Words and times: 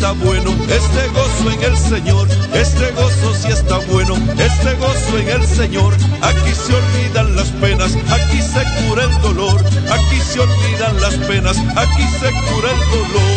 está 0.00 0.12
bueno, 0.12 0.50
este 0.66 1.08
gozo 1.08 1.50
en 1.50 1.62
el 1.62 1.76
Señor, 1.76 2.26
este 2.54 2.90
gozo 2.92 3.34
sí 3.34 3.48
está 3.48 3.76
bueno, 3.92 4.14
este 4.38 4.74
gozo 4.76 5.18
en 5.18 5.28
el 5.28 5.46
Señor. 5.46 5.94
Aquí 6.22 6.52
se 6.54 6.72
olvidan 6.74 7.36
las 7.36 7.48
penas, 7.48 7.94
aquí 8.08 8.40
se 8.40 8.64
cura 8.80 9.04
el 9.04 9.20
dolor, 9.20 9.62
aquí 9.62 10.20
se 10.22 10.40
olvidan 10.40 11.00
las 11.02 11.14
penas, 11.28 11.58
aquí 11.76 12.02
se 12.18 12.32
cura 12.32 12.70
el 12.70 12.80
dolor. 12.96 13.34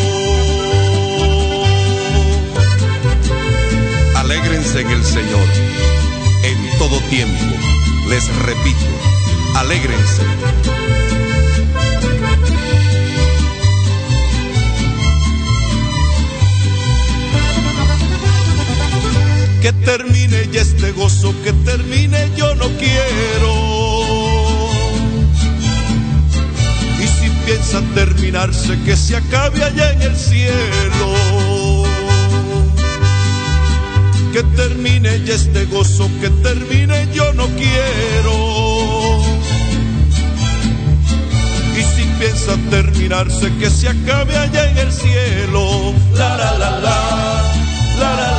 Alégrense 4.16 4.80
en 4.80 4.90
el 4.90 5.04
Señor, 5.04 5.48
en 6.46 6.78
todo 6.80 6.98
tiempo, 7.10 7.58
les 8.08 8.26
repito, 8.38 8.88
alégrense. 9.58 10.22
Que 19.64 19.72
termine 19.72 20.50
ya 20.52 20.60
este 20.60 20.92
gozo, 20.92 21.34
que 21.42 21.54
termine 21.54 22.30
yo 22.36 22.54
no 22.56 22.68
quiero. 22.78 23.54
Y 27.02 27.08
si 27.08 27.30
piensa 27.46 27.82
terminarse, 27.96 28.78
que 28.84 28.98
se 28.98 29.16
acabe 29.16 29.64
allá 29.64 29.92
en 29.92 30.02
el 30.02 30.18
cielo. 30.18 31.08
Que 34.34 34.44
termine 34.44 35.24
ya 35.24 35.36
este 35.36 35.64
gozo, 35.68 36.10
que 36.20 36.30
termine 36.30 37.08
yo 37.14 37.32
no 37.32 37.48
quiero. 37.48 38.36
Y 41.80 41.84
si 41.84 42.04
piensa 42.20 42.58
terminarse, 42.70 43.50
que 43.62 43.70
se 43.70 43.88
acabe 43.88 44.38
allá 44.38 44.70
en 44.72 44.78
el 44.80 44.92
cielo. 44.92 45.94
La 46.16 46.36
la, 46.36 46.52
la 46.58 46.80
la 46.80 47.54
la 47.98 48.16
la. 48.18 48.33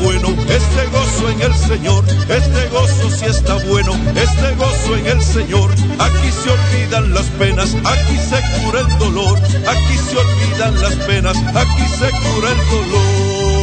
Bueno, 0.00 0.28
este 0.48 0.86
gozo 0.92 1.28
en 1.30 1.42
el 1.42 1.54
Señor, 1.54 2.04
este 2.28 2.68
gozo 2.68 3.10
si 3.10 3.24
está 3.26 3.54
bueno, 3.66 3.92
este 4.14 4.54
gozo 4.56 4.96
en 4.96 5.06
el 5.06 5.22
Señor. 5.22 5.70
Aquí 5.98 6.30
se 6.30 6.50
olvidan 6.50 7.14
las 7.14 7.26
penas, 7.38 7.74
aquí 7.84 8.16
se 8.16 8.60
cura 8.60 8.80
el 8.80 8.98
dolor, 8.98 9.38
aquí 9.38 9.96
se 9.98 10.16
olvidan 10.16 10.82
las 10.82 10.94
penas, 11.06 11.36
aquí 11.54 11.86
se 11.98 12.10
cura 12.10 12.48
el 12.50 12.70
dolor. 12.70 13.61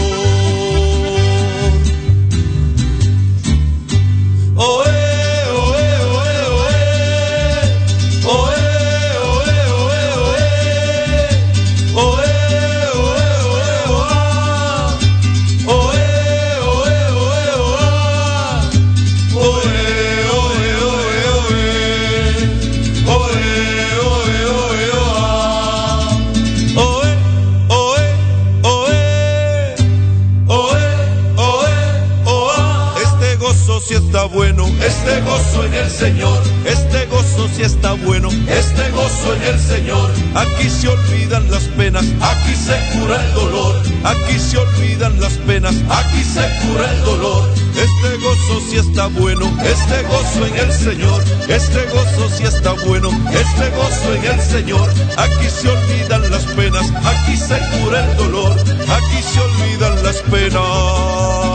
Aquí 40.39 40.69
se 40.69 40.87
olvidan 40.87 41.49
las 41.51 41.63
penas, 41.77 42.05
aquí 42.21 42.55
se 42.55 42.77
cura 42.93 43.23
el 43.23 43.33
dolor, 43.33 43.81
aquí 44.03 44.39
se 44.39 44.57
olvidan 44.57 45.19
las 45.19 45.33
penas, 45.33 45.75
aquí 45.89 46.23
se 46.23 46.41
cura 46.61 46.91
el 46.91 47.03
dolor. 47.03 47.49
Este 47.75 48.17
gozo 48.23 48.61
si 48.69 48.77
está 48.77 49.07
bueno, 49.07 49.45
este 49.63 50.03
gozo 50.03 50.45
en 50.47 50.55
el 50.55 50.71
Señor, 50.71 51.23
este 51.47 51.85
gozo 51.93 52.29
si 52.37 52.43
está 52.43 52.73
bueno, 52.87 53.09
este 53.31 53.69
gozo 53.71 54.13
en 54.15 54.25
el 54.25 54.41
Señor. 54.41 54.89
Aquí 55.17 55.49
se 55.49 55.69
olvidan 55.69 56.31
las 56.31 56.45
penas, 56.45 56.85
aquí 57.03 57.35
se 57.35 57.59
cura 57.77 58.09
el 58.09 58.17
dolor, 58.17 58.59
aquí 58.59 59.21
se 59.21 59.39
olvidan 59.41 60.03
las 60.03 60.17
penas 60.31 61.49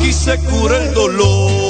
aquí 0.00 0.12
se 0.12 0.36
cura 0.38 0.76
el 0.78 0.94
dolor. 0.94 1.69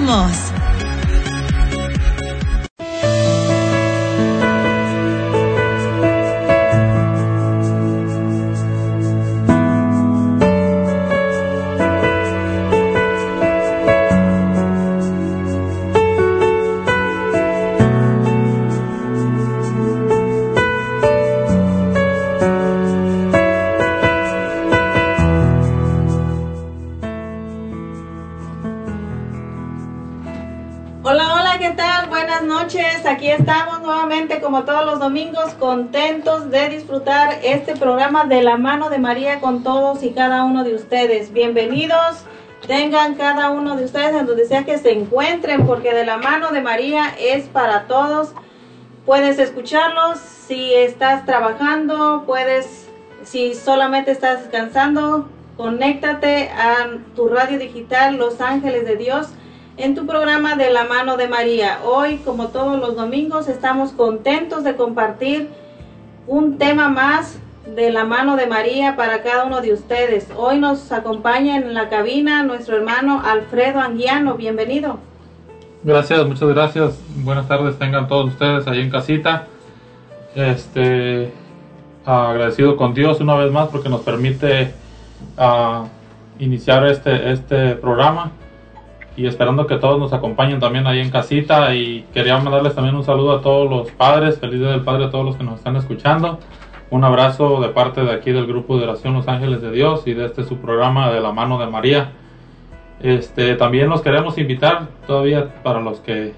Comenzamos. 0.00 0.59
Como 34.50 34.64
todos 34.64 34.84
los 34.84 34.98
domingos, 34.98 35.54
contentos 35.60 36.50
de 36.50 36.70
disfrutar 36.70 37.38
este 37.44 37.76
programa 37.76 38.24
de 38.24 38.42
la 38.42 38.56
mano 38.56 38.90
de 38.90 38.98
María 38.98 39.38
con 39.38 39.62
todos 39.62 40.02
y 40.02 40.10
cada 40.10 40.42
uno 40.42 40.64
de 40.64 40.74
ustedes. 40.74 41.32
Bienvenidos, 41.32 42.24
tengan 42.66 43.14
cada 43.14 43.50
uno 43.50 43.76
de 43.76 43.84
ustedes 43.84 44.12
en 44.16 44.26
donde 44.26 44.46
sea 44.46 44.64
que 44.64 44.76
se 44.78 44.90
encuentren, 44.90 45.68
porque 45.68 45.94
de 45.94 46.04
la 46.04 46.16
mano 46.16 46.50
de 46.50 46.62
María 46.62 47.14
es 47.16 47.44
para 47.44 47.86
todos. 47.86 48.32
Puedes 49.06 49.38
escucharlos 49.38 50.18
si 50.18 50.74
estás 50.74 51.24
trabajando, 51.24 52.24
puedes, 52.26 52.88
si 53.22 53.54
solamente 53.54 54.10
estás 54.10 54.40
descansando, 54.40 55.28
conéctate 55.56 56.48
a 56.48 56.88
tu 57.14 57.28
radio 57.28 57.56
digital 57.56 58.16
Los 58.16 58.40
Ángeles 58.40 58.84
de 58.84 58.96
Dios 58.96 59.28
en 59.80 59.94
tu 59.94 60.06
programa 60.06 60.56
de 60.56 60.70
la 60.70 60.84
mano 60.84 61.16
de 61.16 61.26
María. 61.26 61.78
Hoy, 61.84 62.18
como 62.18 62.48
todos 62.48 62.78
los 62.78 62.96
domingos, 62.96 63.48
estamos 63.48 63.92
contentos 63.92 64.62
de 64.62 64.76
compartir 64.76 65.48
un 66.26 66.58
tema 66.58 66.90
más 66.90 67.38
de 67.74 67.90
la 67.90 68.04
mano 68.04 68.36
de 68.36 68.46
María 68.46 68.94
para 68.94 69.22
cada 69.22 69.44
uno 69.44 69.62
de 69.62 69.72
ustedes. 69.72 70.28
Hoy 70.36 70.58
nos 70.58 70.92
acompaña 70.92 71.56
en 71.56 71.72
la 71.72 71.88
cabina 71.88 72.42
nuestro 72.42 72.76
hermano 72.76 73.22
Alfredo 73.24 73.80
Anguiano. 73.80 74.34
Bienvenido. 74.34 74.98
Gracias, 75.82 76.26
muchas 76.26 76.48
gracias. 76.50 76.98
Buenas 77.16 77.48
tardes 77.48 77.78
tengan 77.78 78.06
todos 78.06 78.32
ustedes 78.32 78.66
ahí 78.66 78.80
en 78.80 78.90
casita. 78.90 79.46
Este, 80.34 81.32
agradecido 82.04 82.76
con 82.76 82.92
Dios 82.92 83.18
una 83.20 83.34
vez 83.34 83.50
más 83.50 83.68
porque 83.68 83.88
nos 83.88 84.02
permite 84.02 84.74
uh, 85.38 85.86
iniciar 86.38 86.86
este, 86.86 87.32
este 87.32 87.76
programa 87.76 88.32
y 89.16 89.26
esperando 89.26 89.66
que 89.66 89.76
todos 89.76 89.98
nos 89.98 90.12
acompañen 90.12 90.60
también 90.60 90.86
ahí 90.86 91.00
en 91.00 91.10
casita 91.10 91.74
y 91.74 92.06
quería 92.14 92.38
mandarles 92.38 92.74
también 92.74 92.94
un 92.94 93.04
saludo 93.04 93.36
a 93.36 93.40
todos 93.40 93.68
los 93.68 93.90
padres, 93.90 94.38
feliz 94.38 94.60
día 94.60 94.70
del 94.70 94.82
padre 94.82 95.06
a 95.06 95.10
todos 95.10 95.24
los 95.24 95.36
que 95.36 95.44
nos 95.44 95.58
están 95.58 95.76
escuchando. 95.76 96.38
Un 96.90 97.04
abrazo 97.04 97.60
de 97.60 97.68
parte 97.68 98.02
de 98.02 98.12
aquí 98.12 98.32
del 98.32 98.46
grupo 98.46 98.76
de 98.76 98.84
oración 98.84 99.14
Los 99.14 99.28
Ángeles 99.28 99.62
de 99.62 99.70
Dios 99.70 100.06
y 100.06 100.14
de 100.14 100.26
este 100.26 100.42
su 100.42 100.56
programa 100.56 101.10
de 101.10 101.20
la 101.20 101.32
mano 101.32 101.58
de 101.58 101.66
María. 101.66 102.12
Este, 103.00 103.54
también 103.54 103.88
los 103.88 104.02
queremos 104.02 104.36
invitar 104.38 104.88
todavía 105.06 105.62
para 105.62 105.80
los 105.80 106.00
que 106.00 106.34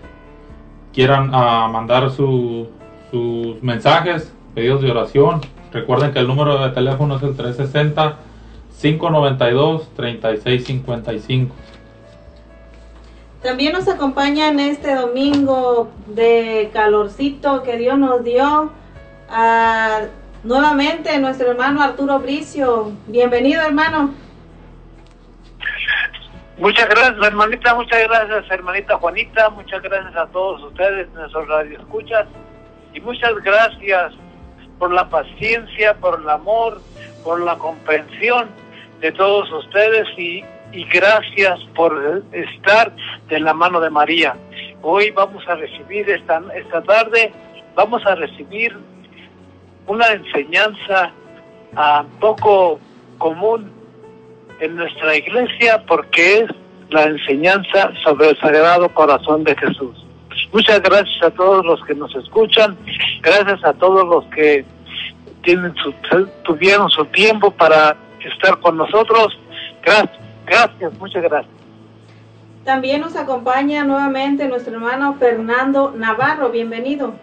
quieran 0.92 1.30
uh, 1.30 1.72
mandar 1.72 2.10
su, 2.10 2.68
sus 3.10 3.62
mensajes, 3.62 4.34
pedidos 4.54 4.82
de 4.82 4.90
oración. 4.90 5.40
Recuerden 5.72 6.12
que 6.12 6.18
el 6.18 6.26
número 6.26 6.58
de 6.58 6.70
teléfono 6.70 7.16
es 7.16 7.22
el 7.22 7.34
360 7.34 8.16
592 8.80 9.88
3655. 9.94 11.54
También 13.42 13.72
nos 13.72 13.88
acompaña 13.88 14.48
en 14.48 14.60
este 14.60 14.94
domingo 14.94 15.90
de 16.06 16.70
calorcito 16.72 17.64
que 17.64 17.76
Dios 17.76 17.98
nos 17.98 18.22
dio 18.22 18.70
nuevamente 20.44 21.18
nuestro 21.18 21.50
hermano 21.50 21.82
Arturo 21.82 22.20
Bricio. 22.20 22.92
Bienvenido, 23.08 23.62
hermano. 23.62 24.14
Muchas 26.56 26.88
gracias, 26.88 27.16
hermanita. 27.20 27.74
Muchas 27.74 28.00
gracias, 28.04 28.44
hermanita 28.48 28.98
Juanita. 28.98 29.50
Muchas 29.50 29.82
gracias 29.82 30.14
a 30.14 30.26
todos 30.28 30.62
ustedes, 30.62 31.10
nuestros 31.10 31.48
radioescuchas. 31.48 32.28
Y 32.94 33.00
muchas 33.00 33.34
gracias 33.42 34.12
por 34.78 34.92
la 34.92 35.08
paciencia, 35.08 35.94
por 35.94 36.20
el 36.20 36.28
amor, 36.30 36.80
por 37.24 37.40
la 37.40 37.58
comprensión 37.58 38.50
de 39.00 39.10
todos 39.10 39.50
ustedes 39.52 40.06
y 40.16 40.44
y 40.72 40.84
gracias 40.84 41.60
por 41.74 42.22
estar 42.32 42.94
de 43.28 43.40
la 43.40 43.52
mano 43.52 43.80
de 43.80 43.90
María. 43.90 44.34
Hoy 44.82 45.10
vamos 45.10 45.46
a 45.48 45.54
recibir 45.54 46.08
esta, 46.08 46.42
esta 46.54 46.82
tarde, 46.82 47.32
vamos 47.74 48.04
a 48.06 48.14
recibir 48.14 48.76
una 49.86 50.06
enseñanza 50.08 51.12
uh, 51.72 52.04
poco 52.18 52.80
común 53.18 53.70
en 54.60 54.76
nuestra 54.76 55.16
iglesia 55.16 55.84
porque 55.86 56.40
es 56.40 56.50
la 56.90 57.04
enseñanza 57.04 57.92
sobre 58.02 58.30
el 58.30 58.38
Sagrado 58.38 58.88
Corazón 58.94 59.44
de 59.44 59.54
Jesús. 59.56 60.06
Muchas 60.52 60.82
gracias 60.82 61.22
a 61.22 61.30
todos 61.30 61.64
los 61.64 61.82
que 61.84 61.94
nos 61.94 62.14
escuchan, 62.14 62.76
gracias 63.20 63.64
a 63.64 63.72
todos 63.74 64.06
los 64.06 64.24
que 64.34 64.64
tienen 65.42 65.74
su, 65.76 65.92
tuvieron 66.44 66.90
su 66.90 67.04
tiempo 67.06 67.50
para 67.50 67.96
estar 68.20 68.58
con 68.60 68.76
nosotros. 68.76 69.38
Gracias. 69.82 70.21
Gracias, 70.46 70.92
muchas 70.98 71.22
gracias. 71.22 71.54
También 72.64 73.00
nos 73.00 73.16
acompaña 73.16 73.84
nuevamente 73.84 74.46
nuestro 74.48 74.74
hermano 74.74 75.16
Fernando 75.18 75.92
Navarro, 75.96 76.50
bienvenido. 76.50 77.14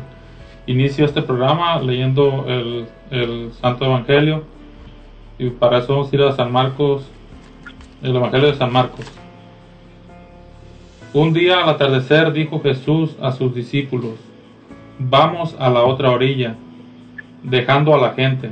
inicio 0.68 1.04
a 1.04 1.08
este 1.10 1.22
programa 1.22 1.82
leyendo 1.82 2.46
el, 2.48 2.88
el 3.12 3.52
Santo 3.60 3.84
Evangelio 3.84 4.46
y 5.38 5.50
para 5.50 5.80
eso 5.80 5.96
vamos 5.96 6.14
a 6.14 6.16
ir 6.16 6.22
a 6.22 6.32
San 6.32 6.50
Marcos, 6.50 7.04
el 8.02 8.16
Evangelio 8.16 8.48
de 8.48 8.56
San 8.56 8.72
Marcos. 8.72 9.06
Un 11.12 11.34
día 11.34 11.62
al 11.62 11.68
atardecer 11.68 12.32
dijo 12.32 12.62
Jesús 12.62 13.18
a 13.22 13.34
sus 13.34 13.54
discípulos, 13.54 14.14
vamos 15.00 15.56
a 15.60 15.70
la 15.70 15.84
otra 15.84 16.12
orilla, 16.12 16.56
dejando 17.44 17.94
a 17.94 17.98
la 17.98 18.12
gente. 18.12 18.52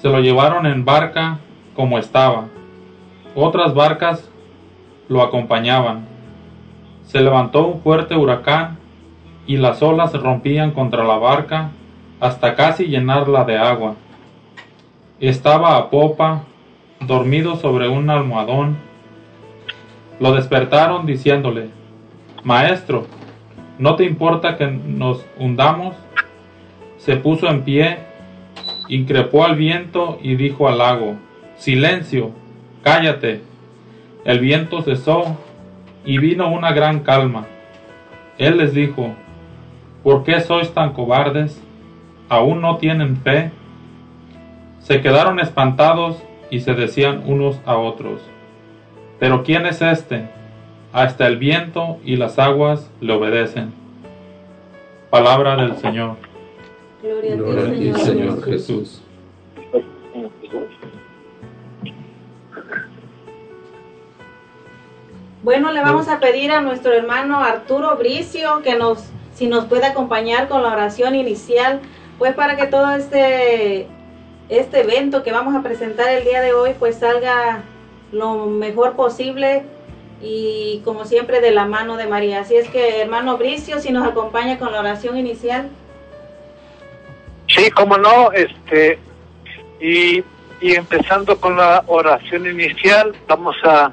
Se 0.00 0.08
lo 0.08 0.20
llevaron 0.20 0.66
en 0.66 0.84
barca 0.84 1.38
como 1.74 1.98
estaba 1.98 2.46
otras 3.34 3.74
barcas 3.74 4.30
lo 5.08 5.22
acompañaban. 5.22 6.06
Se 7.04 7.20
levantó 7.20 7.66
un 7.66 7.80
fuerte 7.80 8.16
huracán 8.16 8.78
y 9.46 9.56
las 9.56 9.82
olas 9.82 10.12
rompían 10.12 10.70
contra 10.70 11.04
la 11.04 11.18
barca 11.18 11.70
hasta 12.20 12.54
casi 12.54 12.84
llenarla 12.86 13.44
de 13.44 13.58
agua. 13.58 13.96
Estaba 15.20 15.76
a 15.76 15.90
popa, 15.90 16.44
dormido 17.00 17.56
sobre 17.56 17.88
un 17.88 18.08
almohadón. 18.08 18.76
Lo 20.20 20.32
despertaron 20.32 21.04
diciéndole, 21.04 21.70
Maestro, 22.44 23.06
¿no 23.78 23.96
te 23.96 24.04
importa 24.04 24.56
que 24.56 24.66
nos 24.66 25.24
hundamos? 25.38 25.94
Se 26.98 27.16
puso 27.16 27.48
en 27.48 27.62
pie, 27.62 27.98
increpó 28.88 29.44
al 29.44 29.56
viento 29.56 30.18
y 30.22 30.36
dijo 30.36 30.68
al 30.68 30.78
lago, 30.78 31.16
Silencio, 31.56 32.32
Cállate. 32.84 33.40
El 34.26 34.40
viento 34.40 34.82
cesó 34.82 35.38
y 36.04 36.18
vino 36.18 36.50
una 36.50 36.72
gran 36.72 37.00
calma. 37.00 37.46
Él 38.36 38.58
les 38.58 38.74
dijo, 38.74 39.14
¿por 40.02 40.22
qué 40.22 40.40
sois 40.40 40.74
tan 40.74 40.92
cobardes? 40.92 41.62
¿Aún 42.28 42.60
no 42.60 42.76
tienen 42.76 43.16
fe? 43.16 43.52
Se 44.80 45.00
quedaron 45.00 45.40
espantados 45.40 46.22
y 46.50 46.60
se 46.60 46.74
decían 46.74 47.22
unos 47.24 47.58
a 47.64 47.76
otros, 47.76 48.20
¿pero 49.18 49.42
quién 49.44 49.64
es 49.64 49.80
este? 49.80 50.28
Hasta 50.94 51.26
el 51.26 51.38
viento 51.38 51.98
y 52.04 52.14
las 52.14 52.38
aguas 52.38 52.88
le 53.00 53.12
obedecen. 53.12 53.74
Palabra 55.10 55.56
del 55.56 55.76
Señor. 55.76 56.14
Gloria, 57.02 57.34
a 57.34 57.72
ti, 57.72 57.92
Señor 57.94 58.44
Jesús. 58.44 59.02
Bueno, 65.42 65.72
le 65.72 65.80
vamos 65.80 66.06
a 66.06 66.20
pedir 66.20 66.52
a 66.52 66.60
nuestro 66.60 66.92
hermano 66.92 67.40
Arturo 67.40 67.96
Bricio 67.96 68.62
que 68.62 68.76
nos, 68.76 69.10
si 69.34 69.48
nos 69.48 69.64
puede 69.64 69.86
acompañar 69.86 70.46
con 70.46 70.62
la 70.62 70.72
oración 70.72 71.16
inicial, 71.16 71.80
pues 72.18 72.36
para 72.36 72.54
que 72.54 72.68
todo 72.68 72.94
este 72.94 73.88
este 74.48 74.82
evento 74.82 75.24
que 75.24 75.32
vamos 75.32 75.56
a 75.56 75.62
presentar 75.62 76.08
el 76.10 76.22
día 76.22 76.40
de 76.40 76.52
hoy 76.52 76.76
pues 76.78 76.96
salga 76.96 77.62
lo 78.12 78.46
mejor 78.46 78.92
posible 78.92 79.64
y 80.24 80.80
como 80.84 81.04
siempre 81.04 81.40
de 81.40 81.50
la 81.50 81.66
mano 81.66 81.96
de 81.96 82.06
María. 82.06 82.40
Así 82.40 82.56
es 82.56 82.68
que 82.70 83.02
hermano 83.02 83.36
Bricio, 83.36 83.78
si 83.78 83.92
nos 83.92 84.08
acompaña 84.08 84.58
con 84.58 84.72
la 84.72 84.80
oración 84.80 85.18
inicial. 85.18 85.68
Sí, 87.48 87.70
como 87.70 87.98
no, 87.98 88.32
este, 88.32 88.98
y, 89.80 90.24
y 90.60 90.74
empezando 90.74 91.38
con 91.38 91.56
la 91.56 91.84
oración 91.86 92.46
inicial, 92.46 93.14
vamos 93.28 93.54
a, 93.64 93.92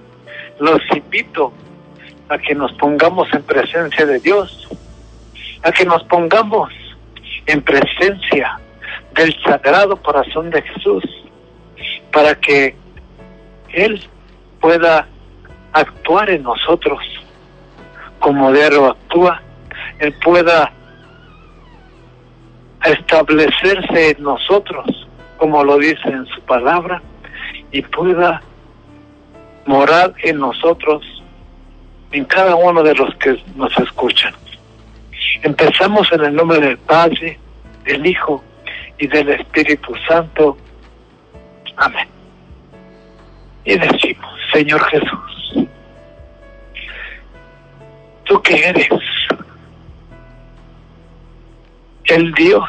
los 0.60 0.80
invito 0.96 1.52
a 2.30 2.38
que 2.38 2.56
nos 2.56 2.72
pongamos 2.74 3.28
en 3.34 3.44
presencia 3.44 4.06
de 4.06 4.20
Dios, 4.20 4.70
a 5.64 5.72
que 5.72 5.84
nos 5.84 6.02
pongamos 6.06 6.70
en 7.46 7.62
presencia 7.62 8.58
del 9.14 9.36
Sagrado 9.44 9.98
Corazón 9.98 10.50
de 10.50 10.62
Jesús, 10.62 11.04
para 12.14 12.36
que 12.36 12.74
Él 13.74 14.02
pueda 14.62 15.08
actuar 15.74 16.30
en 16.30 16.44
nosotros 16.44 17.00
como 18.22 18.52
Dios 18.54 18.92
actúa, 18.92 19.42
Él 20.00 20.14
pueda 20.24 20.72
establecerse 22.86 24.12
en 24.12 24.24
nosotros, 24.24 25.08
como 25.38 25.64
lo 25.64 25.78
dice 25.78 26.08
en 26.08 26.26
su 26.28 26.40
palabra, 26.42 27.02
y 27.72 27.82
pueda 27.82 28.42
morar 29.66 30.14
en 30.24 30.40
nosotros, 30.40 31.04
en 32.12 32.26
cada 32.26 32.56
uno 32.56 32.84
de 32.84 32.96
los 32.96 33.14
que 33.16 33.42
nos 33.56 33.76
escuchan. 33.80 34.34
Empezamos 35.42 36.12
en 36.12 36.24
el 36.24 36.36
nombre 36.36 36.60
del 36.60 36.78
Padre, 36.78 37.40
del 37.84 38.06
Hijo 38.06 38.44
y 39.00 39.08
del 39.08 39.30
Espíritu 39.30 39.94
Santo. 40.08 40.58
Amén. 41.78 42.08
Y 43.66 43.78
decimos, 43.78 44.32
Señor 44.54 44.84
Jesús, 44.86 45.41
tú 48.32 48.42
que 48.44 48.56
eres 48.66 48.88
el 52.06 52.32
Dios 52.34 52.64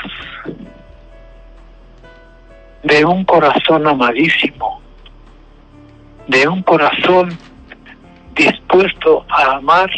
de 2.82 3.04
un 3.04 3.24
corazón 3.24 3.86
amadísimo, 3.86 4.80
de 6.26 6.48
un 6.48 6.64
corazón 6.64 7.38
dispuesto 8.34 9.24
a 9.28 9.56
amar 9.58 9.88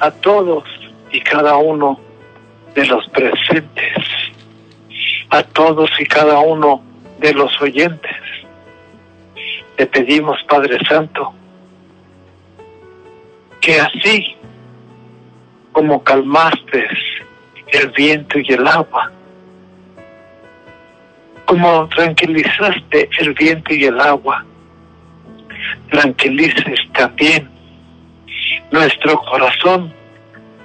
a 0.00 0.10
todos 0.10 0.64
y 1.12 1.20
cada 1.20 1.58
uno 1.58 2.00
de 2.74 2.86
los 2.86 3.06
presentes, 3.10 3.98
a 5.28 5.42
todos 5.42 5.90
y 5.98 6.06
cada 6.06 6.38
uno 6.38 6.82
de 7.18 7.34
los 7.34 7.60
oyentes. 7.60 8.16
Te 9.76 9.86
pedimos, 9.86 10.42
Padre 10.48 10.78
Santo, 10.88 11.34
que 13.60 13.78
así 13.78 14.37
como 15.72 16.02
calmaste 16.02 16.88
el 17.72 17.88
viento 17.90 18.38
y 18.38 18.52
el 18.52 18.66
agua, 18.66 19.10
como 21.44 21.88
tranquilizaste 21.88 23.08
el 23.20 23.34
viento 23.34 23.74
y 23.74 23.84
el 23.84 24.00
agua, 24.00 24.44
tranquilices 25.90 26.80
también 26.92 27.48
nuestro 28.70 29.18
corazón 29.20 29.92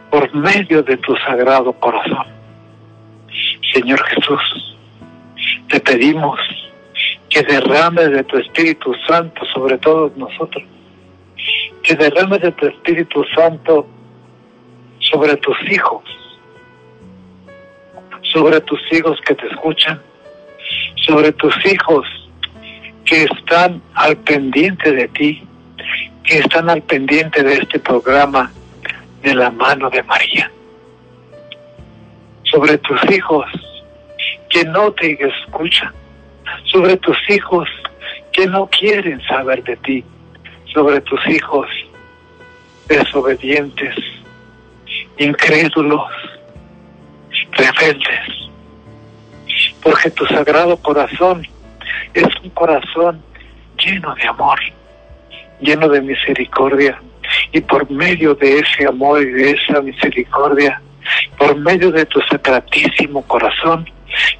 por 0.09 0.33
medio 0.35 0.83
de 0.83 0.97
tu 0.97 1.15
sagrado 1.17 1.73
corazón. 1.73 2.27
Señor 3.73 4.03
Jesús, 4.03 4.75
te 5.69 5.79
pedimos 5.79 6.39
que 7.29 7.41
derrames 7.41 8.11
de 8.11 8.23
tu 8.23 8.37
Espíritu 8.37 8.93
Santo 9.07 9.43
sobre 9.53 9.77
todos 9.79 10.15
nosotros, 10.15 10.63
que 11.81 11.95
derrames 11.95 12.41
de 12.41 12.51
tu 12.51 12.67
Espíritu 12.67 13.25
Santo 13.35 13.87
sobre 15.13 15.37
tus 15.37 15.55
hijos, 15.69 16.03
sobre 18.23 18.59
tus 18.61 18.81
hijos 18.91 19.19
que 19.21 19.35
te 19.35 19.47
escuchan, 19.47 20.01
sobre 21.05 21.31
tus 21.33 21.55
hijos 21.65 22.07
que 23.05 23.25
están 23.25 23.79
al 23.93 24.17
pendiente 24.17 24.91
de 24.91 25.07
ti, 25.09 25.43
que 26.23 26.39
están 26.39 26.67
al 26.67 26.81
pendiente 26.81 27.43
de 27.43 27.53
este 27.53 27.77
programa 27.79 28.51
de 29.21 29.35
la 29.35 29.51
mano 29.51 29.91
de 29.91 30.01
María. 30.01 30.51
Sobre 32.43 32.79
tus 32.79 32.99
hijos 33.11 33.45
que 34.49 34.63
no 34.65 34.91
te 34.93 35.11
escuchan, 35.13 35.93
sobre 36.71 36.97
tus 36.97 37.17
hijos 37.29 37.69
que 38.31 38.47
no 38.47 38.67
quieren 38.67 39.21
saber 39.27 39.63
de 39.63 39.75
ti, 39.77 40.03
sobre 40.73 41.01
tus 41.01 41.19
hijos 41.27 41.67
desobedientes, 42.87 43.95
incrédulos, 45.17 46.09
rebeldes, 47.51 48.49
porque 49.81 50.09
tu 50.11 50.25
sagrado 50.27 50.77
corazón 50.77 51.47
es 52.13 52.27
un 52.43 52.49
corazón 52.51 53.21
lleno 53.77 54.13
de 54.15 54.27
amor, 54.27 54.59
lleno 55.59 55.89
de 55.89 56.01
misericordia, 56.01 56.99
y 57.51 57.61
por 57.61 57.89
medio 57.89 58.35
de 58.35 58.59
ese 58.59 58.87
amor 58.87 59.21
y 59.21 59.31
de 59.31 59.51
esa 59.51 59.81
misericordia, 59.81 60.81
por 61.37 61.55
medio 61.57 61.91
de 61.91 62.05
tu 62.05 62.21
sacratísimo 62.21 63.21
corazón, 63.23 63.89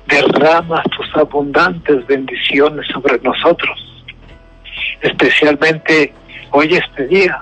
derramas 0.08 0.84
tus 0.96 1.15
abundantes 1.15 2.06
bendiciones 2.08 2.88
sobre 2.88 3.20
nosotros. 3.20 3.80
Especialmente 5.01 6.13
hoy 6.51 6.75
este 6.75 7.08
día 7.08 7.42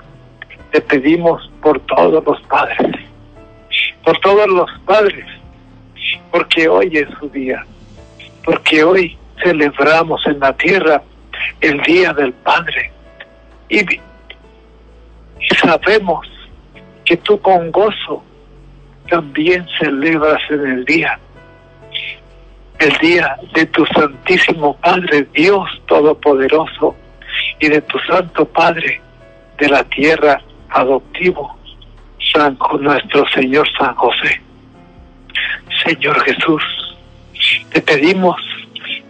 te 0.70 0.80
pedimos 0.80 1.50
por 1.62 1.78
todos 1.80 2.24
los 2.24 2.40
padres, 2.42 2.78
por 4.04 4.18
todos 4.20 4.48
los 4.48 4.70
padres, 4.84 5.26
porque 6.30 6.68
hoy 6.68 6.90
es 6.96 7.08
su 7.18 7.28
día, 7.28 7.64
porque 8.44 8.82
hoy 8.84 9.16
celebramos 9.42 10.26
en 10.26 10.40
la 10.40 10.52
tierra 10.54 11.02
el 11.60 11.80
Día 11.82 12.12
del 12.12 12.32
Padre. 12.32 12.90
Y, 13.68 13.80
y 13.80 15.54
sabemos 15.60 16.26
que 17.04 17.16
tú 17.16 17.40
con 17.40 17.70
gozo 17.70 18.22
también 19.08 19.66
celebras 19.78 20.40
en 20.50 20.66
el 20.66 20.84
día, 20.84 21.18
el 22.78 22.92
día 22.98 23.36
de 23.54 23.66
tu 23.66 23.84
Santísimo 23.86 24.76
Padre, 24.76 25.26
Dios 25.32 25.68
Todopoderoso, 25.86 26.96
y 27.60 27.68
de 27.68 27.80
tu 27.82 27.98
Santo 28.00 28.44
Padre 28.44 29.00
de 29.58 29.68
la 29.68 29.84
tierra 29.84 30.40
adoptivo, 30.70 31.56
San 32.32 32.58
nuestro 32.80 33.26
Señor 33.28 33.68
San 33.78 33.94
José. 33.94 34.40
Señor 35.84 36.20
Jesús, 36.20 36.62
te 37.72 37.80
pedimos 37.80 38.36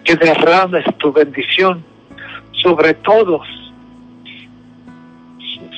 que 0.04 0.16
derrames 0.16 0.84
tu 0.98 1.12
bendición 1.12 1.84
sobre 2.62 2.94
todos, 2.94 3.46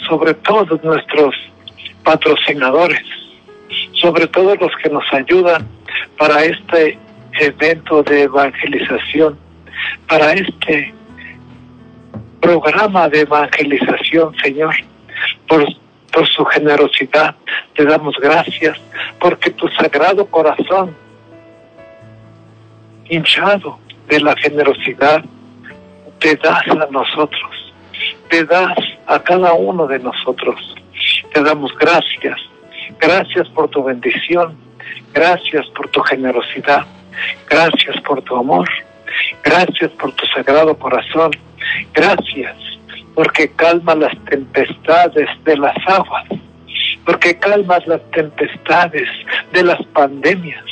sobre 0.06 0.34
todos 0.34 0.82
nuestros 0.82 1.34
patrocinadores, 2.02 3.02
sobre 3.92 4.26
todos 4.26 4.58
los 4.60 4.72
que 4.82 4.90
nos 4.90 5.04
ayudan 5.12 5.66
para 6.18 6.44
este 6.44 6.98
evento 7.40 8.02
de 8.02 8.22
evangelización, 8.22 9.38
para 10.08 10.32
este 10.34 10.94
programa 12.40 13.08
de 13.08 13.20
evangelización, 13.20 14.34
Señor, 14.42 14.74
por, 15.48 15.66
por 16.14 16.28
su 16.28 16.44
generosidad. 16.44 17.34
Te 17.74 17.84
damos 17.84 18.14
gracias 18.20 18.78
porque 19.18 19.50
tu 19.50 19.68
sagrado 19.68 20.24
corazón, 20.26 20.96
hinchado 23.06 23.78
de 24.08 24.20
la 24.20 24.36
generosidad, 24.36 25.24
te 26.20 26.36
das 26.36 26.66
a 26.68 26.86
nosotros, 26.90 27.74
te 28.30 28.44
das 28.44 28.78
a 29.06 29.18
cada 29.18 29.52
uno 29.54 29.86
de 29.86 29.98
nosotros. 29.98 30.74
Te 31.32 31.42
damos 31.42 31.76
gracias, 31.76 32.38
gracias 33.00 33.48
por 33.48 33.68
tu 33.68 33.82
bendición, 33.82 34.56
gracias 35.12 35.66
por 35.74 35.88
tu 35.88 36.00
generosidad, 36.02 36.86
gracias 37.50 38.00
por 38.02 38.22
tu 38.22 38.36
amor, 38.36 38.68
gracias 39.42 39.90
por 39.92 40.12
tu 40.12 40.24
sagrado 40.26 40.78
corazón, 40.78 41.32
gracias 41.92 42.73
porque 43.14 43.48
calma 43.52 43.94
las 43.94 44.16
tempestades 44.24 45.28
de 45.44 45.56
las 45.56 45.76
aguas, 45.86 46.26
porque 47.04 47.38
calmas 47.38 47.86
las 47.86 48.02
tempestades 48.10 49.08
de 49.52 49.62
las 49.62 49.82
pandemias, 49.86 50.64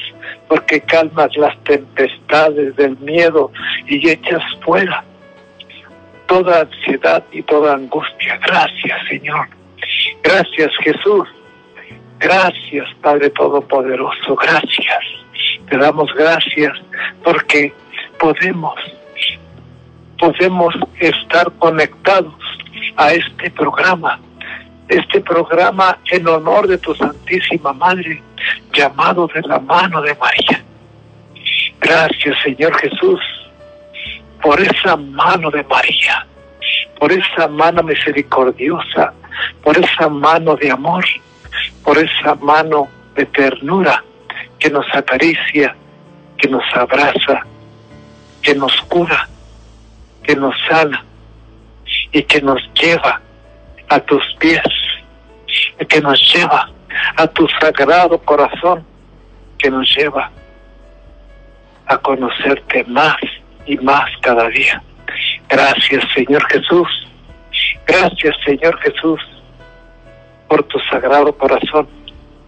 porque 0.49 0.81
calmas 0.81 1.37
las 1.37 1.57
tempestades 1.65 2.77
del 2.77 2.97
miedo 2.99 3.51
y 3.87 4.09
echas 4.09 4.43
fuera 4.65 5.05
toda 6.27 6.63
ansiedad 6.63 7.23
y 7.31 7.43
toda 7.43 7.75
angustia. 7.75 8.39
Gracias, 8.39 8.99
Señor. 9.09 9.49
Gracias, 10.23 10.71
Jesús. 10.83 11.29
Gracias, 12.19 12.89
Padre 13.03 13.29
Todopoderoso. 13.31 14.37
Gracias. 14.37 15.05
Te 15.69 15.77
damos 15.77 16.13
gracias 16.15 16.73
porque 17.23 17.75
podemos, 18.19 18.75
podemos 20.23 20.73
estar 21.01 21.51
conectados 21.59 22.33
a 22.97 23.13
este 23.13 23.51
programa, 23.51 24.21
este 24.87 25.21
programa 25.21 25.99
en 26.13 26.29
honor 26.29 26.69
de 26.69 26.79
tu 26.79 26.95
Santísima 26.95 27.73
Madre, 27.73 28.23
llamado 28.73 29.29
de 29.35 29.43
la 29.43 29.59
mano 29.59 30.01
de 30.01 30.15
María. 30.15 30.63
Gracias, 31.81 32.37
Señor 32.45 32.73
Jesús, 32.79 33.21
por 34.41 34.61
esa 34.61 34.97
mano 34.97 35.51
de 35.51 35.65
María, 35.65 36.25
por 37.01 37.11
esa 37.11 37.49
mano 37.49 37.83
misericordiosa, 37.83 39.13
por 39.65 39.77
esa 39.77 40.09
mano 40.09 40.55
de 40.55 40.71
amor, 40.71 41.05
por 41.83 41.99
esa 41.99 42.37
mano 42.37 42.87
de 43.17 43.27
ternura 43.27 44.05
que 44.61 44.71
nos 44.71 44.87
acaricia, 44.95 45.75
que 46.39 46.49
nos 46.49 46.63
abraza, 46.77 47.45
que 48.41 48.55
nos 48.55 48.81
cura, 48.83 49.29
que 50.23 50.37
nos 50.37 50.55
sana 50.69 51.05
y 52.13 52.23
que 52.23 52.41
nos 52.41 52.61
lleva 52.75 53.21
a 53.89 54.01
tus 54.01 54.23
pies, 54.39 54.63
y 55.81 55.85
que 55.87 56.01
nos 56.01 56.19
lleva 56.33 56.71
a 57.17 57.27
tu 57.27 57.47
sagrado 57.61 58.19
corazón, 58.19 58.85
que 59.59 59.71
nos 59.71 59.95
lleva 59.95 60.31
a 61.87 61.99
conocerte 61.99 62.85
más 62.85 63.17
y 63.67 63.77
más 63.79 64.11
cada 64.21 64.49
día. 64.49 64.83
Gracias 65.49 66.05
Señor 66.15 66.45
Jesús, 66.51 66.89
gracias 67.87 68.35
Señor 68.45 68.79
Jesús 68.81 69.21
por 70.49 70.63
tu 70.65 70.79
sagrado 70.91 71.33
corazón. 71.37 71.89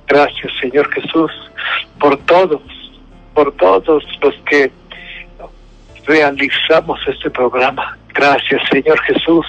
Gracias 0.06 0.52
Señor 0.60 0.90
Jesús 0.92 1.30
por 1.98 2.16
todos, 2.24 2.62
por 3.34 3.52
todos 3.56 4.04
los 4.20 4.34
que 4.46 4.70
realizamos 6.06 7.00
este 7.06 7.30
programa. 7.30 7.96
Gracias 8.12 8.62
Señor 8.70 9.00
Jesús 9.02 9.46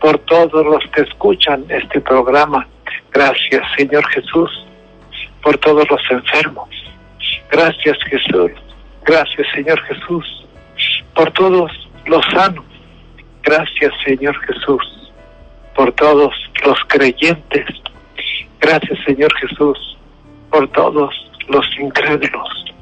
por 0.00 0.18
todos 0.20 0.64
los 0.66 0.84
que 0.92 1.02
escuchan 1.02 1.64
este 1.68 2.00
programa. 2.00 2.66
Gracias 3.12 3.62
Señor 3.76 4.06
Jesús 4.08 4.50
por 5.42 5.56
todos 5.58 5.88
los 5.90 6.00
enfermos. 6.10 6.68
Gracias 7.50 7.96
Jesús. 8.04 8.50
Gracias 9.04 9.46
Señor 9.54 9.80
Jesús 9.82 10.46
por 11.14 11.30
todos 11.32 11.70
los 12.06 12.24
sanos. 12.32 12.64
Gracias 13.42 13.92
Señor 14.04 14.36
Jesús 14.46 15.12
por 15.74 15.92
todos 15.92 16.34
los 16.64 16.78
creyentes. 16.88 17.66
Gracias 18.60 18.98
Señor 19.04 19.32
Jesús 19.34 19.96
por 20.50 20.68
todos 20.68 21.14
los 21.48 21.66
incrédulos. 21.78 22.74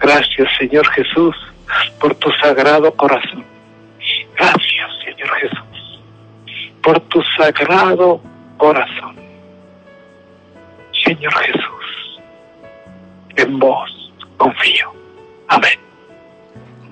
Gracias 0.00 0.48
Señor 0.58 0.86
Jesús 0.88 1.36
por 1.98 2.14
tu 2.16 2.30
sagrado 2.32 2.92
corazón. 2.92 3.44
Gracias 4.36 4.90
Señor 5.04 5.30
Jesús 5.40 5.70
por 6.82 7.00
tu 7.00 7.22
sagrado 7.36 8.20
corazón. 8.56 9.16
Señor 11.04 11.32
Jesús, 11.34 12.20
en 13.36 13.58
vos 13.58 14.12
confío. 14.36 14.92
Amén. 15.48 15.78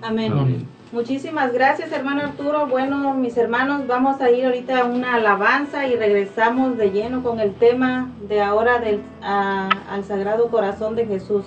Amén. 0.02 0.68
Muchísimas 0.90 1.52
gracias, 1.52 1.92
hermano 1.92 2.22
Arturo. 2.22 2.66
Bueno, 2.66 3.12
mis 3.14 3.36
hermanos, 3.36 3.86
vamos 3.86 4.20
a 4.20 4.30
ir 4.30 4.46
ahorita 4.46 4.80
a 4.80 4.84
una 4.84 5.16
alabanza 5.16 5.86
y 5.86 5.96
regresamos 5.96 6.78
de 6.78 6.90
lleno 6.90 7.22
con 7.22 7.40
el 7.40 7.54
tema 7.54 8.10
de 8.22 8.40
ahora 8.40 8.78
del, 8.78 9.02
al 9.20 10.04
Sagrado 10.04 10.48
Corazón 10.48 10.96
de 10.96 11.06
Jesús. 11.06 11.44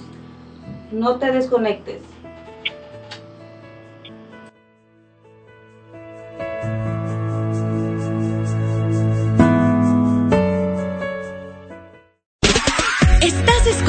No 0.92 1.16
te 1.16 1.32
desconectes. 1.32 2.02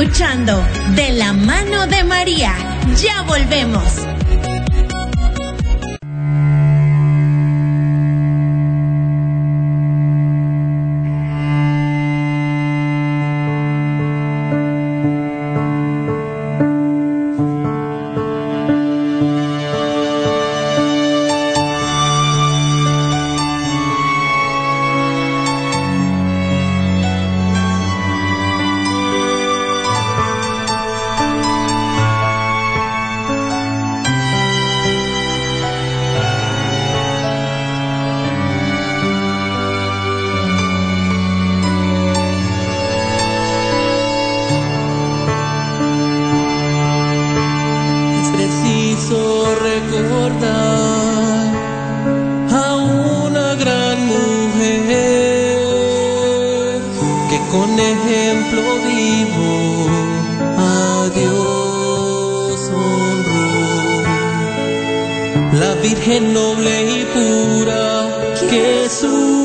Escuchando 0.03 0.67
De 0.97 1.13
la 1.13 1.33
mano 1.33 1.87
de 1.87 2.03
María. 2.03 2.53
Ya 2.97 3.23
volvemos. 3.23 4.22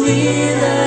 we. 0.07 0.86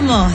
Comenzamos. 0.00 0.32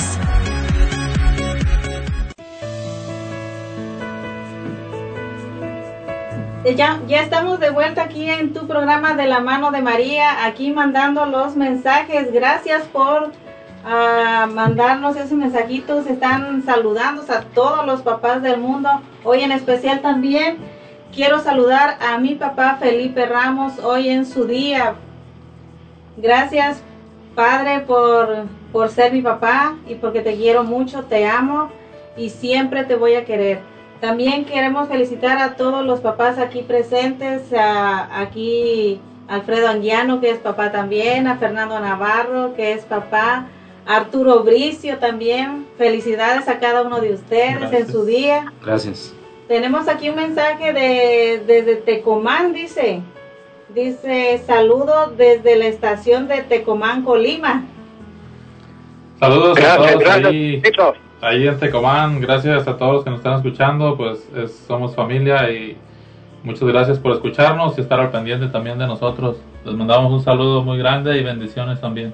Ya, 6.76 7.00
ya 7.08 7.22
estamos 7.22 7.60
de 7.60 7.72
vuelta 7.72 8.04
aquí 8.04 8.30
en 8.30 8.54
tu 8.54 8.68
programa 8.68 9.16
de 9.16 9.26
la 9.26 9.40
mano 9.40 9.72
de 9.72 9.82
María, 9.82 10.46
aquí 10.46 10.72
mandando 10.72 11.26
los 11.26 11.56
mensajes. 11.56 12.32
Gracias 12.32 12.84
por 12.84 13.32
ah, 13.84 14.48
mandarnos 14.54 15.16
esos 15.16 15.32
mensajitos. 15.32 16.06
Están 16.06 16.64
saludando 16.64 17.24
a 17.34 17.42
todos 17.42 17.88
los 17.88 18.02
papás 18.02 18.44
del 18.44 18.60
mundo. 18.60 18.90
Hoy 19.24 19.42
en 19.42 19.52
especial 19.52 20.02
también 20.02 20.58
quiero 21.12 21.40
saludar 21.40 21.98
a 22.02 22.20
mi 22.20 22.36
papá 22.36 22.78
Felipe 22.80 23.26
Ramos 23.26 23.80
hoy 23.80 24.10
en 24.10 24.28
su 24.28 24.46
día. 24.46 24.94
Gracias, 26.18 26.82
Padre, 27.36 27.80
por, 27.82 28.46
por 28.76 28.90
ser 28.90 29.14
mi 29.14 29.22
papá 29.22 29.78
y 29.88 29.96
porque 29.96 30.20
te 30.20 30.36
quiero 30.36 30.66
mucho, 30.66 31.06
te 31.06 31.26
amo 31.26 31.70
y 32.18 32.30
siempre 32.30 32.84
te 32.84 32.96
voy 32.96 33.16
a 33.16 33.24
querer. 33.24 33.60
También 34.02 34.44
queremos 34.44 34.90
felicitar 34.90 35.38
a 35.38 35.56
todos 35.56 35.86
los 35.86 36.02
papás 36.02 36.40
aquí 36.40 36.62
presentes, 36.62 37.54
a, 37.54 38.20
aquí 38.20 39.00
Alfredo 39.30 39.70
Anguiano, 39.70 40.20
que 40.20 40.30
es 40.30 40.40
papá 40.40 40.74
también, 40.74 41.26
a 41.26 41.38
Fernando 41.38 41.80
Navarro, 41.80 42.54
que 42.54 42.74
es 42.74 42.84
papá, 42.84 43.48
Arturo 43.86 44.44
Bricio 44.44 44.98
también. 44.98 45.66
Felicidades 45.78 46.50
a 46.50 46.60
cada 46.60 46.82
uno 46.82 47.00
de 47.00 47.14
ustedes 47.14 47.58
Gracias. 47.58 47.82
en 47.82 47.92
su 47.94 48.04
día. 48.04 48.52
Gracias. 48.62 49.14
Tenemos 49.48 49.88
aquí 49.88 50.10
un 50.10 50.18
mensaje 50.18 50.74
de, 50.74 51.42
desde 51.48 51.78
Tecomán, 51.78 52.52
dice. 52.52 53.02
Dice, 53.74 54.44
saludo 54.46 55.14
desde 55.16 55.56
la 55.56 55.68
estación 55.68 56.28
de 56.28 56.42
Tecomán, 56.42 57.04
Colima. 57.06 57.64
Saludos 59.20 59.58
a 59.60 59.78
todos 59.78 60.00
gracias, 60.00 60.26
ahí, 60.26 60.62
ahí 61.22 61.48
en 61.48 61.60
Tecomán. 61.60 62.20
Gracias 62.22 62.68
a 62.68 62.78
todos 62.78 62.94
los 62.96 63.04
que 63.04 63.10
nos 63.10 63.20
están 63.20 63.36
escuchando. 63.36 63.96
Pues 63.96 64.28
es- 64.36 64.56
somos 64.68 64.94
familia 64.96 65.50
y 65.52 65.78
muchas 66.44 66.68
gracias 66.68 67.00
por 67.00 67.14
escucharnos 67.14 67.78
y 67.78 67.82
estar 67.82 68.00
al 68.00 68.12
pendiente 68.12 68.48
también 68.48 68.78
de 68.78 68.88
nosotros. 68.88 69.38
Les 69.64 69.74
mandamos 69.74 70.12
un 70.12 70.22
saludo 70.24 70.62
muy 70.64 70.78
grande 70.78 71.18
y 71.18 71.24
bendiciones 71.24 71.80
también. 71.80 72.14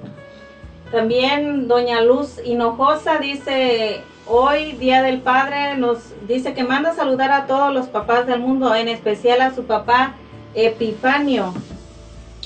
También 0.92 1.68
Doña 1.68 2.02
Luz 2.02 2.40
Hinojosa 2.46 3.18
dice, 3.18 4.02
hoy 4.28 4.74
Día 4.74 5.02
del 5.02 5.22
Padre, 5.22 5.78
nos 5.78 6.14
dice 6.28 6.54
que 6.54 6.64
manda 6.64 6.92
a 6.92 6.94
saludar 6.94 7.32
a 7.32 7.46
todos 7.48 7.74
los 7.74 7.88
papás 7.88 8.28
del 8.28 8.40
mundo, 8.42 8.76
en 8.76 8.90
especial 8.90 9.42
a 9.42 9.52
su 9.56 9.64
papá 9.64 10.14
Epifanio. 10.54 11.54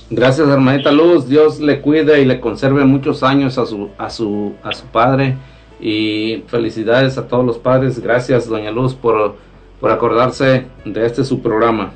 Gracias, 0.09 0.47
hermanita 0.47 0.91
Luz. 0.91 1.27
Dios 1.27 1.59
le 1.59 1.81
cuide 1.81 2.21
y 2.21 2.25
le 2.25 2.39
conserve 2.39 2.85
muchos 2.85 3.23
años 3.23 3.57
a 3.57 3.65
su, 3.65 3.89
a 3.97 4.09
su, 4.09 4.53
a 4.63 4.71
su 4.71 4.85
padre. 4.87 5.35
Y 5.79 6.43
felicidades 6.47 7.17
a 7.17 7.27
todos 7.27 7.45
los 7.45 7.57
padres. 7.57 7.99
Gracias, 7.99 8.47
doña 8.47 8.71
Luz, 8.71 8.93
por, 8.95 9.35
por 9.81 9.91
acordarse 9.91 10.67
de 10.85 11.05
este 11.05 11.23
su 11.23 11.41
programa. 11.41 11.91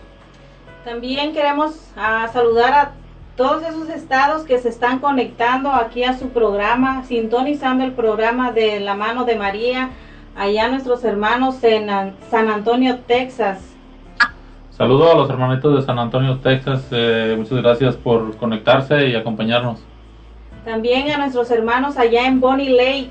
También 0.83 1.33
queremos 1.33 1.75
ah, 1.95 2.27
saludar 2.33 2.73
a 2.73 2.91
todos 3.37 3.63
esos 3.63 3.89
estados 3.89 4.43
que 4.43 4.59
se 4.59 4.67
están 4.69 4.99
conectando 4.99 5.71
aquí 5.71 6.03
a 6.03 6.17
su 6.17 6.29
programa, 6.29 7.05
sintonizando 7.05 7.85
el 7.85 7.93
programa 7.93 8.51
de 8.51 8.79
la 8.81 8.95
mano 8.95 9.23
de 9.23 9.35
María, 9.37 9.91
allá 10.35 10.67
nuestros 10.67 11.03
hermanos 11.05 11.63
en 11.63 11.89
An- 11.89 12.15
San 12.29 12.49
Antonio, 12.49 12.99
Texas. 13.07 13.59
Saludos 14.79 15.11
a 15.13 15.17
los 15.17 15.29
hermanitos 15.29 15.75
de 15.75 15.81
San 15.81 15.99
Antonio, 15.99 16.39
Texas. 16.39 16.87
Eh, 16.91 17.35
muchas 17.37 17.61
gracias 17.61 17.95
por 17.97 18.35
conectarse 18.37 19.09
y 19.09 19.15
acompañarnos. 19.15 19.81
También 20.63 21.11
a 21.11 21.17
nuestros 21.17 21.51
hermanos 21.51 21.97
allá 21.97 22.25
en 22.25 22.39
Bonnie 22.39 22.69
Lake. 22.69 23.09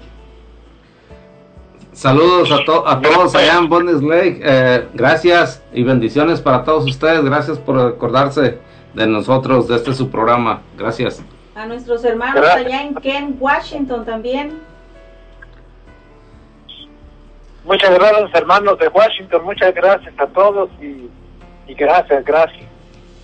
Saludos 1.92 2.50
a, 2.52 2.64
to- 2.64 2.88
a 2.88 3.00
todos 3.02 3.34
allá 3.34 3.58
en 3.58 3.68
Bonnes 3.68 4.02
Lake. 4.02 4.40
Eh, 4.42 4.88
gracias 4.94 5.62
y 5.74 5.82
bendiciones 5.82 6.40
para 6.40 6.64
todos 6.64 6.84
ustedes. 6.86 7.22
Gracias 7.24 7.58
por 7.58 7.78
acordarse 7.78 8.58
de 8.94 9.06
nosotros, 9.06 9.68
de 9.68 9.76
este 9.76 9.92
su 9.92 10.08
programa. 10.10 10.62
Gracias. 10.78 11.22
A 11.54 11.66
nuestros 11.66 12.02
hermanos 12.04 12.36
Gracias. 12.40 12.66
allá 12.66 12.82
en 12.82 12.94
Kent, 12.94 13.36
Washington 13.40 14.04
también. 14.06 14.58
Muchas 17.64 17.90
gracias, 17.98 18.30
hermanos 18.32 18.78
de 18.78 18.88
Washington. 18.88 19.44
Muchas 19.44 19.74
gracias 19.74 20.14
a 20.18 20.26
todos 20.28 20.70
y, 20.80 21.10
y 21.68 21.74
gracias, 21.74 22.24
gracias. 22.24 22.66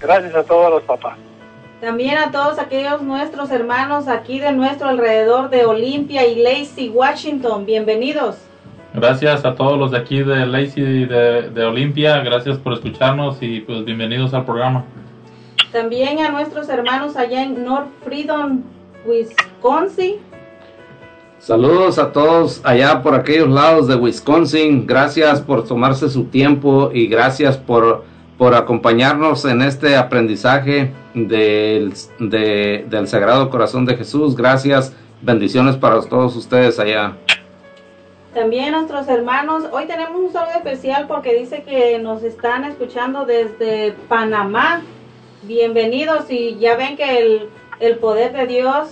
Gracias 0.00 0.34
a 0.34 0.44
todos 0.44 0.70
los 0.70 0.82
papás. 0.82 1.16
También 1.80 2.16
a 2.18 2.30
todos 2.30 2.58
aquellos 2.58 3.02
nuestros 3.02 3.50
hermanos 3.50 4.06
aquí 4.06 4.38
de 4.38 4.52
nuestro 4.52 4.88
alrededor 4.88 5.50
de 5.50 5.64
Olimpia 5.64 6.26
y 6.26 6.36
Lacey, 6.36 6.90
Washington. 6.90 7.66
Bienvenidos. 7.66 8.36
Gracias 8.94 9.44
a 9.44 9.54
todos 9.54 9.78
los 9.78 9.90
de 9.90 9.98
aquí 9.98 10.22
de 10.22 10.46
Lacey 10.46 11.06
de, 11.06 11.50
de 11.50 11.64
Olimpia. 11.64 12.20
Gracias 12.20 12.58
por 12.58 12.74
escucharnos 12.74 13.38
y 13.40 13.60
pues 13.60 13.84
bienvenidos 13.84 14.32
al 14.34 14.44
programa. 14.44 14.84
También 15.72 16.20
a 16.20 16.30
nuestros 16.30 16.68
hermanos 16.68 17.16
allá 17.16 17.42
en 17.42 17.64
North 17.64 17.88
Freedom, 18.04 18.62
Wisconsin. 19.04 20.16
Saludos 21.40 21.98
a 21.98 22.12
todos 22.12 22.60
allá 22.64 23.02
por 23.02 23.14
aquellos 23.14 23.48
lados 23.48 23.88
de 23.88 23.96
Wisconsin. 23.96 24.86
Gracias 24.86 25.40
por 25.40 25.66
tomarse 25.66 26.08
su 26.08 26.24
tiempo 26.24 26.90
y 26.94 27.08
gracias 27.08 27.58
por, 27.58 28.04
por 28.38 28.54
acompañarnos 28.54 29.44
en 29.44 29.62
este 29.62 29.96
aprendizaje 29.96 30.90
del, 31.14 31.92
de- 32.18 32.84
del 32.88 33.06
Sagrado 33.08 33.48
Corazón 33.50 33.86
de 33.86 33.96
Jesús. 33.96 34.34
Gracias. 34.36 34.92
Bendiciones 35.22 35.76
para 35.76 36.00
todos 36.02 36.34
ustedes 36.36 36.78
allá. 36.78 37.12
También 38.34 38.72
nuestros 38.72 39.06
hermanos, 39.08 39.64
hoy 39.70 39.86
tenemos 39.86 40.16
un 40.20 40.32
saludo 40.32 40.54
especial 40.56 41.06
porque 41.06 41.34
dice 41.38 41.62
que 41.62 41.98
nos 42.00 42.24
están 42.24 42.64
escuchando 42.64 43.24
desde 43.24 43.92
Panamá. 44.08 44.82
Bienvenidos 45.44 46.28
y 46.30 46.56
ya 46.56 46.74
ven 46.76 46.96
que 46.96 47.18
el, 47.18 47.48
el 47.78 47.96
poder 47.98 48.32
de 48.32 48.46
Dios 48.48 48.88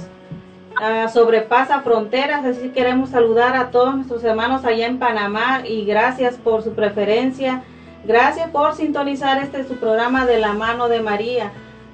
ah, 0.81 1.09
sobrepasa 1.09 1.81
fronteras, 1.81 2.44
así 2.44 2.68
que 2.68 2.72
queremos 2.72 3.11
saludar 3.11 3.57
a 3.57 3.70
todos 3.72 3.96
nuestros 3.96 4.22
hermanos 4.22 4.64
allá 4.64 4.87
en 4.87 4.98
Panamá 5.00 5.62
y 5.66 5.85
gracias 5.87 6.37
por 6.37 6.62
su 6.62 6.72
preferencia. 6.74 7.64
Gracias 8.05 8.51
por 8.51 8.75
sintonizar 8.75 9.41
este 9.43 9.65
su 9.65 9.77
programa 9.77 10.27
de 10.27 10.41
la 10.41 10.55
mano 10.55 10.88
de 10.88 11.01
María. 11.01 11.53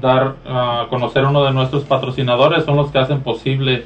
dar 0.00 0.36
a 0.46 0.86
conocer 0.88 1.24
uno 1.24 1.44
de 1.44 1.52
nuestros 1.52 1.84
patrocinadores, 1.84 2.64
son 2.64 2.76
los 2.76 2.90
que 2.90 2.98
hacen 2.98 3.20
posible 3.20 3.84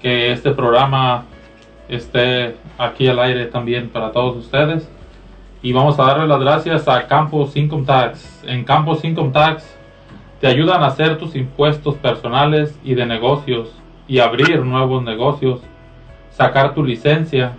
que 0.00 0.30
este 0.32 0.52
programa 0.52 1.24
esté 1.88 2.56
aquí 2.78 3.08
al 3.08 3.18
aire 3.18 3.46
también 3.46 3.88
para 3.88 4.12
todos 4.12 4.36
ustedes. 4.36 4.88
Y 5.62 5.72
vamos 5.72 5.98
a 5.98 6.04
darle 6.04 6.26
las 6.26 6.40
gracias 6.40 6.88
a 6.88 7.06
Campos 7.06 7.56
Income 7.56 7.84
Tax. 7.84 8.42
En 8.46 8.64
Campos 8.64 9.04
Income 9.04 9.30
Tax 9.30 9.76
te 10.40 10.48
ayudan 10.48 10.82
a 10.82 10.86
hacer 10.86 11.18
tus 11.18 11.36
impuestos 11.36 11.94
personales 11.96 12.76
y 12.82 12.94
de 12.94 13.06
negocios 13.06 13.70
y 14.08 14.18
abrir 14.18 14.64
nuevos 14.64 15.02
negocios, 15.04 15.60
sacar 16.30 16.74
tu 16.74 16.82
licencia, 16.84 17.52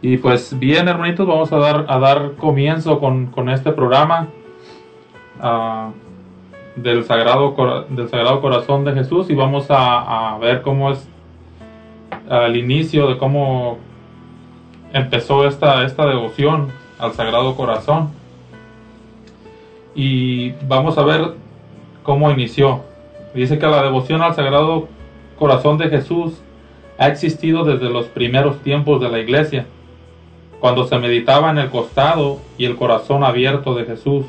Y 0.00 0.18
pues 0.18 0.56
bien, 0.56 0.86
hermanitos, 0.86 1.26
vamos 1.26 1.52
a 1.52 1.56
dar, 1.58 1.86
a 1.88 1.98
dar 1.98 2.32
comienzo 2.36 3.00
con, 3.00 3.26
con 3.26 3.48
este 3.48 3.72
programa 3.72 4.28
ah, 5.40 5.90
del, 6.76 7.04
Sagrado, 7.04 7.86
del 7.88 8.08
Sagrado 8.08 8.40
Corazón 8.40 8.84
de 8.84 8.92
Jesús 8.92 9.30
y 9.30 9.34
vamos 9.34 9.66
a, 9.68 10.38
ver 10.40 10.62
cómo 10.62 10.92
es 10.92 11.08
al 12.28 12.56
inicio 12.56 13.08
de 13.08 13.18
cómo 13.18 13.78
empezó 14.92 15.44
esta, 15.44 15.84
esta 15.84 16.06
devoción 16.06 16.68
al 17.00 17.14
Sagrado 17.14 17.56
Corazón. 17.56 18.10
Y 19.96 20.52
vamos 20.68 20.98
a 20.98 21.02
ver 21.02 21.34
cómo 22.04 22.30
inició. 22.30 22.93
Dice 23.34 23.58
que 23.58 23.66
la 23.66 23.82
devoción 23.82 24.22
al 24.22 24.34
Sagrado 24.34 24.88
Corazón 25.38 25.76
de 25.76 25.88
Jesús 25.88 26.40
ha 26.98 27.08
existido 27.08 27.64
desde 27.64 27.90
los 27.90 28.06
primeros 28.06 28.60
tiempos 28.62 29.00
de 29.00 29.08
la 29.08 29.18
iglesia, 29.18 29.66
cuando 30.60 30.86
se 30.86 30.98
meditaba 30.98 31.50
en 31.50 31.58
el 31.58 31.68
costado 31.68 32.38
y 32.56 32.64
el 32.64 32.76
corazón 32.76 33.24
abierto 33.24 33.74
de 33.74 33.84
Jesús, 33.84 34.24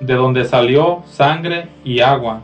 de 0.00 0.14
donde 0.14 0.44
salió 0.44 1.02
sangre 1.06 1.68
y 1.84 2.00
agua. 2.00 2.42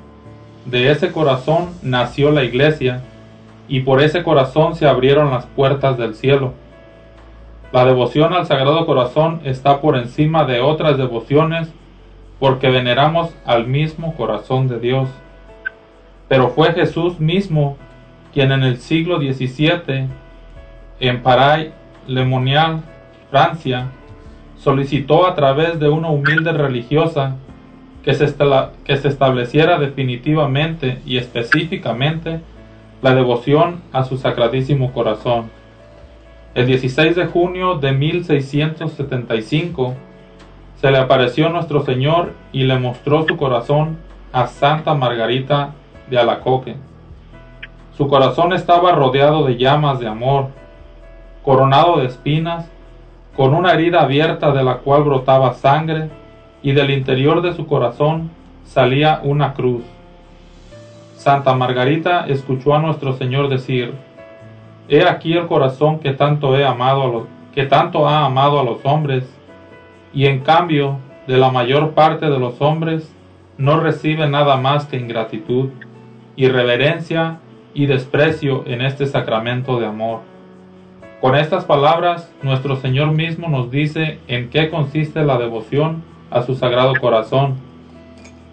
De 0.65 0.91
ese 0.91 1.13
corazón 1.13 1.69
nació 1.83 2.31
la 2.31 2.45
iglesia 2.45 3.03
y 3.69 3.81
por 3.81 4.01
ese 4.01 4.23
corazón 4.23 4.75
se 4.75 4.87
abrieron 4.87 5.31
las 5.31 5.47
puertas 5.47 5.99
del 5.99 6.15
cielo. 6.15 6.55
La 7.71 7.85
devoción 7.85 8.33
al 8.33 8.47
Sagrado 8.47 8.87
Corazón 8.87 9.43
está 9.45 9.83
por 9.83 9.97
encima 9.97 10.45
de 10.45 10.61
otras 10.61 10.97
devociones 10.97 11.69
porque 12.39 12.71
veneramos 12.71 13.35
al 13.45 13.67
mismo 13.67 14.15
corazón 14.17 14.69
de 14.69 14.79
Dios. 14.79 15.09
Pero 16.29 16.51
fue 16.51 16.73
Jesús 16.73 17.19
mismo 17.19 17.77
quien 18.33 18.53
en 18.53 18.63
el 18.63 18.79
siglo 18.79 19.19
XVII, 19.19 20.07
en 21.01 21.23
Paray, 21.23 21.73
Lemonial, 22.07 22.83
Francia, 23.31 23.89
solicitó 24.57 25.27
a 25.27 25.35
través 25.35 25.81
de 25.81 25.89
una 25.89 26.09
humilde 26.09 26.53
religiosa 26.53 27.37
que 28.03 28.15
se, 28.15 28.27
que 28.85 28.97
se 28.97 29.09
estableciera 29.09 29.79
definitivamente 29.79 31.01
y 31.07 31.17
específicamente 31.17 32.41
la 33.03 33.15
devoción 33.15 33.83
a 33.93 34.05
su 34.05 34.19
sacradísimo 34.19 34.93
corazón. 34.93 35.51
El 36.55 36.67
16 36.67 37.15
de 37.15 37.27
junio 37.27 37.77
de 37.77 37.93
1675 37.93 39.95
se 40.81 40.91
le 40.91 40.99
apareció 40.99 41.49
nuestro 41.51 41.85
Señor 41.85 42.33
y 42.53 42.65
le 42.65 42.79
mostró 42.79 43.27
su 43.27 43.37
corazón 43.37 43.99
a 44.33 44.47
Santa 44.47 44.95
Margarita 44.95 45.75
de 46.11 46.19
Alacoque. 46.19 46.77
Su 47.97 48.09
corazón 48.09 48.53
estaba 48.53 48.93
rodeado 48.93 49.45
de 49.45 49.57
llamas 49.57 49.99
de 49.99 50.07
amor, 50.07 50.49
coronado 51.43 51.99
de 51.99 52.07
espinas, 52.07 52.71
con 53.37 53.55
una 53.55 53.73
herida 53.73 54.03
abierta 54.03 54.53
de 54.53 54.63
la 54.63 54.79
cual 54.79 55.05
brotaba 55.05 55.55
sangre, 55.55 56.11
y 56.63 56.73
del 56.73 56.91
interior 56.91 57.41
de 57.41 57.55
su 57.55 57.67
corazón 57.67 58.31
salía 58.65 59.21
una 59.23 59.55
cruz. 59.55 59.85
Santa 61.17 61.55
Margarita 61.55 62.27
escuchó 62.27 62.75
a 62.75 62.81
nuestro 62.81 63.13
Señor 63.15 63.49
decir, 63.49 63.95
He 64.89 65.07
aquí 65.07 65.35
el 65.35 65.47
corazón 65.47 65.99
que 65.99 66.13
tanto 66.13 66.57
he 66.57 66.65
amado 66.65 67.27
que 67.55 67.67
tanto 67.67 68.09
ha 68.09 68.25
amado 68.25 68.61
a 68.61 68.63
los 68.65 68.79
hombres, 68.85 69.25
y 70.15 70.27
en 70.27 70.41
cambio 70.41 70.99
de 71.27 71.37
la 71.37 71.51
mayor 71.51 71.91
parte 71.91 72.31
de 72.31 72.39
los 72.39 72.61
hombres 72.61 73.13
no 73.57 73.81
recibe 73.81 74.29
nada 74.29 74.57
más 74.57 74.87
que 74.87 74.97
ingratitud, 74.97 75.71
irreverencia 76.39 77.41
y 77.75 77.87
desprecio 77.87 78.63
en 78.67 78.81
este 78.81 79.07
sacramento 79.07 79.81
de 79.81 79.87
amor. 79.87 80.21
Con 81.21 81.35
estas 81.35 81.65
palabras, 81.65 82.33
nuestro 82.43 82.77
Señor 82.77 83.11
mismo 83.11 83.49
nos 83.49 83.73
dice 83.73 84.21
en 84.29 84.49
qué 84.49 84.71
consiste 84.71 85.25
la 85.25 85.37
devoción 85.37 86.05
a 86.31 86.43
su 86.43 86.55
sagrado 86.55 86.93
corazón. 87.01 87.57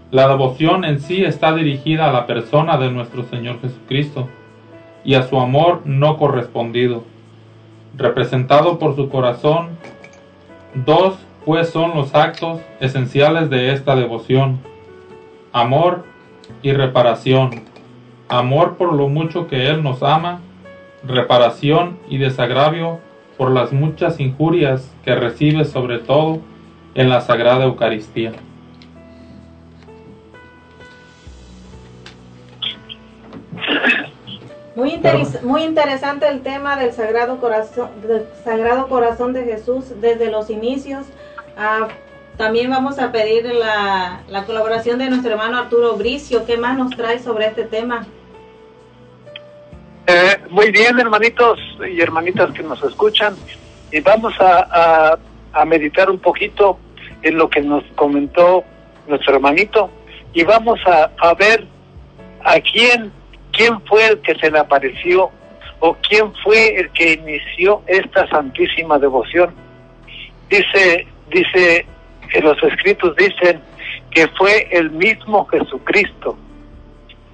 La 0.09 0.27
devoción 0.27 0.83
en 0.83 0.99
sí 0.99 1.23
está 1.23 1.53
dirigida 1.53 2.09
a 2.09 2.11
la 2.11 2.25
persona 2.25 2.77
de 2.77 2.89
nuestro 2.89 3.23
Señor 3.25 3.61
Jesucristo 3.61 4.29
y 5.03 5.13
a 5.13 5.21
su 5.21 5.39
amor 5.39 5.83
no 5.85 6.17
correspondido, 6.17 7.03
representado 7.95 8.79
por 8.79 8.95
su 8.95 9.09
corazón. 9.09 9.77
Dos 10.73 11.19
pues 11.45 11.69
son 11.69 11.93
los 11.93 12.15
actos 12.15 12.61
esenciales 12.79 13.51
de 13.51 13.73
esta 13.73 13.95
devoción, 13.95 14.57
amor 15.53 16.03
y 16.63 16.71
reparación. 16.71 17.74
Amor 18.27 18.75
por 18.75 18.93
lo 18.93 19.07
mucho 19.07 19.47
que 19.47 19.67
Él 19.67 19.83
nos 19.83 20.01
ama, 20.03 20.41
reparación 21.03 21.99
y 22.09 22.17
desagravio 22.17 22.99
por 23.37 23.51
las 23.51 23.71
muchas 23.71 24.19
injurias 24.19 24.91
que 25.03 25.13
recibe 25.13 25.65
sobre 25.65 25.99
todo 25.99 26.39
en 26.95 27.09
la 27.09 27.21
Sagrada 27.21 27.65
Eucaristía. 27.65 28.31
Muy, 34.75 34.91
interes- 34.91 35.41
muy 35.41 35.63
interesante 35.63 36.27
el 36.27 36.41
tema 36.41 36.75
del 36.75 36.91
Sagrado 36.91 37.39
Corazón, 37.39 37.89
del 38.01 38.25
Sagrado 38.43 38.87
Corazón 38.87 39.31
de 39.33 39.43
Jesús 39.45 39.85
desde 40.01 40.29
los 40.29 40.49
inicios. 40.49 41.05
Ah, 41.57 41.87
también 42.37 42.69
vamos 42.69 42.99
a 42.99 43.11
pedir 43.11 43.45
la, 43.45 44.21
la 44.27 44.43
colaboración 44.45 44.99
de 44.99 45.09
nuestro 45.09 45.31
hermano 45.31 45.57
Arturo 45.57 45.95
Bricio. 45.95 46.45
¿Qué 46.45 46.57
más 46.57 46.77
nos 46.77 46.91
trae 46.95 47.19
sobre 47.19 47.47
este 47.47 47.63
tema? 47.63 48.05
Eh, 50.07 50.37
muy 50.49 50.71
bien, 50.71 50.99
hermanitos 50.99 51.59
y 51.89 51.99
hermanitas 52.01 52.51
que 52.51 52.63
nos 52.63 52.81
escuchan. 52.83 53.35
Y 53.91 53.99
vamos 54.01 54.33
a, 54.39 54.67
a- 55.13 55.19
a 55.53 55.65
meditar 55.65 56.09
un 56.09 56.19
poquito 56.19 56.77
en 57.21 57.37
lo 57.37 57.49
que 57.49 57.61
nos 57.61 57.83
comentó 57.95 58.63
nuestro 59.07 59.35
hermanito. 59.35 59.89
Y 60.33 60.43
vamos 60.43 60.79
a, 60.85 61.09
a 61.17 61.33
ver 61.33 61.65
a 62.43 62.59
quién, 62.59 63.11
quién 63.53 63.79
fue 63.85 64.05
el 64.07 64.19
que 64.21 64.35
se 64.35 64.51
le 64.51 64.59
apareció 64.59 65.31
o 65.79 65.95
quién 66.07 66.33
fue 66.43 66.75
el 66.77 66.89
que 66.91 67.13
inició 67.13 67.81
esta 67.87 68.27
santísima 68.29 68.99
devoción. 68.99 69.53
Dice, 70.49 71.07
dice, 71.29 71.85
en 72.33 72.43
los 72.43 72.61
escritos 72.63 73.15
dicen 73.15 73.61
que 74.11 74.27
fue 74.29 74.67
el 74.71 74.91
mismo 74.91 75.45
Jesucristo 75.45 76.37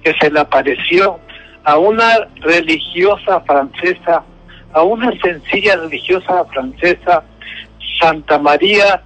que 0.02 0.12
se 0.20 0.30
le 0.30 0.40
apareció 0.40 1.18
a 1.64 1.78
una 1.78 2.28
religiosa 2.40 3.40
francesa, 3.42 4.24
a 4.72 4.82
una 4.82 5.12
sencilla 5.20 5.76
religiosa 5.76 6.44
francesa, 6.46 7.22
Santa 8.00 8.38
María 8.38 9.02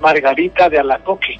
Margarita 0.00 0.68
de 0.70 0.78
Alacoque. 0.78 1.38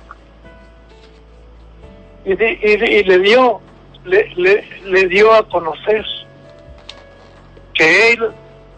Y 2.26 2.34
le 2.34 3.18
dio, 3.18 3.60
le, 4.04 4.32
le, 4.36 4.64
le 4.84 5.08
dio 5.08 5.32
a 5.32 5.46
conocer 5.48 6.04
que 7.72 8.12
él, 8.12 8.30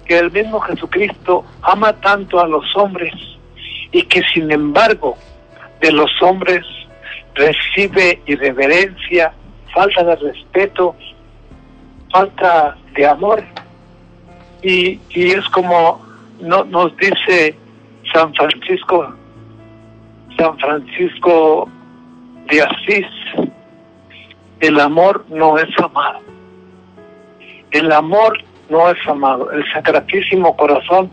que 0.04 0.18
el 0.18 0.30
mismo 0.30 0.60
Jesucristo 0.60 1.44
ama 1.62 1.92
tanto 1.94 2.40
a 2.40 2.46
los 2.46 2.64
hombres 2.76 3.12
y 3.92 4.02
que 4.02 4.22
sin 4.34 4.50
embargo 4.50 5.16
de 5.80 5.92
los 5.92 6.10
hombres 6.22 6.64
recibe 7.34 8.20
irreverencia, 8.26 9.32
falta 9.72 10.02
de 10.04 10.16
respeto, 10.16 10.96
falta 12.10 12.76
de 12.94 13.06
amor. 13.06 13.42
Y, 14.62 14.98
y 15.10 15.30
es 15.32 15.46
como 15.50 16.04
no, 16.40 16.64
nos 16.64 16.96
dice 16.96 17.56
San 18.12 18.34
Francisco, 18.34 19.14
San 20.38 20.58
Francisco 20.58 21.68
de 22.50 22.62
Asís, 22.62 23.06
el 24.60 24.80
amor 24.80 25.24
no 25.28 25.58
es 25.58 25.68
amado. 25.82 26.20
El 27.70 27.92
amor 27.92 28.38
no 28.70 28.90
es 28.90 28.96
amado. 29.06 29.50
El 29.50 29.64
Sacratísimo 29.72 30.56
Corazón 30.56 31.10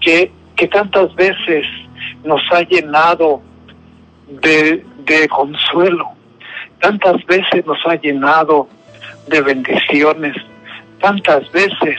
que, 0.00 0.30
que 0.56 0.68
tantas 0.68 1.14
veces 1.14 1.66
nos 2.24 2.40
ha 2.52 2.62
llenado 2.62 3.42
de, 4.28 4.84
consuelo, 5.28 6.10
tantas 6.80 7.24
veces 7.26 7.66
nos 7.66 7.78
ha 7.86 7.96
llenado 7.96 8.68
de 9.26 9.40
bendiciones, 9.40 10.36
tantas 11.00 11.50
veces 11.52 11.98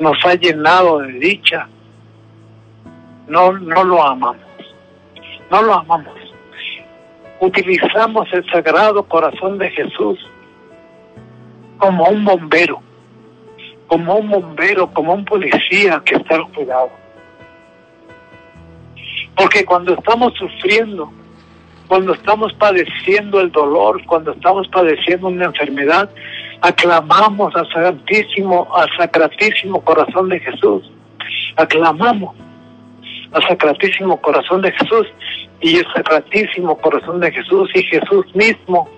nos 0.00 0.16
ha 0.24 0.34
llenado 0.34 1.00
de 1.00 1.12
dicha. 1.12 1.68
No, 3.26 3.52
no 3.52 3.84
lo 3.84 4.02
amamos, 4.02 4.36
no 5.50 5.62
lo 5.62 5.74
amamos. 5.74 6.14
Utilizamos 7.40 8.32
el 8.32 8.44
Sagrado 8.50 9.02
Corazón 9.04 9.58
de 9.58 9.70
Jesús 9.70 10.18
como 11.78 12.08
un 12.08 12.24
bombero, 12.24 12.80
como 13.86 14.16
un 14.16 14.30
bombero, 14.30 14.90
como 14.92 15.14
un 15.14 15.24
policía 15.24 16.02
que 16.04 16.16
está 16.16 16.42
cuidado. 16.54 17.03
Porque 19.36 19.64
cuando 19.64 19.94
estamos 19.94 20.32
sufriendo, 20.34 21.10
cuando 21.88 22.14
estamos 22.14 22.52
padeciendo 22.54 23.40
el 23.40 23.50
dolor, 23.50 24.04
cuando 24.06 24.32
estamos 24.32 24.68
padeciendo 24.68 25.28
una 25.28 25.46
enfermedad, 25.46 26.08
aclamamos 26.60 27.54
al 27.56 27.68
Santísimo, 27.72 28.68
al 28.74 28.88
Sacratísimo 28.96 29.80
Corazón 29.82 30.28
de 30.28 30.40
Jesús. 30.40 30.90
Aclamamos 31.56 32.34
al 33.32 33.42
Sacratísimo 33.46 34.20
Corazón 34.20 34.62
de 34.62 34.72
Jesús 34.72 35.06
y 35.60 35.76
el 35.76 35.86
Sacratísimo 35.92 36.78
Corazón 36.78 37.20
de 37.20 37.32
Jesús 37.32 37.70
y 37.74 37.82
Jesús 37.82 38.26
mismo 38.34 38.88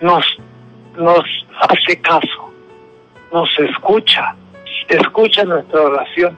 nos, 0.00 0.24
nos 0.96 1.24
hace 1.60 2.00
caso, 2.00 2.52
nos 3.32 3.48
escucha, 3.58 4.34
escucha 4.88 5.44
nuestra 5.44 5.80
oración, 5.80 6.36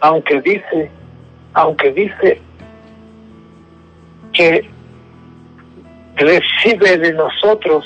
aunque 0.00 0.40
dice, 0.40 0.90
aunque 1.54 1.92
dice 1.92 2.40
que 4.32 4.68
recibe 6.16 6.98
de 6.98 7.12
nosotros, 7.12 7.84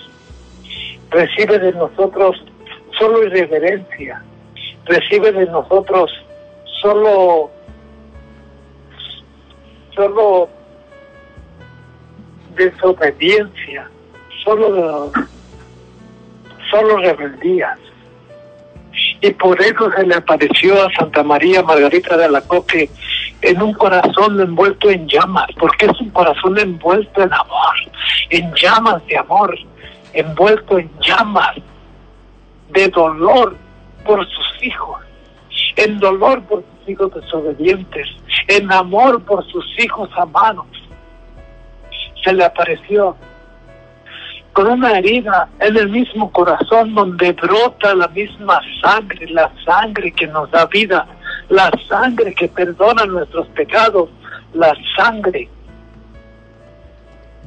recibe 1.11 1.59
de 1.59 1.73
nosotros 1.73 2.43
solo 2.99 3.25
irreverencia, 3.25 4.23
recibe 4.85 5.33
de 5.33 5.47
nosotros 5.47 6.11
solo, 6.81 7.51
solo 9.95 10.49
desobediencia, 12.57 13.91
solo, 14.45 15.13
solo 16.71 16.97
rebeldías. 16.99 17.79
Y 19.21 19.31
por 19.33 19.61
eso 19.61 19.91
se 19.93 20.07
le 20.07 20.15
apareció 20.15 20.83
a 20.83 20.93
Santa 20.93 21.23
María 21.23 21.63
Margarita 21.63 22.17
de 22.17 22.27
Alacoque 22.27 22.91
en 23.43 23.63
un 23.63 23.73
corazón 23.75 24.41
envuelto 24.41 24.91
en 24.91 25.07
llamas, 25.09 25.47
porque 25.59 25.87
es 25.87 26.01
un 26.01 26.11
corazón 26.11 26.59
envuelto 26.59 27.23
en 27.23 27.33
amor, 27.33 27.75
en 28.31 28.53
llamas 28.55 29.07
de 29.07 29.19
amor, 29.19 29.57
envuelto 30.13 30.79
en 30.79 30.91
llamas 31.01 31.57
de 32.71 32.89
dolor 32.89 33.57
por 34.05 34.27
sus 34.27 34.63
hijos, 34.63 35.01
en 35.77 35.99
dolor 35.99 36.43
por 36.45 36.63
sus 36.63 36.89
hijos 36.89 37.15
desobedientes, 37.15 38.09
en 38.49 38.73
amor 38.73 39.23
por 39.23 39.45
sus 39.47 39.65
hijos 39.79 40.09
amados. 40.17 40.67
Se 42.25 42.33
le 42.33 42.45
apareció 42.45 43.17
con 44.53 44.69
una 44.69 44.99
herida 44.99 45.51
en 45.61 45.77
el 45.77 45.91
mismo 45.91 46.33
corazón 46.33 46.95
donde 46.95 47.33
brota 47.33 47.95
la 47.95 48.09
misma 48.09 48.59
sangre, 48.81 49.29
la 49.29 49.53
sangre 49.67 50.11
que 50.13 50.27
nos 50.27 50.51
da 50.51 50.65
vida, 50.65 51.07
la 51.49 51.71
sangre 51.89 52.35
que 52.35 52.49
perdona 52.49 53.05
nuestros 53.07 53.47
pecados, 53.49 54.09
la 54.53 54.75
sangre 54.97 55.49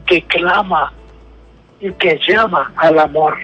que 0.06 0.22
clama 0.24 0.94
y 1.80 1.92
que 1.94 2.20
llama 2.28 2.72
al 2.78 3.00
amor. 3.00 3.38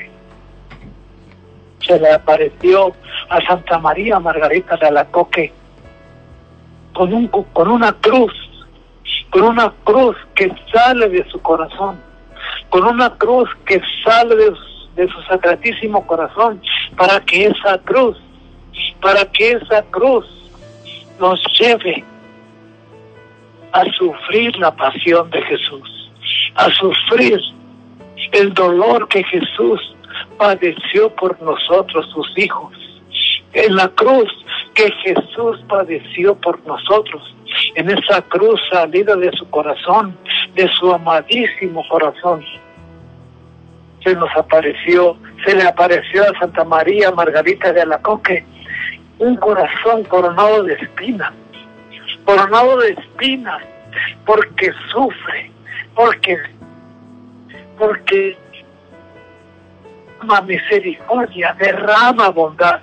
Se 1.86 2.00
le 2.00 2.12
apareció 2.12 2.94
a 3.30 3.42
Santa 3.46 3.78
María 3.80 4.20
Margarita 4.20 4.76
de 4.78 4.88
Alacoque 4.88 5.54
con, 6.94 7.14
un, 7.14 7.28
con 7.28 7.68
una 7.70 7.94
cruz, 7.94 8.34
con 9.30 9.44
una 9.44 9.72
cruz 9.84 10.16
que 10.34 10.52
sale 10.74 11.10
de 11.10 11.30
su 11.30 11.40
corazón, 11.42 12.02
con 12.70 12.86
una 12.86 13.12
cruz 13.16 13.50
que 13.66 13.82
sale 14.04 14.36
de, 14.36 14.52
de 14.96 15.08
su 15.10 15.22
sacratísimo 15.24 16.08
corazón, 16.08 16.62
para 16.98 17.20
que 17.20 17.48
esa 17.48 17.78
cruz, 17.80 18.18
para 19.02 19.26
que 19.26 19.52
esa 19.52 19.84
cruz 19.84 20.26
nos 21.20 21.42
lleve 21.60 22.04
a 23.72 23.84
sufrir 23.94 24.56
la 24.58 24.76
pasión 24.76 25.30
de 25.32 25.42
Jesús, 25.44 26.12
a 26.56 26.70
sufrir 26.72 27.40
el 28.32 28.54
dolor 28.54 29.08
que 29.08 29.24
Jesús 29.24 29.96
padeció 30.38 31.14
por 31.16 31.42
nosotros, 31.42 32.10
sus 32.14 32.38
hijos, 32.38 32.74
en 33.54 33.76
la 33.76 33.88
cruz 33.90 34.32
que 34.74 34.92
Jesús 35.04 35.64
padeció 35.68 36.36
por 36.36 36.66
nosotros, 36.66 37.36
en 37.76 37.90
esa 37.90 38.22
cruz 38.24 38.60
salida 38.72 39.16
de 39.16 39.32
su 39.34 39.50
corazón, 39.50 40.18
de 40.56 40.68
su 40.70 40.94
amadísimo 40.94 41.84
corazón. 41.90 42.44
Se 44.04 44.14
nos 44.16 44.30
apareció, 44.36 45.18
se 45.46 45.56
le 45.56 45.64
apareció 45.64 46.24
a 46.24 46.40
Santa 46.40 46.64
María 46.64 47.12
Margarita 47.12 47.74
de 47.74 47.82
Alacoque, 47.82 48.46
un 49.20 49.36
corazón 49.38 50.04
coronado 50.06 50.64
de 50.64 50.74
espinas, 50.74 51.34
coronado 52.26 52.78
de 52.80 52.92
espinas, 52.92 53.62
porque 54.26 54.72
sufre, 54.92 55.52
porque, 55.96 56.38
porque 57.78 58.38
derrama 60.20 60.42
misericordia, 60.42 61.56
derrama 61.60 62.30
bondad, 62.30 62.82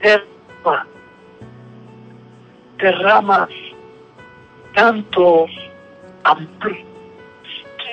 derrama, 0.00 0.86
derrama 2.78 3.48
tanto 4.74 5.46
amor. 6.24 6.76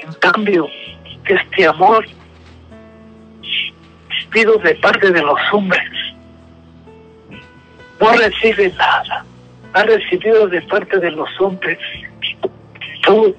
En 0.03 0.13
cambio, 0.13 0.67
este 1.25 1.67
amor 1.67 2.05
pido 4.31 4.57
de 4.57 4.75
parte 4.75 5.11
de 5.11 5.21
los 5.21 5.39
hombres 5.51 6.00
no 8.01 8.11
recibe 8.13 8.73
nada. 8.77 9.23
Ha 9.73 9.83
recibido 9.83 10.47
de 10.47 10.61
parte 10.63 10.97
de 10.99 11.11
los 11.11 11.29
hombres 11.39 11.77
tu 13.03 13.35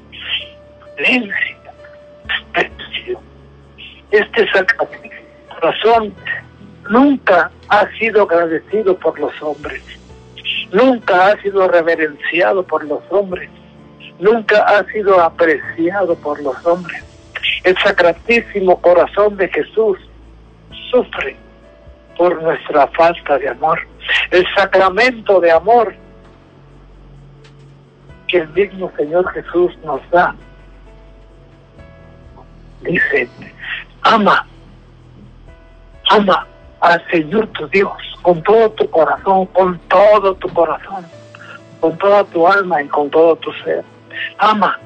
Este 4.11 4.51
sacrificio 4.53 5.11
corazón 5.49 6.15
nunca 6.91 7.51
ha 7.69 7.89
sido 7.99 8.23
agradecido 8.23 8.97
por 8.99 9.19
los 9.19 9.33
hombres, 9.43 9.83
nunca 10.73 11.29
ha 11.29 11.43
sido 11.43 11.67
reverenciado 11.69 12.63
por 12.63 12.85
los 12.85 13.03
hombres, 13.11 13.49
nunca 14.19 14.63
ha 14.63 14.85
sido 14.93 15.21
apreciado 15.21 16.15
por 16.17 16.43
los 16.43 16.65
hombres. 16.67 17.03
El 17.65 17.77
sacratísimo 17.79 18.81
corazón 18.81 19.37
de 19.37 19.49
Jesús 19.49 19.99
sufre 20.91 21.37
por 22.17 22.43
nuestra 22.43 22.87
falta 22.89 23.39
de 23.39 23.49
amor. 23.49 23.91
El 24.31 24.47
sacramento 24.55 25.41
de 25.41 25.51
amor 25.51 25.95
que 28.29 28.39
el 28.39 28.49
mismo 28.51 28.91
Señor 28.97 29.31
Jesús 29.33 29.77
nos 29.85 30.01
da. 30.11 30.35
Dice, 32.81 33.29
ama, 34.03 34.47
ama 36.09 36.47
al 36.81 37.05
Señor 37.11 37.47
tu 37.49 37.69
Dios 37.69 37.93
con 38.23 38.43
todo 38.43 38.71
tu 38.71 38.89
corazón, 38.91 39.47
con 39.47 39.79
todo 39.89 40.35
tu 40.35 40.49
corazón, 40.49 41.05
con 41.81 41.99
toda 41.99 42.25
tu 42.25 42.47
alma 42.47 42.83
y 42.83 42.89
con 42.89 43.11
todo 43.11 43.37
tu 43.37 43.53
ser. 43.65 43.85
Ama 44.39 44.79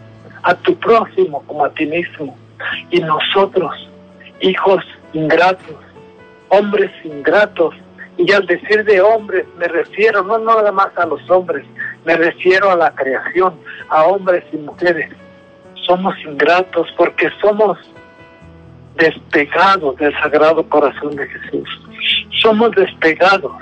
a 0.43 0.55
tu 0.55 0.75
próximo 0.77 1.43
como 1.47 1.64
a 1.64 1.71
ti 1.71 1.87
mismo. 1.87 2.37
Y 2.91 3.01
nosotros, 3.01 3.73
hijos 4.41 4.85
ingratos, 5.12 5.77
hombres 6.49 6.91
ingratos, 7.05 7.75
y 8.19 8.33
al 8.33 8.47
decir 8.47 8.85
de 8.85 9.01
hombres 9.01 9.45
me 9.59 9.69
refiero 9.69 10.23
no 10.23 10.39
nada 10.39 10.73
más 10.73 10.97
a 10.97 11.07
los 11.07 11.29
hombres, 11.31 11.64
me 12.05 12.17
refiero 12.17 12.71
a 12.71 12.77
la 12.77 12.91
creación, 12.95 13.55
a 13.89 14.05
hombres 14.05 14.45
y 14.53 14.57
mujeres. 14.57 15.11
Somos 15.87 16.14
ingratos 16.25 16.89
porque 16.97 17.29
somos 17.41 17.79
despegados 18.97 19.97
del 19.97 20.12
Sagrado 20.14 20.67
Corazón 20.69 21.14
de 21.17 21.27
Jesús. 21.29 21.69
Somos 22.43 22.71
despegados 22.73 23.53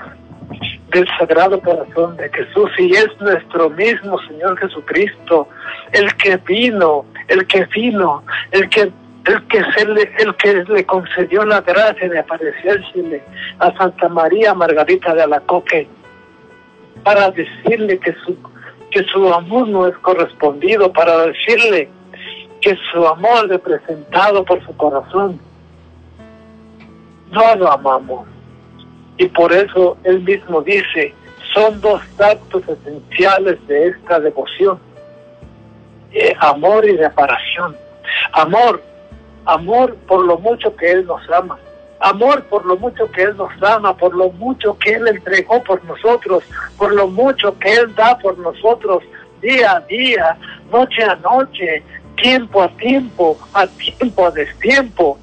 del 0.91 1.07
Sagrado 1.19 1.59
Corazón 1.59 2.15
de 2.17 2.29
Jesús 2.29 2.71
y 2.77 2.91
es 2.93 3.09
nuestro 3.19 3.69
mismo 3.69 4.17
Señor 4.27 4.57
Jesucristo 4.57 5.47
el 5.91 6.15
que 6.15 6.37
vino, 6.37 7.05
el 7.27 7.45
que 7.47 7.65
vino, 7.65 8.23
el 8.51 8.69
que 8.69 8.91
el 9.25 9.47
que, 9.47 9.63
se 9.71 9.85
le, 9.85 10.11
el 10.19 10.35
que 10.35 10.63
le 10.67 10.85
concedió 10.85 11.45
la 11.45 11.61
gracia 11.61 12.07
de 12.07 12.19
aparecérsele 12.19 13.23
a 13.59 13.75
Santa 13.75 14.07
María 14.09 14.53
Margarita 14.53 15.15
de 15.15 15.23
Alacoque 15.23 15.87
para 17.03 17.31
decirle 17.31 17.99
que 17.99 18.13
su, 18.25 18.37
que 18.91 19.03
su 19.03 19.33
amor 19.33 19.67
no 19.67 19.87
es 19.87 19.97
correspondido, 19.97 20.91
para 20.91 21.27
decirle 21.27 21.89
que 22.61 22.77
su 22.91 23.07
amor 23.07 23.47
representado 23.47 24.43
por 24.43 24.63
su 24.65 24.75
corazón 24.77 25.39
no 27.31 27.55
lo 27.55 27.71
amamos. 27.71 28.27
Y 29.17 29.27
por 29.27 29.51
eso 29.53 29.97
él 30.03 30.21
mismo 30.21 30.61
dice, 30.61 31.13
son 31.53 31.79
dos 31.81 32.01
actos 32.19 32.63
esenciales 32.67 33.65
de 33.67 33.87
esta 33.87 34.19
devoción, 34.19 34.79
amor 36.39 36.85
y 36.85 36.95
reparación. 36.97 37.75
Amor, 38.33 38.81
amor 39.45 39.95
por 40.07 40.25
lo 40.25 40.37
mucho 40.39 40.75
que 40.75 40.91
Él 40.91 41.05
nos 41.05 41.21
ama, 41.29 41.57
amor 41.99 42.43
por 42.45 42.65
lo 42.65 42.77
mucho 42.77 43.09
que 43.11 43.23
Él 43.23 43.37
nos 43.37 43.51
ama, 43.61 43.95
por 43.95 44.15
lo 44.15 44.29
mucho 44.31 44.77
que 44.77 44.93
Él 44.93 45.07
entregó 45.07 45.63
por 45.63 45.83
nosotros, 45.85 46.43
por 46.77 46.93
lo 46.93 47.07
mucho 47.07 47.57
que 47.59 47.73
Él 47.73 47.93
da 47.95 48.17
por 48.17 48.37
nosotros 48.37 49.03
día 49.41 49.73
a 49.73 49.79
día, 49.81 50.37
noche 50.71 51.03
a 51.03 51.15
noche, 51.17 51.83
tiempo 52.17 52.61
a 52.61 52.69
tiempo, 52.69 53.37
a 53.53 53.67
tiempo 53.67 54.25
a 54.25 54.31
destiempo, 54.31 55.19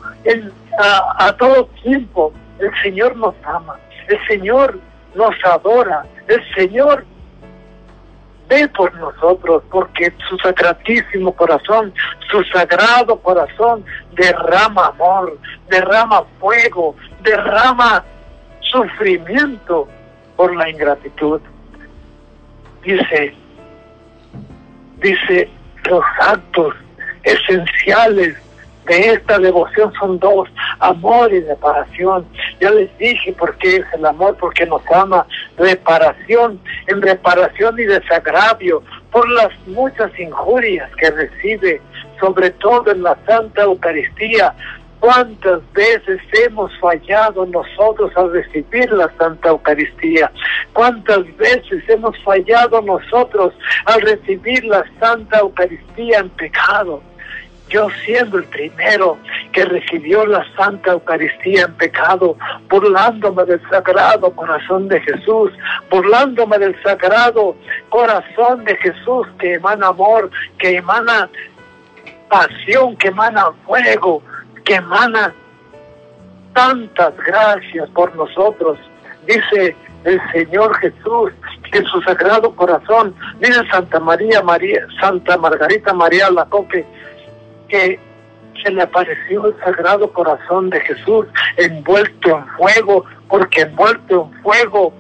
a, 0.79 1.27
a 1.27 1.37
todo 1.37 1.67
tiempo. 1.83 2.33
El 2.59 2.71
Señor 2.83 3.17
nos 3.17 3.35
ama, 3.45 3.79
el 4.09 4.19
Señor 4.27 4.79
nos 5.15 5.35
adora, 5.45 6.05
el 6.29 6.43
Señor 6.55 7.05
por 8.77 8.95
nosotros, 8.95 9.63
porque 9.71 10.13
su 10.29 10.37
sacratísimo 10.39 11.33
corazón, 11.35 11.93
su 12.31 12.43
sagrado 12.45 13.19
corazón 13.21 13.85
derrama 14.13 14.87
amor, 14.87 15.39
derrama 15.69 16.25
fuego, 16.39 16.95
derrama 17.23 18.05
sufrimiento 18.61 19.89
por 20.37 20.55
la 20.55 20.69
ingratitud. 20.69 21.41
Dice, 22.83 23.35
dice 24.99 25.51
los 25.89 26.05
actos 26.21 26.75
esenciales 27.23 28.37
de 28.87 29.13
esta 29.13 29.39
devoción 29.39 29.93
son 29.99 30.19
dos, 30.19 30.49
amor 30.81 31.33
y 31.33 31.41
reparación. 31.41 32.27
Ya 32.61 32.71
les 32.71 32.97
dije 32.99 33.33
por 33.33 33.57
qué 33.59 33.77
es 33.77 33.85
el 33.95 34.05
amor, 34.05 34.37
porque 34.39 34.67
nos 34.67 34.83
ama, 34.91 35.27
reparación, 35.57 36.61
en 36.89 37.01
reparación 37.01 37.79
y 37.79 37.85
desagravio 37.85 38.83
por 39.11 39.29
las 39.31 39.51
muchas 39.67 40.11
injurias 40.19 40.91
que 40.97 41.11
recibe, 41.11 41.81
sobre 42.21 42.51
todo 42.51 42.91
en 42.91 43.03
la 43.03 43.17
Santa 43.27 43.63
Eucaristía. 43.63 44.55
¿Cuántas 44.99 45.61
veces 45.73 46.21
hemos 46.45 46.71
fallado 46.79 47.45
nosotros 47.47 48.13
al 48.17 48.33
recibir 48.33 48.93
la 48.93 49.13
Santa 49.19 49.49
Eucaristía? 49.49 50.31
¿Cuántas 50.73 51.25
veces 51.37 51.83
hemos 51.89 52.17
fallado 52.23 52.81
nosotros 52.83 53.53
al 53.87 54.01
recibir 54.01 54.65
la 54.65 54.85
Santa 55.01 55.41
Eucaristía 55.41 56.21
en 56.21 56.31
pecado? 56.31 57.03
Yo 57.73 57.89
siendo 58.05 58.39
el 58.39 58.45
primero 58.45 59.17
que 59.53 59.65
recibió 59.65 60.27
la 60.27 60.45
Santa 60.57 60.93
Eucaristía 60.93 61.63
en 61.63 61.75
pecado, 61.75 62.37
burlándome 62.69 63.45
del 63.45 63.61
sagrado 63.71 64.31
corazón 64.33 64.89
de 64.89 65.01
Jesús, 65.01 65.51
burlándome 65.91 66.59
del 66.59 66.81
sagrado 66.83 67.57
corazón 67.89 68.65
de 68.65 68.77
Jesús 68.77 69.27
que 69.39 69.55
emana 69.55 69.89
amor, 69.89 70.31
que 70.59 70.77
emana 70.77 71.31
pasión, 72.29 72.97
que 72.97 73.09
emana 73.09 73.53
fuego, 73.67 74.23
que 74.65 74.75
emana 74.75 75.35
tantas 76.55 77.17
gracias 77.17 77.89
por 77.91 78.15
nosotros. 78.15 78.79
Dice 79.27 79.75
el 80.05 80.21
Señor 80.33 80.77
Jesús 80.79 81.33
en 81.73 81.87
su 81.87 82.03
sagrado 82.03 82.55
corazón, 82.55 83.15
dice 83.41 83.61
Santa 83.71 83.99
María, 83.99 84.43
María, 84.43 84.87
Santa 85.01 85.39
Margarita 85.39 85.95
María 85.95 86.31
Lacoque, 86.31 86.85
que 87.73 87.99
se 88.63 88.71
le 88.71 88.83
apareció 88.83 89.47
el 89.47 89.59
sagrado 89.65 90.13
corazón 90.13 90.69
de 90.69 90.79
Jesús 90.83 91.27
envuelto 91.57 92.29
en 92.29 92.47
fuego, 92.49 93.07
porque 93.29 93.63
envuelto 93.63 94.31
en 94.31 94.43
fuego 94.43 94.93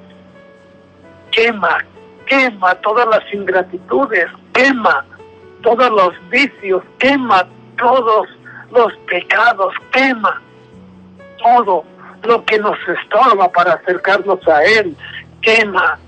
quema, 1.30 1.84
quema 2.26 2.74
todas 2.76 3.06
las 3.08 3.22
ingratitudes, 3.32 4.26
quema 4.54 5.04
todos 5.62 5.90
los 5.90 6.30
vicios, 6.30 6.82
quema 6.98 7.46
todos 7.76 8.26
los 8.70 8.92
pecados, 9.06 9.74
quema 9.92 10.40
todo 11.42 11.84
lo 12.24 12.44
que 12.46 12.58
nos 12.58 12.78
estorba 12.88 13.52
para 13.52 13.74
acercarnos 13.74 14.48
a 14.48 14.64
Él, 14.64 14.96
quema 15.42 15.98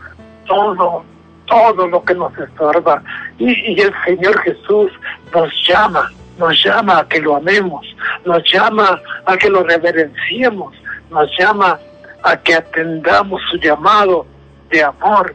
todo, 0.46 1.04
todo 1.44 1.86
lo 1.88 2.02
que 2.04 2.14
nos 2.14 2.36
estorba. 2.38 3.02
Y, 3.38 3.74
y 3.74 3.80
el 3.80 3.92
Señor 4.06 4.38
Jesús 4.40 4.90
nos 5.34 5.52
llama, 5.68 6.10
nos 6.38 6.62
llama 6.64 6.98
a 6.98 7.08
que 7.08 7.20
lo 7.20 7.36
amemos, 7.36 7.86
nos 8.24 8.42
llama 8.52 9.00
a 9.24 9.36
que 9.36 9.48
lo 9.48 9.62
reverenciemos, 9.62 10.74
nos 11.10 11.30
llama 11.38 11.78
a 12.22 12.36
que 12.36 12.54
atendamos 12.54 13.40
su 13.50 13.56
llamado 13.58 14.26
de 14.70 14.82
amor, 14.82 15.34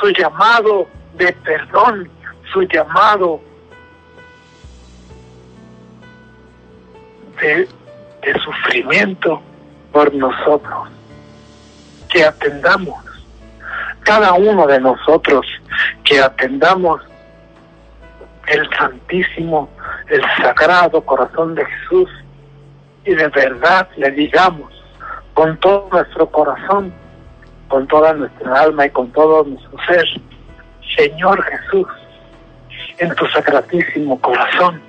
su 0.00 0.08
llamado 0.10 0.86
de 1.14 1.32
perdón, 1.32 2.08
su 2.52 2.62
llamado 2.62 3.40
de, 7.40 7.68
de 8.22 8.40
sufrimiento 8.40 9.42
por 9.92 10.14
nosotros. 10.14 10.88
Que 12.08 12.24
atendamos, 12.24 13.04
cada 14.00 14.32
uno 14.32 14.66
de 14.66 14.80
nosotros, 14.80 15.46
que 16.04 16.20
atendamos 16.20 17.02
el 18.50 18.68
santísimo, 18.76 19.68
el 20.08 20.22
sagrado 20.42 21.00
corazón 21.02 21.54
de 21.54 21.64
Jesús 21.64 22.10
y 23.04 23.14
de 23.14 23.28
verdad 23.28 23.88
le 23.96 24.10
digamos 24.10 24.72
con 25.34 25.56
todo 25.58 25.88
nuestro 25.92 26.28
corazón, 26.30 26.92
con 27.68 27.86
toda 27.86 28.12
nuestra 28.12 28.60
alma 28.60 28.86
y 28.86 28.90
con 28.90 29.10
todo 29.12 29.44
nuestro 29.44 29.78
ser, 29.86 30.04
Señor 30.96 31.42
Jesús, 31.44 31.86
en 32.98 33.14
tu 33.14 33.26
sacratísimo 33.26 34.20
corazón, 34.20 34.80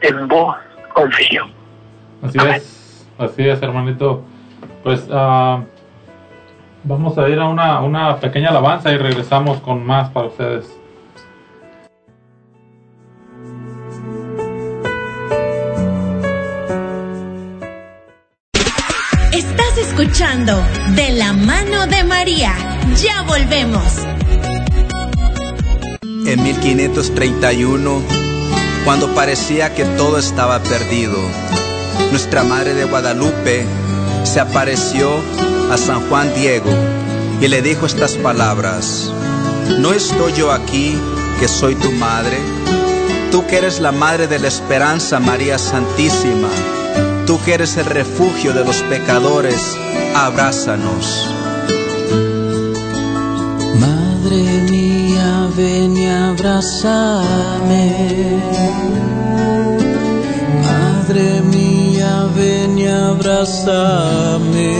en 0.00 0.28
vos 0.28 0.56
confío. 0.94 1.46
Así 2.22 2.38
es, 2.38 3.08
así 3.18 3.48
es, 3.48 3.62
hermanito. 3.62 4.22
Pues 4.84 5.08
ah, 5.10 5.62
vamos 6.84 7.18
a 7.18 7.28
ir 7.28 7.38
a 7.40 7.48
una, 7.48 7.80
una 7.80 8.16
pequeña 8.16 8.50
alabanza 8.50 8.92
y 8.92 8.96
regresamos 8.96 9.58
con 9.58 9.84
más 9.84 10.10
para 10.10 10.28
ustedes. 10.28 10.77
De 20.18 21.12
la 21.12 21.32
mano 21.32 21.86
de 21.86 22.02
María. 22.02 22.52
Ya 23.00 23.22
volvemos. 23.22 23.84
En 26.02 26.42
1531, 26.42 28.02
cuando 28.84 29.14
parecía 29.14 29.72
que 29.76 29.84
todo 29.84 30.18
estaba 30.18 30.60
perdido, 30.60 31.16
nuestra 32.10 32.42
Madre 32.42 32.74
de 32.74 32.84
Guadalupe 32.86 33.64
se 34.24 34.40
apareció 34.40 35.08
a 35.70 35.76
San 35.76 36.08
Juan 36.08 36.34
Diego 36.34 36.72
y 37.40 37.46
le 37.46 37.62
dijo 37.62 37.86
estas 37.86 38.14
palabras, 38.14 39.12
¿no 39.78 39.92
estoy 39.92 40.32
yo 40.32 40.50
aquí 40.50 40.98
que 41.38 41.46
soy 41.46 41.76
tu 41.76 41.92
madre? 41.92 42.38
Tú 43.30 43.46
que 43.46 43.58
eres 43.58 43.78
la 43.78 43.92
Madre 43.92 44.26
de 44.26 44.40
la 44.40 44.48
Esperanza, 44.48 45.20
María 45.20 45.58
Santísima, 45.58 46.48
tú 47.28 47.38
que 47.44 47.52
eres 47.52 47.76
el 47.76 47.84
refugio 47.84 48.54
de 48.54 48.64
los 48.64 48.82
pecadores, 48.84 49.76
abrázanos. 50.16 51.28
Madre 53.78 54.62
mía, 54.70 55.50
ven 55.54 55.94
y 55.94 56.06
abrázame. 56.06 57.84
Madre 60.64 61.42
mía, 61.42 62.28
ven 62.34 62.78
y 62.78 62.86
abrázame. 62.86 64.72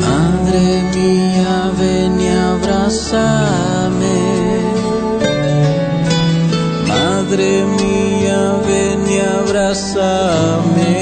Madre 0.00 0.64
mía, 0.94 1.72
ven 1.76 2.20
y 2.20 2.28
abrázame. 2.28 4.18
Madre 6.86 7.64
mía, 7.64 7.81
abrázame. 9.52 10.94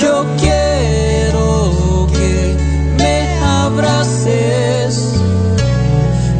Yo 0.00 0.26
quiero 0.36 2.08
que 2.12 2.56
me 2.98 3.38
abraces 3.40 5.14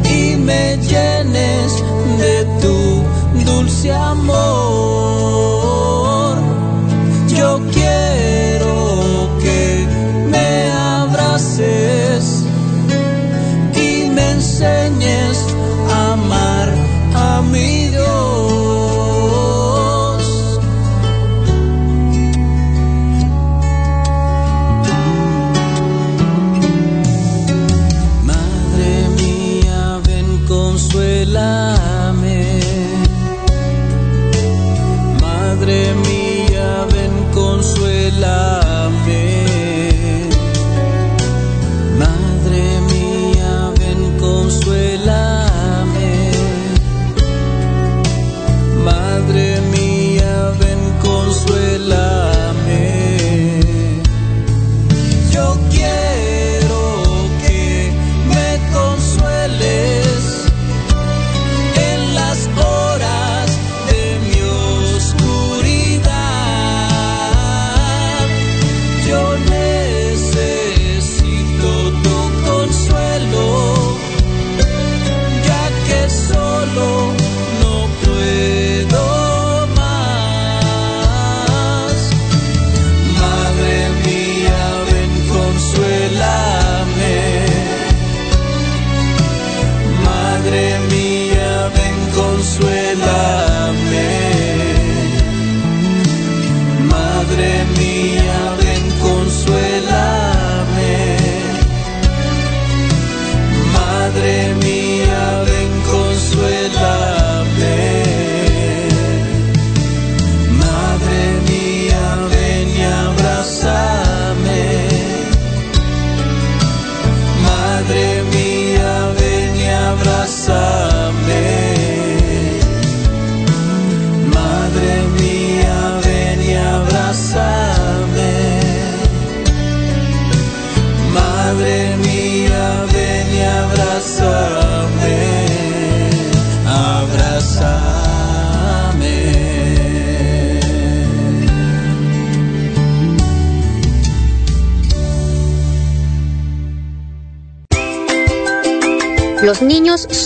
y 0.03 0.35
me 0.35 0.77
llenes 0.77 1.71
de 2.17 2.45
tu 2.61 3.03
dulce 3.45 3.93
amor. 3.93 4.28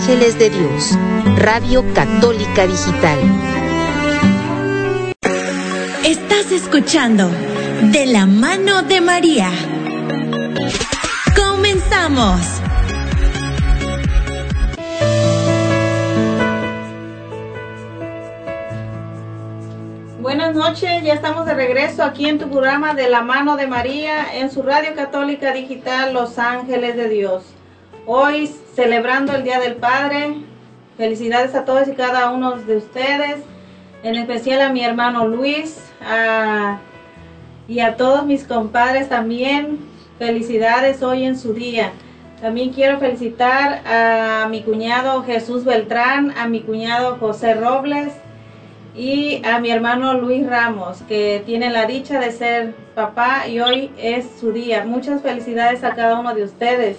Ángeles 0.00 0.38
de 0.38 0.48
Dios, 0.48 0.98
Radio 1.36 1.84
Católica 1.92 2.66
Digital. 2.66 3.18
Estás 6.02 6.50
escuchando 6.52 7.30
De 7.92 8.06
la 8.06 8.24
mano 8.24 8.82
de 8.82 9.02
María. 9.02 9.50
Comenzamos. 11.36 12.40
Buenas 20.22 20.54
noches, 20.54 21.02
ya 21.04 21.12
estamos 21.12 21.44
de 21.44 21.52
regreso 21.52 22.02
aquí 22.04 22.26
en 22.26 22.38
tu 22.38 22.48
programa 22.48 22.94
de 22.94 23.10
la 23.10 23.20
mano 23.20 23.58
de 23.58 23.66
María 23.66 24.34
en 24.34 24.50
su 24.50 24.62
radio 24.62 24.94
católica 24.94 25.52
digital 25.52 26.14
Los 26.14 26.38
Ángeles 26.38 26.96
de 26.96 27.10
Dios. 27.10 27.59
Hoy 28.06 28.50
celebrando 28.74 29.34
el 29.34 29.44
Día 29.44 29.60
del 29.60 29.76
Padre, 29.76 30.36
felicidades 30.96 31.54
a 31.54 31.64
todos 31.64 31.86
y 31.86 31.92
cada 31.92 32.30
uno 32.30 32.56
de 32.56 32.76
ustedes, 32.76 33.36
en 34.02 34.16
especial 34.16 34.62
a 34.62 34.70
mi 34.70 34.82
hermano 34.82 35.28
Luis 35.28 35.78
y 37.68 37.80
a 37.80 37.96
todos 37.96 38.24
mis 38.24 38.44
compadres 38.44 39.08
también, 39.08 39.78
felicidades 40.18 41.02
hoy 41.02 41.24
en 41.24 41.38
su 41.38 41.52
día. 41.52 41.92
También 42.40 42.72
quiero 42.72 42.98
felicitar 42.98 43.82
a 43.86 44.48
mi 44.48 44.62
cuñado 44.62 45.22
Jesús 45.22 45.64
Beltrán, 45.64 46.32
a 46.38 46.48
mi 46.48 46.62
cuñado 46.62 47.18
José 47.18 47.54
Robles, 47.54 48.14
y 48.96 49.40
a 49.46 49.60
mi 49.60 49.70
hermano 49.70 50.14
Luis 50.14 50.44
Ramos, 50.46 51.02
que 51.02 51.42
tiene 51.46 51.70
la 51.70 51.86
dicha 51.86 52.18
de 52.18 52.32
ser 52.32 52.74
papá 52.94 53.46
y 53.46 53.60
hoy 53.60 53.90
es 53.98 54.26
su 54.40 54.52
día. 54.52 54.84
Muchas 54.84 55.22
felicidades 55.22 55.84
a 55.84 55.94
cada 55.94 56.18
uno 56.18 56.34
de 56.34 56.42
ustedes. 56.42 56.96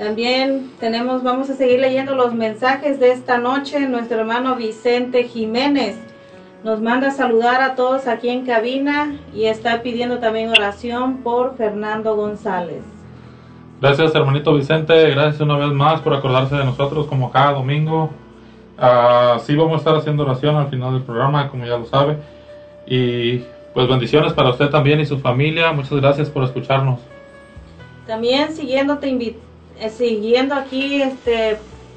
También 0.00 0.70
tenemos, 0.80 1.22
vamos 1.22 1.50
a 1.50 1.54
seguir 1.54 1.78
leyendo 1.78 2.14
los 2.14 2.32
mensajes 2.32 2.98
de 2.98 3.12
esta 3.12 3.36
noche. 3.36 3.80
Nuestro 3.80 4.20
hermano 4.20 4.56
Vicente 4.56 5.24
Jiménez 5.24 5.98
nos 6.64 6.80
manda 6.80 7.10
saludar 7.10 7.60
a 7.60 7.74
todos 7.74 8.06
aquí 8.06 8.30
en 8.30 8.46
cabina 8.46 9.14
y 9.34 9.44
está 9.44 9.82
pidiendo 9.82 10.18
también 10.18 10.48
oración 10.48 11.18
por 11.18 11.54
Fernando 11.58 12.16
González. 12.16 12.82
Gracias, 13.82 14.14
hermanito 14.14 14.54
Vicente. 14.54 15.10
Gracias 15.10 15.38
una 15.42 15.58
vez 15.58 15.68
más 15.68 16.00
por 16.00 16.14
acordarse 16.14 16.54
de 16.54 16.64
nosotros 16.64 17.06
como 17.06 17.30
cada 17.30 17.52
domingo. 17.52 18.08
Ah, 18.78 19.36
sí, 19.44 19.54
vamos 19.54 19.74
a 19.74 19.76
estar 19.80 19.96
haciendo 19.96 20.22
oración 20.22 20.56
al 20.56 20.68
final 20.68 20.94
del 20.94 21.02
programa, 21.02 21.50
como 21.50 21.66
ya 21.66 21.76
lo 21.76 21.84
sabe. 21.84 22.16
Y 22.86 23.44
pues 23.74 23.86
bendiciones 23.86 24.32
para 24.32 24.48
usted 24.48 24.70
también 24.70 24.98
y 25.00 25.04
su 25.04 25.18
familia. 25.18 25.72
Muchas 25.72 26.00
gracias 26.00 26.30
por 26.30 26.44
escucharnos. 26.44 27.00
También 28.06 28.50
siguiendo, 28.54 28.96
te 28.96 29.08
invi- 29.10 29.34
eh, 29.36 29.38
siguiendo 29.88 30.54
aquí 30.54 31.00
este, 31.00 31.56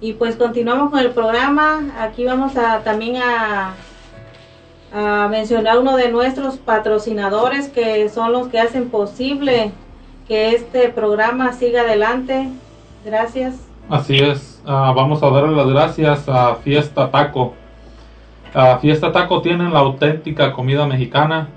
Y 0.00 0.14
pues 0.14 0.36
continuamos 0.36 0.90
con 0.90 1.00
el 1.00 1.10
programa. 1.10 1.92
Aquí 1.98 2.24
vamos 2.24 2.56
a 2.56 2.82
también 2.82 3.16
a, 3.16 3.74
a 4.92 5.28
mencionar 5.28 5.78
uno 5.78 5.96
de 5.96 6.10
nuestros 6.10 6.56
patrocinadores 6.56 7.68
que 7.68 8.08
son 8.08 8.32
los 8.32 8.48
que 8.48 8.60
hacen 8.60 8.88
posible 8.88 9.72
que 10.28 10.50
este 10.50 10.88
programa 10.88 11.52
siga 11.52 11.82
adelante. 11.82 12.48
Gracias. 13.04 13.66
Así 13.88 14.16
es, 14.16 14.60
ah, 14.66 14.92
vamos 14.96 15.22
a 15.22 15.30
darle 15.30 15.54
las 15.54 15.68
gracias 15.68 16.28
a 16.28 16.56
Fiesta 16.56 17.10
Taco. 17.10 17.54
Ah, 18.52 18.78
Fiesta 18.80 19.12
Taco 19.12 19.42
tienen 19.42 19.72
la 19.72 19.80
auténtica 19.80 20.52
comida 20.52 20.86
mexicana 20.86 21.48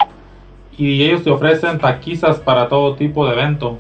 y 0.78 1.04
ellos 1.04 1.24
te 1.24 1.32
ofrecen 1.32 1.80
taquizas 1.80 2.40
para 2.40 2.70
todo 2.70 2.96
tipo 2.96 3.26
de 3.26 3.34
evento. 3.34 3.80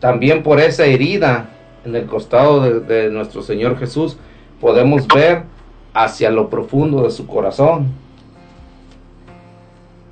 también 0.00 0.42
por 0.42 0.60
esa 0.60 0.86
herida 0.86 1.50
en 1.84 1.94
el 1.94 2.06
costado 2.06 2.80
de 2.80 3.10
nuestro 3.10 3.42
Señor 3.42 3.78
Jesús 3.78 4.16
podemos 4.60 5.06
ver 5.08 5.44
hacia 5.94 6.30
lo 6.30 6.48
profundo 6.48 7.02
de 7.02 7.10
su 7.10 7.26
corazón. 7.26 7.88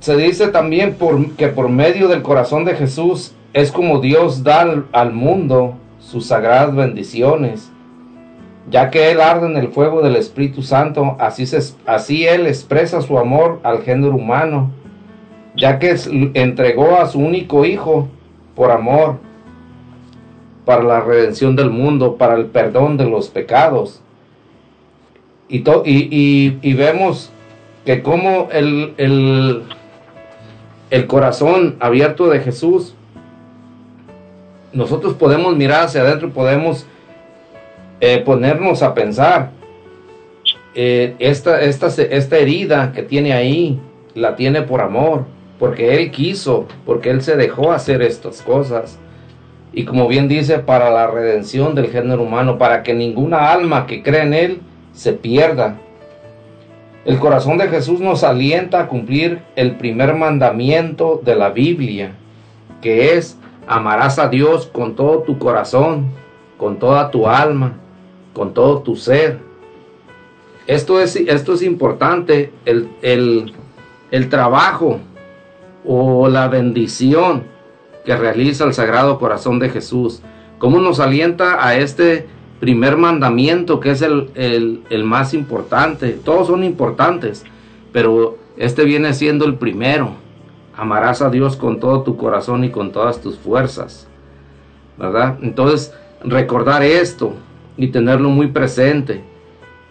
Se 0.00 0.16
dice 0.16 0.48
también 0.48 0.96
que 1.36 1.48
por 1.48 1.68
medio 1.68 2.08
del 2.08 2.22
corazón 2.22 2.64
de 2.64 2.76
Jesús 2.76 3.34
es 3.52 3.72
como 3.72 4.00
Dios 4.00 4.44
da 4.44 4.84
al, 4.92 5.12
mundo 5.12 5.74
sus 6.00 6.26
sagradas 6.26 6.74
bendiciones. 6.74 7.70
Ya 8.70 8.90
que 8.90 9.10
Él 9.10 9.20
arde 9.20 9.46
en 9.46 9.56
el 9.56 9.68
fuego 9.68 10.02
del 10.02 10.16
Espíritu 10.16 10.62
Santo, 10.62 11.16
así, 11.18 11.46
se, 11.46 11.74
así 11.86 12.26
Él 12.26 12.46
expresa 12.46 13.00
su 13.00 13.18
amor 13.18 13.60
al 13.62 13.82
género 13.82 14.14
humano, 14.14 14.70
ya 15.56 15.78
que 15.78 15.96
entregó 16.34 16.96
a 16.96 17.06
su 17.06 17.18
único 17.18 17.64
Hijo 17.64 18.08
por 18.54 18.70
amor, 18.70 19.16
para 20.64 20.82
la 20.82 21.00
redención 21.00 21.56
del 21.56 21.70
mundo, 21.70 22.16
para 22.16 22.34
el 22.34 22.44
perdón 22.44 22.98
de 22.98 23.06
los 23.06 23.28
pecados. 23.28 24.02
Y, 25.48 25.62
y- 25.84 26.58
y 26.62 26.74
vemos 26.74 27.30
que 27.86 28.02
como 28.02 28.48
el, 28.52 28.92
el, 28.98 29.62
el 30.90 31.06
corazón 31.06 31.76
abierto 31.80 32.28
de 32.28 32.40
Jesús, 32.40 32.94
nosotros 34.72 35.14
podemos 35.14 35.56
mirar 35.56 35.84
hacia 35.86 36.02
adentro 36.02 36.28
y 36.28 36.32
podemos 36.32 36.86
eh, 38.00 38.18
ponernos 38.24 38.82
a 38.82 38.92
pensar, 38.94 39.50
eh, 40.74 41.14
esta, 41.18 41.62
esta, 41.62 41.86
esta 41.86 42.36
herida 42.36 42.92
que 42.92 43.02
tiene 43.02 43.32
ahí, 43.32 43.80
la 44.14 44.36
tiene 44.36 44.62
por 44.62 44.80
amor, 44.82 45.24
porque 45.58 45.96
Él 45.96 46.10
quiso, 46.10 46.66
porque 46.84 47.10
Él 47.10 47.22
se 47.22 47.36
dejó 47.36 47.72
hacer 47.72 48.02
estas 48.02 48.42
cosas. 48.42 48.98
Y 49.72 49.84
como 49.84 50.06
bien 50.08 50.28
dice, 50.28 50.58
para 50.58 50.90
la 50.90 51.06
redención 51.08 51.74
del 51.74 51.88
género 51.90 52.22
humano, 52.22 52.58
para 52.58 52.82
que 52.82 52.94
ninguna 52.94 53.50
alma 53.50 53.86
que 53.86 54.02
cree 54.02 54.22
en 54.22 54.34
Él 54.34 54.60
se 54.98 55.12
pierda. 55.12 55.78
El 57.04 57.20
corazón 57.20 57.56
de 57.56 57.68
Jesús 57.68 58.00
nos 58.00 58.24
alienta 58.24 58.80
a 58.80 58.88
cumplir 58.88 59.42
el 59.54 59.76
primer 59.76 60.14
mandamiento 60.14 61.22
de 61.24 61.36
la 61.36 61.50
Biblia, 61.50 62.16
que 62.82 63.14
es 63.14 63.38
amarás 63.68 64.18
a 64.18 64.28
Dios 64.28 64.66
con 64.66 64.96
todo 64.96 65.20
tu 65.20 65.38
corazón, 65.38 66.06
con 66.58 66.80
toda 66.80 67.12
tu 67.12 67.28
alma, 67.28 67.74
con 68.34 68.52
todo 68.52 68.80
tu 68.80 68.96
ser. 68.96 69.38
Esto 70.66 71.00
es, 71.00 71.14
esto 71.14 71.54
es 71.54 71.62
importante, 71.62 72.52
el, 72.64 72.88
el, 73.00 73.52
el 74.10 74.28
trabajo 74.28 74.98
o 75.86 76.28
la 76.28 76.48
bendición 76.48 77.44
que 78.04 78.16
realiza 78.16 78.64
el 78.64 78.74
Sagrado 78.74 79.20
Corazón 79.20 79.60
de 79.60 79.70
Jesús. 79.70 80.22
¿Cómo 80.58 80.80
nos 80.80 80.98
alienta 80.98 81.64
a 81.64 81.76
este 81.76 82.26
primer 82.60 82.96
mandamiento 82.96 83.80
que 83.80 83.90
es 83.90 84.02
el, 84.02 84.30
el, 84.90 85.04
más 85.04 85.34
importante? 85.34 86.10
Todos 86.12 86.48
son 86.48 86.64
importantes, 86.64 87.44
pero 87.92 88.38
este 88.56 88.84
viene 88.84 89.14
siendo 89.14 89.44
el 89.44 89.54
primero. 89.54 90.10
Amarás 90.76 91.22
a 91.22 91.30
Dios 91.30 91.56
con 91.56 91.80
todo 91.80 92.02
tu 92.02 92.16
corazón 92.16 92.64
y 92.64 92.70
con 92.70 92.92
todas 92.92 93.20
tus 93.20 93.38
fuerzas. 93.38 94.06
¿Verdad? 94.96 95.38
Entonces, 95.42 95.92
recordar 96.24 96.82
esto 96.82 97.32
y 97.76 97.88
tenerlo 97.88 98.28
muy 98.30 98.48
presente. 98.48 99.22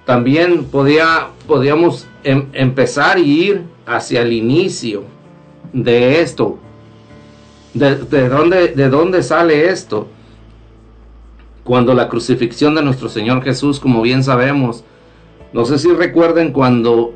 También 0.05 0.65
podía, 0.65 1.27
podíamos 1.47 2.07
em- 2.23 2.47
empezar 2.53 3.19
y 3.19 3.47
ir 3.47 3.61
hacia 3.85 4.21
el 4.21 4.33
inicio 4.33 5.03
de 5.73 6.21
esto. 6.21 6.57
¿De, 7.73 7.95
de 7.95 8.29
dónde, 8.29 8.69
¿De 8.69 8.89
dónde 8.89 9.23
sale 9.23 9.69
esto? 9.69 10.07
Cuando 11.67 11.93
la 11.93 12.07
crucifixión 12.07 12.75
de 12.75 12.81
nuestro 12.81 13.09
Señor 13.09 13.43
Jesús, 13.43 13.81
como 13.81 14.01
bien 14.01 14.23
sabemos, 14.23 14.85
no 15.51 15.65
sé 15.65 15.77
si 15.77 15.91
recuerden 15.91 16.53
cuando, 16.53 17.13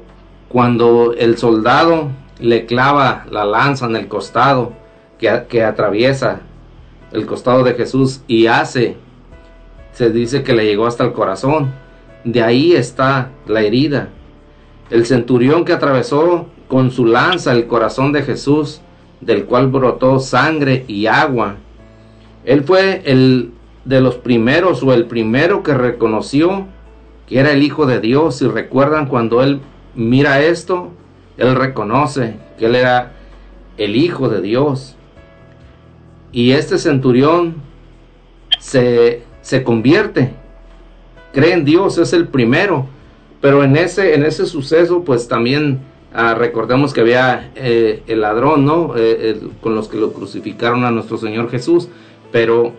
cuando 0.49 1.14
el 1.18 1.38
soldado 1.38 2.10
le 2.38 2.66
clava 2.66 3.26
la 3.32 3.45
lanza 3.45 3.86
en 3.86 3.95
el 3.95 4.10
costado 4.10 4.74
que, 5.18 5.45
que 5.47 5.64
atraviesa 5.64 6.41
el 7.14 7.26
costado 7.26 7.64
de 7.64 7.76
Jesús 7.76 8.24
y 8.28 8.47
hace, 8.47 8.97
se 9.93 10.10
dice 10.10 10.43
que 10.43 10.54
le 10.54 10.66
llegó 10.66 10.86
hasta 10.86 11.06
el 11.06 11.14
corazón. 11.14 11.72
De 12.26 12.43
ahí 12.43 12.74
está 12.74 13.30
la 13.47 13.62
herida. 13.62 14.10
El 14.89 15.06
centurión 15.06 15.64
que 15.64 15.72
atravesó 15.72 16.47
con 16.68 16.91
su 16.91 17.06
lanza 17.06 17.54
el 17.54 17.68
corazón 17.68 18.12
de 18.12 18.24
Jesús, 18.24 18.82
del 19.22 19.45
cual 19.45 19.68
brotó 19.68 20.20
sangre 20.20 20.84
y 20.89 21.08
agua. 21.08 21.56
Él 22.43 22.66
fue 22.66 23.02
el 23.06 23.54
de 23.86 24.01
los 24.01 24.15
primeros 24.15 24.84
o 24.84 24.93
el 24.93 25.05
primero 25.05 25.63
que 25.63 25.73
reconoció 25.73 26.67
que 27.27 27.39
era 27.39 27.51
el 27.51 27.63
Hijo 27.63 27.86
de 27.86 27.99
Dios. 27.99 28.38
Si 28.38 28.47
recuerdan 28.47 29.07
cuando 29.07 29.41
él 29.41 29.61
mira 29.95 30.41
esto, 30.41 30.91
él 31.38 31.55
reconoce 31.55 32.36
que 32.59 32.65
él 32.65 32.75
era 32.75 33.13
el 33.77 33.95
Hijo 33.95 34.29
de 34.29 34.41
Dios. 34.41 34.95
Y 36.34 36.51
este 36.51 36.77
centurión 36.77 37.55
se, 38.59 39.23
se 39.41 39.63
convierte, 39.63 40.34
cree 41.34 41.53
en 41.53 41.65
Dios, 41.65 41.97
es 41.97 42.13
el 42.13 42.27
primero. 42.27 42.88
Pero 43.41 43.63
en 43.63 43.75
ese, 43.75 44.13
en 44.13 44.23
ese 44.23 44.45
suceso, 44.45 45.03
pues 45.03 45.27
también 45.27 45.79
ah, 46.13 46.36
recordemos 46.36 46.93
que 46.93 47.01
había 47.01 47.51
eh, 47.55 48.03
el 48.07 48.21
ladrón, 48.21 48.65
¿no? 48.65 48.93
Eh, 48.95 49.41
con 49.61 49.73
los 49.73 49.88
que 49.88 49.97
lo 49.97 50.13
crucificaron 50.13 50.86
a 50.86 50.91
nuestro 50.91 51.17
Señor 51.17 51.49
Jesús. 51.49 51.89
Pero 52.32 52.73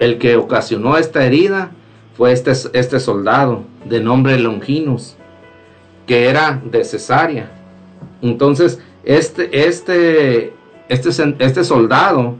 el 0.00 0.18
que 0.18 0.36
ocasionó 0.36 0.96
esta 0.96 1.24
herida 1.24 1.70
fue 2.16 2.32
este, 2.32 2.50
este 2.72 2.98
soldado 2.98 3.62
de 3.84 4.00
nombre 4.00 4.38
Longinus, 4.38 5.16
que 6.06 6.28
era 6.28 6.60
de 6.64 6.84
Cesarea. 6.84 7.50
Entonces, 8.22 8.80
este, 9.04 9.66
este, 9.66 10.52
este, 10.88 11.36
este 11.38 11.64
soldado, 11.64 12.36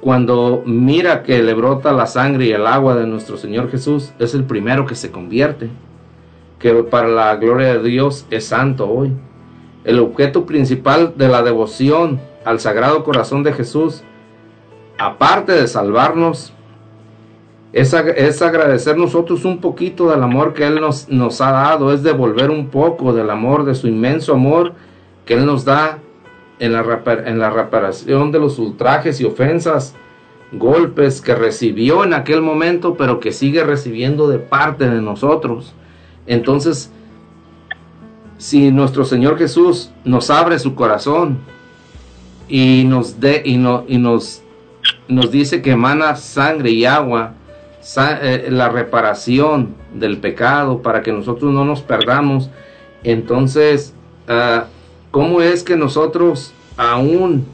cuando 0.00 0.62
mira 0.66 1.22
que 1.22 1.42
le 1.42 1.54
brota 1.54 1.92
la 1.92 2.06
sangre 2.06 2.46
y 2.46 2.52
el 2.52 2.66
agua 2.66 2.94
de 2.94 3.06
nuestro 3.06 3.38
Señor 3.38 3.70
Jesús, 3.70 4.12
es 4.18 4.34
el 4.34 4.44
primero 4.44 4.86
que 4.86 4.94
se 4.94 5.10
convierte, 5.10 5.70
que 6.58 6.74
para 6.74 7.08
la 7.08 7.34
gloria 7.36 7.78
de 7.78 7.82
Dios 7.88 8.26
es 8.30 8.46
santo 8.46 8.88
hoy. 8.88 9.12
El 9.84 9.98
objeto 9.98 10.44
principal 10.44 11.14
de 11.16 11.28
la 11.28 11.42
devoción 11.42 12.20
al 12.44 12.60
Sagrado 12.60 13.02
Corazón 13.02 13.42
de 13.42 13.52
Jesús, 13.52 14.02
aparte 14.98 15.52
de 15.52 15.66
salvarnos, 15.66 16.52
es, 17.72 17.92
ag- 17.92 18.14
es 18.16 18.40
agradecer 18.40 18.96
nosotros 18.96 19.44
un 19.44 19.58
poquito 19.60 20.10
del 20.10 20.22
amor 20.22 20.54
que 20.54 20.66
Él 20.66 20.80
nos, 20.80 21.40
ha 21.40 21.50
dado, 21.50 21.92
es 21.92 22.02
devolver 22.02 22.50
un 22.50 22.68
poco 22.68 23.12
del 23.12 23.30
amor, 23.30 23.64
de 23.64 23.74
su 23.74 23.88
inmenso 23.88 24.34
amor 24.34 24.72
que 25.26 25.34
Él 25.34 25.44
nos 25.46 25.64
da 25.64 25.98
en 26.60 26.72
la, 26.72 27.50
reparación 27.50 28.30
de 28.30 28.38
los 28.38 28.58
ultrajes 28.60 29.20
y 29.20 29.24
ofensas, 29.24 29.94
golpes 30.52 31.20
que 31.20 31.34
recibió 31.34 32.04
en 32.04 32.14
aquel 32.14 32.42
momento, 32.42 32.94
pero 32.94 33.18
que 33.18 33.32
sigue 33.32 33.64
recibiendo 33.64 34.28
de 34.28 34.38
parte 34.38 34.88
de 34.88 35.02
nosotros. 35.02 35.74
Entonces, 36.28 36.92
si 38.38 38.70
nuestro 38.70 39.04
Señor 39.04 39.36
Jesús 39.36 39.90
nos 40.04 40.30
abre 40.30 40.60
su 40.60 40.76
corazón 40.76 41.38
y 42.48 42.84
nos, 42.86 43.18
de, 43.18 43.42
y 43.44 43.56
nos, 43.56 44.43
nos 45.08 45.30
dice 45.30 45.62
que 45.62 45.72
emana 45.72 46.16
sangre 46.16 46.70
y 46.70 46.84
agua, 46.84 47.34
eh, 47.96 48.48
la 48.50 48.68
reparación 48.70 49.74
del 49.92 50.18
pecado 50.18 50.80
para 50.80 51.02
que 51.02 51.12
nosotros 51.12 51.52
no 51.52 51.64
nos 51.64 51.82
perdamos, 51.82 52.50
entonces 53.02 53.94
ah, 54.26 54.66
¿cómo 55.10 55.42
es 55.42 55.62
que 55.62 55.76
nosotros 55.76 56.52
aún 56.76 57.44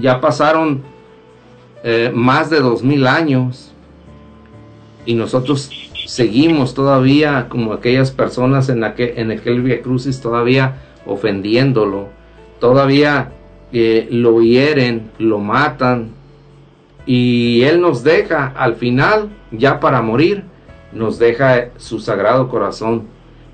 ya 0.00 0.20
pasaron 0.20 0.82
eh, 1.82 2.10
más 2.14 2.48
de 2.50 2.60
dos 2.60 2.82
mil 2.82 3.06
años 3.06 3.72
y 5.04 5.14
nosotros 5.14 5.70
seguimos 6.06 6.74
todavía 6.74 7.48
como 7.48 7.72
aquellas 7.72 8.10
personas 8.10 8.68
en, 8.68 8.84
aquel, 8.84 9.14
en 9.16 9.30
aquel 9.32 9.62
Via 9.62 9.82
Crucis 9.82 10.20
todavía 10.20 10.76
ofendiéndolo, 11.06 12.08
todavía 12.60 13.32
eh, 13.72 14.06
lo 14.10 14.42
hieren, 14.42 15.10
lo 15.18 15.38
matan 15.38 16.10
y 17.06 17.62
Él 17.62 17.80
nos 17.80 18.02
deja 18.02 18.52
al 18.56 18.74
final, 18.74 19.30
ya 19.52 19.80
para 19.80 20.02
morir, 20.02 20.44
nos 20.92 21.18
deja 21.18 21.70
su 21.76 22.00
sagrado 22.00 22.48
corazón, 22.48 23.04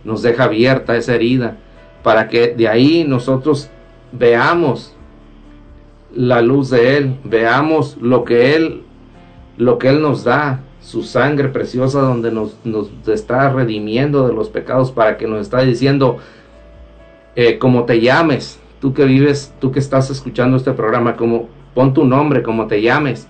nos 0.04 0.22
deja 0.22 0.44
abierta 0.44 0.96
esa 0.96 1.14
herida 1.14 1.58
para 2.02 2.28
que 2.28 2.48
de 2.48 2.66
ahí 2.66 3.04
nosotros 3.06 3.70
veamos 4.10 4.94
la 6.14 6.42
luz 6.42 6.70
de 6.70 6.96
Él, 6.96 7.16
veamos 7.24 7.96
lo 8.00 8.24
que 8.24 8.56
Él, 8.56 8.82
lo 9.56 9.78
que 9.78 9.88
Él 9.88 10.02
nos 10.02 10.24
da, 10.24 10.60
su 10.80 11.04
sangre 11.04 11.48
preciosa 11.48 12.00
donde 12.00 12.32
nos, 12.32 12.56
está 13.06 13.50
redimiendo 13.50 14.26
de 14.26 14.34
los 14.34 14.48
pecados 14.48 14.90
para 14.90 15.16
que 15.16 15.28
nos 15.28 15.40
está 15.40 15.60
diciendo, 15.60 16.18
eh, 17.36 17.58
como 17.58 17.84
te 17.84 18.00
llames, 18.00 18.58
tú 18.80 18.92
que 18.92 19.04
vives, 19.04 19.54
tú 19.60 19.70
que 19.70 19.78
estás 19.78 20.10
escuchando 20.10 20.56
este 20.56 20.72
programa, 20.72 21.16
como 21.16 21.48
pon 21.72 21.94
tu 21.94 22.04
nombre, 22.04 22.42
como 22.42 22.66
te 22.66 22.82
llames, 22.82 23.28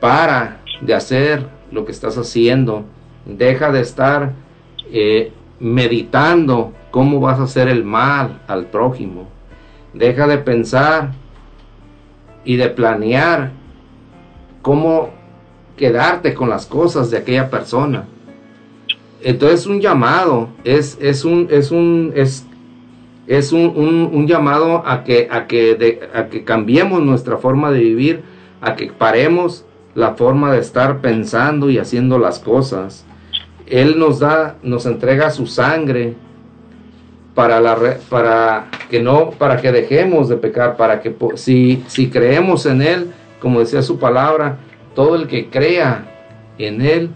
para 0.00 0.60
de 0.80 0.94
hacer 0.94 1.46
lo 1.70 1.84
que 1.84 1.92
estás 1.92 2.16
haciendo, 2.18 2.84
deja 3.24 3.72
de 3.72 3.80
estar 3.80 4.32
eh, 4.92 5.32
meditando 5.58 6.72
cómo 6.90 7.20
vas 7.20 7.40
a 7.40 7.44
hacer 7.44 7.68
el 7.68 7.84
mal 7.84 8.40
al 8.46 8.66
prójimo, 8.66 9.28
deja 9.92 10.26
de 10.26 10.38
pensar 10.38 11.12
y 12.44 12.56
de 12.56 12.68
planear 12.68 13.52
cómo 14.62 15.10
quedarte 15.76 16.34
con 16.34 16.48
las 16.48 16.66
cosas 16.66 17.10
de 17.10 17.18
aquella 17.18 17.50
persona. 17.50 18.06
Entonces 19.22 19.66
un 19.66 19.80
llamado, 19.80 20.48
es, 20.64 20.98
es 21.00 21.24
un, 21.24 21.48
es 21.50 21.70
un, 21.70 22.12
es, 22.14 22.46
es 23.26 23.52
un, 23.52 24.10
un, 24.12 24.26
llamado 24.26 24.86
a 24.86 25.02
que, 25.02 25.28
a, 25.30 25.46
que 25.46 26.08
a 26.14 26.28
que 26.28 26.44
cambiemos 26.44 27.02
nuestra 27.02 27.36
forma 27.38 27.70
de 27.72 27.80
vivir, 27.80 28.22
a 28.60 28.76
que 28.76 28.92
paremos 28.92 29.64
la 29.96 30.14
forma 30.14 30.52
de 30.52 30.60
estar 30.60 31.00
pensando 31.00 31.70
y 31.70 31.78
haciendo 31.78 32.18
las 32.18 32.38
cosas. 32.38 33.04
Él 33.66 33.98
nos 33.98 34.20
da, 34.20 34.56
nos 34.62 34.84
entrega 34.84 35.30
su 35.30 35.46
sangre 35.46 36.14
para, 37.34 37.60
la, 37.60 37.98
para 38.10 38.66
que 38.90 39.02
no, 39.02 39.30
para 39.30 39.56
que 39.56 39.72
dejemos 39.72 40.28
de 40.28 40.36
pecar, 40.36 40.76
para 40.76 41.00
que 41.00 41.16
si, 41.34 41.82
si 41.88 42.10
creemos 42.10 42.66
en 42.66 42.82
Él, 42.82 43.10
como 43.40 43.60
decía 43.60 43.80
su 43.82 43.98
palabra, 43.98 44.58
todo 44.94 45.16
el 45.16 45.26
que 45.26 45.48
crea 45.48 46.04
en 46.58 46.82
Él 46.82 47.10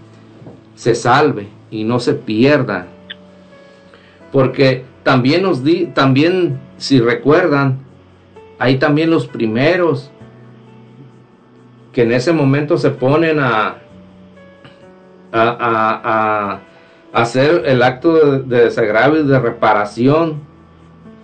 se 0.75 0.95
salve 0.95 1.49
y 1.71 1.85
no 1.85 2.01
se 2.01 2.15
pierda. 2.15 2.87
Porque 4.33 4.85
también 5.03 5.43
nos 5.43 5.63
di, 5.63 5.87
también 5.87 6.59
si 6.79 6.99
recuerdan, 6.99 7.79
hay 8.59 8.79
también 8.79 9.11
los 9.11 9.27
primeros 9.27 10.11
que 11.93 12.03
en 12.03 12.13
ese 12.13 12.33
momento 12.33 12.79
se 12.79 12.91
ponen 12.91 13.39
a, 13.41 13.79
a, 15.33 16.61
hacer 17.13 17.65
el 17.67 17.83
acto 17.83 18.15
de, 18.15 18.43
de 18.43 18.65
desagravio 18.65 19.21
y 19.21 19.27
de 19.27 19.39
reparación. 19.39 20.49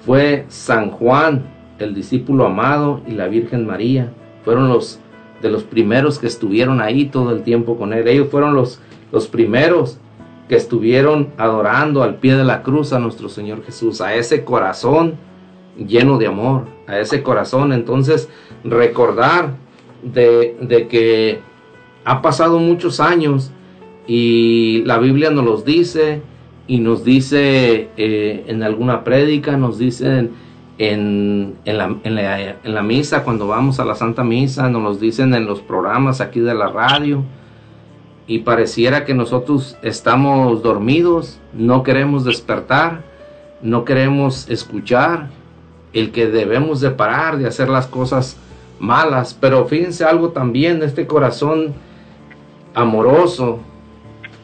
Fue 0.04 0.44
San 0.48 0.90
Juan, 0.90 1.46
el 1.78 1.94
discípulo 1.94 2.46
amado, 2.46 3.00
y 3.06 3.12
la 3.12 3.26
Virgen 3.28 3.66
María. 3.66 4.12
Fueron 4.44 4.68
los 4.68 5.00
de 5.42 5.50
los 5.50 5.64
primeros 5.64 6.18
que 6.18 6.26
estuvieron 6.26 6.80
ahí 6.80 7.06
todo 7.06 7.32
el 7.32 7.42
tiempo 7.42 7.76
con 7.76 7.92
él. 7.92 8.06
Ellos 8.08 8.28
fueron 8.30 8.54
los, 8.54 8.80
los 9.12 9.28
primeros 9.28 9.98
que 10.48 10.56
estuvieron 10.56 11.28
adorando 11.36 12.02
al 12.02 12.16
pie 12.16 12.36
de 12.36 12.44
la 12.44 12.62
cruz 12.62 12.92
a 12.92 12.98
nuestro 12.98 13.28
Señor 13.28 13.64
Jesús, 13.64 14.00
a 14.00 14.14
ese 14.14 14.44
corazón 14.44 15.14
lleno 15.76 16.18
de 16.18 16.26
amor, 16.26 16.64
a 16.86 16.98
ese 16.98 17.22
corazón. 17.22 17.72
Entonces, 17.72 18.28
recordar 18.64 19.54
de, 20.02 20.56
de 20.60 20.88
que 20.88 21.40
ha 22.04 22.22
pasado 22.22 22.58
muchos 22.58 23.00
años 23.00 23.50
y 24.06 24.82
la 24.84 24.98
Biblia 24.98 25.30
nos 25.30 25.44
los 25.44 25.64
dice 25.64 26.22
y 26.68 26.78
nos 26.78 27.04
dice 27.04 27.90
eh, 27.96 28.44
en 28.46 28.62
alguna 28.62 29.04
prédica, 29.04 29.56
nos 29.56 29.78
dicen 29.78 30.30
en, 30.78 31.54
en, 31.64 31.78
la, 31.78 31.96
en, 32.02 32.74
la, 32.74 32.82
misa, 32.82 33.24
cuando 33.24 33.46
vamos 33.46 33.80
a 33.80 33.84
la 33.84 33.94
Santa 33.94 34.24
Misa, 34.24 34.68
nos 34.68 34.82
lo 34.82 34.94
dicen 34.94 35.34
en 35.34 35.46
los 35.46 35.60
programas 35.60 36.20
aquí 36.20 36.40
de 36.40 36.54
la 36.54 36.68
radio, 36.68 37.24
y 38.26 38.40
pareciera 38.40 39.04
que 39.04 39.14
nosotros 39.14 39.78
estamos 39.82 40.62
dormidos, 40.62 41.38
no 41.54 41.82
queremos 41.82 42.24
despertar, 42.24 43.04
no 43.62 43.84
queremos 43.84 44.50
escuchar. 44.50 45.30
El 45.92 46.10
que 46.10 46.26
debemos 46.26 46.80
de 46.80 46.90
parar 46.90 47.38
de 47.38 47.46
hacer 47.46 47.70
las 47.70 47.86
cosas 47.86 48.36
malas, 48.78 49.36
pero 49.38 49.66
fíjense 49.66 50.04
algo 50.04 50.30
también, 50.30 50.82
este 50.82 51.06
corazón 51.06 51.74
amoroso, 52.74 53.60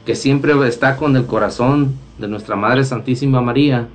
que 0.07 0.15
siempre 0.15 0.53
está 0.67 0.97
con 0.97 1.17
el 1.17 1.27
corazón 1.27 1.95
de 2.19 2.29
nuestra 2.29 2.57
Madre 2.57 2.85
Santísima 2.85 3.41
María, 3.41 3.89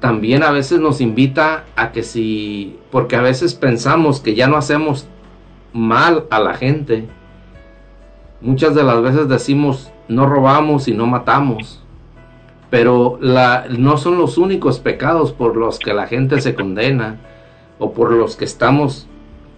también 0.00 0.42
a 0.42 0.50
veces 0.50 0.80
nos 0.80 1.00
invita 1.00 1.64
a 1.76 1.92
que 1.92 2.02
si, 2.02 2.78
porque 2.90 3.16
a 3.16 3.22
veces 3.22 3.54
pensamos 3.54 4.20
que 4.20 4.34
ya 4.34 4.46
no 4.46 4.56
hacemos 4.56 5.06
mal 5.72 6.24
a 6.30 6.40
la 6.40 6.54
gente, 6.54 7.08
muchas 8.40 8.74
de 8.74 8.84
las 8.84 9.02
veces 9.02 9.28
decimos 9.28 9.90
no 10.08 10.26
robamos 10.26 10.88
y 10.88 10.92
no 10.92 11.06
matamos, 11.06 11.82
pero 12.70 13.18
la, 13.20 13.66
no 13.70 13.96
son 13.96 14.18
los 14.18 14.36
únicos 14.36 14.78
pecados 14.78 15.32
por 15.32 15.56
los 15.56 15.78
que 15.78 15.94
la 15.94 16.06
gente 16.06 16.40
se 16.40 16.54
condena 16.54 17.18
o 17.78 17.92
por 17.92 18.12
los 18.12 18.36
que 18.36 18.44
estamos 18.44 19.06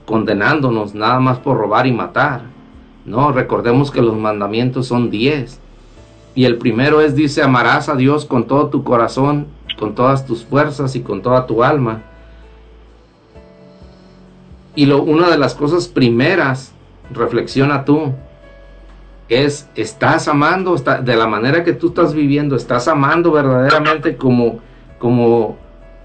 condenándonos 0.06 0.94
nada 0.94 1.20
más 1.20 1.38
por 1.38 1.58
robar 1.58 1.86
y 1.86 1.92
matar. 1.92 2.42
No, 3.04 3.32
recordemos 3.32 3.90
que 3.90 4.00
los 4.00 4.16
mandamientos 4.16 4.86
son 4.86 5.10
diez. 5.10 5.60
Y 6.34 6.44
el 6.44 6.56
primero 6.56 7.00
es, 7.00 7.14
dice, 7.14 7.42
amarás 7.42 7.88
a 7.88 7.96
Dios 7.96 8.24
con 8.24 8.46
todo 8.46 8.68
tu 8.68 8.82
corazón 8.82 9.46
con 9.78 9.94
todas 9.94 10.26
tus 10.26 10.44
fuerzas 10.44 10.96
y 10.96 11.00
con 11.00 11.22
toda 11.22 11.46
tu 11.46 11.62
alma. 11.62 12.02
Y 14.74 14.86
lo, 14.86 15.02
una 15.02 15.30
de 15.30 15.38
las 15.38 15.54
cosas 15.54 15.88
primeras, 15.88 16.72
reflexiona 17.10 17.84
tú, 17.84 18.12
es, 19.28 19.68
¿estás 19.74 20.28
amando 20.28 20.76
de 20.76 21.16
la 21.16 21.26
manera 21.26 21.64
que 21.64 21.72
tú 21.72 21.88
estás 21.88 22.14
viviendo? 22.14 22.56
¿Estás 22.56 22.88
amando 22.88 23.32
verdaderamente 23.32 24.16
como, 24.16 24.60
como, 24.98 25.56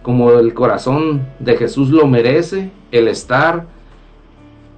como 0.01 0.31
el 0.31 0.53
corazón 0.53 1.27
de 1.39 1.57
Jesús 1.57 1.89
lo 1.89 2.07
merece? 2.07 2.71
El 2.91 3.07
estar 3.07 3.65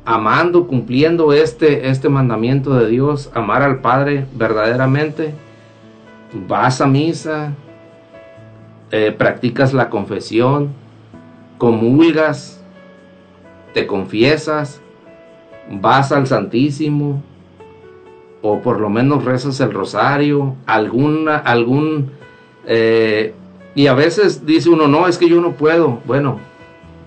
amando, 0.06 0.68
cumpliendo 0.68 1.34
este, 1.34 1.90
este 1.90 2.10
mandamiento 2.10 2.74
de 2.76 2.88
Dios, 2.90 3.32
amar 3.34 3.62
al 3.62 3.80
Padre 3.80 4.26
verdaderamente. 4.34 5.34
Vas 6.48 6.82
a 6.82 6.88
misa, 6.88 7.54
eh, 8.92 9.12
practicas 9.12 9.74
la 9.74 9.90
confesión, 9.90 10.74
comulgas, 11.58 12.64
te 13.74 13.88
confiesas, 13.88 14.82
vas 15.70 16.12
al 16.12 16.28
Santísimo, 16.28 17.22
o 18.42 18.60
por 18.62 18.82
lo 18.82 18.90
menos 18.90 19.24
rezas 19.24 19.60
el 19.62 19.72
rosario, 19.72 20.56
alguna, 20.66 21.38
algún, 21.38 22.12
eh, 22.66 23.34
y 23.74 23.88
a 23.88 23.94
veces 23.94 24.46
dice 24.46 24.70
uno, 24.70 24.88
no, 24.88 25.08
es 25.08 25.18
que 25.18 25.30
yo 25.30 25.40
no 25.40 25.54
puedo, 25.54 26.02
bueno, 26.06 26.40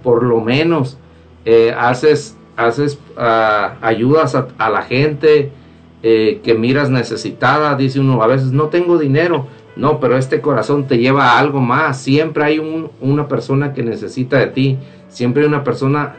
por 0.03 0.23
lo 0.23 0.41
menos 0.41 0.99
eh, 1.45 1.75
haces, 1.79 2.36
haces, 2.57 2.99
ah, 3.17 3.77
ayudas 3.83 4.35
a, 4.35 4.71
la 4.71 4.83
gente 4.83 5.53
que 6.03 6.55
miras 6.57 6.89
necesitada, 6.89 7.75
dice 7.75 7.99
uno, 7.99 8.23
a 8.23 8.29
veces 8.29 8.53
no 8.53 8.67
tengo 8.69 8.97
dinero, 8.97 9.49
no, 9.77 10.01
pero 10.01 10.17
este 10.17 10.41
corazón 10.41 10.87
te 10.87 10.99
lleva 10.99 11.33
a 11.33 11.39
algo 11.39 11.61
más. 11.61 12.01
Siempre 12.01 12.45
hay 12.45 12.91
una 13.01 13.29
persona 13.29 13.75
que 13.75 13.83
necesita 13.83 14.39
de 14.39 14.47
ti. 14.47 14.79
Siempre 15.09 15.43
hay 15.43 15.49
una 15.49 15.65
persona 15.65 16.17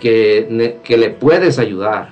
que, 0.00 0.78
que 0.82 0.96
le 0.96 1.10
puedes 1.10 1.58
ayudar. 1.58 2.10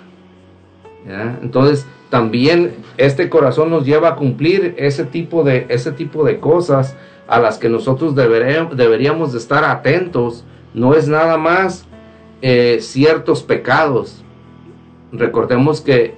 Entonces, 1.43 1.87
también 2.09 2.73
este 2.97 3.29
corazón 3.29 3.71
nos 3.71 3.85
lleva 3.85 4.11
a 4.11 4.15
cumplir 4.15 4.75
ese 4.79 5.05
tipo 5.05 5.43
de, 5.43 5.67
ese 5.69 5.91
tipo 5.91 6.25
de 6.25 6.39
cosas 6.39 6.97
a 7.27 7.41
las 7.41 7.59
que 7.59 7.69
nosotros 7.69 8.15
deberíamos 8.15 9.33
de 9.33 9.39
estar 9.39 9.65
atentos. 9.65 10.45
No 10.73 10.95
es 10.95 11.09
nada 11.09 11.37
más 11.37 11.85
eh, 12.47 12.81
ciertos 12.83 13.43
pecados. 13.43 14.23
Recordemos 15.13 15.81
que, 15.81 16.15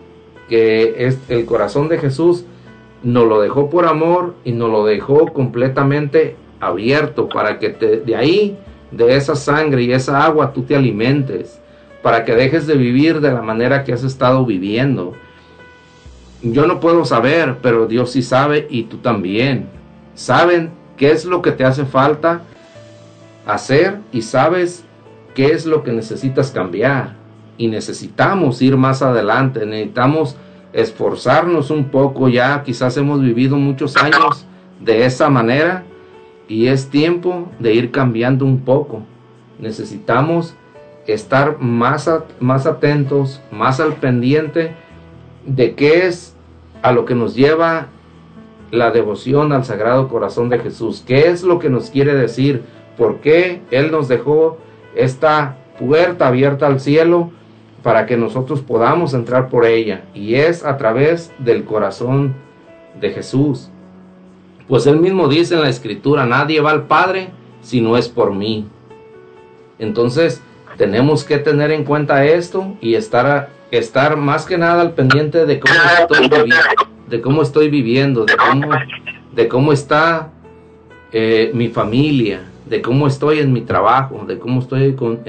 que 0.48 1.06
es 1.06 1.20
el 1.28 1.46
corazón 1.46 1.88
de 1.88 1.98
Jesús 1.98 2.44
nos 3.04 3.28
lo 3.28 3.40
dejó 3.40 3.70
por 3.70 3.86
amor 3.86 4.34
y 4.44 4.50
nos 4.50 4.68
lo 4.68 4.84
dejó 4.84 5.32
completamente 5.32 6.34
abierto 6.58 7.28
para 7.28 7.60
que 7.60 7.68
te, 7.68 8.00
de 8.00 8.16
ahí, 8.16 8.58
de 8.90 9.14
esa 9.14 9.36
sangre 9.36 9.84
y 9.84 9.92
esa 9.92 10.24
agua, 10.24 10.52
tú 10.52 10.62
te 10.62 10.74
alimentes, 10.74 11.60
para 12.02 12.24
que 12.24 12.34
dejes 12.34 12.66
de 12.66 12.74
vivir 12.74 13.20
de 13.20 13.32
la 13.32 13.42
manera 13.42 13.84
que 13.84 13.92
has 13.92 14.02
estado 14.02 14.44
viviendo. 14.44 15.12
Yo 16.42 16.66
no 16.66 16.80
puedo 16.80 17.04
saber, 17.04 17.58
pero 17.62 17.86
Dios 17.86 18.10
sí 18.10 18.22
sabe 18.22 18.66
y 18.68 18.82
tú 18.82 18.96
también. 18.96 19.68
Saben 20.16 20.72
qué 20.96 21.12
es 21.12 21.24
lo 21.24 21.40
que 21.40 21.52
te 21.52 21.64
hace 21.64 21.84
falta 21.84 22.42
hacer 23.46 23.98
y 24.10 24.22
sabes 24.22 24.85
qué 25.36 25.52
es 25.52 25.66
lo 25.66 25.84
que 25.84 25.92
necesitas 25.92 26.50
cambiar. 26.50 27.14
Y 27.58 27.68
necesitamos 27.68 28.60
ir 28.62 28.76
más 28.76 29.02
adelante, 29.02 29.64
necesitamos 29.64 30.36
esforzarnos 30.72 31.70
un 31.70 31.90
poco 31.90 32.28
ya, 32.28 32.62
quizás 32.64 32.96
hemos 32.96 33.20
vivido 33.20 33.56
muchos 33.56 33.96
años 33.96 34.46
de 34.80 35.06
esa 35.06 35.30
manera 35.30 35.84
y 36.48 36.66
es 36.66 36.90
tiempo 36.90 37.50
de 37.58 37.74
ir 37.74 37.90
cambiando 37.90 38.44
un 38.44 38.60
poco. 38.60 39.02
Necesitamos 39.58 40.54
estar 41.06 41.58
más, 41.60 42.10
más 42.40 42.66
atentos, 42.66 43.40
más 43.50 43.78
al 43.78 43.94
pendiente 43.94 44.74
de 45.46 45.74
qué 45.74 46.06
es 46.06 46.34
a 46.82 46.92
lo 46.92 47.04
que 47.04 47.14
nos 47.14 47.34
lleva 47.34 47.88
la 48.70 48.90
devoción 48.90 49.52
al 49.52 49.64
Sagrado 49.64 50.08
Corazón 50.08 50.48
de 50.48 50.58
Jesús. 50.58 51.04
¿Qué 51.06 51.28
es 51.28 51.42
lo 51.42 51.58
que 51.58 51.70
nos 51.70 51.90
quiere 51.90 52.14
decir? 52.14 52.64
¿Por 52.96 53.20
qué 53.20 53.62
Él 53.70 53.90
nos 53.90 54.08
dejó 54.08 54.58
esta 54.96 55.56
puerta 55.78 56.28
abierta 56.28 56.66
al 56.66 56.80
cielo 56.80 57.30
para 57.82 58.06
que 58.06 58.16
nosotros 58.16 58.60
podamos 58.60 59.14
entrar 59.14 59.48
por 59.48 59.64
ella? 59.64 60.04
Y 60.14 60.34
es 60.34 60.64
a 60.64 60.76
través 60.76 61.32
del 61.38 61.64
corazón 61.64 62.34
de 63.00 63.10
Jesús. 63.10 63.70
Pues 64.68 64.86
Él 64.86 64.98
mismo 64.98 65.28
dice 65.28 65.54
en 65.54 65.60
la 65.60 65.68
Escritura, 65.68 66.26
nadie 66.26 66.60
va 66.60 66.70
al 66.72 66.86
Padre 66.86 67.28
si 67.62 67.80
no 67.80 67.96
es 67.96 68.08
por 68.08 68.34
mí. 68.34 68.66
Entonces, 69.78 70.42
tenemos 70.76 71.24
que 71.24 71.38
tener 71.38 71.70
en 71.70 71.84
cuenta 71.84 72.24
esto 72.24 72.76
y 72.80 72.94
estar, 72.94 73.50
estar 73.70 74.16
más 74.16 74.44
que 74.44 74.58
nada 74.58 74.82
al 74.82 74.92
pendiente 74.92 75.46
de 75.46 75.60
cómo 75.60 75.74
estoy 76.00 76.28
viviendo, 76.28 76.56
de 77.08 77.20
cómo, 77.20 77.42
estoy 77.42 77.70
viviendo, 77.70 78.26
de 79.32 79.48
cómo 79.48 79.72
está 79.72 80.30
eh, 81.12 81.50
mi 81.54 81.68
familia, 81.68 82.42
de 82.66 82.82
cómo 82.82 83.06
estoy 83.06 83.38
en 83.38 83.52
mi 83.52 83.62
trabajo, 83.62 84.24
de 84.26 84.38
cómo 84.38 84.60
estoy 84.60 84.94
con, 84.94 85.20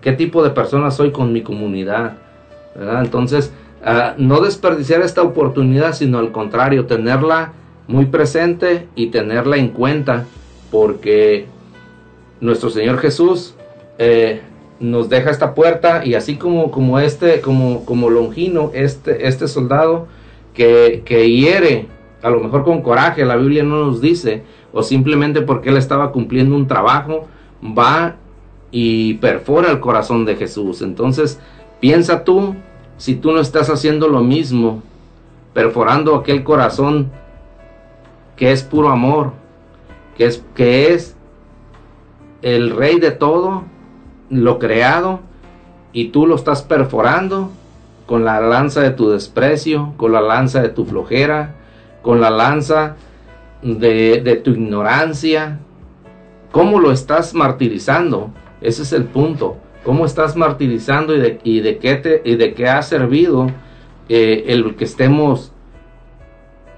qué 0.00 0.12
tipo 0.12 0.42
de 0.42 0.50
persona 0.50 0.90
soy 0.90 1.12
con 1.12 1.32
mi 1.32 1.42
comunidad. 1.42 2.18
Entonces, 3.02 3.52
ah, 3.84 4.14
no 4.18 4.40
desperdiciar 4.40 5.02
esta 5.02 5.22
oportunidad, 5.22 5.94
sino 5.94 6.18
al 6.18 6.32
contrario, 6.32 6.86
tenerla 6.86 7.52
muy 7.86 8.06
presente 8.06 8.88
y 8.94 9.08
tenerla 9.08 9.56
en 9.56 9.68
cuenta, 9.68 10.26
porque 10.70 11.46
nuestro 12.40 12.70
Señor 12.70 12.98
Jesús 12.98 13.54
eh, 13.98 14.40
nos 14.80 15.08
deja 15.08 15.30
esta 15.30 15.54
puerta 15.54 16.04
y 16.04 16.14
así 16.14 16.36
como, 16.36 16.70
como 16.70 16.98
este, 16.98 17.40
como, 17.40 17.84
como 17.84 18.10
Longino, 18.10 18.70
este, 18.74 19.28
este 19.28 19.46
soldado 19.46 20.08
que, 20.54 21.02
que 21.04 21.30
hiere, 21.30 21.86
a 22.22 22.30
lo 22.30 22.40
mejor 22.40 22.64
con 22.64 22.82
coraje, 22.82 23.24
la 23.24 23.36
Biblia 23.36 23.62
no 23.62 23.86
nos 23.86 24.00
dice, 24.00 24.42
o 24.72 24.82
simplemente 24.82 25.42
porque 25.42 25.70
él 25.70 25.76
estaba 25.76 26.12
cumpliendo 26.12 26.56
un 26.56 26.66
trabajo, 26.66 27.28
va 27.62 28.16
y 28.70 29.14
perfora 29.14 29.70
el 29.70 29.80
corazón 29.80 30.24
de 30.24 30.36
Jesús. 30.36 30.82
Entonces, 30.82 31.38
piensa 31.80 32.24
tú, 32.24 32.56
si 32.96 33.14
tú 33.14 33.32
no 33.32 33.40
estás 33.40 33.68
haciendo 33.68 34.08
lo 34.08 34.20
mismo, 34.20 34.82
perforando 35.52 36.16
aquel 36.16 36.42
corazón 36.42 37.10
que 38.36 38.50
es 38.50 38.62
puro 38.62 38.88
amor, 38.88 39.32
que 40.16 40.26
es, 40.26 40.42
que 40.54 40.94
es 40.94 41.16
el 42.40 42.70
rey 42.70 42.98
de 42.98 43.10
todo, 43.10 43.64
lo 44.30 44.58
creado, 44.58 45.20
y 45.92 46.08
tú 46.08 46.26
lo 46.26 46.34
estás 46.34 46.62
perforando 46.62 47.50
con 48.06 48.24
la 48.24 48.40
lanza 48.40 48.80
de 48.80 48.90
tu 48.90 49.10
desprecio, 49.10 49.92
con 49.96 50.12
la 50.12 50.22
lanza 50.22 50.62
de 50.62 50.70
tu 50.70 50.86
flojera, 50.86 51.54
con 52.02 52.20
la 52.20 52.30
lanza 52.30 52.96
de, 53.62 54.40
tu 54.42 54.50
ignorancia. 54.50 55.58
¿Cómo 56.50 56.80
lo 56.80 56.92
estás 56.92 57.34
martirizando? 57.34 58.30
Ese 58.60 58.82
es 58.82 58.92
el 58.92 59.04
punto. 59.04 59.56
¿Cómo 59.84 60.04
estás 60.04 60.36
martirizando 60.36 61.14
y 61.14 61.20
de, 61.20 61.40
y 61.42 61.60
de, 61.60 61.78
qué, 61.78 61.96
te, 61.96 62.22
y 62.24 62.36
de 62.36 62.54
qué 62.54 62.68
ha 62.68 62.82
servido 62.82 63.50
eh, 64.08 64.44
el 64.48 64.76
que 64.76 64.84
estemos, 64.84 65.52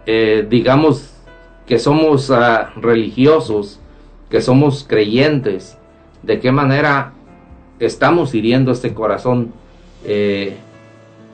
eh, 0.07 0.47
digamos, 0.49 1.11
que 1.67 1.79
somos 1.79 2.31
ah, 2.31 2.73
religiosos, 2.77 3.81
que 4.31 4.41
somos 4.41 4.85
creyentes? 4.89 5.77
¿De 6.23 6.41
qué 6.41 6.53
manera 6.53 7.13
estamos 7.79 8.35
hiriendo 8.35 8.73
este 8.73 8.95
corazón 8.95 9.53
eh, 10.07 10.57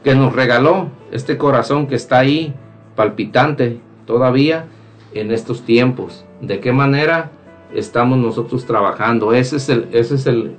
que 0.03 0.15
nos 0.15 0.33
regaló, 0.33 0.89
este 1.13 1.37
corazón 1.37 1.87
que 1.87 1.95
está 1.95 2.19
ahí 2.19 2.55
palpitante 2.97 3.79
todavía? 4.07 4.67
En 5.15 5.31
estos 5.31 5.63
tiempos. 5.63 6.25
¿De 6.41 6.61
qué 6.61 6.73
manera 6.73 7.31
estamos 7.75 8.19
nosotros 8.19 8.65
trabajando? 8.67 9.33
Ese 9.33 9.57
es 9.57 9.69
el, 9.69 9.89
ese 9.93 10.15
es 10.15 10.27
el, 10.27 10.57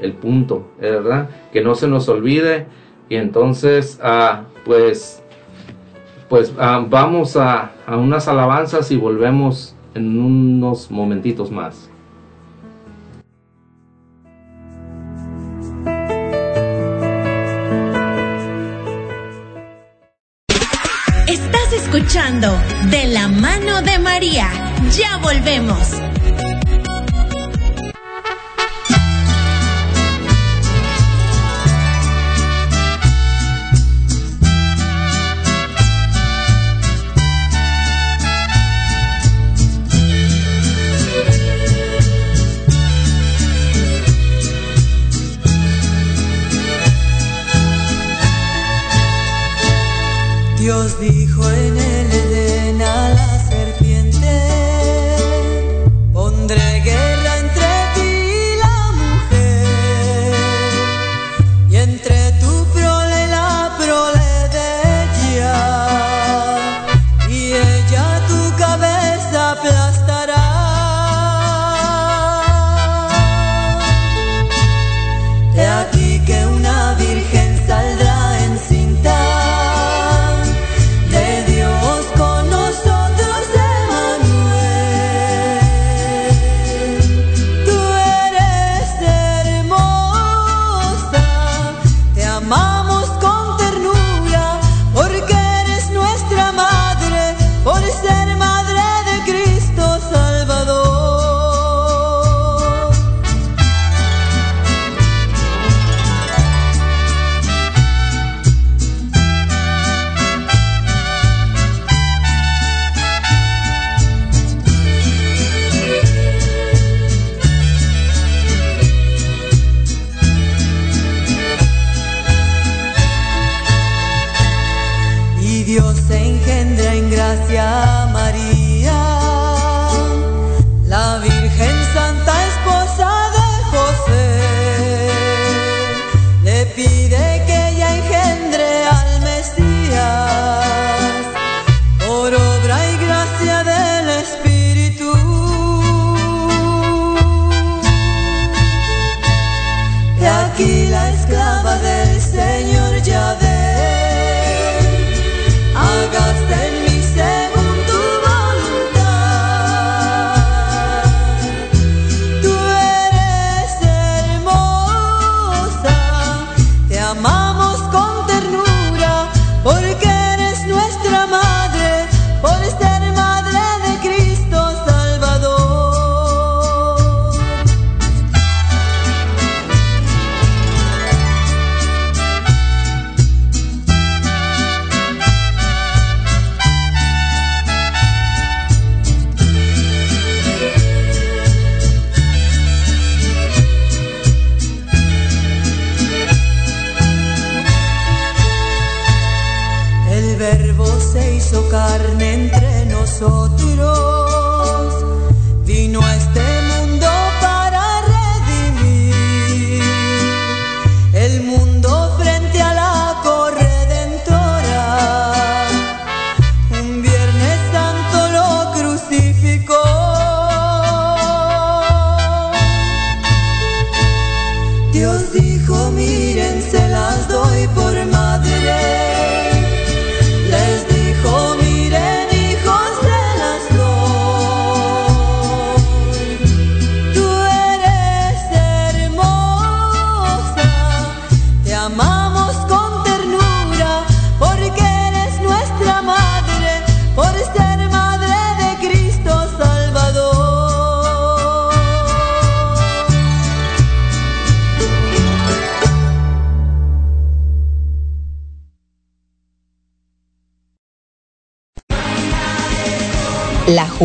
el, 0.00 0.12
punto, 0.14 0.68
¿verdad? 0.80 1.30
Que 1.52 1.62
no 1.62 1.74
se 1.74 1.88
nos 1.88 2.08
olvide. 2.08 2.66
Y 3.08 3.16
entonces, 3.16 3.98
ah, 4.02 4.44
pues, 4.64 5.22
pues 6.28 6.52
ah, 6.58 6.84
vamos 6.88 7.36
a, 7.36 7.72
a 7.86 7.96
unas 7.96 8.28
alabanzas 8.28 8.90
y 8.90 8.96
volvemos 8.96 9.74
en 9.94 10.18
unos 10.18 10.90
momentitos 10.90 11.50
más. 11.50 11.92
escuchando 21.92 22.48
De 22.92 23.06
la 23.06 23.26
mano 23.26 23.80
de 23.80 23.98
María. 23.98 24.50
Ya 24.94 25.16
volvemos. 25.16 26.11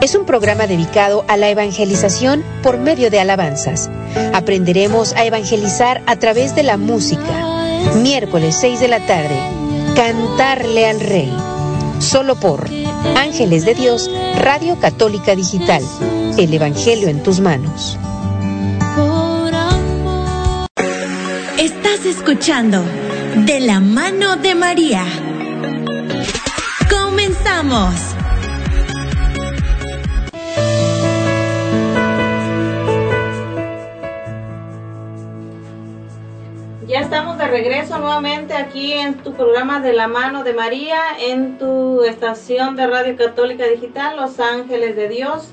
Es 0.00 0.14
un 0.14 0.26
programa 0.26 0.68
dedicado 0.68 1.24
a 1.26 1.36
la 1.36 1.48
evangelización 1.48 2.44
por 2.62 2.78
medio 2.78 3.10
de 3.10 3.18
alabanzas. 3.18 3.90
Aprenderemos 4.32 5.12
a 5.14 5.24
evangelizar 5.24 6.02
a 6.06 6.14
través 6.16 6.54
de 6.54 6.62
la 6.62 6.76
música. 6.76 7.92
Miércoles 7.96 8.56
6 8.60 8.78
de 8.78 8.88
la 8.88 9.04
tarde. 9.06 9.36
Cantarle 9.96 10.86
al 10.86 11.00
Rey. 11.00 11.32
Solo 11.98 12.36
por 12.36 12.68
Ángeles 13.16 13.64
de 13.64 13.74
Dios, 13.74 14.08
Radio 14.36 14.78
Católica 14.78 15.34
Digital. 15.34 15.82
El 16.36 16.54
Evangelio 16.54 17.08
en 17.08 17.20
tus 17.24 17.40
manos. 17.40 17.98
Estás 21.58 22.06
escuchando 22.06 22.84
De 23.34 23.58
la 23.58 23.80
mano 23.80 24.36
de 24.36 24.54
María. 24.54 25.04
Comenzamos. 26.88 28.17
Regreso 37.48 37.98
nuevamente 37.98 38.52
aquí 38.54 38.92
en 38.92 39.14
tu 39.14 39.32
programa 39.32 39.80
de 39.80 39.94
la 39.94 40.06
mano 40.06 40.44
de 40.44 40.52
María, 40.52 41.00
en 41.18 41.56
tu 41.56 42.02
estación 42.02 42.76
de 42.76 42.86
Radio 42.86 43.16
Católica 43.16 43.64
Digital, 43.66 44.16
Los 44.16 44.38
Ángeles 44.38 44.94
de 44.96 45.08
Dios. 45.08 45.50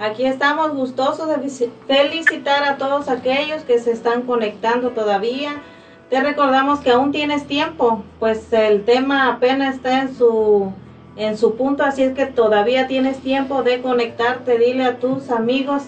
Aquí 0.00 0.26
estamos 0.26 0.74
gustosos 0.74 1.28
de 1.28 1.68
felicitar 1.86 2.64
a 2.64 2.76
todos 2.76 3.08
aquellos 3.08 3.62
que 3.62 3.78
se 3.78 3.92
están 3.92 4.22
conectando 4.22 4.90
todavía. 4.90 5.62
Te 6.10 6.20
recordamos 6.20 6.80
que 6.80 6.90
aún 6.90 7.12
tienes 7.12 7.46
tiempo, 7.46 8.02
pues 8.18 8.52
el 8.52 8.84
tema 8.84 9.28
apenas 9.28 9.76
está 9.76 10.02
en 10.02 10.14
su 10.14 10.72
en 11.16 11.38
su 11.38 11.56
punto, 11.56 11.82
así 11.82 12.02
es 12.02 12.12
que 12.12 12.26
todavía 12.26 12.88
tienes 12.88 13.20
tiempo 13.20 13.62
de 13.62 13.80
conectarte. 13.80 14.58
Dile 14.58 14.84
a 14.84 14.98
tus 14.98 15.30
amigos 15.30 15.82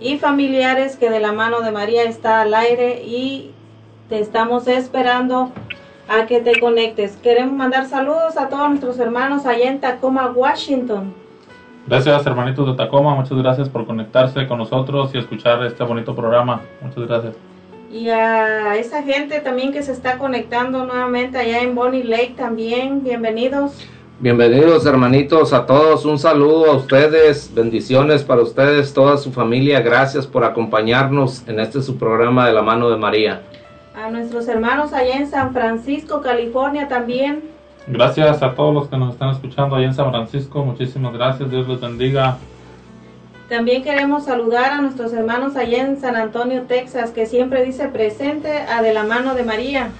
y 0.00 0.18
familiares 0.18 0.96
que 0.96 1.10
de 1.10 1.20
la 1.20 1.32
mano 1.32 1.60
de 1.60 1.72
María 1.72 2.04
está 2.04 2.40
al 2.40 2.54
aire 2.54 3.02
y 3.04 3.52
te 4.12 4.20
estamos 4.20 4.68
esperando 4.68 5.52
a 6.06 6.26
que 6.26 6.42
te 6.42 6.60
conectes. 6.60 7.16
Queremos 7.22 7.54
mandar 7.54 7.86
saludos 7.86 8.36
a 8.36 8.50
todos 8.50 8.68
nuestros 8.68 8.98
hermanos 8.98 9.46
allá 9.46 9.70
en 9.70 9.80
Tacoma, 9.80 10.30
Washington. 10.36 11.14
Gracias, 11.86 12.26
hermanitos 12.26 12.66
de 12.66 12.74
Tacoma. 12.74 13.14
Muchas 13.14 13.38
gracias 13.38 13.70
por 13.70 13.86
conectarse 13.86 14.46
con 14.46 14.58
nosotros 14.58 15.14
y 15.14 15.18
escuchar 15.18 15.64
este 15.64 15.82
bonito 15.82 16.14
programa. 16.14 16.60
Muchas 16.82 17.08
gracias. 17.08 17.34
Y 17.90 18.10
a 18.10 18.76
esa 18.76 19.02
gente 19.02 19.40
también 19.40 19.72
que 19.72 19.82
se 19.82 19.92
está 19.92 20.18
conectando 20.18 20.84
nuevamente 20.84 21.38
allá 21.38 21.62
en 21.62 21.74
Bonnie 21.74 22.04
Lake 22.04 22.34
también. 22.36 23.02
Bienvenidos. 23.02 23.88
Bienvenidos 24.20 24.84
hermanitos 24.84 25.54
a 25.54 25.64
todos, 25.64 26.04
un 26.04 26.18
saludo 26.18 26.70
a 26.70 26.76
ustedes, 26.76 27.50
bendiciones 27.54 28.22
para 28.22 28.42
ustedes, 28.42 28.92
toda 28.92 29.16
su 29.16 29.32
familia, 29.32 29.80
gracias 29.80 30.26
por 30.26 30.44
acompañarnos 30.44 31.48
en 31.48 31.58
este 31.58 31.80
su 31.80 31.96
programa 31.96 32.46
de 32.46 32.52
la 32.52 32.62
mano 32.62 32.90
de 32.90 32.98
María. 32.98 33.40
A 33.94 34.10
nuestros 34.10 34.48
hermanos 34.48 34.92
allá 34.92 35.16
en 35.16 35.30
San 35.30 35.52
Francisco, 35.52 36.22
California 36.22 36.88
también. 36.88 37.42
Gracias 37.86 38.42
a 38.42 38.54
todos 38.54 38.72
los 38.72 38.88
que 38.88 38.96
nos 38.96 39.12
están 39.12 39.30
escuchando 39.30 39.76
ahí 39.76 39.84
en 39.84 39.94
San 39.94 40.10
Francisco. 40.10 40.64
Muchísimas 40.64 41.12
gracias. 41.12 41.50
Dios 41.50 41.68
les 41.68 41.80
bendiga. 41.80 42.38
También 43.48 43.82
queremos 43.82 44.24
saludar 44.24 44.72
a 44.72 44.80
nuestros 44.80 45.12
hermanos 45.12 45.56
allá 45.56 45.82
en 45.82 46.00
San 46.00 46.16
Antonio, 46.16 46.62
Texas, 46.62 47.10
que 47.10 47.26
siempre 47.26 47.62
dice 47.64 47.88
presente 47.88 48.50
a 48.50 48.80
de 48.80 48.94
la 48.94 49.04
mano 49.04 49.34
de 49.34 49.42
María. 49.42 49.90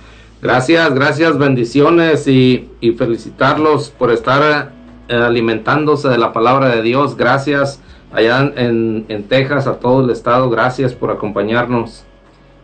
Gracias, 0.40 0.94
gracias, 0.94 1.36
bendiciones 1.36 2.27
y, 2.27 2.70
y 2.81 2.93
felicitarlos 2.93 3.90
por 3.90 4.10
estar 4.10 4.73
eh, 5.09 5.14
alimentándose 5.14 6.09
de 6.09 6.19
la 6.19 6.32
palabra 6.32 6.69
de 6.69 6.81
Dios. 6.81 7.16
Gracias 7.16 7.81
allá 8.12 8.51
en, 8.56 9.05
en 9.09 9.24
Texas, 9.24 9.66
a 9.66 9.74
todo 9.74 10.02
el 10.02 10.10
estado, 10.10 10.48
gracias 10.48 10.94
por 10.94 11.10
acompañarnos. 11.10 12.06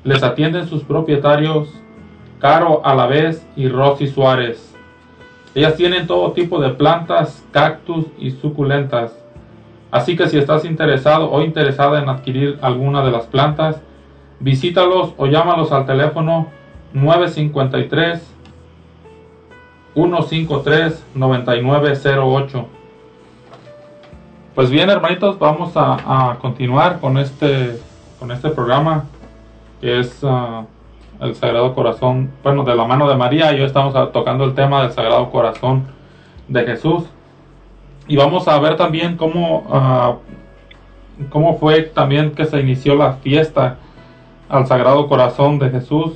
Les 0.05 0.23
atienden 0.23 0.67
sus 0.67 0.85
propietarios 0.85 1.67
Caro 2.39 2.79
Alavés 2.85 3.45
y 3.57 3.67
Rosy 3.67 4.07
Suárez. 4.07 4.73
Ellas 5.53 5.75
tienen 5.75 6.07
todo 6.07 6.31
tipo 6.31 6.61
de 6.61 6.69
plantas, 6.69 7.45
cactus 7.51 8.05
y 8.17 8.31
suculentas. 8.31 9.21
Así 9.91 10.15
que 10.15 10.29
si 10.29 10.37
estás 10.37 10.63
interesado 10.63 11.29
o 11.29 11.41
interesada 11.41 12.01
en 12.01 12.07
adquirir 12.07 12.57
alguna 12.61 13.03
de 13.03 13.11
las 13.11 13.25
plantas, 13.25 13.81
visítalos 14.39 15.13
o 15.17 15.25
llámalos 15.25 15.73
al 15.73 15.85
teléfono 15.85 16.57
953 16.93 18.21
153 19.93 21.05
9908. 21.13 22.67
Pues 24.55 24.69
bien, 24.69 24.89
hermanitos, 24.89 25.39
vamos 25.39 25.71
a, 25.75 26.37
continuar 26.41 26.99
con 26.99 27.17
este 27.17 27.79
con 28.19 28.31
este 28.31 28.49
programa 28.49 29.05
que 29.79 29.99
es 29.99 30.19
ah, 30.23 30.65
el 31.21 31.35
Sagrado 31.35 31.73
Corazón, 31.73 32.31
bueno, 32.43 32.63
de 32.63 32.75
la 32.75 32.85
mano 32.85 33.07
de 33.09 33.15
María. 33.15 33.53
Y 33.53 33.59
hoy 33.59 33.65
estamos 33.65 33.95
ah, 33.95 34.09
tocando 34.11 34.43
el 34.43 34.53
tema 34.53 34.81
del 34.83 34.91
Sagrado 34.91 35.29
Corazón 35.31 35.85
de 36.47 36.65
Jesús. 36.65 37.05
Y 38.07 38.17
vamos 38.17 38.47
a 38.47 38.59
ver 38.59 38.75
también 38.75 39.15
cómo, 39.15 39.65
ah, 39.71 40.15
cómo 41.29 41.57
fue 41.57 41.83
también 41.83 42.31
que 42.31 42.45
se 42.45 42.59
inició 42.59 42.95
la 42.95 43.13
fiesta 43.13 43.77
al 44.49 44.67
Sagrado 44.67 45.07
Corazón 45.07 45.59
de 45.59 45.69
Jesús. 45.69 46.13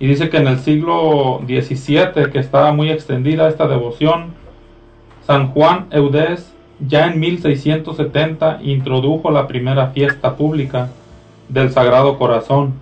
Y 0.00 0.06
dice 0.06 0.30
que 0.30 0.36
en 0.36 0.46
el 0.46 0.58
siglo 0.60 1.40
XVII, 1.46 2.30
que 2.30 2.38
estaba 2.38 2.72
muy 2.72 2.90
extendida 2.90 3.48
esta 3.48 3.66
devoción, 3.66 4.34
San 5.26 5.48
Juan 5.48 5.86
Eudés 5.90 6.54
ya 6.80 7.06
en 7.06 7.18
1670 7.18 8.60
introdujo 8.62 9.30
la 9.30 9.48
primera 9.48 9.88
fiesta 9.88 10.36
pública 10.36 10.90
del 11.48 11.70
Sagrado 11.70 12.16
Corazón. 12.18 12.74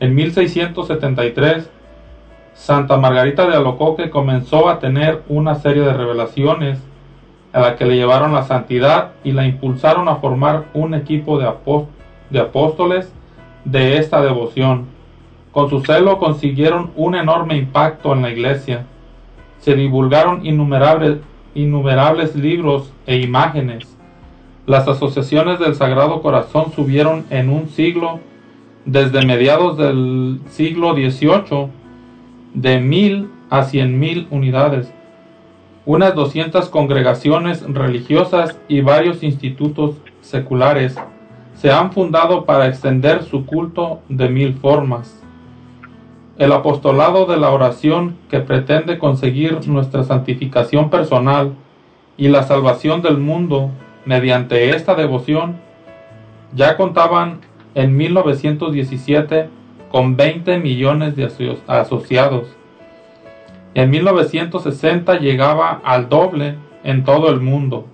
En 0.00 0.14
1673, 0.14 1.70
Santa 2.54 2.96
Margarita 2.96 3.46
de 3.46 3.56
Alocoque 3.56 4.08
comenzó 4.08 4.68
a 4.68 4.78
tener 4.78 5.22
una 5.28 5.56
serie 5.56 5.82
de 5.82 5.92
revelaciones 5.92 6.78
a 7.52 7.60
la 7.60 7.76
que 7.76 7.84
le 7.84 7.96
llevaron 7.96 8.32
la 8.32 8.44
santidad 8.44 9.12
y 9.22 9.32
la 9.32 9.46
impulsaron 9.46 10.08
a 10.08 10.16
formar 10.16 10.64
un 10.72 10.94
equipo 10.94 11.38
de, 11.38 11.50
de 12.30 12.40
apóstoles 12.40 13.12
de 13.64 13.98
esta 13.98 14.22
devoción. 14.22 14.95
Con 15.56 15.70
su 15.70 15.80
celo 15.80 16.18
consiguieron 16.18 16.90
un 16.96 17.14
enorme 17.14 17.56
impacto 17.56 18.12
en 18.12 18.20
la 18.20 18.30
iglesia. 18.30 18.84
Se 19.58 19.74
divulgaron 19.74 20.44
innumerables, 20.44 21.20
innumerables 21.54 22.36
libros 22.36 22.92
e 23.06 23.20
imágenes. 23.20 23.96
Las 24.66 24.86
asociaciones 24.86 25.58
del 25.58 25.74
Sagrado 25.74 26.20
Corazón 26.20 26.72
subieron 26.72 27.24
en 27.30 27.48
un 27.48 27.70
siglo, 27.70 28.20
desde 28.84 29.24
mediados 29.24 29.78
del 29.78 30.40
siglo 30.50 30.92
XVIII, 30.92 31.68
de 32.52 32.78
mil 32.78 33.30
a 33.48 33.62
cien 33.62 33.98
mil 33.98 34.26
unidades. 34.30 34.92
Unas 35.86 36.14
200 36.14 36.68
congregaciones 36.68 37.62
religiosas 37.66 38.58
y 38.68 38.82
varios 38.82 39.22
institutos 39.22 39.94
seculares 40.20 40.98
se 41.54 41.72
han 41.72 41.92
fundado 41.92 42.44
para 42.44 42.66
extender 42.66 43.22
su 43.22 43.46
culto 43.46 44.00
de 44.10 44.28
mil 44.28 44.52
formas. 44.56 45.22
El 46.38 46.52
apostolado 46.52 47.24
de 47.24 47.38
la 47.38 47.50
oración 47.50 48.18
que 48.28 48.40
pretende 48.40 48.98
conseguir 48.98 49.66
nuestra 49.66 50.04
santificación 50.04 50.90
personal 50.90 51.54
y 52.18 52.28
la 52.28 52.42
salvación 52.42 53.00
del 53.00 53.16
mundo 53.16 53.70
mediante 54.04 54.76
esta 54.76 54.94
devoción, 54.94 55.56
ya 56.54 56.76
contaban 56.76 57.40
en 57.74 57.96
1917 57.96 59.48
con 59.90 60.16
20 60.16 60.58
millones 60.58 61.16
de 61.16 61.24
asociados. 61.66 62.48
En 63.74 63.90
1960 63.90 65.18
llegaba 65.18 65.80
al 65.84 66.10
doble 66.10 66.56
en 66.84 67.04
todo 67.04 67.30
el 67.30 67.40
mundo, 67.40 67.86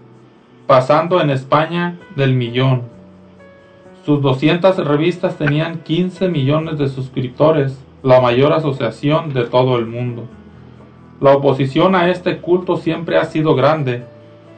pasando 0.67 1.21
en 1.21 1.31
España 1.31 1.97
del 2.17 2.35
millón. 2.35 2.83
Sus 4.05 4.21
200 4.21 4.85
revistas 4.85 5.39
tenían 5.39 5.79
15 5.79 6.29
millones 6.29 6.79
de 6.79 6.89
suscriptores, 6.89 7.79
la 8.03 8.21
mayor 8.21 8.53
asociación 8.53 9.33
de 9.33 9.45
todo 9.45 9.79
el 9.79 9.87
mundo. 9.87 10.25
La 11.21 11.33
oposición 11.33 11.95
a 11.95 12.11
este 12.11 12.39
culto 12.39 12.77
siempre 12.77 13.17
ha 13.17 13.25
sido 13.25 13.55
grande, 13.55 14.05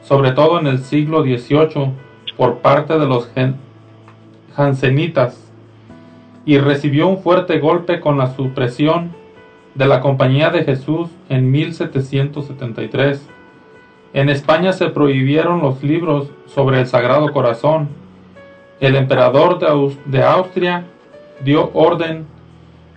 sobre 0.01 0.31
todo 0.31 0.59
en 0.59 0.67
el 0.67 0.79
siglo 0.79 1.23
XVIII, 1.23 1.91
por 2.37 2.57
parte 2.59 2.97
de 2.97 3.05
los 3.05 3.29
jansenitas, 4.55 5.41
y 6.45 6.57
recibió 6.57 7.07
un 7.07 7.19
fuerte 7.19 7.59
golpe 7.59 7.99
con 7.99 8.17
la 8.17 8.35
supresión 8.35 9.11
de 9.73 9.87
la 9.87 9.99
Compañía 9.99 10.49
de 10.49 10.63
Jesús 10.63 11.09
en 11.29 11.51
1773. 11.51 13.27
En 14.13 14.29
España 14.29 14.73
se 14.73 14.89
prohibieron 14.89 15.61
los 15.61 15.83
libros 15.83 16.29
sobre 16.45 16.79
el 16.79 16.87
Sagrado 16.87 17.31
Corazón, 17.33 17.89
el 18.79 18.95
emperador 18.95 19.59
de, 20.05 20.23
Austria 20.23 20.85
dio 21.43 21.71
orden 21.73 22.25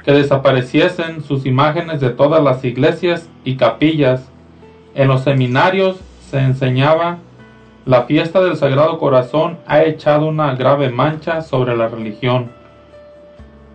que 0.08 0.14
desapareciesen 0.14 1.22
sus 1.22 1.44
imágenes 1.44 2.00
de 2.00 2.08
todas 2.08 2.42
las 2.42 2.64
iglesias 2.64 3.28
y 3.44 3.58
capillas. 3.58 4.26
En 4.94 5.06
los 5.06 5.20
seminarios 5.20 5.98
se 6.30 6.38
enseñaba 6.38 7.18
la 7.84 8.04
fiesta 8.04 8.40
del 8.40 8.56
Sagrado 8.56 8.96
Corazón 8.98 9.58
ha 9.66 9.82
echado 9.82 10.24
una 10.24 10.54
grave 10.54 10.88
mancha 10.88 11.42
sobre 11.42 11.76
la 11.76 11.88
religión. 11.88 12.50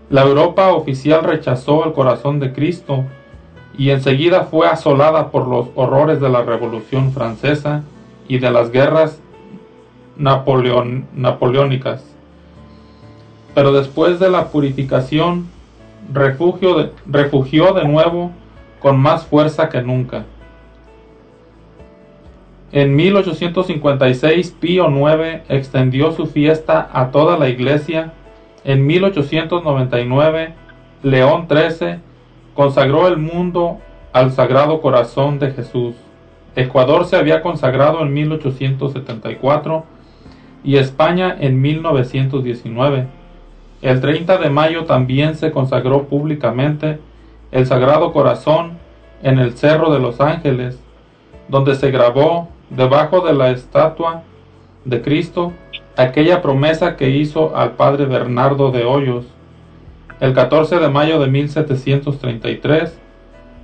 La 0.10 0.24
Europa 0.24 0.74
oficial 0.74 1.24
rechazó 1.24 1.86
el 1.86 1.94
corazón 1.94 2.40
de 2.40 2.52
Cristo 2.52 3.04
y 3.78 3.92
enseguida 3.92 4.46
fue 4.46 4.68
asolada 4.68 5.30
por 5.30 5.48
los 5.48 5.68
horrores 5.76 6.20
de 6.20 6.30
la 6.30 6.42
Revolución 6.42 7.12
Francesa 7.12 7.84
y 8.28 8.40
de 8.40 8.50
las 8.50 8.72
guerras 8.72 9.20
napoleónicas. 10.18 12.04
Pero 13.54 13.72
después 13.72 14.20
de 14.20 14.32
la 14.32 14.48
purificación, 14.48 15.53
refugio 16.12 16.92
refugió 17.06 17.74
de 17.74 17.86
nuevo 17.86 18.32
con 18.80 19.00
más 19.00 19.26
fuerza 19.26 19.70
que 19.70 19.82
nunca. 19.82 20.26
En 22.72 22.96
1856 22.96 24.56
Pío 24.60 24.90
IX 24.90 25.42
extendió 25.48 26.12
su 26.12 26.26
fiesta 26.26 26.90
a 26.92 27.12
toda 27.12 27.38
la 27.38 27.48
iglesia. 27.48 28.14
En 28.64 28.86
1899 28.86 30.56
León 31.04 31.48
XIII 31.48 32.00
consagró 32.56 33.08
el 33.08 33.18
mundo 33.18 33.78
al 34.12 34.32
Sagrado 34.32 34.82
Corazón 34.82 35.38
de 35.38 35.52
Jesús. 35.52 35.96
Ecuador 36.56 37.06
se 37.06 37.16
había 37.16 37.42
consagrado 37.42 38.02
en 38.02 38.14
1874 38.14 39.86
y 40.64 40.78
España 40.78 41.36
en 41.40 41.62
1919. 41.62 43.08
El 43.84 44.00
30 44.00 44.38
de 44.38 44.50
mayo 44.50 44.86
también 44.86 45.36
se 45.36 45.52
consagró 45.52 46.06
públicamente 46.06 47.00
el 47.52 47.68
Sagrado 47.68 48.14
Corazón 48.14 48.78
en 49.22 49.40
el 49.40 49.58
Cerro 49.58 49.92
de 49.92 50.00
los 50.00 50.22
Ángeles, 50.22 50.80
donde 51.50 51.76
se 51.76 51.92
grabó 51.92 52.48
debajo 52.70 53.20
de 53.20 53.34
la 53.34 53.52
estatua 53.52 54.24
de 54.86 55.02
Cristo 55.02 55.52
aquella 55.98 56.42
promesa 56.42 56.96
que 56.96 57.10
hizo 57.10 57.58
al 57.58 57.74
padre 57.74 58.06
Bernardo 58.06 58.72
de 58.72 58.86
Hoyos 58.86 59.26
el 60.22 60.34
14 60.34 60.80
de 60.80 60.88
mayo 60.88 61.20
de 61.20 61.28
1733, 61.28 62.98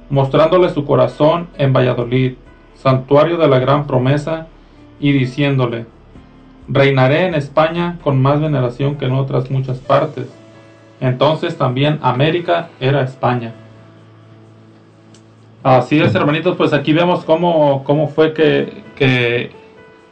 mostrándole 0.09 0.69
su 0.69 0.83
corazón 0.83 1.47
en 1.57 1.71
Valladolid, 1.71 2.33
santuario 2.75 3.37
de 3.37 3.47
la 3.47 3.59
gran 3.59 3.87
promesa, 3.87 4.47
y 4.99 5.13
diciéndole, 5.13 5.85
Reinaré 6.71 7.25
en 7.25 7.35
España 7.35 7.97
con 8.03 8.21
más 8.21 8.39
veneración 8.39 8.95
que 8.95 9.05
en 9.05 9.13
otras 9.13 9.49
muchas 9.49 9.79
partes. 9.79 10.27
Entonces 11.01 11.57
también 11.57 11.99
América 12.01 12.69
era 12.79 13.01
España. 13.01 13.53
Así 15.63 15.99
es, 15.99 16.15
hermanitos, 16.15 16.55
pues 16.55 16.71
aquí 16.71 16.93
vemos 16.93 17.25
cómo, 17.25 17.83
cómo 17.83 18.07
fue 18.07 18.33
que, 18.33 18.83
que 18.95 19.51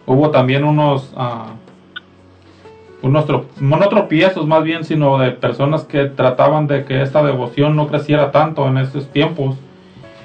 hubo 0.06 0.30
también 0.30 0.66
unos, 0.66 1.14
uh, 1.16 3.06
unos 3.06 3.26
no 3.60 3.90
tropiezos 3.90 4.46
más 4.46 4.64
bien, 4.64 4.84
sino 4.84 5.18
de 5.20 5.32
personas 5.32 5.86
que 5.86 6.06
trataban 6.06 6.68
de 6.68 6.84
que 6.84 7.02
esta 7.02 7.24
devoción 7.24 7.76
no 7.76 7.88
creciera 7.88 8.32
tanto 8.32 8.68
en 8.68 8.78
esos 8.78 9.08
tiempos 9.08 9.56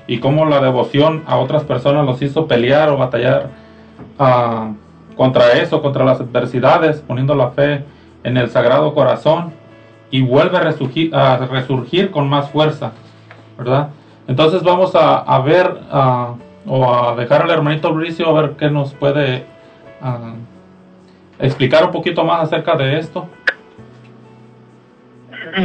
y 0.09 0.19
cómo 0.19 0.45
la 0.47 0.61
devoción 0.61 1.23
a 1.27 1.37
otras 1.37 1.63
personas 1.65 2.05
los 2.05 2.21
hizo 2.23 2.49
pelear 2.49 2.89
o 2.89 2.97
batallar 2.97 3.51
uh, 4.19 4.75
contra 5.17 5.53
eso, 5.53 5.83
contra 5.83 6.05
las 6.05 6.21
adversidades, 6.21 7.01
poniendo 7.01 7.35
la 7.35 7.51
fe 7.51 7.85
en 8.25 8.37
el 8.37 8.51
Sagrado 8.51 8.95
Corazón 8.95 9.53
y 10.11 10.23
vuelve 10.23 10.59
a 10.59 11.39
resurgir, 11.39 12.11
con 12.11 12.29
más 12.29 12.51
fuerza, 12.51 12.93
¿verdad? 13.57 13.89
Entonces 14.29 14.63
vamos 14.63 14.93
a, 14.95 15.39
ver 15.41 15.75
o 16.67 16.95
a 16.95 17.17
dejar 17.17 17.43
al 17.43 17.51
hermanito 17.51 17.93
Bricio 17.93 18.29
a 18.29 18.41
ver 18.41 18.53
qué 18.53 18.71
nos 18.71 18.93
puede 18.95 19.45
explicar 21.39 21.87
un 21.87 21.93
poquito 21.93 22.25
más 22.25 22.43
acerca 22.43 22.77
de 22.77 22.99
esto. 22.99 23.27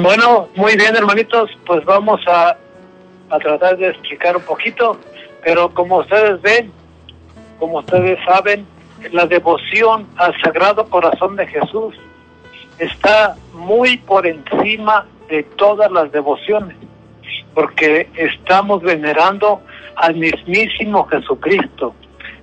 Bueno, 0.01 0.49
muy 0.55 0.75
bien 0.75 0.95
hermanitos, 0.95 1.49
pues 1.65 1.85
vamos 1.85 2.21
a 2.27 2.57
tratar 3.39 3.77
de 3.77 3.89
explicar 3.89 4.37
un 4.37 4.43
poquito 4.43 4.97
Pero 5.43 5.73
como 5.73 5.97
ustedes 5.99 6.41
ven, 6.41 6.71
como 7.59 7.79
ustedes 7.79 8.19
saben, 8.25 8.65
la 9.11 9.25
devoción 9.25 10.07
al 10.17 10.39
Sagrado 10.41 10.85
Corazón 10.89 11.35
de 11.35 11.47
Jesús 11.47 11.95
está 12.79 13.35
muy 13.53 13.97
por 13.97 14.25
encima 14.27 15.05
de 15.29 15.43
todas 15.43 15.91
las 15.91 16.11
devociones, 16.11 16.77
porque 17.53 18.09
estamos 18.15 18.81
venerando 18.81 19.61
al 19.95 20.15
mismísimo 20.15 21.05
Jesucristo, 21.05 21.93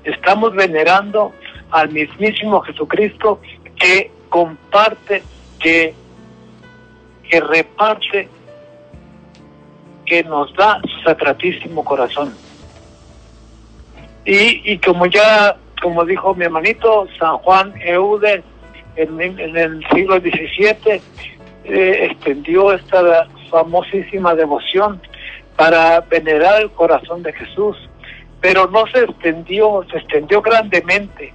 estamos 0.05 0.55
venerando 0.55 1.32
al 1.70 1.90
mismísimo 1.90 2.60
Jesucristo 2.60 3.40
que 3.76 4.10
comparte, 4.28 5.22
que, 5.59 5.94
que 7.28 7.40
reparte, 7.40 8.28
que 10.05 10.22
nos 10.24 10.55
da 10.55 10.81
su 10.82 11.01
sacratísimo 11.02 11.85
corazón. 11.85 12.35
Y, 14.24 14.72
y 14.72 14.78
como 14.78 15.06
ya, 15.06 15.56
como 15.83 16.05
dijo 16.05 16.35
mi 16.35 16.45
hermanito 16.45 17.07
San 17.19 17.39
Juan 17.39 17.75
Eudes, 17.81 18.43
en, 18.97 19.21
en 19.21 19.57
el 19.57 19.85
siglo 19.93 20.19
XVII, 20.19 21.01
eh, 21.65 22.09
extendió 22.11 22.73
esta 22.73 23.27
famosísima 23.51 24.35
devoción 24.35 25.01
para 25.57 26.01
venerar 26.01 26.63
el 26.63 26.71
corazón 26.71 27.23
de 27.23 27.33
Jesús, 27.33 27.77
pero 28.41 28.67
no 28.69 28.87
se 28.89 29.05
extendió, 29.05 29.85
se 29.91 29.99
extendió 29.99 30.43
grandemente, 30.43 31.33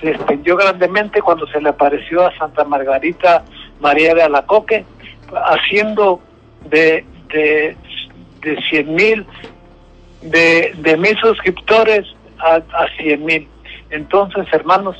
se 0.00 0.10
extendió 0.10 0.56
grandemente 0.56 1.22
cuando 1.22 1.46
se 1.46 1.60
le 1.60 1.68
apareció 1.68 2.26
a 2.26 2.36
Santa 2.36 2.64
Margarita 2.64 3.44
María 3.80 4.14
de 4.14 4.22
Alacoque, 4.22 4.84
haciendo 5.32 6.20
de, 6.68 7.04
de, 7.28 7.76
de 8.40 8.62
100 8.70 8.94
mil, 8.94 9.26
de, 10.22 10.74
de 10.78 10.96
mil 10.96 11.16
suscriptores 11.18 12.06
a, 12.38 12.56
a 12.56 12.88
100 12.96 13.24
mil. 13.24 13.48
Entonces, 13.90 14.46
hermanos, 14.52 14.96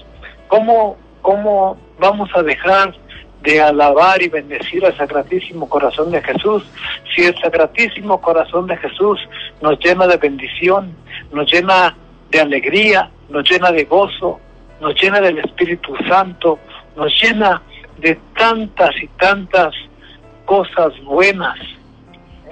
¿cómo, 0.49 0.97
¿cómo 1.23 1.77
vamos 1.99 2.31
a 2.35 2.43
dejar 2.43 2.95
de 3.43 3.61
alabar 3.61 4.21
y 4.21 4.29
bendecir 4.29 4.85
al 4.85 4.97
Sacratísimo 4.97 5.69
Corazón 5.69 6.11
de 6.11 6.21
Jesús, 6.23 6.65
si 7.15 7.23
el 7.23 7.39
Sacratísimo 7.39 8.21
Corazón 8.21 8.67
de 8.67 8.77
Jesús 8.77 9.21
nos 9.63 9.79
llena 9.79 10.07
de 10.07 10.17
bendición, 10.17 10.95
nos 11.33 11.51
llena 11.53 11.97
de 12.31 12.41
alegría, 12.41 13.11
nos 13.29 13.49
llena 13.49 13.71
de 13.71 13.85
gozo, 13.85 14.41
nos 14.81 15.01
llena 15.01 15.21
del 15.21 15.39
Espíritu 15.39 15.95
Santo, 16.09 16.59
nos 16.97 17.13
llena 17.23 17.63
de 17.99 18.19
tantas 18.37 18.91
y 19.01 19.07
tantas 19.19 19.75
cosas 20.45 20.93
buenas 21.05 21.59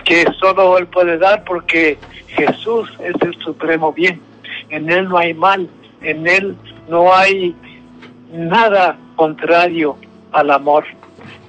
que 0.04 0.24
solo 0.38 0.78
Él 0.78 0.86
puede 0.86 1.18
dar 1.18 1.44
porque 1.44 1.98
Jesús 2.28 2.88
es 3.00 3.14
el 3.22 3.34
supremo 3.42 3.92
bien. 3.92 4.20
En 4.68 4.90
Él 4.90 5.08
no 5.08 5.18
hay 5.18 5.34
mal, 5.34 5.68
en 6.10 6.26
Él 6.26 6.56
no 6.88 7.14
hay 7.14 7.54
nada 8.32 8.96
contrario 9.16 9.96
al 10.32 10.50
amor. 10.50 10.84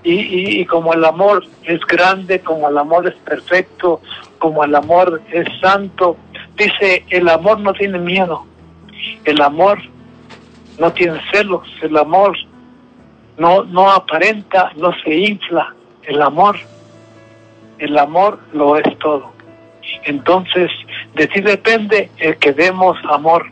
Y, 0.04 0.62
y, 0.62 0.66
como 0.66 0.94
el 0.94 1.04
amor 1.04 1.44
es 1.64 1.82
grande, 1.82 2.40
como 2.40 2.70
el 2.70 2.78
amor 2.78 3.08
es 3.08 3.16
perfecto, 3.16 4.00
como 4.40 4.64
el 4.64 4.74
amor 4.74 5.22
es 5.32 5.48
santo, 5.60 6.16
dice, 6.56 7.04
el 7.10 7.28
amor 7.28 7.60
no 7.60 7.74
tiene 7.74 8.00
miedo, 8.00 8.46
el 9.26 9.42
amor 9.42 9.80
no 10.80 10.94
tiene 10.94 11.20
celos, 11.32 11.68
el 11.82 11.98
amor 11.98 12.38
no, 13.38 13.64
no 13.64 13.92
aparenta, 13.92 14.72
no 14.78 14.92
se 15.04 15.14
infla, 15.14 15.74
el 16.04 16.22
amor, 16.22 16.58
el 17.80 17.98
amor 17.98 18.40
lo 18.54 18.78
es 18.78 18.98
todo. 19.00 19.32
Entonces, 20.06 20.70
de 21.16 21.28
ti 21.28 21.42
depende 21.42 22.10
el 22.18 22.38
que 22.38 22.54
demos 22.54 22.98
amor, 23.10 23.46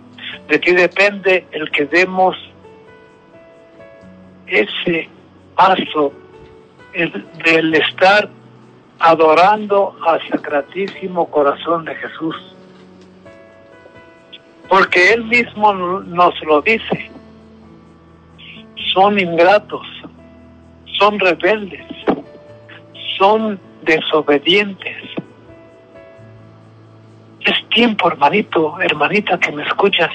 de 0.48 0.60
ti 0.60 0.74
depende 0.74 1.46
el 1.52 1.72
que 1.72 1.86
demos 1.86 2.36
ese 4.48 5.10
paso 5.56 6.14
el, 6.94 7.26
del 7.44 7.74
estar 7.76 8.30
adorando 9.00 9.96
al 10.06 10.22
Sacratísimo 10.30 11.30
Corazón 11.30 11.86
de 11.86 11.96
Jesús. 11.96 12.36
Porque 14.70 15.14
Él 15.14 15.26
mismo 15.26 15.74
nos 15.74 16.34
lo 16.44 16.62
dice. 16.62 17.12
Son 18.94 19.20
ingratos, 19.20 19.86
son 20.98 21.20
rebeldes, 21.20 21.86
son 23.18 23.60
desobedientes. 23.84 24.96
Es 27.46 27.70
tiempo, 27.70 28.08
hermanito, 28.08 28.80
hermanita 28.82 29.40
que 29.40 29.52
me 29.52 29.64
escuchas, 29.64 30.10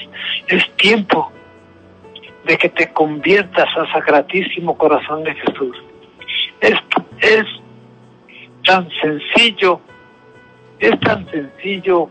es 0.47 0.69
tiempo 0.75 1.31
de 2.45 2.57
que 2.57 2.69
te 2.69 2.91
conviertas 2.91 3.69
al 3.77 3.89
Sacratísimo 3.91 4.77
Corazón 4.77 5.23
de 5.23 5.33
Jesús. 5.35 5.77
Esto 6.59 7.05
es 7.19 7.45
tan 8.65 8.89
sencillo, 9.01 9.79
es 10.79 10.99
tan 10.99 11.25
sencillo 11.31 12.09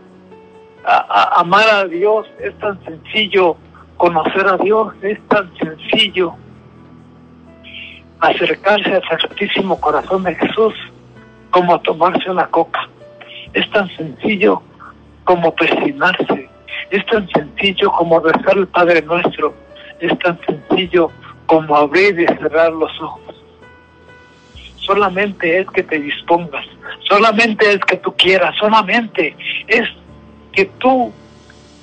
amar 0.85 1.69
a 1.69 1.85
Dios, 1.85 2.27
es 2.41 2.57
tan 2.59 2.83
sencillo 2.85 3.57
conocer 3.99 4.47
a 4.47 4.57
Dios, 4.57 4.95
es 5.03 5.21
tan 5.29 5.53
sencillo 5.59 6.35
acercarse 8.21 8.95
al 8.95 9.03
Sacratísimo 9.03 9.79
Corazón 9.79 10.23
de 10.23 10.35
Jesús 10.35 10.75
como 11.51 11.79
tomarse 11.81 12.31
una 12.31 12.47
coca. 12.47 12.89
Es 13.53 13.69
tan 13.71 13.89
sencillo 13.97 14.63
como 15.31 15.55
persignarse, 15.55 16.49
es 16.91 17.07
tan 17.07 17.29
sencillo 17.29 17.93
como 17.93 18.19
rezar 18.19 18.59
el 18.59 18.67
Padre 18.67 19.01
Nuestro, 19.03 19.55
es 20.01 20.19
tan 20.19 20.37
sencillo 20.45 21.13
como 21.47 21.77
abrir 21.77 22.19
y 22.19 22.27
cerrar 22.27 22.73
los 22.73 22.91
ojos. 23.01 23.37
Solamente 24.79 25.61
es 25.61 25.69
que 25.69 25.85
te 25.85 26.01
dispongas, 26.01 26.67
solamente 27.09 27.71
es 27.71 27.79
que 27.83 27.99
tú 27.99 28.13
quieras, 28.17 28.57
solamente 28.59 29.37
es 29.69 29.89
que 30.51 30.65
tú 30.81 31.13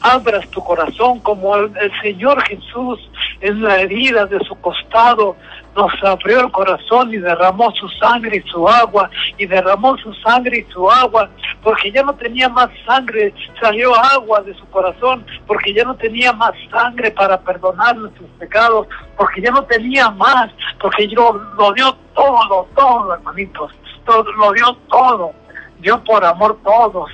abras 0.02 0.46
tu 0.50 0.62
corazón 0.62 1.20
como 1.22 1.56
el, 1.56 1.72
el, 1.80 2.02
Señor 2.02 2.42
Jesús 2.50 3.00
en 3.40 3.64
la 3.64 3.80
herida 3.80 4.26
de 4.26 4.40
su 4.44 4.60
costado 4.60 5.38
nos 5.78 5.94
abrió 6.04 6.42
el 6.42 6.52
corazón 6.52 7.14
y 7.14 7.18
derramó 7.18 7.72
su 7.72 7.88
sangre 7.90 8.44
y 8.44 8.50
su 8.50 8.68
agua 8.68 9.10
y 9.38 9.46
derramó 9.46 9.96
su 9.98 10.14
sangre 10.16 10.66
y 10.68 10.74
su 10.74 10.90
agua 10.90 11.30
porque 11.64 11.92
ya 11.92 12.04
no 12.04 12.16
tenía 12.16 12.50
más 12.50 12.70
sangre 12.86 13.34
salió 13.62 13.96
agua 13.96 14.42
de 14.42 14.54
su 14.56 14.66
corazón 14.70 15.26
porque 15.46 15.74
ya 15.74 15.84
no 15.84 15.96
tenía 15.96 16.34
más 16.34 16.54
sangre 16.72 17.12
para 17.12 17.40
perdonar 17.40 17.96
nuestros 17.96 18.30
pecados 18.40 18.88
porque 19.16 19.42
ya 19.42 19.52
no 19.52 19.64
tenía 19.64 20.10
más 20.10 20.50
porque 20.82 21.08
yo 21.08 21.34
lo 21.58 21.72
dio 21.74 21.96
todo 22.16 22.68
todo 22.76 23.14
hermanitos 23.14 23.72
todo 24.04 24.24
lo 24.34 24.52
dio 24.54 24.76
todo 24.90 25.34
dio 25.80 26.04
por 26.04 26.24
amor 26.26 26.58
todos. 26.64 27.10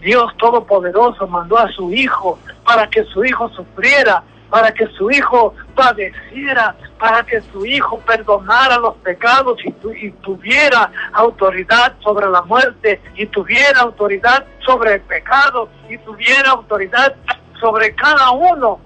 Dios 0.00 0.32
Todopoderoso 0.38 1.26
mandó 1.26 1.58
a 1.58 1.68
su 1.68 1.92
Hijo 1.92 2.38
para 2.64 2.88
que 2.88 3.04
su 3.04 3.24
Hijo 3.24 3.48
sufriera, 3.50 4.22
para 4.52 4.70
que 4.70 4.86
su 4.98 5.10
Hijo 5.10 5.54
padeciera, 5.74 6.76
para 6.98 7.24
que 7.24 7.40
su 7.40 7.64
Hijo 7.64 7.98
perdonara 8.00 8.76
los 8.76 8.96
pecados 8.96 9.56
y, 9.64 9.72
tu, 9.72 9.90
y, 9.92 10.10
tuviera 10.20 10.92
autoridad 11.14 11.94
sobre 12.00 12.28
la 12.28 12.42
muerte, 12.42 13.00
y 13.16 13.24
tuviera 13.24 13.80
autoridad 13.80 14.44
sobre 14.66 14.96
el 14.96 15.00
pecado, 15.00 15.70
y 15.88 15.96
tuviera 15.96 16.50
autoridad 16.50 17.14
sobre 17.58 17.94
cada 17.94 18.30
uno, 18.32 18.78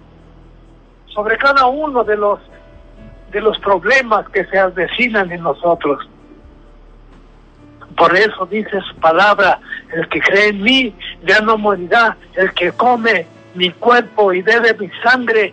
sobre 1.08 1.36
cada 1.36 1.66
uno 1.66 2.04
de 2.04 2.16
los 2.16 2.38
de 3.32 3.40
los 3.40 3.58
problemas 3.58 4.28
que 4.28 4.44
se 4.44 4.56
avecinan 4.60 5.32
en 5.32 5.42
nosotros. 5.42 6.08
Por 7.96 8.16
eso 8.16 8.46
dice 8.46 8.80
su 8.88 8.94
palabra, 9.00 9.58
el 9.92 10.08
que 10.10 10.20
cree 10.20 10.50
en 10.50 10.62
mí 10.62 10.94
ya 11.24 11.40
no 11.40 11.58
morirá, 11.58 12.16
el 12.34 12.54
que 12.54 12.70
come 12.70 13.26
mi 13.56 13.70
cuerpo 13.70 14.32
y 14.32 14.42
bebe 14.42 14.74
mi 14.78 14.90
sangre, 15.02 15.52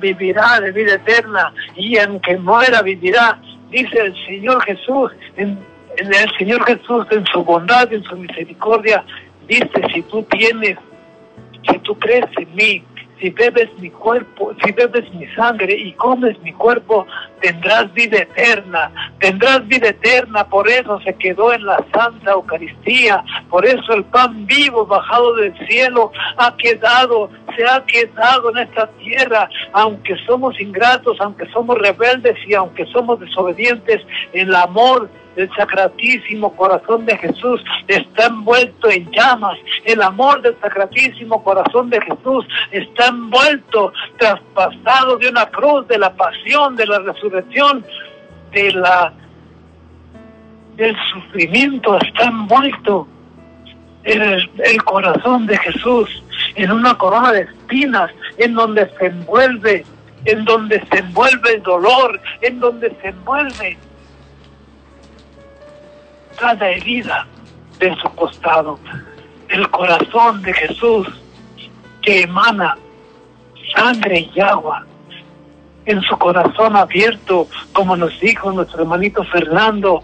vivirá 0.00 0.60
de 0.60 0.72
vida 0.72 0.94
eterna, 0.94 1.52
y 1.74 1.96
en 1.96 2.20
que 2.20 2.36
muera 2.36 2.82
vivirá, 2.82 3.38
dice 3.70 3.98
el 3.98 4.14
Señor 4.26 4.62
Jesús, 4.64 5.12
en, 5.36 5.58
en 5.96 6.14
el 6.14 6.30
Señor 6.38 6.64
Jesús 6.64 7.06
en 7.10 7.24
su 7.26 7.44
bondad, 7.44 7.92
en 7.92 8.02
su 8.04 8.16
misericordia, 8.16 9.04
dice, 9.46 9.82
si 9.92 10.02
tú 10.02 10.22
tienes, 10.24 10.78
si 11.68 11.78
tú 11.80 11.98
crees 11.98 12.26
en 12.38 12.54
mí, 12.54 12.84
si 13.20 13.30
bebes 13.30 13.68
mi 13.78 13.90
cuerpo, 13.90 14.52
si 14.64 14.72
bebes 14.72 15.12
mi 15.14 15.26
sangre 15.34 15.74
y 15.74 15.92
comes 15.92 16.38
mi 16.40 16.52
cuerpo, 16.52 17.06
tendrás 17.40 17.92
vida 17.92 18.18
eterna, 18.18 18.90
tendrás 19.18 19.66
vida 19.68 19.88
eterna, 19.88 20.44
por 20.48 20.68
eso 20.68 21.00
se 21.00 21.14
quedó 21.14 21.52
en 21.52 21.64
la 21.66 21.84
Santa 21.92 22.32
Eucaristía, 22.32 23.22
por 23.48 23.66
eso 23.66 23.92
el 23.92 24.04
pan 24.04 24.46
vivo 24.46 24.86
bajado 24.86 25.34
del 25.36 25.54
cielo 25.68 26.12
ha 26.38 26.56
quedado, 26.56 27.30
se 27.56 27.64
ha 27.64 27.84
quedado 27.84 28.50
en 28.50 28.58
esta 28.58 28.86
tierra, 28.98 29.48
aunque 29.72 30.16
somos 30.26 30.58
ingratos, 30.60 31.18
aunque 31.20 31.46
somos 31.52 31.78
rebeldes 31.78 32.36
y 32.46 32.54
aunque 32.54 32.86
somos 32.86 33.20
desobedientes, 33.20 34.00
el 34.32 34.54
amor 34.54 35.10
el 35.40 35.50
sacratísimo 35.54 36.54
corazón 36.54 37.06
de 37.06 37.16
Jesús 37.16 37.62
está 37.88 38.26
envuelto 38.26 38.90
en 38.90 39.10
llamas. 39.10 39.58
El 39.84 40.02
amor 40.02 40.42
del 40.42 40.56
sacratísimo 40.60 41.42
corazón 41.42 41.90
de 41.90 42.00
Jesús 42.00 42.46
está 42.70 43.06
envuelto, 43.06 43.92
traspasado 44.18 45.16
de 45.16 45.28
una 45.28 45.46
cruz, 45.46 45.86
de 45.88 45.98
la 45.98 46.12
pasión, 46.14 46.76
de 46.76 46.86
la 46.86 46.98
resurrección, 47.00 47.84
de 48.52 48.72
la 48.72 49.12
del 50.76 50.96
sufrimiento, 51.12 51.98
está 51.98 52.24
envuelto 52.24 53.06
en 54.04 54.22
el, 54.22 54.50
el 54.64 54.82
corazón 54.84 55.46
de 55.46 55.58
Jesús, 55.58 56.22
en 56.54 56.72
una 56.72 56.96
corona 56.96 57.32
de 57.32 57.42
espinas, 57.42 58.10
en 58.38 58.54
donde 58.54 58.88
se 58.98 59.06
envuelve, 59.06 59.84
en 60.24 60.44
donde 60.46 60.82
se 60.90 60.98
envuelve 61.00 61.54
el 61.56 61.62
dolor, 61.62 62.18
en 62.40 62.60
donde 62.60 62.96
se 63.02 63.08
envuelve 63.08 63.76
cada 66.40 66.68
herida 66.68 67.26
de 67.78 67.94
su 67.96 68.08
costado. 68.14 68.78
El 69.48 69.68
corazón 69.70 70.42
de 70.42 70.52
Jesús 70.54 71.06
que 72.02 72.22
emana 72.22 72.76
sangre 73.76 74.28
y 74.34 74.40
agua 74.40 74.86
en 75.86 76.00
su 76.02 76.16
corazón 76.18 76.76
abierto, 76.76 77.46
como 77.72 77.96
nos 77.96 78.18
dijo 78.20 78.52
nuestro 78.52 78.82
hermanito 78.82 79.24
Fernando, 79.24 80.02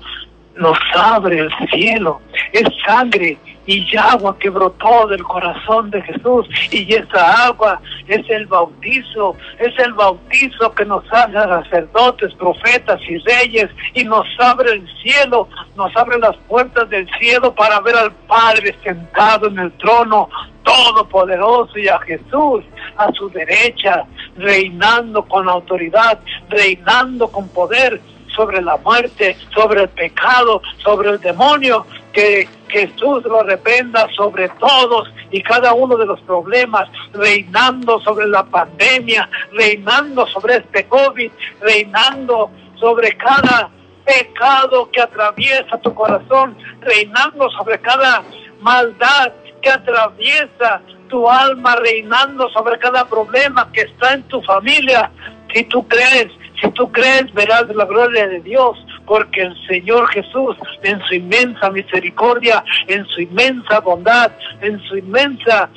nos 0.57 0.79
abre 0.95 1.39
el 1.39 1.51
cielo. 1.71 2.21
Es 2.53 2.69
sangre 2.85 3.39
y 3.67 3.97
agua 3.97 4.39
que 4.39 4.49
brotó 4.49 5.09
del 5.09 5.23
corazón 5.23 5.91
de 5.91 6.01
Jesús. 6.03 6.47
Y 6.71 6.95
esa 6.95 7.47
agua 7.47 7.81
es 8.07 8.29
el 8.31 8.47
bautizo, 8.47 9.37
es 9.59 9.77
el 9.79 9.93
bautizo 9.93 10.73
que 10.75 10.85
nos 10.85 11.05
hace 11.13 11.33
sacerdotes, 11.33 12.33
profetas 12.35 13.01
y 13.09 13.19
reyes 13.19 13.71
y 13.95 14.05
nos 14.05 14.27
abre 14.39 14.73
el 14.73 14.89
cielo, 15.03 15.49
nos 15.77 15.95
abre 15.97 16.19
las 16.19 16.37
puertas 16.49 16.89
del 16.91 17.09
cielo 17.19 17.55
para 17.55 17.81
ver 17.81 17.97
al 17.97 18.13
Padre 18.13 18.77
sentado 18.83 19.49
en 19.49 19.59
el 19.59 19.73
trono 19.73 20.29
todopoderoso 20.63 21.79
y 21.79 21.89
a 21.89 21.99
Jesús 22.01 22.65
a 22.97 23.13
su 23.13 23.29
derecha, 23.31 24.05
reinando 24.37 25.23
con 25.25 25.49
autoridad, 25.49 26.19
reinando 26.49 27.29
con 27.29 27.49
poder 27.49 28.01
sobre 28.35 28.61
la 28.61 28.77
muerte, 28.77 29.37
sobre 29.55 29.83
el 29.83 29.89
pecado, 29.89 30.61
sobre 30.85 31.11
el 31.11 31.21
demonio, 31.21 31.87
que 32.17 32.49
Jesús 32.69 33.25
lo 33.25 33.43
reprenda 33.43 34.09
sobre 34.17 34.49
todos 34.49 35.13
y 35.31 35.43
cada 35.43 35.75
uno 35.75 35.99
de 35.99 36.07
los 36.07 36.19
problemas, 36.23 36.89
reinando 37.13 38.01
sobre 38.01 38.27
la 38.27 38.43
pandemia, 38.43 39.29
reinando 39.53 40.27
sobre 40.29 40.57
este 40.57 40.87
COVID, 40.87 41.31
reinando 41.61 42.51
sobre 42.81 43.15
cada 43.19 43.69
pecado 44.07 44.91
que 44.91 45.03
atraviesa 45.03 45.79
tu 45.83 45.93
corazón, 45.93 46.57
reinando 46.81 47.51
sobre 47.51 47.79
cada 47.81 48.23
maldad 48.63 49.33
que 49.61 49.69
atraviesa 49.69 50.81
tu 51.11 51.29
alma, 51.29 51.77
reinando 51.77 52.49
sobre 52.49 52.79
cada 52.79 53.05
problema 53.05 53.71
que 53.73 53.83
está 53.83 54.15
en 54.15 54.23
tu 54.23 54.41
familia. 54.43 55.11
Si 55.53 55.65
tú 55.65 55.87
crees, 55.87 56.33
si 56.63 56.71
tú 56.71 56.91
crees, 56.91 57.31
verás 57.35 57.69
la 57.75 57.85
gloria 57.85 58.27
de 58.27 58.41
Dios, 58.41 58.79
porque 59.07 59.43
el 59.43 59.67
Señor 59.67 60.09
Jesús, 60.09 60.57
en 60.83 61.01
su 61.07 61.15
inmensa 61.15 61.71
misericordia, 61.71 62.65
en 62.87 63.07
su 63.07 63.23
inmensa 63.23 63.81
bondad, 63.81 64.33
en 64.61 64.81
su 64.81 64.97
inmensa 64.97 65.71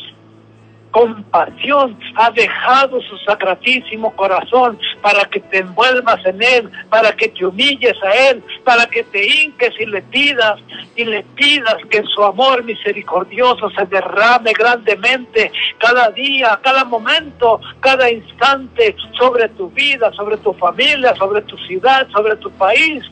compasión, 0.91 1.97
ha 2.15 2.31
dejado 2.31 3.01
su 3.01 3.17
sacratísimo 3.19 4.15
corazón 4.15 4.79
para 5.01 5.25
que 5.25 5.39
te 5.39 5.59
envuelvas 5.59 6.25
en 6.25 6.41
Él, 6.41 6.69
para 6.89 7.11
que 7.13 7.29
te 7.29 7.45
humilles 7.45 7.95
a 8.03 8.29
Él, 8.29 8.43
para 8.63 8.85
que 8.87 9.03
te 9.03 9.25
hinques 9.25 9.73
y 9.79 9.85
le 9.85 10.01
pidas, 10.01 10.59
y 10.95 11.05
le 11.05 11.23
pidas 11.35 11.77
que 11.89 12.03
su 12.03 12.23
amor 12.23 12.63
misericordioso 12.63 13.69
se 13.71 13.85
derrame 13.85 14.53
grandemente 14.53 15.51
cada 15.77 16.09
día, 16.11 16.59
cada 16.63 16.83
momento, 16.83 17.61
cada 17.79 18.09
instante 18.11 18.95
sobre 19.17 19.49
tu 19.49 19.69
vida, 19.69 20.11
sobre 20.13 20.37
tu 20.37 20.53
familia, 20.53 21.15
sobre 21.15 21.41
tu 21.43 21.57
ciudad, 21.57 22.07
sobre 22.11 22.35
tu 22.37 22.51
país, 22.51 23.03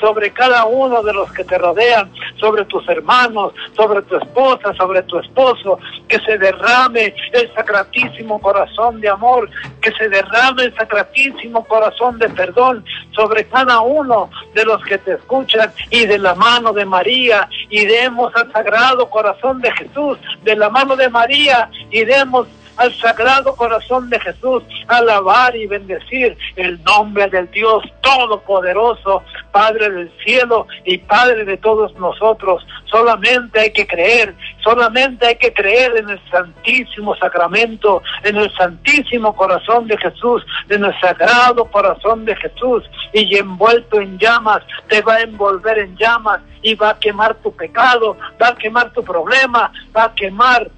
sobre 0.00 0.32
cada 0.32 0.64
uno 0.66 1.02
de 1.02 1.12
los 1.12 1.32
que 1.32 1.44
te 1.44 1.58
rodean, 1.58 2.10
sobre 2.38 2.64
tus 2.66 2.86
hermanos, 2.88 3.52
sobre 3.76 4.02
tu 4.02 4.16
esposa, 4.16 4.74
sobre 4.74 5.02
tu 5.02 5.18
esposo, 5.18 5.78
que 6.08 6.18
se 6.20 6.38
derrame 6.38 7.14
el 7.32 7.52
sacratísimo 7.54 8.40
corazón 8.40 9.00
de 9.00 9.08
amor, 9.08 9.48
que 9.80 9.92
se 9.92 10.08
derrame 10.08 10.64
el 10.64 10.74
sacratísimo 10.74 11.64
corazón 11.64 12.18
de 12.18 12.28
perdón 12.30 12.84
sobre 13.12 13.44
cada 13.46 13.80
uno 13.80 14.30
de 14.54 14.64
los 14.64 14.82
que 14.84 14.98
te 14.98 15.14
escuchan 15.14 15.72
y 15.90 16.06
de 16.06 16.18
la 16.18 16.34
mano 16.34 16.72
de 16.72 16.84
María 16.84 17.48
y 17.70 17.86
demos 17.86 18.34
al 18.36 18.50
sagrado 18.52 19.08
corazón 19.08 19.60
de 19.60 19.70
Jesús, 19.72 20.18
de 20.42 20.56
la 20.56 20.70
mano 20.70 20.96
de 20.96 21.08
María 21.08 21.70
y 21.90 22.04
demos 22.04 22.46
al 22.76 22.92
sagrado 22.94 23.54
corazón 23.56 24.10
de 24.10 24.20
Jesús, 24.20 24.62
alabar 24.88 25.54
y 25.56 25.66
bendecir 25.66 26.36
el 26.56 26.82
nombre 26.84 27.28
del 27.28 27.50
Dios 27.50 27.84
Todopoderoso, 28.00 29.22
Padre 29.52 29.90
del 29.90 30.12
cielo 30.24 30.66
y 30.84 30.98
Padre 30.98 31.44
de 31.44 31.56
todos 31.56 31.94
nosotros. 31.96 32.66
Solamente 32.86 33.60
hay 33.60 33.72
que 33.72 33.86
creer, 33.86 34.34
solamente 34.62 35.26
hay 35.26 35.36
que 35.36 35.52
creer 35.52 35.96
en 35.96 36.10
el 36.10 36.20
Santísimo 36.30 37.16
Sacramento, 37.16 38.02
en 38.22 38.36
el 38.36 38.52
Santísimo 38.54 39.34
Corazón 39.34 39.86
de 39.86 39.96
Jesús, 39.98 40.44
en 40.68 40.84
el 40.84 41.00
Sagrado 41.00 41.64
Corazón 41.66 42.24
de 42.24 42.36
Jesús, 42.36 42.84
y 43.12 43.36
envuelto 43.36 44.00
en 44.00 44.18
llamas, 44.18 44.62
te 44.88 45.02
va 45.02 45.14
a 45.14 45.22
envolver 45.22 45.78
en 45.78 45.96
llamas 45.96 46.40
y 46.62 46.74
va 46.74 46.90
a 46.90 46.98
quemar 46.98 47.34
tu 47.36 47.54
pecado, 47.54 48.16
va 48.40 48.48
a 48.48 48.56
quemar 48.56 48.92
tu 48.92 49.04
problema, 49.04 49.72
va 49.96 50.04
a 50.04 50.14
quemar 50.14 50.70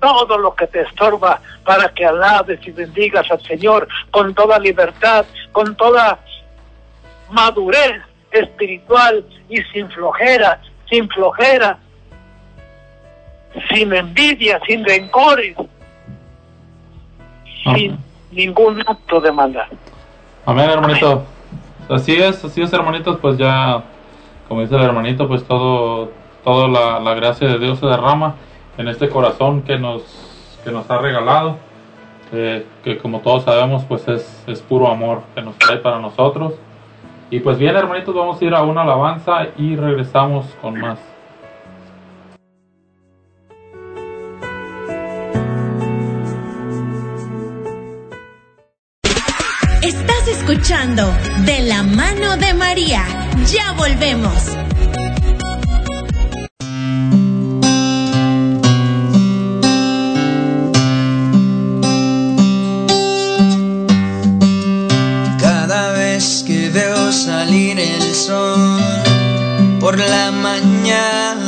todo 0.00 0.38
lo 0.38 0.54
que 0.54 0.66
te 0.66 0.82
estorba 0.82 1.40
para 1.64 1.88
que 1.88 2.04
alabes 2.04 2.60
y 2.66 2.70
bendigas 2.70 3.30
al 3.30 3.42
Señor 3.42 3.88
con 4.10 4.34
toda 4.34 4.58
libertad, 4.58 5.24
con 5.52 5.76
toda 5.76 6.18
madurez 7.30 8.02
espiritual 8.30 9.24
y 9.48 9.62
sin 9.72 9.88
flojera, 9.90 10.60
sin 10.88 11.08
flojera, 11.08 11.78
sin 13.70 13.92
envidia, 13.92 14.60
sin 14.66 14.84
rencores, 14.84 15.56
sin 17.74 17.98
ningún 18.30 18.80
acto 18.86 19.20
de 19.20 19.32
maldad. 19.32 19.66
Amén, 20.44 20.70
hermanito. 20.70 21.24
Así 21.88 22.14
es, 22.14 22.44
así 22.44 22.62
es, 22.62 22.72
hermanitos, 22.72 23.18
pues 23.20 23.38
ya, 23.38 23.82
como 24.48 24.60
dice 24.60 24.74
el 24.76 24.82
hermanito, 24.82 25.26
pues 25.26 25.44
todo, 25.44 26.10
toda 26.44 26.68
la, 26.68 27.00
la 27.00 27.14
gracia 27.14 27.48
de 27.48 27.58
Dios 27.58 27.78
se 27.78 27.86
derrama 27.86 28.34
en 28.78 28.88
este 28.88 29.08
corazón 29.08 29.62
que 29.62 29.78
nos, 29.78 30.02
que 30.64 30.70
nos 30.70 30.90
ha 30.90 30.98
regalado, 30.98 31.56
eh, 32.32 32.66
que 32.82 32.98
como 32.98 33.20
todos 33.20 33.44
sabemos, 33.44 33.84
pues 33.84 34.06
es, 34.08 34.44
es 34.46 34.60
puro 34.60 34.88
amor 34.88 35.22
que 35.34 35.42
nos 35.42 35.56
trae 35.58 35.78
para 35.78 35.98
nosotros. 35.98 36.54
Y 37.30 37.40
pues 37.40 37.58
bien, 37.58 37.74
hermanitos, 37.74 38.14
vamos 38.14 38.40
a 38.40 38.44
ir 38.44 38.54
a 38.54 38.62
una 38.62 38.82
alabanza 38.82 39.48
y 39.56 39.76
regresamos 39.76 40.46
con 40.60 40.78
más. 40.78 40.98
Estás 49.82 50.28
escuchando 50.28 51.04
De 51.44 51.62
la 51.68 51.82
mano 51.82 52.36
de 52.36 52.54
María. 52.54 53.02
Ya 53.46 53.72
volvemos. 53.72 54.56
Por 69.96 71.45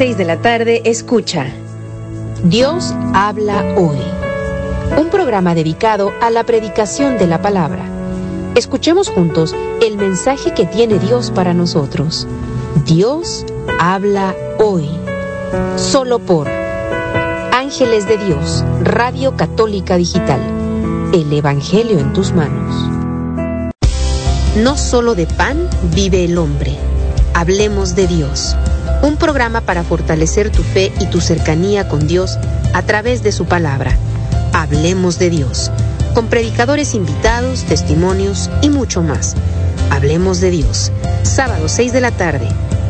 6 0.00 0.16
de 0.16 0.24
la 0.24 0.40
tarde 0.40 0.80
escucha 0.86 1.44
Dios 2.42 2.94
habla 3.12 3.74
hoy. 3.76 3.98
Un 4.96 5.10
programa 5.10 5.54
dedicado 5.54 6.10
a 6.22 6.30
la 6.30 6.44
predicación 6.44 7.18
de 7.18 7.26
la 7.26 7.42
palabra. 7.42 7.84
Escuchemos 8.54 9.10
juntos 9.10 9.54
el 9.82 9.98
mensaje 9.98 10.54
que 10.54 10.64
tiene 10.64 10.98
Dios 10.98 11.30
para 11.30 11.52
nosotros. 11.52 12.26
Dios 12.86 13.44
habla 13.78 14.34
hoy. 14.58 14.88
Solo 15.76 16.18
por 16.18 16.48
Ángeles 16.48 18.08
de 18.08 18.16
Dios, 18.16 18.64
Radio 18.82 19.36
Católica 19.36 19.98
Digital. 19.98 20.40
El 21.12 21.30
Evangelio 21.30 21.98
en 21.98 22.14
tus 22.14 22.32
manos. 22.32 22.74
No 24.56 24.78
solo 24.78 25.14
de 25.14 25.26
pan 25.26 25.68
vive 25.94 26.24
el 26.24 26.38
hombre. 26.38 26.74
Hablemos 27.34 27.94
de 27.94 28.06
Dios. 28.06 28.56
Un 29.02 29.16
programa 29.16 29.62
para 29.62 29.82
fortalecer 29.82 30.50
tu 30.50 30.62
fe 30.62 30.92
y 31.00 31.06
tu 31.06 31.20
cercanía 31.20 31.88
con 31.88 32.06
Dios 32.06 32.38
a 32.74 32.82
través 32.82 33.22
de 33.22 33.32
su 33.32 33.46
palabra. 33.46 33.96
Hablemos 34.52 35.18
de 35.18 35.30
Dios. 35.30 35.70
Con 36.14 36.26
predicadores 36.26 36.94
invitados, 36.94 37.64
testimonios 37.64 38.50
y 38.62 38.68
mucho 38.68 39.02
más. 39.02 39.36
Hablemos 39.90 40.40
de 40.40 40.50
Dios. 40.50 40.92
Sábado 41.22 41.68
6 41.68 41.92
de 41.92 42.00
la 42.00 42.10
tarde 42.10 42.48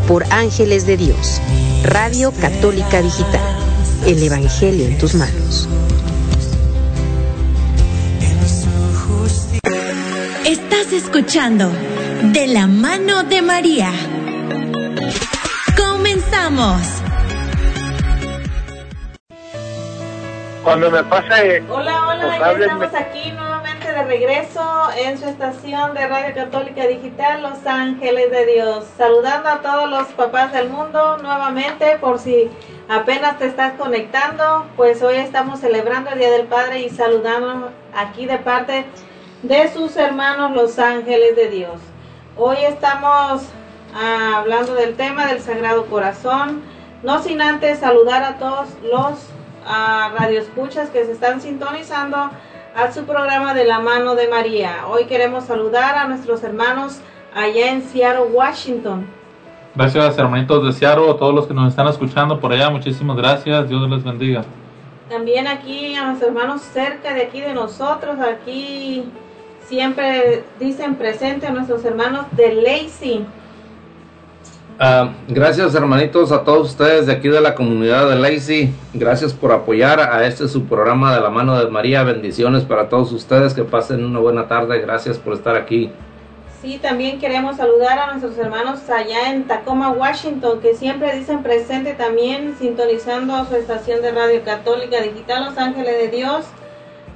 por 0.09 0.25
Ángeles 0.33 0.85
de 0.87 0.97
Dios. 0.97 1.41
Radio 1.85 2.33
Católica 2.33 3.01
Digital. 3.03 3.41
El 4.05 4.21
Evangelio 4.23 4.87
en 4.87 4.99
tus 4.99 5.15
manos. 5.15 5.69
Estás 10.45 10.93
escuchando 10.93 11.71
De 12.33 12.49
la 12.49 12.67
mano 12.67 13.23
de 13.23 13.43
María. 13.43 13.93
Comenzamos. 16.51 17.03
Cuando 20.65 20.91
me 20.91 21.05
pase, 21.05 21.63
Hola, 21.71 22.07
hola, 22.09 22.27
pues 22.27 22.41
ya 22.41 22.65
estamos 22.65 22.95
aquí 22.95 23.33
nuevamente 23.33 23.93
de 23.93 24.03
regreso 24.03 24.89
en 24.97 25.19
su 25.19 25.27
estación 25.27 25.95
de 25.95 26.07
Radio 26.09 26.35
Católica 26.35 26.87
Digital 26.87 27.43
Los 27.43 27.67
Ángeles 27.67 28.31
de 28.31 28.47
Dios. 28.47 28.85
Saludando 28.97 29.49
a 29.49 29.63
todos 29.63 29.89
los 29.91 30.09
papás 30.09 30.53
del 30.53 30.69
mundo 30.69 31.19
nuevamente 31.19 31.97
por 31.99 32.19
si 32.19 32.51
apenas 32.89 33.39
te 33.39 33.47
estás 33.47 33.75
conectando, 33.75 34.67
pues 34.77 35.03
hoy 35.03 35.17
estamos 35.17 35.61
celebrando 35.61 36.11
el 36.11 36.19
Día 36.19 36.31
del 36.31 36.47
Padre 36.47 36.81
y 36.81 36.91
saludando 36.91 37.71
aquí 37.97 38.27
de 38.27 38.39
parte 38.39 38.87
de 39.43 39.73
sus 39.73 39.97
hermanos 39.97 40.53
Los 40.53 40.79
Ángeles 40.79 41.37
de 41.37 41.49
Dios. 41.49 41.81
Hoy 42.37 42.57
estamos 42.67 43.43
ah, 43.95 44.39
hablando 44.39 44.75
del 44.75 44.95
tema 44.95 45.27
del 45.27 45.41
Sagrado 45.41 45.87
Corazón, 45.87 46.63
no 47.03 47.23
sin 47.23 47.41
antes 47.41 47.79
saludar 47.79 48.23
a 48.23 48.39
todos 48.39 48.69
los 48.83 49.29
ah, 49.67 50.13
radioescuchas 50.19 50.91
que 50.91 51.05
se 51.05 51.13
están 51.13 51.41
sintonizando 51.41 52.31
a 52.75 52.93
su 52.93 53.05
programa 53.05 53.55
de 53.55 53.65
la 53.65 53.81
mano 53.81 54.15
de 54.15 54.29
María. 54.29 54.87
Hoy 54.89 55.07
queremos 55.07 55.45
saludar 55.45 55.97
a 55.97 56.07
nuestros 56.07 56.43
hermanos 56.43 57.01
allá 57.35 57.71
en 57.71 57.83
Seattle, 57.83 58.33
Washington. 58.33 59.07
Gracias 59.75 60.19
hermanitos 60.19 60.65
de 60.65 60.73
Seattle, 60.73 61.11
a 61.11 61.17
todos 61.17 61.35
los 61.35 61.47
que 61.47 61.55
nos 61.55 61.69
están 61.69 61.87
escuchando 61.89 62.41
por 62.41 62.53
allá, 62.53 62.71
muchísimas 62.71 63.17
gracias, 63.17 63.69
Dios 63.69 63.89
les 63.89 64.03
bendiga. 64.03 64.45
También 65.09 65.47
aquí 65.47 65.95
a 65.95 66.05
nuestros 66.05 66.31
hermanos 66.31 66.63
cerca 66.63 67.15
de 67.15 67.23
aquí 67.23 67.41
de 67.41 67.55
nosotros, 67.55 68.19
aquí 68.21 69.05
siempre 69.65 70.45
dicen 70.59 70.97
presente 70.97 71.47
a 71.47 71.51
nuestros 71.51 71.85
hermanos 71.85 72.27
de 72.33 72.55
Lacey. 72.55 73.27
Ah, 74.83 75.13
gracias 75.29 75.75
hermanitos 75.75 76.33
a 76.33 76.43
todos 76.43 76.71
ustedes 76.71 77.05
de 77.05 77.13
aquí 77.13 77.29
de 77.29 77.43
la 77.43 77.55
comunidad 77.55 78.09
de 78.09 78.17
Lacey. 78.17 78.73
Gracias 78.95 79.35
por 79.35 79.53
apoyar 79.53 80.01
a 80.01 80.27
este 80.27 80.49
su 80.49 80.65
programa 80.65 81.15
de 81.15 81.21
la 81.21 81.29
mano 81.29 81.59
de 81.59 81.71
María. 81.71 82.03
Bendiciones 82.03 82.65
para 82.65 82.89
todos 82.89 83.13
ustedes. 83.13 83.53
Que 83.53 83.63
pasen 83.63 84.03
una 84.03 84.21
buena 84.21 84.49
tarde. 84.49 84.81
Gracias 84.81 85.19
por 85.19 85.35
estar 85.35 85.55
aquí. 85.55 85.93
Sí, 86.63 86.79
también 86.79 87.19
queremos 87.19 87.59
saludar 87.59 87.99
a 87.99 88.07
nuestros 88.07 88.39
hermanos 88.39 88.89
allá 88.89 89.35
en 89.35 89.47
Tacoma, 89.47 89.91
Washington, 89.91 90.61
que 90.63 90.75
siempre 90.75 91.15
dicen 91.15 91.43
presente 91.43 91.93
también 91.93 92.57
sintonizando 92.59 93.45
su 93.45 93.57
estación 93.57 94.01
de 94.01 94.13
radio 94.13 94.43
católica 94.45 95.03
digital 95.03 95.45
Los 95.45 95.59
Ángeles 95.59 95.99
de 95.99 96.09
Dios. 96.09 96.47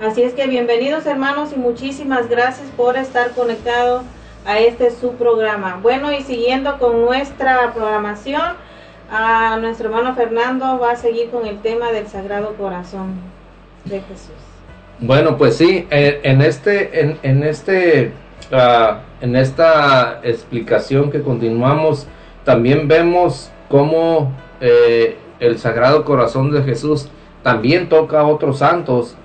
Así 0.02 0.20
es 0.20 0.34
que 0.34 0.46
bienvenidos 0.46 1.06
hermanos 1.06 1.48
y 1.56 1.58
muchísimas 1.58 2.28
gracias 2.28 2.68
por 2.76 2.98
estar 2.98 3.30
conectados 3.30 4.02
a 4.44 4.58
este 4.58 4.90
su 4.90 5.12
programa. 5.14 5.78
Bueno, 5.82 6.12
y 6.12 6.22
siguiendo 6.22 6.78
con 6.78 7.00
nuestra 7.02 7.72
programación, 7.72 8.42
a 9.10 9.58
nuestro 9.60 9.88
hermano 9.88 10.14
Fernando 10.14 10.78
va 10.78 10.92
a 10.92 10.96
seguir 10.96 11.30
con 11.30 11.46
el 11.46 11.60
tema 11.60 11.92
del 11.92 12.06
Sagrado 12.06 12.54
Corazón 12.54 13.14
de 13.84 14.00
Jesús. 14.00 14.34
Bueno, 15.00 15.36
pues 15.36 15.56
sí, 15.56 15.86
eh, 15.90 16.20
en 16.22 16.40
este, 16.40 17.00
en, 17.00 17.18
en 17.22 17.42
este, 17.42 18.12
ah, 18.52 19.00
en 19.20 19.36
esta 19.36 20.20
explicación 20.22 21.10
que 21.10 21.22
continuamos, 21.22 22.06
también 22.44 22.88
vemos 22.88 23.50
cómo 23.68 24.32
eh, 24.60 25.16
el 25.40 25.58
Sagrado 25.58 26.04
Corazón 26.04 26.50
de 26.52 26.62
Jesús 26.62 27.08
también 27.42 27.88
toca 27.88 28.20
a 28.20 28.24
otros 28.24 28.58
santos. 28.58 29.16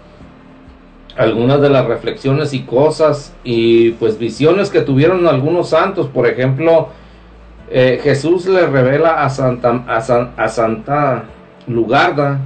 Algunas 1.20 1.62
de 1.62 1.70
las 1.70 1.86
reflexiones 1.86 2.54
y 2.54 2.62
cosas 2.62 3.34
y 3.44 3.92
pues 3.92 4.18
visiones 4.18 4.70
que 4.70 4.82
tuvieron 4.82 5.28
algunos 5.28 5.70
santos, 5.70 6.08
por 6.08 6.26
ejemplo, 6.28 6.90
Eh, 7.72 8.00
Jesús 8.02 8.48
le 8.48 8.66
revela 8.66 9.24
a 9.24 9.30
Santa, 9.30 9.84
a, 9.88 10.02
San- 10.02 10.32
a 10.38 10.48
Santa 10.48 11.26
Lugarda 11.68 12.40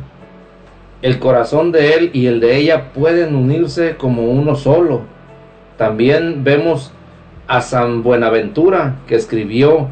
el 1.01 1.17
corazón 1.17 1.71
de 1.71 1.93
él 1.93 2.09
y 2.11 2.25
el 2.25 2.41
de 2.41 2.57
ella 2.57 2.91
pueden 2.93 3.33
unirse 3.33 3.95
como 3.95 4.23
uno 4.23 4.55
solo. 4.55 5.03
También 5.77 6.43
vemos 6.43 6.91
a 7.47 7.61
San 7.61 8.03
Buenaventura 8.03 8.95
que 9.07 9.15
escribió, 9.15 9.87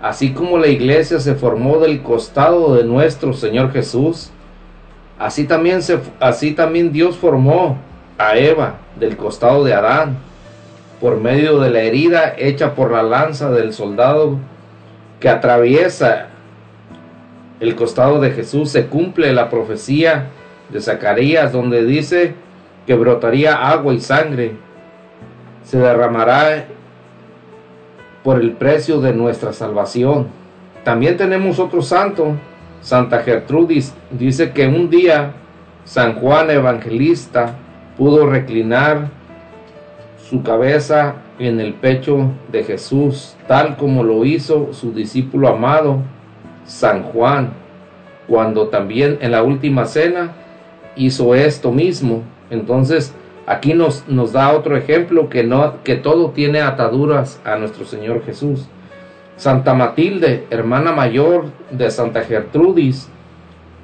así 0.00 0.32
como 0.32 0.56
la 0.56 0.68
iglesia 0.68 1.18
se 1.18 1.34
formó 1.34 1.78
del 1.80 2.02
costado 2.02 2.76
de 2.76 2.84
nuestro 2.84 3.32
Señor 3.32 3.72
Jesús, 3.72 4.30
así 5.18 5.48
también, 5.48 5.82
se, 5.82 5.98
así 6.20 6.52
también 6.52 6.92
Dios 6.92 7.16
formó 7.16 7.76
a 8.20 8.36
Eva 8.36 8.74
del 8.96 9.16
costado 9.16 9.64
de 9.64 9.72
Adán, 9.72 10.18
por 11.00 11.18
medio 11.18 11.58
de 11.58 11.70
la 11.70 11.80
herida 11.80 12.34
hecha 12.36 12.74
por 12.74 12.92
la 12.92 13.02
lanza 13.02 13.50
del 13.50 13.72
soldado 13.72 14.36
que 15.18 15.30
atraviesa 15.30 16.26
el 17.60 17.74
costado 17.74 18.20
de 18.20 18.32
Jesús, 18.32 18.70
se 18.70 18.86
cumple 18.86 19.32
la 19.32 19.48
profecía 19.48 20.26
de 20.68 20.82
Zacarías 20.82 21.52
donde 21.52 21.86
dice 21.86 22.34
que 22.86 22.94
brotaría 22.94 23.54
agua 23.54 23.94
y 23.94 24.00
sangre, 24.00 24.52
se 25.64 25.78
derramará 25.78 26.66
por 28.22 28.38
el 28.38 28.52
precio 28.52 29.00
de 29.00 29.14
nuestra 29.14 29.54
salvación. 29.54 30.28
También 30.84 31.16
tenemos 31.16 31.58
otro 31.58 31.80
santo, 31.80 32.36
Santa 32.82 33.20
Gertrudis, 33.20 33.94
dice 34.10 34.52
que 34.52 34.66
un 34.66 34.90
día 34.90 35.32
San 35.84 36.16
Juan 36.16 36.50
Evangelista 36.50 37.54
pudo 38.00 38.24
reclinar 38.24 39.10
su 40.16 40.42
cabeza 40.42 41.16
en 41.38 41.60
el 41.60 41.74
pecho 41.74 42.30
de 42.50 42.64
Jesús, 42.64 43.36
tal 43.46 43.76
como 43.76 44.02
lo 44.02 44.24
hizo 44.24 44.72
su 44.72 44.94
discípulo 44.94 45.48
amado, 45.48 45.98
San 46.64 47.02
Juan, 47.02 47.50
cuando 48.26 48.68
también 48.68 49.18
en 49.20 49.32
la 49.32 49.42
última 49.42 49.84
cena 49.84 50.32
hizo 50.96 51.34
esto 51.34 51.72
mismo. 51.72 52.22
Entonces, 52.48 53.14
aquí 53.46 53.74
nos, 53.74 54.08
nos 54.08 54.32
da 54.32 54.54
otro 54.54 54.78
ejemplo 54.78 55.28
que, 55.28 55.44
no, 55.44 55.82
que 55.84 55.96
todo 55.96 56.30
tiene 56.30 56.62
ataduras 56.62 57.38
a 57.44 57.56
nuestro 57.56 57.84
Señor 57.84 58.24
Jesús. 58.24 58.66
Santa 59.36 59.74
Matilde, 59.74 60.46
hermana 60.48 60.92
mayor 60.92 61.48
de 61.70 61.90
Santa 61.90 62.22
Gertrudis, 62.22 63.10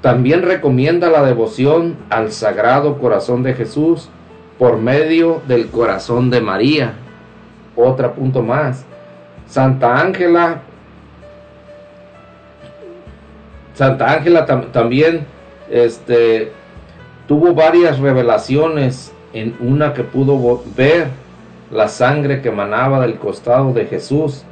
también 0.02 0.43
recomienda 0.43 1.10
la 1.10 1.23
devoción 1.24 1.97
al 2.10 2.31
Sagrado 2.32 2.98
Corazón 2.98 3.43
de 3.43 3.55
Jesús 3.55 4.09
por 4.59 4.77
medio 4.78 5.43
del 5.48 5.68
corazón 5.68 6.31
de 6.31 6.40
María. 6.40 6.94
Otro 7.74 8.14
punto 8.14 8.43
más. 8.43 8.85
Santa 9.47 10.01
Ángela 10.01 10.60
Santa 13.74 14.12
Ángela 14.12 14.47
tam- 14.47 14.70
también 14.73 15.27
este, 15.70 16.52
tuvo 17.28 17.55
varias 17.55 17.98
revelaciones 17.98 19.12
en 19.32 19.55
una 19.60 19.93
que 19.93 20.02
pudo 20.02 20.62
ver 20.77 21.09
la 21.70 21.89
sangre 21.89 22.40
que 22.40 22.48
emanaba 22.48 23.01
del 23.01 23.16
costado 23.16 23.73
de 23.74 23.85
Jesús. 23.86 24.44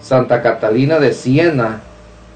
Santa 0.00 0.42
Catalina 0.42 0.98
de 0.98 1.12
Siena 1.14 1.80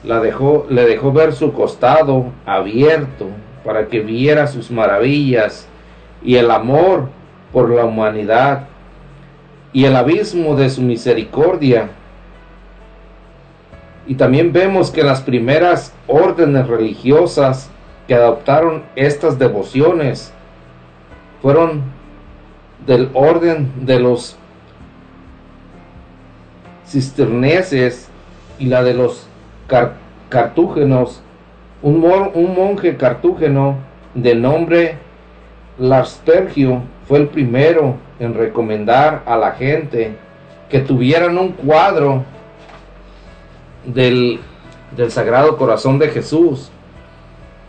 la 0.04 0.20
dejó, 0.20 0.66
le 0.70 0.84
dejó 0.84 1.12
ver 1.12 1.32
su 1.32 1.52
costado 1.52 2.26
abierto 2.46 3.26
para 3.64 3.88
que 3.88 4.00
viera 4.00 4.46
sus 4.46 4.70
maravillas 4.70 5.68
y 6.22 6.36
el 6.36 6.50
amor 6.50 7.08
por 7.52 7.70
la 7.70 7.84
humanidad 7.84 8.66
y 9.72 9.84
el 9.84 9.96
abismo 9.96 10.56
de 10.56 10.70
su 10.70 10.82
misericordia. 10.82 11.90
Y 14.06 14.14
también 14.14 14.52
vemos 14.52 14.90
que 14.90 15.02
las 15.02 15.20
primeras 15.20 15.92
órdenes 16.06 16.66
religiosas 16.66 17.70
que 18.06 18.14
adoptaron 18.14 18.84
estas 18.96 19.38
devociones 19.38 20.32
fueron 21.42 21.82
del 22.86 23.10
orden 23.12 23.70
de 23.84 24.00
los 24.00 24.36
cisterneses 26.86 28.08
y 28.58 28.66
la 28.66 28.82
de 28.82 28.94
los 28.94 29.27
car- 29.68 29.94
cartúgenos. 30.28 31.22
Un, 31.80 32.02
un 32.34 32.54
monje 32.56 32.96
cartúgeno 32.96 33.76
de 34.14 34.34
nombre 34.34 34.96
Larstergio 35.78 36.82
fue 37.06 37.18
el 37.20 37.28
primero 37.28 37.94
en 38.18 38.34
recomendar 38.34 39.22
a 39.26 39.36
la 39.36 39.52
gente 39.52 40.16
que 40.68 40.80
tuvieran 40.80 41.38
un 41.38 41.52
cuadro 41.52 42.24
del, 43.86 44.40
del 44.96 45.10
Sagrado 45.12 45.56
Corazón 45.56 46.00
de 46.00 46.08
Jesús. 46.08 46.70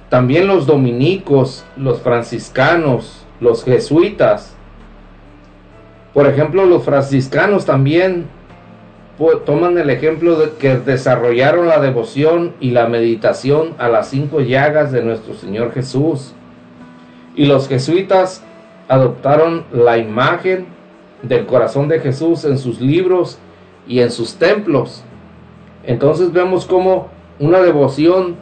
También 0.09 0.47
los 0.47 0.65
dominicos, 0.65 1.63
los 1.77 2.01
franciscanos, 2.01 3.25
los 3.39 3.63
jesuitas. 3.63 4.55
Por 6.15 6.25
ejemplo, 6.25 6.65
los 6.65 6.83
franciscanos 6.83 7.65
también 7.65 8.25
toman 9.45 9.77
el 9.77 9.89
ejemplo 9.89 10.39
de 10.39 10.51
que 10.51 10.77
desarrollaron 10.77 11.67
la 11.67 11.81
devoción 11.81 12.53
y 12.61 12.71
la 12.71 12.87
meditación 12.87 13.75
a 13.77 13.89
las 13.89 14.09
cinco 14.09 14.39
llagas 14.39 14.93
de 14.93 15.03
nuestro 15.03 15.33
Señor 15.33 15.73
Jesús. 15.73 16.33
Y 17.35 17.45
los 17.45 17.67
jesuitas 17.67 18.43
adoptaron 18.87 19.65
la 19.73 19.97
imagen 19.97 20.67
del 21.21 21.45
corazón 21.45 21.89
de 21.89 21.99
Jesús 21.99 22.45
en 22.45 22.57
sus 22.57 22.79
libros 22.79 23.37
y 23.87 23.99
en 23.99 24.09
sus 24.09 24.35
templos. 24.35 25.03
Entonces 25.83 26.31
vemos 26.31 26.65
como 26.65 27.09
una 27.39 27.59
devoción 27.59 28.35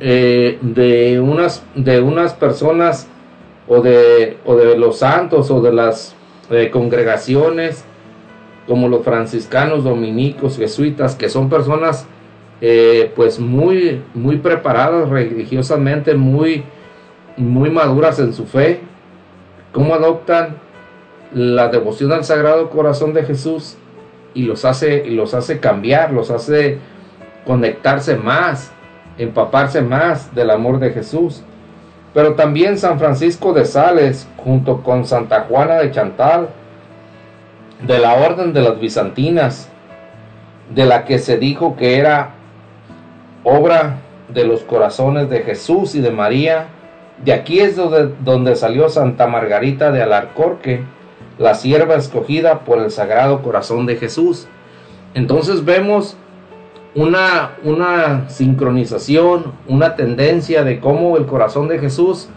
eh, 0.00 0.58
de, 0.60 1.20
unas, 1.20 1.62
de 1.76 2.00
unas 2.00 2.34
personas 2.34 3.06
o 3.68 3.80
de, 3.80 4.38
o 4.44 4.56
de 4.56 4.76
los 4.76 4.98
santos 4.98 5.52
o 5.52 5.60
de 5.60 5.72
las 5.72 6.16
eh, 6.50 6.68
congregaciones 6.70 7.84
como 8.70 8.86
los 8.86 9.02
franciscanos, 9.02 9.82
dominicos, 9.82 10.56
jesuitas, 10.56 11.16
que 11.16 11.28
son 11.28 11.50
personas 11.50 12.06
eh, 12.60 13.10
pues 13.16 13.40
muy, 13.40 14.00
muy 14.14 14.36
preparadas 14.36 15.08
religiosamente, 15.08 16.14
muy, 16.14 16.62
muy 17.36 17.68
maduras 17.68 18.20
en 18.20 18.32
su 18.32 18.46
fe, 18.46 18.78
cómo 19.72 19.92
adoptan 19.92 20.58
la 21.34 21.66
devoción 21.66 22.12
al 22.12 22.22
Sagrado 22.22 22.70
Corazón 22.70 23.12
de 23.12 23.24
Jesús 23.24 23.76
y 24.34 24.44
los 24.44 24.64
hace, 24.64 25.04
y 25.04 25.16
los 25.16 25.34
hace 25.34 25.58
cambiar, 25.58 26.12
los 26.12 26.30
hace 26.30 26.78
conectarse 27.44 28.14
más, 28.14 28.70
empaparse 29.18 29.82
más 29.82 30.32
del 30.32 30.48
amor 30.48 30.78
de 30.78 30.90
Jesús. 30.90 31.42
Pero 32.14 32.34
también 32.34 32.78
San 32.78 33.00
Francisco 33.00 33.52
de 33.52 33.64
Sales, 33.64 34.28
junto 34.36 34.84
con 34.84 35.04
Santa 35.04 35.46
Juana 35.48 35.74
de 35.78 35.90
Chantal, 35.90 36.50
de 37.86 37.98
la 37.98 38.14
Orden 38.14 38.52
de 38.52 38.62
las 38.62 38.78
Bizantinas, 38.78 39.68
de 40.74 40.86
la 40.86 41.04
que 41.04 41.18
se 41.18 41.38
dijo 41.38 41.76
que 41.76 41.98
era 41.98 42.30
obra 43.44 43.98
de 44.28 44.44
los 44.44 44.62
corazones 44.62 45.28
de 45.30 45.40
Jesús 45.40 45.94
y 45.94 46.00
de 46.00 46.10
María. 46.10 46.68
De 47.24 47.32
aquí 47.32 47.60
es 47.60 47.76
donde, 47.76 48.14
donde 48.20 48.56
salió 48.56 48.88
Santa 48.88 49.26
Margarita 49.26 49.90
de 49.90 50.02
Alarcorque, 50.02 50.82
la 51.38 51.54
sierva 51.54 51.96
escogida 51.96 52.60
por 52.60 52.78
el 52.78 52.90
Sagrado 52.90 53.42
Corazón 53.42 53.86
de 53.86 53.96
Jesús. 53.96 54.46
Entonces 55.14 55.64
vemos 55.64 56.16
una, 56.94 57.52
una 57.64 58.28
sincronización, 58.28 59.52
una 59.68 59.96
tendencia 59.96 60.64
de 60.64 60.80
cómo 60.80 61.16
el 61.16 61.26
corazón 61.26 61.68
de 61.68 61.78
Jesús, 61.78 62.28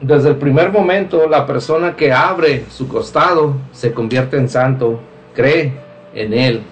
desde 0.00 0.30
el 0.30 0.36
primer 0.36 0.70
momento, 0.70 1.28
la 1.28 1.46
persona 1.46 1.96
que 1.96 2.12
abre 2.12 2.64
su 2.70 2.88
costado 2.88 3.54
se 3.72 3.92
convierte 3.92 4.36
en 4.36 4.48
santo, 4.48 5.00
cree 5.34 5.72
en 6.14 6.34
él. 6.34 6.62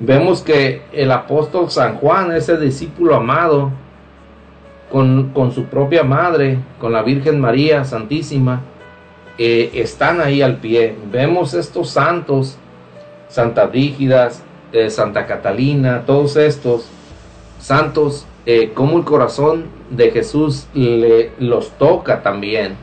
Vemos 0.00 0.42
que 0.42 0.82
el 0.92 1.10
apóstol 1.10 1.70
San 1.70 1.96
Juan, 1.96 2.32
ese 2.32 2.56
discípulo 2.56 3.16
amado, 3.16 3.72
con, 4.90 5.30
con 5.30 5.52
su 5.52 5.64
propia 5.64 6.04
madre, 6.04 6.58
con 6.80 6.92
la 6.92 7.02
Virgen 7.02 7.40
María 7.40 7.84
Santísima, 7.84 8.62
eh, 9.36 9.70
están 9.74 10.20
ahí 10.20 10.40
al 10.40 10.56
pie. 10.56 10.96
Vemos 11.10 11.54
estos 11.54 11.90
santos, 11.90 12.56
Santa 13.28 13.66
Brígida, 13.66 14.30
eh, 14.72 14.90
Santa 14.90 15.26
Catalina, 15.26 16.02
todos 16.06 16.36
estos 16.36 16.88
santos, 17.60 18.26
eh, 18.50 18.72
como 18.72 18.96
el 18.96 19.04
corazón 19.04 19.66
de 19.90 20.10
Jesús 20.10 20.68
le, 20.72 21.32
los 21.38 21.68
toca 21.72 22.22
también. 22.22 22.76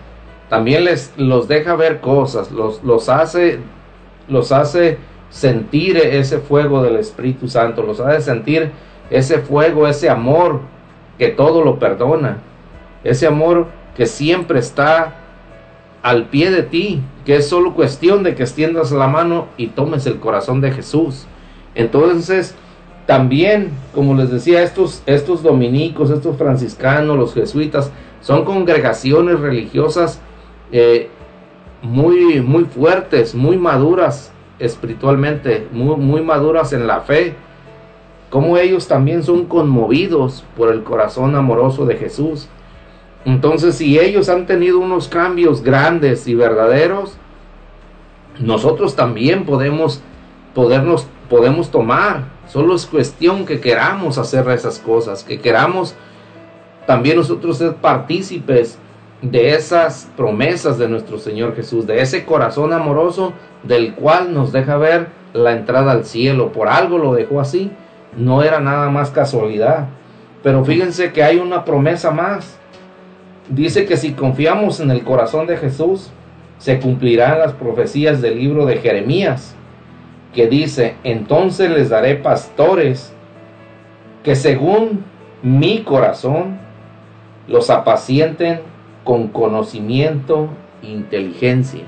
También 0.48 0.86
les 0.86 1.12
los 1.18 1.48
deja 1.48 1.76
ver 1.76 2.02
cosas, 2.02 2.52
los, 2.52 2.84
los 2.84 3.10
hace, 3.10 3.58
los 4.28 4.52
hace 4.52 5.00
sentir 5.32 5.98
ese 5.98 6.38
fuego 6.38 6.84
del 6.84 6.98
Espíritu 6.98 7.48
Santo, 7.48 7.82
los 7.82 8.00
hace 8.00 8.22
sentir 8.22 8.70
ese 9.10 9.40
fuego, 9.40 9.88
ese 9.88 10.08
amor 10.08 10.60
que 11.18 11.30
todo 11.30 11.64
lo 11.64 11.80
perdona, 11.80 12.38
ese 13.04 13.26
amor 13.26 13.66
que 13.98 14.06
siempre 14.06 14.60
está 14.60 15.16
al 16.04 16.26
pie 16.26 16.52
de 16.52 16.62
ti, 16.62 17.02
que 17.26 17.38
es 17.38 17.50
solo 17.50 17.74
cuestión 17.74 18.22
de 18.22 18.36
que 18.36 18.44
extiendas 18.44 18.92
la 18.92 19.08
mano 19.08 19.48
y 19.58 19.66
tomes 19.66 20.06
el 20.06 20.20
corazón 20.20 20.62
de 20.62 20.72
Jesús. 20.72 21.26
Entonces, 21.74 22.54
también, 23.06 23.70
como 23.94 24.16
les 24.16 24.32
decía, 24.32 24.64
estos, 24.64 25.04
estos 25.06 25.44
dominicos, 25.44 26.10
estos 26.10 26.38
franciscanos, 26.38 27.18
los 27.18 27.34
jesuitas, 27.34 27.92
son 28.22 28.46
congregaciones 28.46 29.40
religiosas 29.40 30.20
eh, 30.72 31.10
muy, 31.84 32.42
muy 32.42 32.66
fuertes, 32.66 33.36
muy 33.36 33.58
maduras 33.58 34.32
espiritualmente, 34.58 35.68
muy, 35.72 35.96
muy 35.98 36.22
maduras 36.22 36.74
en 36.74 36.88
la 36.88 37.02
fe, 37.02 37.36
como 38.30 38.58
ellos 38.58 38.88
también 38.88 39.24
son 39.24 39.46
conmovidos 39.46 40.44
por 40.58 40.72
el 40.72 40.84
corazón 40.84 41.36
amoroso 41.36 41.86
de 41.86 41.96
Jesús. 41.96 42.50
Entonces, 43.24 43.76
si 43.76 44.00
ellos 44.00 44.30
han 44.30 44.46
tenido 44.46 44.80
unos 44.80 45.08
cambios 45.08 45.64
grandes 45.64 46.28
y 46.28 46.36
verdaderos, 46.36 47.18
nosotros 48.40 48.96
también 48.96 49.46
podemos, 49.46 50.02
podemos 50.54 51.72
tomar. 51.72 52.35
Solo 52.48 52.76
es 52.76 52.86
cuestión 52.86 53.46
que 53.46 53.60
queramos 53.60 54.18
hacer 54.18 54.48
esas 54.50 54.80
cosas, 54.80 55.24
que 55.24 55.40
queramos 55.40 55.96
también 56.86 57.18
nosotros 57.18 57.58
ser 57.58 57.76
partícipes 57.76 58.78
de 59.22 59.56
esas 59.56 60.10
promesas 60.16 60.78
de 60.78 60.88
nuestro 60.88 61.18
Señor 61.18 61.56
Jesús, 61.56 61.88
de 61.88 62.02
ese 62.02 62.26
corazón 62.26 62.74
amoroso 62.74 63.34
del 63.64 63.96
cual 63.96 64.34
nos 64.34 64.52
deja 64.52 64.78
ver 64.78 65.08
la 65.34 65.54
entrada 65.54 65.92
al 65.92 66.06
cielo. 66.06 66.52
Por 66.52 66.68
algo 66.68 66.98
lo 66.98 67.14
dejó 67.14 67.40
así, 67.42 67.72
no 68.18 68.44
era 68.44 68.60
nada 68.60 68.90
más 68.90 69.10
casualidad. 69.10 69.88
Pero 70.44 70.64
fíjense 70.64 71.12
que 71.12 71.24
hay 71.24 71.38
una 71.38 71.66
promesa 71.66 72.12
más. 72.12 72.60
Dice 73.50 73.86
que 73.86 73.98
si 73.98 74.14
confiamos 74.14 74.80
en 74.80 74.92
el 74.92 75.04
corazón 75.04 75.48
de 75.48 75.58
Jesús, 75.58 76.12
se 76.58 76.80
cumplirán 76.80 77.40
las 77.40 77.54
profecías 77.54 78.22
del 78.22 78.38
libro 78.40 78.66
de 78.66 78.78
Jeremías, 78.78 79.56
que 80.36 80.48
dice, 80.48 80.98
entonces 81.06 81.72
les 81.72 81.90
daré 81.90 82.16
pastores 82.16 83.14
que 84.22 84.36
según 84.36 85.06
mi 85.42 85.82
corazón 85.84 86.60
los 87.48 87.70
apacienten 87.70 88.60
con 89.06 89.30
conocimiento 89.30 90.50
e 90.84 90.88
inteligencia. 90.88 91.84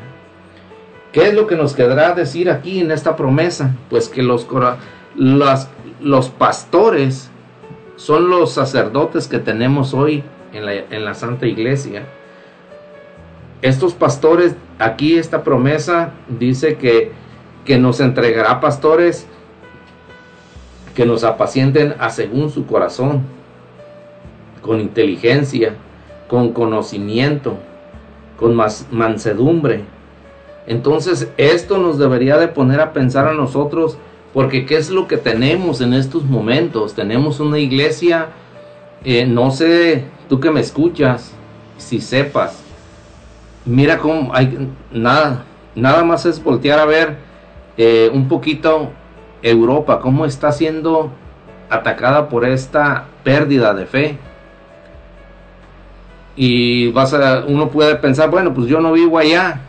¿Qué 1.12 1.28
es 1.28 1.34
lo 1.34 1.46
que 1.46 1.58
nos 1.58 1.74
quedará 1.74 2.14
decir 2.14 2.50
aquí 2.50 2.80
en 2.80 2.92
esta 2.92 3.18
promesa? 3.18 3.76
Pues 3.90 4.08
que 4.08 4.24
los, 4.24 4.48
los 6.00 6.30
pastores 6.30 7.30
son 7.98 8.30
los 8.30 8.54
sacerdotes 8.54 9.28
que 9.28 9.40
tenemos 9.40 9.94
hoy 9.94 10.24
en 10.54 10.66
la, 10.66 10.74
en 10.74 11.04
la 11.04 11.16
Santa 11.16 11.48
Iglesia. 11.48 12.06
Estos 13.62 13.94
pastores, 13.94 14.56
aquí 14.80 15.18
esta 15.18 15.44
promesa 15.44 16.12
dice 16.30 16.78
que, 16.78 17.12
que 17.68 17.78
nos 17.78 18.00
entregará 18.00 18.62
pastores 18.62 19.28
que 20.96 21.06
nos 21.06 21.26
apacienten 21.26 21.96
a 22.00 22.10
según 22.10 22.50
su 22.50 22.66
corazón, 22.66 23.24
con 24.62 24.80
inteligencia, 24.80 25.76
con 26.30 26.54
conocimiento, 26.54 27.58
con 28.40 28.56
mansedumbre. 28.56 29.84
Entonces 30.66 31.30
esto 31.36 31.78
nos 31.78 32.00
debería 32.00 32.38
de 32.38 32.48
poner 32.48 32.80
a 32.80 32.94
pensar 32.94 33.28
a 33.28 33.34
nosotros, 33.34 33.98
porque 34.34 34.66
¿qué 34.66 34.78
es 34.78 34.90
lo 34.90 35.08
que 35.08 35.18
tenemos 35.18 35.82
en 35.82 35.94
estos 35.94 36.24
momentos? 36.24 36.96
Tenemos 36.96 37.42
una 37.42 37.60
iglesia, 37.60 38.30
eh, 39.04 39.26
no 39.26 39.52
sé, 39.52 40.06
tú 40.30 40.40
que 40.40 40.52
me 40.52 40.62
escuchas, 40.62 41.34
si 41.78 42.00
sepas, 42.00 42.64
mira 43.66 43.98
cómo 43.98 44.34
hay 44.34 44.70
nada, 44.92 45.44
nada 45.76 46.06
más 46.06 46.26
es 46.26 46.42
voltear 46.42 46.80
a 46.80 46.86
ver 46.86 47.27
eh, 47.78 48.10
un 48.14 48.28
poquito 48.28 48.92
Europa, 49.42 50.00
cómo 50.00 50.26
está 50.26 50.52
siendo 50.52 51.12
atacada 51.70 52.30
por 52.30 52.46
esta 52.46 53.06
pérdida 53.24 53.74
de 53.74 53.86
fe 53.86 54.18
y 56.38 56.92
vas 56.92 57.14
a, 57.14 57.44
uno 57.48 57.70
puede 57.70 57.96
pensar, 57.96 58.30
bueno, 58.30 58.54
pues 58.54 58.68
yo 58.68 58.80
no 58.80 58.94
vivo 58.94 59.18
allá, 59.18 59.62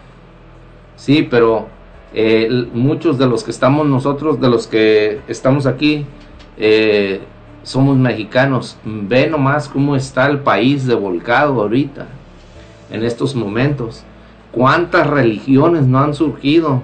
sí, 0.97 1.27
pero 1.29 1.67
eh, 2.13 2.69
muchos 2.75 3.19
de 3.19 3.27
los 3.27 3.43
que 3.43 3.51
estamos 3.51 3.87
nosotros, 3.87 4.39
de 4.39 4.49
los 4.51 4.67
que 4.67 5.21
estamos 5.29 5.67
aquí, 5.67 6.05
eh, 6.59 7.23
somos 7.63 7.97
mexicanos. 7.97 8.77
Ve 8.85 9.29
nomás 9.29 9.69
cómo 9.69 9.97
está 9.97 10.27
el 10.27 10.41
país 10.41 10.87
de 10.87 10.95
volcado 10.95 11.61
ahorita, 11.63 12.07
en 12.91 13.03
estos 13.03 13.35
momentos. 13.35 14.05
¿Cuántas 14.53 15.07
religiones 15.07 15.87
no 15.87 15.99
han 15.99 16.15
surgido 16.15 16.83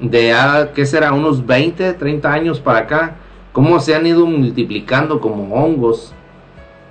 de, 0.00 0.32
ah, 0.32 0.70
qué 0.74 0.84
será, 0.86 1.12
unos 1.12 1.46
20, 1.46 1.94
30 1.94 2.32
años 2.32 2.60
para 2.60 2.80
acá? 2.80 3.16
¿Cómo 3.52 3.80
se 3.80 3.94
han 3.94 4.06
ido 4.06 4.26
multiplicando 4.26 5.20
como 5.20 5.54
hongos 5.54 6.12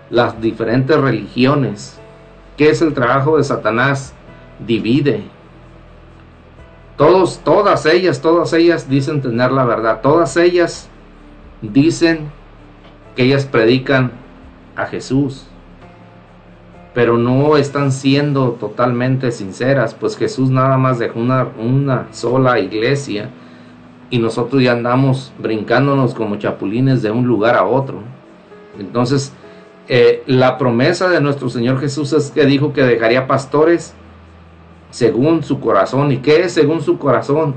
las 0.09 0.41
diferentes 0.41 0.99
religiones? 0.99 1.99
¿Qué 2.57 2.69
es 2.69 2.81
el 2.81 2.93
trabajo 2.93 3.37
de 3.37 3.43
Satanás? 3.43 4.13
Divide. 4.65 5.23
Todos, 6.97 7.39
todas 7.43 7.85
ellas, 7.85 8.21
todas 8.21 8.53
ellas 8.53 8.89
dicen 8.89 9.21
tener 9.21 9.51
la 9.51 9.65
verdad. 9.65 10.01
Todas 10.01 10.37
ellas 10.37 10.89
dicen 11.61 12.31
que 13.15 13.23
ellas 13.23 13.45
predican 13.45 14.11
a 14.75 14.85
Jesús. 14.85 15.47
Pero 16.95 17.17
no 17.17 17.57
están 17.57 17.91
siendo 17.91 18.53
totalmente 18.53 19.31
sinceras, 19.31 19.93
pues 19.93 20.17
Jesús 20.17 20.49
nada 20.49 20.77
más 20.77 20.97
dejó 20.97 21.19
una, 21.19 21.49
una 21.59 22.07
sola 22.11 22.57
iglesia 22.59 23.29
y 24.09 24.17
nosotros 24.17 24.63
ya 24.63 24.71
andamos 24.71 25.31
brincándonos 25.37 26.15
como 26.15 26.37
chapulines 26.37 27.01
de 27.03 27.11
un 27.11 27.27
lugar 27.27 27.55
a 27.55 27.65
otro. 27.65 27.99
Entonces, 28.79 29.33
eh, 29.87 30.23
la 30.25 30.57
promesa 30.57 31.09
de 31.09 31.21
nuestro 31.21 31.49
Señor 31.49 31.79
Jesús 31.79 32.13
es 32.13 32.31
que 32.31 32.45
dijo 32.45 32.73
que 32.73 32.81
dejaría 32.81 33.27
pastores 33.27 33.93
según 34.89 35.43
su 35.43 35.59
corazón. 35.59 36.11
¿Y 36.11 36.17
qué 36.17 36.43
es 36.43 36.53
según 36.53 36.81
su 36.81 36.97
corazón? 36.97 37.55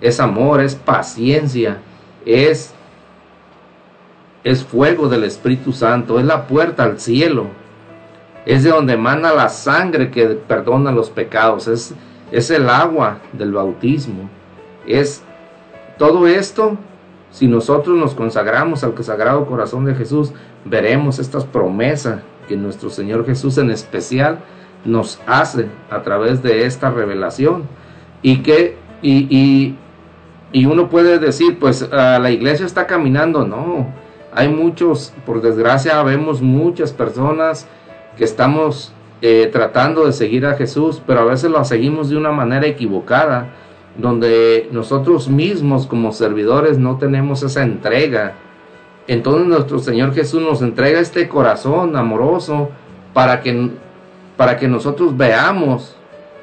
Es 0.00 0.20
amor, 0.20 0.60
es 0.60 0.74
paciencia, 0.74 1.78
es, 2.24 2.72
es 4.44 4.64
fuego 4.64 5.08
del 5.08 5.24
Espíritu 5.24 5.72
Santo, 5.72 6.18
es 6.18 6.24
la 6.24 6.46
puerta 6.46 6.84
al 6.84 6.98
cielo, 6.98 7.46
es 8.46 8.64
de 8.64 8.70
donde 8.70 8.94
emana 8.94 9.32
la 9.32 9.48
sangre 9.48 10.10
que 10.10 10.26
perdona 10.26 10.92
los 10.92 11.10
pecados, 11.10 11.68
es, 11.68 11.94
es 12.30 12.50
el 12.50 12.68
agua 12.68 13.18
del 13.32 13.52
bautismo, 13.52 14.28
es 14.86 15.22
todo 15.98 16.26
esto 16.26 16.76
si 17.32 17.48
nosotros 17.48 17.96
nos 17.96 18.14
consagramos 18.14 18.84
al 18.84 18.94
sagrado 19.02 19.46
corazón 19.46 19.86
de 19.86 19.94
Jesús, 19.94 20.32
veremos 20.66 21.18
estas 21.18 21.46
promesas 21.46 22.20
que 22.46 22.56
nuestro 22.56 22.90
Señor 22.90 23.24
Jesús 23.24 23.56
en 23.56 23.70
especial 23.70 24.40
nos 24.84 25.18
hace 25.26 25.66
a 25.90 26.02
través 26.02 26.42
de 26.42 26.66
esta 26.66 26.90
revelación. 26.90 27.64
Y 28.20 28.42
que, 28.42 28.76
y, 29.00 29.76
y, 30.52 30.66
uno 30.66 30.90
puede 30.90 31.18
decir, 31.18 31.58
pues 31.58 31.88
la 31.90 32.30
iglesia 32.30 32.66
está 32.66 32.86
caminando, 32.86 33.46
no. 33.46 33.86
Hay 34.34 34.48
muchos, 34.48 35.14
por 35.24 35.40
desgracia, 35.40 36.02
vemos 36.02 36.42
muchas 36.42 36.92
personas 36.92 37.66
que 38.16 38.24
estamos 38.24 38.92
eh, 39.20 39.48
tratando 39.52 40.06
de 40.06 40.12
seguir 40.12 40.46
a 40.46 40.54
Jesús, 40.54 41.00
pero 41.06 41.20
a 41.20 41.24
veces 41.24 41.50
lo 41.50 41.64
seguimos 41.64 42.08
de 42.08 42.16
una 42.16 42.32
manera 42.32 42.66
equivocada 42.66 43.50
donde 43.96 44.68
nosotros 44.72 45.28
mismos 45.28 45.86
como 45.86 46.12
servidores 46.12 46.78
no 46.78 46.98
tenemos 46.98 47.42
esa 47.42 47.62
entrega. 47.62 48.34
Entonces 49.06 49.46
nuestro 49.46 49.78
Señor 49.78 50.14
Jesús 50.14 50.42
nos 50.42 50.62
entrega 50.62 51.00
este 51.00 51.28
corazón 51.28 51.96
amoroso 51.96 52.70
para 53.12 53.40
que, 53.40 53.70
para 54.36 54.56
que 54.56 54.68
nosotros 54.68 55.16
veamos, 55.16 55.96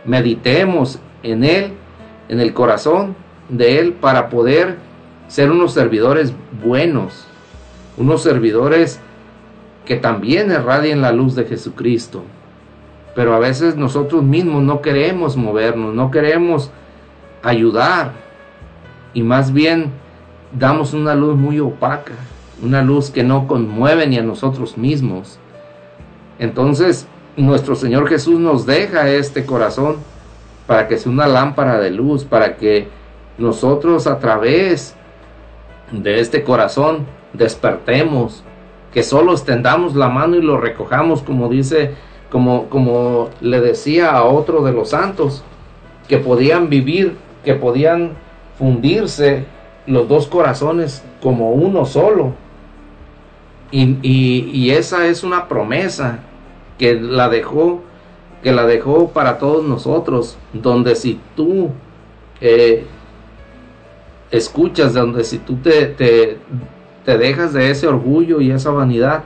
meditemos 0.05 0.99
en 1.23 1.43
Él, 1.43 1.73
en 2.27 2.39
el 2.39 2.53
corazón 2.53 3.15
de 3.49 3.79
Él, 3.79 3.93
para 3.93 4.29
poder 4.29 4.77
ser 5.27 5.51
unos 5.51 5.73
servidores 5.73 6.33
buenos, 6.63 7.25
unos 7.97 8.21
servidores 8.21 8.99
que 9.85 9.95
también 9.95 10.51
irradien 10.51 11.01
la 11.01 11.11
luz 11.11 11.35
de 11.35 11.45
Jesucristo. 11.45 12.23
Pero 13.15 13.33
a 13.33 13.39
veces 13.39 13.75
nosotros 13.75 14.23
mismos 14.23 14.63
no 14.63 14.81
queremos 14.81 15.35
movernos, 15.35 15.93
no 15.93 16.11
queremos 16.11 16.71
ayudar 17.43 18.13
y 19.13 19.23
más 19.23 19.51
bien 19.53 19.91
damos 20.57 20.93
una 20.93 21.15
luz 21.15 21.35
muy 21.35 21.59
opaca, 21.59 22.13
una 22.61 22.81
luz 22.81 23.09
que 23.09 23.23
no 23.23 23.47
conmueve 23.47 24.07
ni 24.07 24.17
a 24.17 24.23
nosotros 24.23 24.77
mismos. 24.77 25.39
Entonces, 26.37 27.07
nuestro 27.35 27.75
Señor 27.75 28.07
Jesús 28.07 28.39
nos 28.39 28.65
deja 28.65 29.09
este 29.09 29.45
corazón 29.45 29.97
para 30.67 30.87
que 30.87 30.97
sea 30.97 31.11
una 31.11 31.27
lámpara 31.27 31.79
de 31.79 31.91
luz, 31.91 32.23
para 32.23 32.57
que 32.57 32.87
nosotros 33.37 34.07
a 34.07 34.19
través 34.19 34.95
de 35.91 36.19
este 36.19 36.43
corazón 36.43 37.05
despertemos, 37.33 38.43
que 38.93 39.03
solo 39.03 39.33
extendamos 39.33 39.95
la 39.95 40.09
mano 40.09 40.35
y 40.35 40.41
lo 40.41 40.57
recojamos, 40.57 41.21
como 41.21 41.49
dice 41.49 41.91
como, 42.31 42.65
como 42.69 43.29
le 43.41 43.59
decía 43.59 44.11
a 44.11 44.23
otro 44.23 44.63
de 44.63 44.71
los 44.71 44.89
santos, 44.89 45.43
que 46.07 46.17
podían 46.17 46.69
vivir, 46.69 47.15
que 47.43 47.53
podían 47.55 48.11
fundirse 48.57 49.45
los 49.87 50.07
dos 50.07 50.27
corazones 50.27 51.03
como 51.21 51.51
uno 51.51 51.85
solo. 51.85 52.33
Y, 53.71 53.97
y- 54.01 54.71
esa 54.71 55.07
es 55.07 55.23
una 55.23 55.47
promesa 55.47 56.19
que 56.79 56.95
la 56.95 57.29
dejó, 57.29 57.81
que 58.41 58.51
la 58.51 58.65
dejó 58.65 59.09
para 59.09 59.37
todos 59.37 59.63
nosotros, 59.63 60.37
donde 60.53 60.95
si 60.95 61.19
tú 61.35 61.69
eh, 62.41 62.85
escuchas, 64.31 64.93
donde 64.93 65.23
si 65.23 65.37
tú 65.37 65.55
te, 65.57 65.85
te, 65.87 66.37
te 67.09 67.17
dejas 67.17 67.53
de 67.53 67.71
ese 67.71 67.87
orgullo 67.87 68.39
y 68.39 68.51
esa 68.51 68.69
vanidad, 68.69 69.23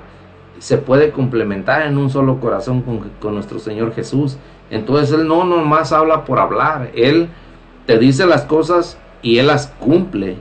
se 0.58 0.78
puede 0.78 1.12
complementar 1.12 1.82
en 1.82 1.98
un 1.98 2.10
solo 2.10 2.40
corazón 2.40 2.82
con, 2.82 3.12
con 3.20 3.36
nuestro 3.36 3.60
Señor 3.60 3.94
Jesús. 3.94 4.38
Entonces 4.70 5.14
Él 5.14 5.28
no 5.28 5.44
nomás 5.44 5.92
habla 5.92 6.24
por 6.24 6.40
hablar, 6.40 6.92
Él 6.96 7.28
te 7.86 8.00
dice 8.00 8.26
las 8.26 8.44
cosas 8.44 8.98
y 9.22 9.40
Él 9.40 9.48
las 9.48 9.68
cumple. 9.68 10.38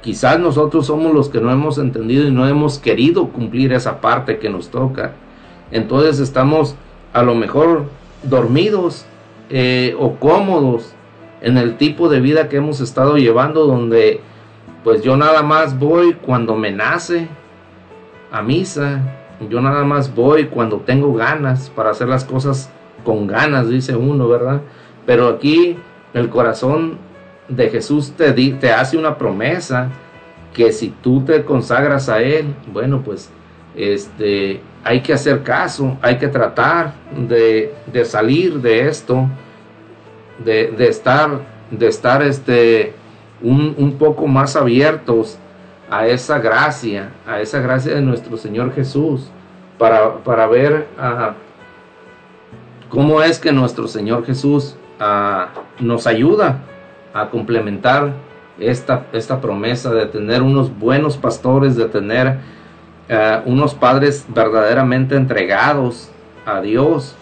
Quizás 0.00 0.38
nosotros 0.38 0.86
somos 0.86 1.12
los 1.12 1.28
que 1.28 1.40
no 1.40 1.50
hemos 1.50 1.76
entendido 1.78 2.28
y 2.28 2.30
no 2.30 2.46
hemos 2.46 2.78
querido 2.78 3.30
cumplir 3.30 3.72
esa 3.72 4.00
parte 4.00 4.38
que 4.38 4.48
nos 4.48 4.68
toca. 4.68 5.14
Entonces 5.72 6.20
estamos 6.20 6.76
a 7.12 7.24
lo 7.24 7.34
mejor 7.34 7.86
dormidos 8.22 9.06
eh, 9.50 9.96
o 9.98 10.20
cómodos 10.20 10.94
en 11.40 11.58
el 11.58 11.78
tipo 11.78 12.08
de 12.08 12.20
vida 12.20 12.48
que 12.48 12.58
hemos 12.58 12.80
estado 12.80 13.16
llevando 13.16 13.66
donde 13.66 14.20
pues 14.84 15.02
yo 15.02 15.16
nada 15.16 15.42
más 15.42 15.78
voy 15.78 16.12
cuando 16.12 16.54
me 16.54 16.70
nace 16.70 17.26
a 18.30 18.42
misa, 18.42 19.00
yo 19.48 19.60
nada 19.62 19.82
más 19.82 20.14
voy 20.14 20.44
cuando 20.44 20.76
tengo 20.80 21.14
ganas 21.14 21.70
para 21.70 21.90
hacer 21.90 22.08
las 22.08 22.24
cosas 22.24 22.70
con 23.02 23.26
ganas, 23.26 23.68
dice 23.68 23.96
uno, 23.96 24.28
¿verdad? 24.28 24.60
Pero 25.06 25.28
aquí 25.28 25.78
el 26.12 26.28
corazón 26.28 26.98
de 27.48 27.70
Jesús 27.70 28.12
te, 28.12 28.32
te 28.32 28.72
hace 28.72 28.98
una 28.98 29.16
promesa 29.16 29.88
que 30.52 30.70
si 30.70 30.90
tú 30.90 31.22
te 31.22 31.44
consagras 31.44 32.08
a 32.10 32.20
Él, 32.20 32.54
bueno, 32.72 33.02
pues 33.02 33.30
este, 33.74 34.60
hay 34.84 35.00
que 35.00 35.14
hacer 35.14 35.42
caso, 35.42 35.96
hay 36.02 36.18
que 36.18 36.28
tratar 36.28 36.92
de, 37.16 37.74
de 37.86 38.04
salir 38.04 38.60
de 38.60 38.86
esto, 38.88 39.28
de, 40.44 40.68
de 40.68 40.88
estar, 40.88 41.40
de 41.70 41.86
estar 41.88 42.22
este, 42.22 42.94
un, 43.44 43.74
un 43.78 43.92
poco 43.92 44.26
más 44.26 44.56
abiertos 44.56 45.38
a 45.90 46.08
esa 46.08 46.38
gracia, 46.38 47.10
a 47.26 47.40
esa 47.40 47.60
gracia 47.60 47.94
de 47.94 48.00
nuestro 48.00 48.36
Señor 48.36 48.74
Jesús, 48.74 49.28
para, 49.78 50.18
para 50.24 50.46
ver 50.46 50.86
cómo 52.88 53.22
es 53.22 53.38
que 53.38 53.52
nuestro 53.52 53.86
Señor 53.86 54.24
Jesús 54.24 54.76
ah, 54.98 55.48
nos 55.78 56.06
ayuda 56.06 56.62
a 57.12 57.28
complementar 57.28 58.12
esta, 58.58 59.06
esta 59.12 59.40
promesa 59.40 59.92
de 59.92 60.06
tener 60.06 60.42
unos 60.42 60.76
buenos 60.76 61.16
pastores, 61.16 61.76
de 61.76 61.86
tener 61.86 62.38
ah, 63.10 63.42
unos 63.44 63.74
padres 63.74 64.24
verdaderamente 64.28 65.16
entregados 65.16 66.10
a 66.46 66.60
Dios, 66.60 67.14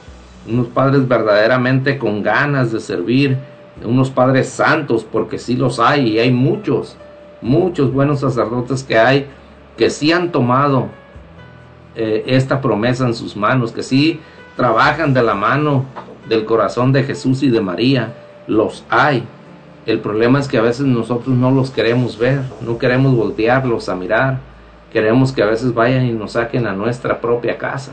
unos 0.49 0.69
padres 0.69 1.09
verdaderamente 1.09 1.99
con 1.99 2.23
ganas 2.23 2.73
de 2.73 2.81
servir, 2.81 3.39
unos 3.85 4.11
padres 4.11 4.49
santos, 4.49 5.05
porque 5.05 5.39
sí 5.39 5.57
los 5.57 5.79
hay 5.81 6.09
y 6.09 6.19
hay 6.19 6.31
muchos, 6.31 6.97
muchos 7.41 7.93
buenos 7.93 8.21
sacerdotes 8.21 8.83
que 8.83 8.99
hay 8.99 9.27
que 9.77 9.91
sí 9.91 10.13
han 10.13 10.33
tomado 10.33 10.89
eh, 11.95 12.25
esta 12.27 12.61
promesa 12.61 13.07
en 13.07 13.15
sus 13.15 13.37
manos, 13.37 13.73
que 13.73 13.83
sí 13.83 14.21
trabajan 14.57 15.15
de 15.15 15.23
la 15.23 15.35
mano 15.35 15.85
del 16.29 16.45
corazón 16.45 16.93
de 16.93 17.05
Jesús 17.05 17.43
y 17.43 17.51
de 17.51 17.61
María, 17.61 18.15
los 18.47 18.85
hay. 18.89 19.25
El 19.87 20.01
problema 20.01 20.39
es 20.39 20.47
que 20.47 20.59
a 20.59 20.63
veces 20.63 20.87
nosotros 20.87 21.35
no 21.35 21.51
los 21.51 21.71
queremos 21.71 22.19
ver, 22.19 22.43
no 22.61 22.79
queremos 22.79 23.17
voltearlos 23.17 23.89
a 23.89 23.97
mirar, 23.97 24.39
queremos 24.93 25.33
que 25.33 25.43
a 25.43 25.47
veces 25.47 25.75
vayan 25.75 26.07
y 26.07 26.13
nos 26.13 26.33
saquen 26.33 26.67
a 26.67 26.73
nuestra 26.73 27.21
propia 27.21 27.59
casa. 27.59 27.93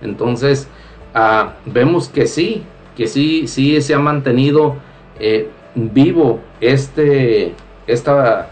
Entonces, 0.00 0.68
ah, 1.14 1.52
vemos 1.66 2.08
que 2.08 2.26
sí, 2.26 2.64
que 2.96 3.06
sí, 3.06 3.46
sí 3.46 3.80
se 3.80 3.94
ha 3.94 3.98
mantenido 3.98 4.76
eh, 5.22 5.48
vivo 5.74 6.40
este, 6.60 7.54
esta, 7.86 8.48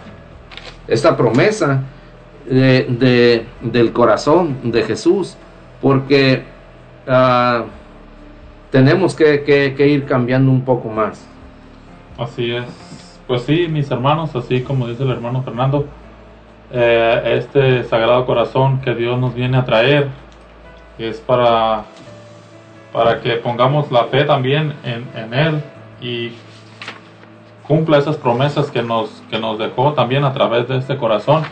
esta 0.89 1.17
promesa 1.17 1.83
de, 2.49 2.85
de- 2.89 3.47
del 3.61 3.93
corazón 3.93 4.57
de 4.73 4.83
Jesús, 4.85 5.37
porque 5.83 6.45
ah, 7.07 7.65
tenemos 8.71 9.15
que 9.15 9.75
ir 9.87 10.07
cambiando 10.07 10.51
un 10.51 10.63
poco 10.65 10.89
más. 10.89 11.27
Así 12.19 12.53
es. 12.53 12.65
Pues 13.27 13.43
sí, 13.43 13.67
mis 13.69 13.91
hermanos, 13.91 14.35
así 14.35 14.63
como 14.63 14.87
dice 14.89 15.03
el 15.03 15.11
hermano 15.11 15.43
Fernando, 15.43 15.87
eh, 16.73 17.39
este 17.39 17.85
sagrado 17.85 18.25
corazón 18.27 18.81
que 18.81 18.95
Dios 18.95 19.19
nos 19.19 19.35
viene 19.35 19.57
a 19.57 19.65
traer 19.65 20.09
es 20.99 21.19
para, 21.19 21.85
para 22.93 23.21
que 23.21 23.37
pongamos 23.37 23.91
la 23.91 24.05
fe 24.05 24.25
también 24.25 24.75
en, 24.85 25.07
en 25.17 25.35
Él 25.35 25.63
y 26.01 26.33
cumpla 27.71 27.99
esas 27.99 28.17
promesas 28.17 28.69
que 28.69 28.83
nos, 28.83 29.23
que 29.31 29.39
nos 29.39 29.57
dejó 29.57 29.93
también 29.93 30.25
a 30.25 30.33
través 30.33 30.67
de 30.67 30.77
este 30.77 30.97
corazón. 30.97 31.45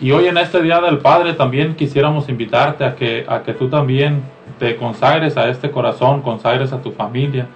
Y 0.00 0.12
hoy 0.12 0.28
en 0.28 0.38
este 0.38 0.62
Día 0.62 0.80
del 0.80 0.98
Padre 0.98 1.32
también 1.32 1.74
quisiéramos 1.74 2.28
invitarte 2.28 2.84
a 2.84 2.94
que, 2.94 3.26
a 3.28 3.42
que 3.42 3.52
tú 3.52 3.68
también 3.68 4.22
te 4.60 4.76
consagres 4.76 5.36
a 5.36 5.48
este 5.48 5.72
corazón, 5.72 6.22
consagres 6.22 6.72
a 6.72 6.80
tu 6.80 6.92
familia 6.92 7.48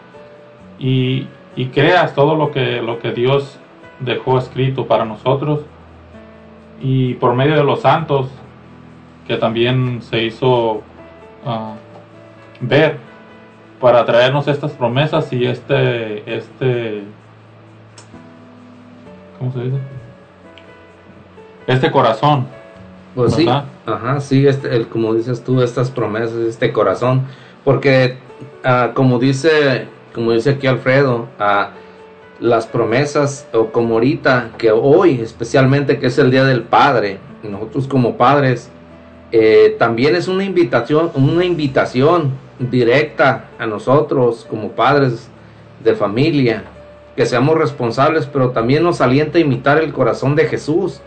y, 0.77 1.29
y 1.55 1.67
creas 1.67 2.17
todo 2.17 2.35
lo 2.35 2.51
que, 2.51 2.83
lo 2.83 2.99
que 2.99 3.13
Dios 3.13 3.61
dejó 4.01 4.39
escrito 4.39 4.89
para 4.89 5.05
nosotros 5.05 5.61
y 6.81 7.15
por 7.15 7.37
medio 7.37 7.55
de 7.55 7.63
los 7.63 7.83
santos 7.83 8.29
que 9.29 9.37
también 9.37 10.03
se 10.03 10.25
hizo 10.25 10.83
ah, 11.47 11.75
ver 12.61 12.97
para 13.81 14.05
traernos 14.05 14.49
estas 14.49 14.73
promesas 14.73 15.33
y 15.33 15.47
este 15.47 16.37
este 16.37 17.05
¿cómo 19.39 19.53
se 19.53 19.61
dice? 19.61 19.79
este 21.67 21.91
corazón 21.91 22.47
Pues 23.15 23.35
sí, 23.35 23.47
ajá, 23.87 24.21
sí, 24.21 24.47
este, 24.47 24.75
el, 24.75 24.89
como 24.89 25.15
dices 25.15 25.43
tú, 25.45 25.63
estas 25.63 25.91
promesas, 25.91 26.37
este 26.39 26.73
corazón, 26.73 27.23
porque 27.65 28.17
ah, 28.65 28.93
como 28.95 29.19
dice, 29.19 29.87
como 30.15 30.33
dice 30.33 30.51
aquí 30.51 30.67
Alfredo, 30.67 31.27
ah, 31.39 31.71
las 32.41 32.67
promesas, 32.67 33.49
o 33.53 33.67
como 33.67 33.95
ahorita, 33.95 34.51
que 34.59 34.71
hoy 34.71 35.21
especialmente 35.21 35.99
que 35.99 36.07
es 36.07 36.19
el 36.19 36.31
Día 36.31 36.45
del 36.45 36.63
Padre, 36.63 37.19
nosotros 37.43 37.89
como 37.89 38.17
padres, 38.17 38.71
eh, 39.33 39.77
también 39.79 40.17
es 40.17 40.29
una 40.29 40.45
invitación, 40.45 41.11
una 41.15 41.45
invitación 41.45 42.33
directa 42.59 43.47
a 43.59 43.67
nosotros 43.67 44.47
como 44.49 44.71
padres 44.71 45.29
de 45.83 45.95
familia, 45.95 46.65
que 47.19 47.27
seamos 47.27 47.59
responsables, 47.59 48.27
pero 48.27 48.51
también 48.51 48.85
nos 48.85 49.01
alienta 49.01 49.39
a 49.39 49.41
imitar 49.41 49.79
el 49.83 49.93
corazón 49.93 50.37
de 50.37 50.45
Jesús 50.45 51.01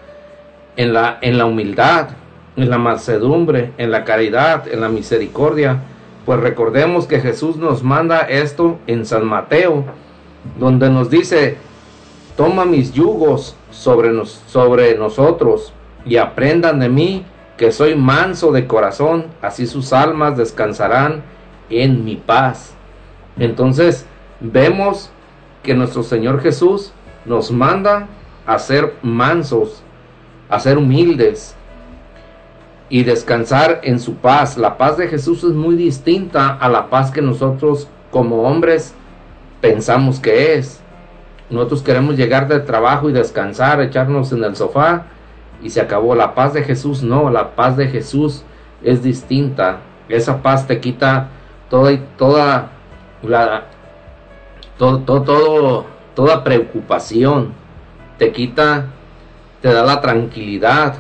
en 0.76 0.92
la, 0.92 1.18
en 1.22 1.38
la 1.38 1.46
humildad, 1.46 2.10
en 2.58 2.70
la 2.70 2.78
mansedumbre, 2.78 3.72
en 3.78 3.92
la 3.92 4.04
caridad, 4.04 4.68
en 4.68 4.82
la 4.82 4.90
misericordia. 4.90 5.78
Pues 6.26 6.42
recordemos 6.42 7.08
que 7.08 7.22
Jesús 7.22 7.56
nos 7.56 7.82
manda 7.82 8.20
esto 8.28 8.78
en 8.88 9.06
San 9.06 9.26
Mateo, 9.26 9.86
donde 10.60 10.90
nos 10.90 11.10
dice, 11.10 11.56
toma 12.36 12.66
mis 12.66 12.92
yugos 12.92 13.56
sobre, 13.70 14.12
nos- 14.12 14.42
sobre 14.48 14.98
nosotros 14.98 15.72
y 16.06 16.18
aprendan 16.18 16.82
de 16.82 16.90
mí 16.90 17.26
que 17.56 17.72
soy 17.72 17.96
manso 17.96 18.52
de 18.52 18.68
corazón, 18.68 19.28
así 19.42 19.66
sus 19.66 19.94
almas 19.94 20.36
descansarán 20.36 21.22
en 21.70 22.04
mi 22.04 22.18
paz. 22.18 22.74
Entonces 23.40 24.06
vemos 24.42 25.10
que 25.64 25.74
nuestro 25.74 26.04
Señor 26.04 26.42
Jesús 26.42 26.92
nos 27.26 27.52
manda 27.52 28.08
a 28.46 28.58
ser 28.60 28.96
mansos, 29.02 29.84
a 30.50 30.60
ser 30.60 30.78
humildes 30.78 31.56
y 32.90 33.04
descansar 33.04 33.80
en 33.84 34.00
su 34.00 34.16
paz. 34.16 34.58
La 34.58 34.78
paz 34.78 34.98
de 34.98 35.08
Jesús 35.08 35.44
es 35.44 35.52
muy 35.52 35.76
distinta 35.76 36.50
a 36.56 36.68
la 36.68 36.90
paz 36.90 37.12
que 37.12 37.22
nosotros 37.22 37.88
como 38.12 38.44
hombres 38.44 38.94
pensamos 39.62 40.20
que 40.20 40.56
es. 40.56 40.82
Nosotros 41.50 41.84
queremos 41.84 42.16
llegar 42.16 42.48
del 42.48 42.66
trabajo 42.66 43.10
y 43.10 43.14
descansar, 43.14 43.82
echarnos 43.82 44.32
en 44.32 44.44
el 44.44 44.56
sofá 44.56 45.04
y 45.62 45.70
se 45.70 45.82
acabó. 45.82 46.16
La 46.16 46.34
paz 46.34 46.54
de 46.54 46.64
Jesús 46.64 47.04
no, 47.04 47.30
la 47.30 47.56
paz 47.56 47.78
de 47.78 47.88
Jesús 47.88 48.44
es 48.84 49.04
distinta. 49.04 49.80
Esa 50.10 50.42
paz 50.42 50.68
te 50.68 50.80
quita 50.80 51.30
toda 51.70 51.98
toda 52.18 52.72
la 53.22 53.66
todo, 54.82 55.22
todo, 55.22 55.86
toda 56.16 56.44
preocupación. 56.44 57.54
Te 58.18 58.32
quita, 58.32 58.88
te 59.62 59.72
da 59.72 59.84
la 59.84 60.02
tranquilidad 60.02 60.96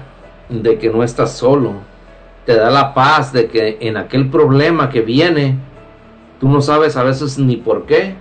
de 0.49 0.77
que 0.77 0.89
no 0.89 1.03
estás 1.03 1.31
solo, 1.31 1.73
te 2.45 2.55
da 2.55 2.69
la 2.69 2.93
paz 2.93 3.33
de 3.33 3.47
que 3.47 3.77
en 3.81 3.97
aquel 3.97 4.29
problema 4.29 4.89
que 4.89 5.01
viene, 5.01 5.57
tú 6.39 6.47
no 6.47 6.61
sabes 6.61 6.95
a 6.95 7.03
veces 7.03 7.39
ni 7.39 7.55
por 7.55 7.85
qué, 7.85 8.15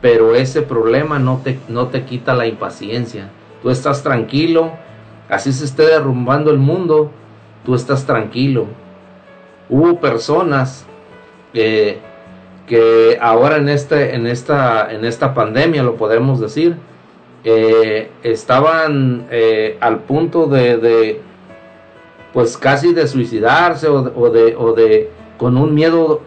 pero 0.00 0.36
ese 0.36 0.62
problema 0.62 1.18
no 1.18 1.40
te, 1.42 1.58
no 1.68 1.88
te 1.88 2.04
quita 2.04 2.34
la 2.34 2.46
impaciencia. 2.46 3.30
Tú 3.62 3.70
estás 3.70 4.04
tranquilo, 4.04 4.72
así 5.28 5.52
se 5.52 5.64
esté 5.64 5.86
derrumbando 5.86 6.52
el 6.52 6.58
mundo, 6.58 7.10
tú 7.64 7.74
estás 7.74 8.06
tranquilo. 8.06 8.66
Hubo 9.68 10.00
personas 10.00 10.86
eh, 11.54 12.00
que 12.66 13.18
ahora 13.20 13.56
en, 13.56 13.68
este, 13.68 14.14
en, 14.14 14.26
esta, 14.26 14.92
en 14.92 15.04
esta 15.04 15.34
pandemia, 15.34 15.82
lo 15.82 15.96
podemos 15.96 16.40
decir, 16.40 16.76
eh, 17.44 18.10
estaban 18.22 19.26
eh, 19.30 19.76
al 19.80 20.00
punto 20.00 20.46
de, 20.46 21.20
pues 22.32 22.56
casi 22.56 22.94
de 22.94 23.06
suicidarse 23.08 23.88
o, 23.88 24.12
o, 24.16 24.30
de, 24.30 24.54
o 24.56 24.72
de 24.72 25.10
con 25.36 25.56
un 25.56 25.74
miedo 25.74 26.20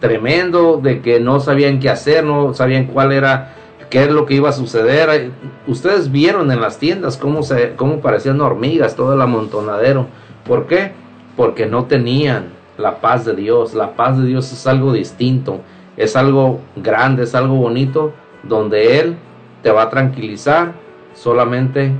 tremendo 0.00 0.80
de 0.82 1.00
que 1.00 1.20
no 1.20 1.38
sabían 1.38 1.78
qué 1.78 1.88
hacer, 1.88 2.24
no 2.24 2.54
sabían 2.54 2.86
cuál 2.86 3.12
era, 3.12 3.54
qué 3.88 4.02
es 4.02 4.10
lo 4.10 4.26
que 4.26 4.34
iba 4.34 4.48
a 4.48 4.52
suceder. 4.52 5.30
Ustedes 5.66 6.10
vieron 6.10 6.50
en 6.50 6.60
las 6.60 6.78
tiendas 6.78 7.16
cómo, 7.16 7.44
se, 7.44 7.74
cómo 7.76 8.00
parecían 8.00 8.40
hormigas, 8.40 8.96
todo 8.96 9.14
el 9.14 9.20
amontonadero. 9.20 10.06
¿Por 10.44 10.66
qué? 10.66 10.92
Porque 11.36 11.66
no 11.66 11.84
tenían 11.84 12.46
la 12.78 13.00
paz 13.00 13.24
de 13.24 13.34
Dios. 13.34 13.74
La 13.74 13.94
paz 13.94 14.18
de 14.18 14.26
Dios 14.26 14.52
es 14.52 14.66
algo 14.66 14.92
distinto, 14.92 15.60
es 15.96 16.16
algo 16.16 16.60
grande, 16.76 17.24
es 17.24 17.34
algo 17.34 17.56
bonito, 17.56 18.12
donde 18.42 19.00
Él 19.00 19.16
te 19.62 19.70
va 19.70 19.82
a 19.82 19.90
tranquilizar 19.90 20.72
solamente 21.14 21.92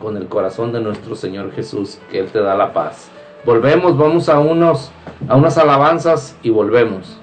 con 0.00 0.16
el 0.16 0.28
corazón 0.28 0.72
de 0.72 0.80
nuestro 0.80 1.14
Señor 1.16 1.52
Jesús, 1.52 1.98
que 2.10 2.18
Él 2.18 2.26
te 2.30 2.40
da 2.40 2.54
la 2.54 2.72
paz. 2.72 3.10
Volvemos, 3.44 3.96
vamos 3.96 4.28
a 4.28 4.40
unos 4.40 4.90
a 5.28 5.36
unas 5.36 5.56
alabanzas 5.58 6.36
y 6.42 6.50
volvemos. 6.50 7.18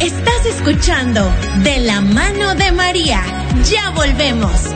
Estás 0.00 0.46
escuchando 0.46 1.22
De 1.62 1.80
la 1.80 2.00
mano 2.00 2.54
de 2.56 2.72
María. 2.72 3.22
Ya 3.64 3.90
volvemos. 3.90 4.74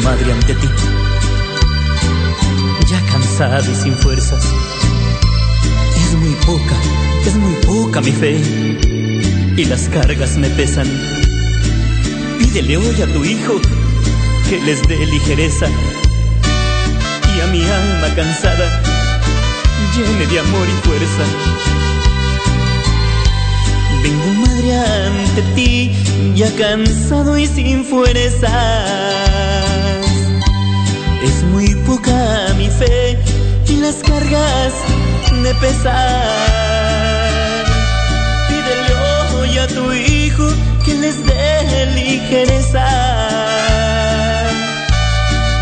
Madre, 0.00 0.32
ante 0.32 0.54
ti, 0.54 0.68
ya 2.88 3.00
cansada 3.12 3.70
y 3.70 3.74
sin 3.74 3.94
fuerzas. 3.94 4.44
Es 5.96 6.14
muy 6.14 6.34
poca, 6.46 6.76
es 7.26 7.34
muy 7.36 7.54
poca 7.64 8.00
mi 8.00 8.12
fe, 8.12 8.40
y 9.56 9.64
las 9.64 9.88
cargas 9.88 10.36
me 10.36 10.48
pesan. 10.50 10.88
Pídele 12.38 12.76
hoy 12.76 13.02
a 13.02 13.06
tu 13.12 13.24
hijo 13.24 13.60
que 14.48 14.60
les 14.60 14.82
dé 14.88 15.06
ligereza, 15.06 15.66
y 17.36 17.40
a 17.40 17.46
mi 17.46 17.62
alma 17.62 18.14
cansada 18.14 18.90
llene 19.96 20.26
de 20.26 20.38
amor 20.38 20.66
y 20.68 20.86
fuerza. 20.86 21.24
Vengo 24.02 24.46
madre 24.46 24.76
ante 24.76 25.42
ti, 25.54 25.92
ya 26.34 26.50
cansado 26.56 27.36
y 27.38 27.46
sin 27.46 27.84
fuerzas. 27.84 29.19
Es 31.22 31.42
muy 31.44 31.74
poca 31.86 32.54
mi 32.56 32.68
fe 32.68 33.18
y 33.68 33.76
las 33.76 33.96
cargas 33.96 34.72
me 35.42 35.54
pesan. 35.54 35.94
Pídele 38.48 38.94
hoy 39.34 39.58
a 39.58 39.66
tu 39.68 39.92
hijo 39.92 40.48
que 40.84 40.94
les 40.94 41.24
dé 41.26 41.86
ligereza. 41.94 42.86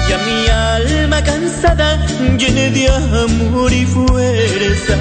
Y 0.08 0.12
a 0.12 0.18
mi 0.18 0.48
alma 0.48 1.22
cansada 1.22 2.06
llene 2.38 2.70
de 2.70 2.88
amor 2.88 3.72
y 3.72 3.84
fuerzas. 3.84 4.98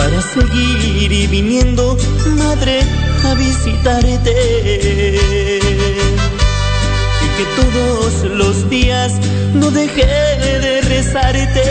para 0.00 0.22
seguir 0.22 1.12
y 1.12 1.26
viniendo, 1.26 1.96
madre, 2.38 2.80
a 3.28 3.34
visitarte. 3.34 3.99
No 9.70 9.80
deje 9.80 10.06
de 10.60 10.80
rezarte. 10.82 11.62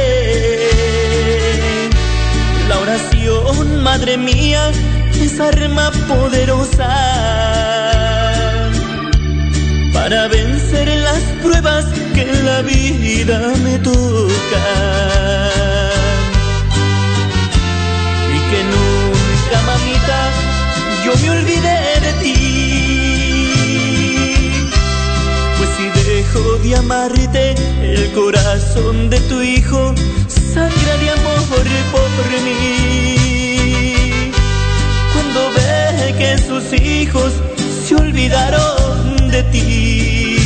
La 2.67 2.79
oración, 2.79 3.83
madre 3.83 4.17
mía, 4.17 4.71
es 5.19 5.39
arma 5.39 5.91
poderosa 6.07 6.89
para 9.93 10.27
vencer 10.27 10.87
las 10.87 11.21
pruebas 11.43 11.85
que 12.13 12.21
en 12.21 12.45
la 12.45 12.61
vida 12.61 13.53
me 13.63 13.77
tocan. 13.79 13.99
que 18.51 18.63
nunca, 18.73 19.57
mamita, 19.69 20.19
yo 21.05 21.13
me 21.21 21.29
olvidé 21.37 21.79
de 22.05 22.13
ti. 22.23 22.48
De 26.63 26.75
amarte, 26.75 27.55
el 27.81 28.11
corazón 28.13 29.09
de 29.09 29.19
tu 29.21 29.41
hijo 29.41 29.93
sangra 30.27 30.97
de 30.97 31.09
amor 31.11 31.39
por 31.49 31.63
mí. 32.45 33.11
Cuando 35.13 35.51
ve 35.55 36.15
que 36.17 36.37
sus 36.37 36.73
hijos 36.73 37.33
se 37.85 37.95
olvidaron 37.95 39.29
de 39.29 39.43
ti, 39.43 40.37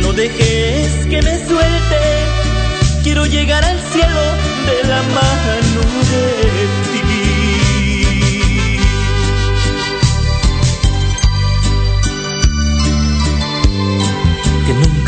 no 0.00 0.12
dejes 0.12 1.06
que 1.06 1.22
me 1.22 1.38
suelte, 1.46 2.02
quiero 3.02 3.26
llegar 3.26 3.64
al 3.64 3.78
cielo 3.92 4.22
de 4.66 4.88
la 4.88 5.02
mano 5.02 5.82
de 6.10 6.41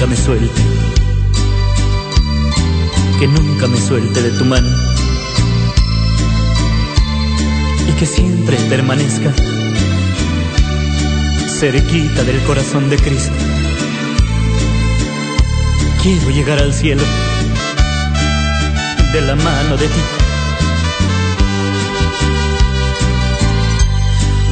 nunca 0.05 0.17
me 0.17 0.23
suelte, 0.23 0.63
que 3.19 3.27
nunca 3.27 3.67
me 3.69 3.81
suelte 3.81 4.21
de 4.21 4.31
tu 4.33 4.45
mano 4.45 4.69
y 7.89 7.93
que 7.93 8.05
siempre 8.05 8.59
permanezca 8.69 9.33
cerquita 11.49 12.23
del 12.23 12.39
corazón 12.43 12.91
de 12.91 12.97
Cristo. 12.97 13.33
Quiero 16.03 16.29
llegar 16.31 16.59
al 16.59 16.75
cielo 16.75 17.03
de 19.15 19.21
la 19.23 19.37
mano 19.37 19.77
de 19.79 19.87
ti. 19.87 20.25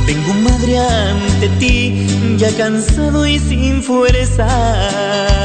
Vengo 0.07 0.35
madre 0.35 0.79
ante 0.79 1.49
ti, 1.59 2.07
ya 2.37 2.51
cansado 2.57 3.27
y 3.27 3.39
sin 3.39 3.83
fuerzas. 3.83 5.42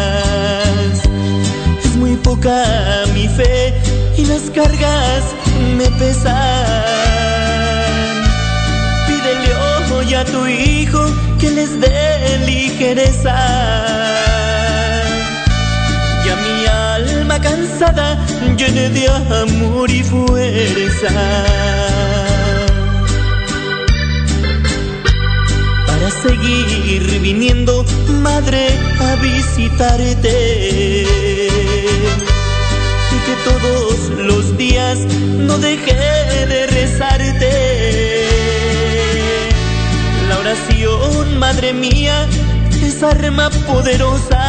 Poca 2.27 3.05
mi 3.13 3.25
fe 3.25 3.73
y 4.17 4.25
las 4.25 4.49
cargas 4.53 5.23
me 5.77 5.89
pesan. 5.91 6.35
Pídele 9.07 9.51
hoy 9.95 10.13
a 10.13 10.25
tu 10.25 10.45
hijo 10.45 10.99
que 11.39 11.49
les 11.51 11.79
dé 11.79 12.37
ligereza. 12.45 13.33
Y 16.25 16.29
a 16.29 16.35
mi 16.35 16.65
alma 16.65 17.39
cansada 17.39 18.17
llene 18.57 18.89
de 18.89 19.07
amor 19.07 19.89
y 19.89 20.03
fuerza. 20.03 21.13
Para 26.07 26.21
seguir 26.21 27.19
viniendo, 27.19 27.85
madre, 28.21 28.69
a 28.97 29.15
visitarte. 29.15 31.03
Y 33.11 33.17
que 33.25 33.35
todos 33.43 34.09
los 34.25 34.55
días 34.55 34.99
no 34.99 35.57
deje 35.57 35.93
de 36.45 36.67
rezarte. 36.67 38.25
La 40.29 40.39
oración, 40.39 41.37
madre 41.39 41.73
mía, 41.73 42.25
es 42.81 43.03
arma 43.03 43.49
poderosa 43.67 44.45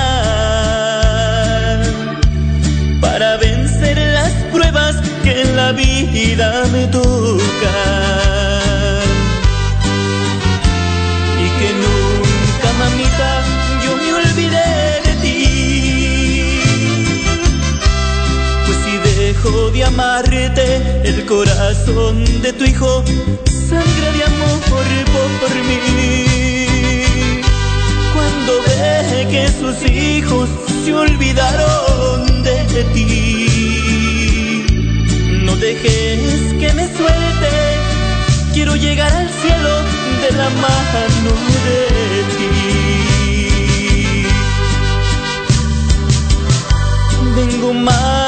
para 3.00 3.36
vencer 3.38 3.98
las 3.98 4.32
pruebas 4.52 4.94
que 5.24 5.42
en 5.42 5.56
la 5.56 5.72
vida 5.72 6.62
me 6.70 6.86
tocan. 6.86 8.27
Corazón 21.28 22.24
de 22.42 22.52
tu 22.54 22.64
hijo 22.64 23.04
sangra 23.68 24.12
de 24.16 24.24
amor 24.24 24.58
por 24.70 24.84
mí. 25.68 25.78
Cuando 28.14 28.52
ve 28.66 29.26
que 29.30 29.44
sus 29.60 29.76
hijos 29.90 30.48
se 30.84 30.94
olvidaron 30.94 32.42
de 32.42 32.84
ti, 32.94 34.66
no 35.44 35.54
dejes 35.56 36.54
que 36.60 36.72
me 36.72 36.86
suelte. 36.96 37.50
Quiero 38.54 38.74
llegar 38.74 39.12
al 39.12 39.28
cielo 39.28 39.82
de 40.22 40.30
la 40.36 40.48
mano 40.64 41.30
de 41.66 41.80
ti. 42.36 42.50
Vengo 47.36 47.74
madre 47.74 48.27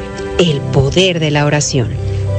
El 0.41 0.59
Poder 0.59 1.19
de 1.19 1.29
la 1.29 1.45
Oración. 1.45 1.89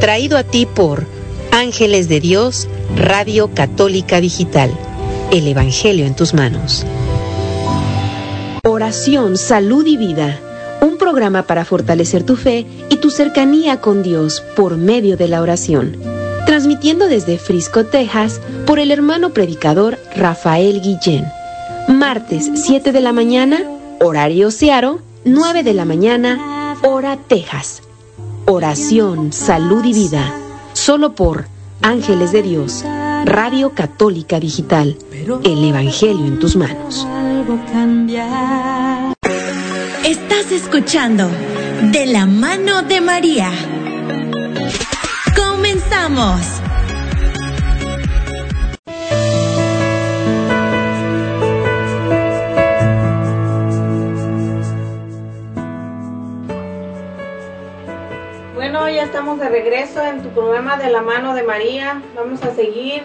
Traído 0.00 0.36
a 0.36 0.42
ti 0.42 0.66
por 0.66 1.06
Ángeles 1.52 2.08
de 2.08 2.18
Dios, 2.18 2.66
Radio 2.96 3.54
Católica 3.54 4.20
Digital. 4.20 4.72
El 5.30 5.46
Evangelio 5.46 6.04
en 6.04 6.16
tus 6.16 6.34
manos. 6.34 6.84
Oración, 8.64 9.38
salud 9.38 9.86
y 9.86 9.96
vida. 9.96 10.40
Un 10.80 10.98
programa 10.98 11.44
para 11.44 11.64
fortalecer 11.64 12.24
tu 12.24 12.34
fe 12.34 12.66
y 12.90 12.96
tu 12.96 13.08
cercanía 13.08 13.80
con 13.80 14.02
Dios 14.02 14.42
por 14.56 14.78
medio 14.78 15.16
de 15.16 15.28
la 15.28 15.40
oración. 15.40 15.96
Transmitiendo 16.44 17.06
desde 17.06 17.38
Frisco, 17.38 17.84
Texas, 17.84 18.40
por 18.66 18.80
el 18.80 18.90
hermano 18.90 19.32
predicador 19.32 19.96
Rafael 20.16 20.80
Guillén. 20.80 21.24
Martes, 21.86 22.50
7 22.52 22.90
de 22.90 23.00
la 23.00 23.12
mañana, 23.12 23.62
horario 24.00 24.50
Searo, 24.50 24.98
9 25.24 25.62
de 25.62 25.74
la 25.74 25.84
mañana, 25.84 26.74
hora 26.82 27.16
Texas. 27.28 27.80
Oración, 28.46 29.32
salud 29.32 29.84
y 29.84 29.92
vida. 29.92 30.34
Solo 30.72 31.14
por 31.14 31.46
Ángeles 31.80 32.32
de 32.32 32.42
Dios, 32.42 32.84
Radio 33.24 33.70
Católica 33.70 34.40
Digital. 34.40 34.96
El 35.44 35.64
Evangelio 35.64 36.26
en 36.26 36.40
tus 36.40 36.56
manos. 36.56 37.06
Estás 40.04 40.50
escuchando 40.50 41.30
De 41.92 42.06
la 42.06 42.26
mano 42.26 42.82
de 42.82 43.00
María. 43.00 43.50
Comenzamos. 45.36 46.40
Regreso 59.52 60.02
en 60.02 60.22
tu 60.22 60.30
programa 60.30 60.78
de 60.78 60.88
la 60.88 61.02
mano 61.02 61.34
de 61.34 61.42
María. 61.42 62.00
Vamos 62.16 62.42
a 62.42 62.54
seguir 62.54 63.02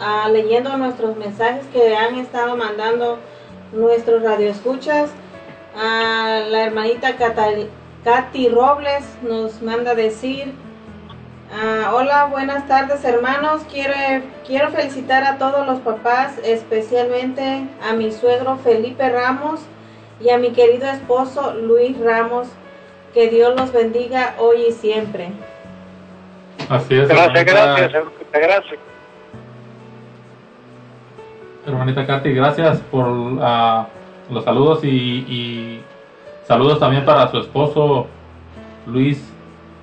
ah, 0.00 0.26
leyendo 0.32 0.74
nuestros 0.78 1.18
mensajes 1.18 1.66
que 1.66 1.94
han 1.94 2.14
estado 2.14 2.56
mandando 2.56 3.18
nuestros 3.70 4.22
radioescuchas. 4.22 5.10
Ah, 5.76 6.40
la 6.48 6.64
hermanita 6.64 7.16
Katy 8.04 8.48
Robles 8.48 9.04
nos 9.20 9.60
manda 9.60 9.94
decir, 9.94 10.54
ah, 11.52 11.92
hola, 11.92 12.24
buenas 12.24 12.66
tardes 12.66 13.04
hermanos, 13.04 13.60
quiero, 13.70 13.94
quiero 14.46 14.70
felicitar 14.70 15.24
a 15.24 15.36
todos 15.36 15.66
los 15.66 15.80
papás, 15.80 16.38
especialmente 16.42 17.68
a 17.86 17.92
mi 17.92 18.12
suegro 18.12 18.56
Felipe 18.64 19.10
Ramos 19.10 19.60
y 20.22 20.30
a 20.30 20.38
mi 20.38 20.52
querido 20.52 20.86
esposo 20.88 21.52
Luis 21.52 22.00
Ramos. 22.00 22.48
Que 23.14 23.30
Dios 23.30 23.54
los 23.56 23.72
bendiga 23.72 24.34
hoy 24.38 24.66
y 24.68 24.72
siempre. 24.72 25.30
Así 26.68 26.94
es, 26.94 27.08
Gracias, 27.08 27.28
hermanita, 27.28 27.42
gracias, 27.44 27.94
hermanita, 27.94 28.38
gracias. 28.38 28.80
hermanita 31.66 32.06
Katy, 32.06 32.32
gracias 32.34 32.80
por 32.90 33.06
ah, 33.40 33.86
los 34.30 34.44
saludos 34.44 34.84
y, 34.84 34.88
y 34.88 35.80
saludos 36.46 36.78
también 36.78 37.04
para 37.04 37.30
su 37.30 37.38
esposo 37.38 38.06
Luis 38.86 39.22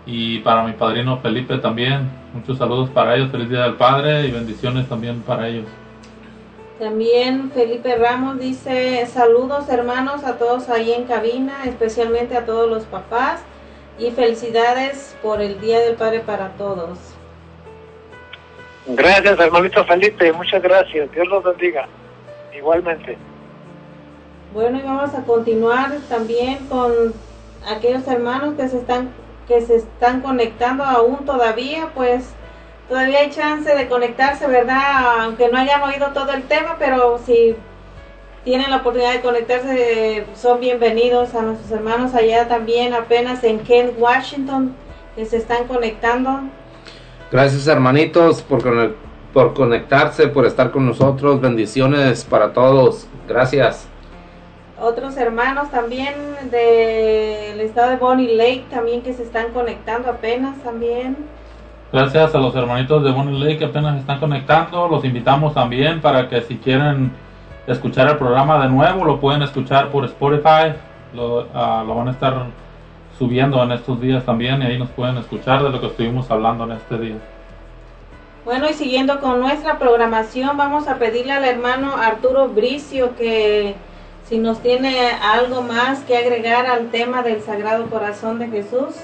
y 0.06 0.40
para 0.40 0.64
mi 0.64 0.74
padrino 0.74 1.18
Felipe 1.18 1.58
también. 1.58 2.10
Muchos 2.34 2.58
saludos 2.58 2.90
para 2.90 3.16
ellos, 3.16 3.32
feliz 3.32 3.50
Día 3.50 3.64
del 3.64 3.76
Padre 3.76 4.28
y 4.28 4.32
bendiciones 4.32 4.88
también 4.88 5.22
para 5.22 5.48
ellos. 5.48 5.66
También 6.82 7.52
Felipe 7.52 7.96
Ramos 7.96 8.40
dice 8.40 9.06
saludos 9.06 9.70
hermanos 9.70 10.24
a 10.24 10.40
todos 10.40 10.68
ahí 10.68 10.92
en 10.92 11.04
cabina, 11.04 11.66
especialmente 11.66 12.36
a 12.36 12.44
todos 12.44 12.68
los 12.68 12.86
papás 12.86 13.40
y 14.00 14.10
felicidades 14.10 15.16
por 15.22 15.42
el 15.42 15.62
Día 15.62 15.80
del 15.80 15.94
Padre 15.94 16.22
para 16.22 16.50
todos. 16.54 16.98
Gracias, 18.88 19.40
hermanito 19.40 19.86
Felipe, 19.86 20.34
muchas 20.34 20.64
gracias. 20.64 21.12
Dios 21.12 21.28
los 21.28 21.44
bendiga. 21.44 21.88
Igualmente. 22.52 23.16
Bueno, 24.52 24.80
y 24.80 24.82
vamos 24.82 25.14
a 25.14 25.22
continuar 25.22 25.92
también 26.10 26.66
con 26.66 27.14
aquellos 27.70 28.08
hermanos 28.08 28.56
que 28.56 28.68
se 28.68 28.80
están 28.80 29.12
que 29.48 29.62
se 29.62 29.76
están 29.76 30.22
conectando 30.22 30.84
aún 30.84 31.26
todavía, 31.26 31.92
pues 31.94 32.34
todavía 32.92 33.20
hay 33.20 33.30
chance 33.30 33.74
de 33.74 33.88
conectarse, 33.88 34.46
¿verdad? 34.48 35.22
Aunque 35.22 35.48
no 35.48 35.58
hayan 35.58 35.82
oído 35.82 36.08
todo 36.08 36.34
el 36.34 36.44
tema, 36.44 36.76
pero 36.78 37.22
si 37.26 37.56
tienen 38.44 38.70
la 38.70 38.78
oportunidad 38.78 39.14
de 39.14 39.22
conectarse, 39.22 40.26
son 40.36 40.60
bienvenidos 40.60 41.34
a 41.34 41.42
nuestros 41.42 41.72
hermanos 41.72 42.14
allá 42.14 42.50
también, 42.50 42.94
apenas 42.94 43.46
en 43.46 43.60
Kent, 43.60 43.94
Washington, 43.98 44.76
que 45.16 45.26
se 45.26 45.38
están 45.38 45.70
conectando. 45.70 46.42
Gracias 47.32 47.66
hermanitos 47.66 48.42
por, 48.42 48.62
por 49.32 49.54
conectarse, 49.54 50.28
por 50.28 50.46
estar 50.46 50.72
con 50.72 50.86
nosotros. 50.86 51.40
Bendiciones 51.40 52.26
para 52.26 52.52
todos. 52.52 53.08
Gracias. 53.26 53.88
Otros 54.82 55.16
hermanos 55.16 55.72
también 55.72 56.14
del 56.52 57.62
estado 57.62 57.92
de 57.92 57.96
Bonnie 57.96 58.36
Lake 58.36 58.66
también 58.70 59.02
que 59.02 59.14
se 59.14 59.24
están 59.24 59.54
conectando 59.54 60.10
apenas 60.10 60.58
también. 60.62 61.16
Gracias 61.92 62.34
a 62.34 62.38
los 62.38 62.56
hermanitos 62.56 63.04
de 63.04 63.12
Bonnie 63.12 63.38
Lake 63.38 63.58
que 63.58 63.66
apenas 63.66 64.00
están 64.00 64.20
conectando. 64.20 64.88
Los 64.88 65.04
invitamos 65.04 65.54
también 65.54 66.00
para 66.00 66.30
que 66.30 66.42
si 66.42 66.58
quieren 66.58 67.12
escuchar 67.68 68.08
el 68.10 68.18
programa 68.18 68.64
de 68.64 68.70
nuevo, 68.70 69.04
lo 69.04 69.20
pueden 69.20 69.42
escuchar 69.42 69.90
por 69.90 70.06
Spotify. 70.06 70.74
Lo, 71.14 71.48
ah, 71.54 71.84
lo 71.86 71.96
van 71.96 72.08
a 72.08 72.12
estar 72.12 72.46
subiendo 73.20 73.62
en 73.62 73.74
estos 73.74 74.00
días 74.00 74.24
también 74.26 74.62
y 74.62 74.66
ahí 74.66 74.80
nos 74.80 74.90
pueden 74.90 75.18
escuchar 75.18 75.62
de 75.64 75.70
lo 75.70 75.82
que 75.82 75.88
estuvimos 75.88 76.32
hablando 76.32 76.64
en 76.64 76.72
este 76.72 76.98
día. 76.98 77.18
Bueno, 78.46 78.70
y 78.70 78.74
siguiendo 78.74 79.20
con 79.20 79.42
nuestra 79.42 79.78
programación, 79.78 80.56
vamos 80.56 80.88
a 80.88 80.96
pedirle 80.96 81.34
al 81.34 81.44
hermano 81.44 81.96
Arturo 81.98 82.48
Bricio 82.48 83.16
que 83.16 83.76
si 84.28 84.38
nos 84.38 84.62
tiene 84.62 85.12
algo 85.22 85.62
más 85.62 86.00
que 86.04 86.18
agregar 86.18 86.66
al 86.66 86.90
tema 86.90 87.22
del 87.22 87.42
Sagrado 87.42 87.88
Corazón 87.88 88.40
de 88.40 88.48
Jesús. 88.48 88.96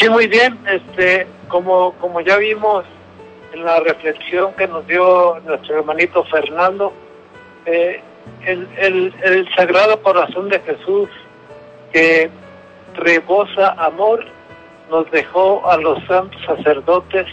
Sí, 0.00 0.08
muy 0.08 0.28
bien. 0.28 0.58
Este, 0.66 1.26
como, 1.48 1.92
como 2.00 2.22
ya 2.22 2.38
vimos 2.38 2.86
en 3.52 3.64
la 3.64 3.80
reflexión 3.80 4.54
que 4.54 4.66
nos 4.66 4.86
dio 4.86 5.38
nuestro 5.44 5.78
hermanito 5.78 6.24
Fernando, 6.24 6.94
eh, 7.66 8.00
el, 8.46 8.66
el, 8.78 9.14
el 9.22 9.54
Sagrado 9.54 10.00
Corazón 10.02 10.48
de 10.48 10.58
Jesús 10.60 11.10
que 11.92 12.30
rebosa 12.94 13.72
amor 13.72 14.24
nos 14.90 15.10
dejó 15.10 15.68
a 15.70 15.76
los 15.76 16.02
santos 16.06 16.40
sacerdotes 16.46 17.26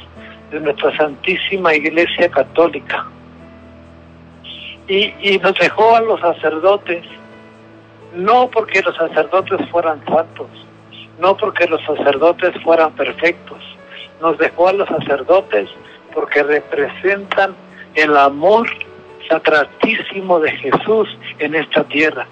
de 0.52 0.60
nuestra 0.60 0.96
Santísima 0.98 1.74
Iglesia 1.74 2.30
Católica. 2.30 3.06
Y, 4.90 5.14
y 5.22 5.38
nos 5.38 5.54
dejó 5.58 5.96
a 5.96 6.02
los 6.02 6.20
sacerdotes, 6.20 7.06
no 8.14 8.50
porque 8.50 8.82
los 8.82 8.96
sacerdotes 8.98 9.58
fueran 9.70 10.04
santos, 10.06 10.48
no 11.20 11.36
porque 11.38 11.68
los 11.68 11.82
sacerdotes 11.84 12.54
fueran 12.64 12.94
perfectos, 12.94 13.58
nos 14.22 14.38
dejó 14.38 14.68
a 14.70 14.74
los 14.74 14.88
sacerdotes 14.88 15.70
porque 16.14 16.44
representan 16.44 17.56
el 17.96 18.16
amor 18.16 18.68
sacratísimo 19.30 20.40
de 20.40 20.52
Jesús 20.52 21.08
en 21.40 21.56
esta 21.56 21.84
tierra. 21.86 22.28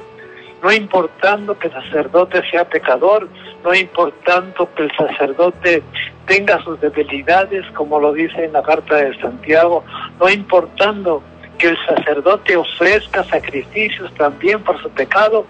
no 0.64 0.72
importando 0.72 1.60
que 1.60 1.68
el 1.68 1.74
sacerdote 1.74 2.41
sea 2.49 2.68
pecador, 2.68 3.30
no 3.64 3.76
importando 3.76 4.68
que 4.74 4.84
el 4.84 4.91
sacerdote 4.98 5.84
tenga 6.26 6.60
sus 6.64 6.80
debilidades, 6.82 7.64
como 7.76 7.99
lo 7.99 8.14
dice 8.14 8.45
en 8.45 8.53
la 8.53 8.64
carta 8.64 8.95
de 8.95 9.20
Santiago, 9.20 9.84
no 10.20 10.28
importando 10.30 11.22
que 11.60 11.68
el 11.68 11.78
sacerdote 11.86 12.57
ofrezca 12.57 13.24
sacrificios 13.26 14.12
también 14.16 14.64
por 14.64 14.82
su 14.82 14.90
pecado, 14.90 15.45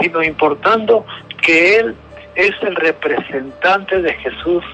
sino 0.00 0.22
importando 0.22 1.04
que 1.42 1.76
él 1.76 1.96
es 2.40 2.54
el 2.62 2.74
representante 2.76 4.00
de 4.00 4.14
Jesús, 4.14 4.64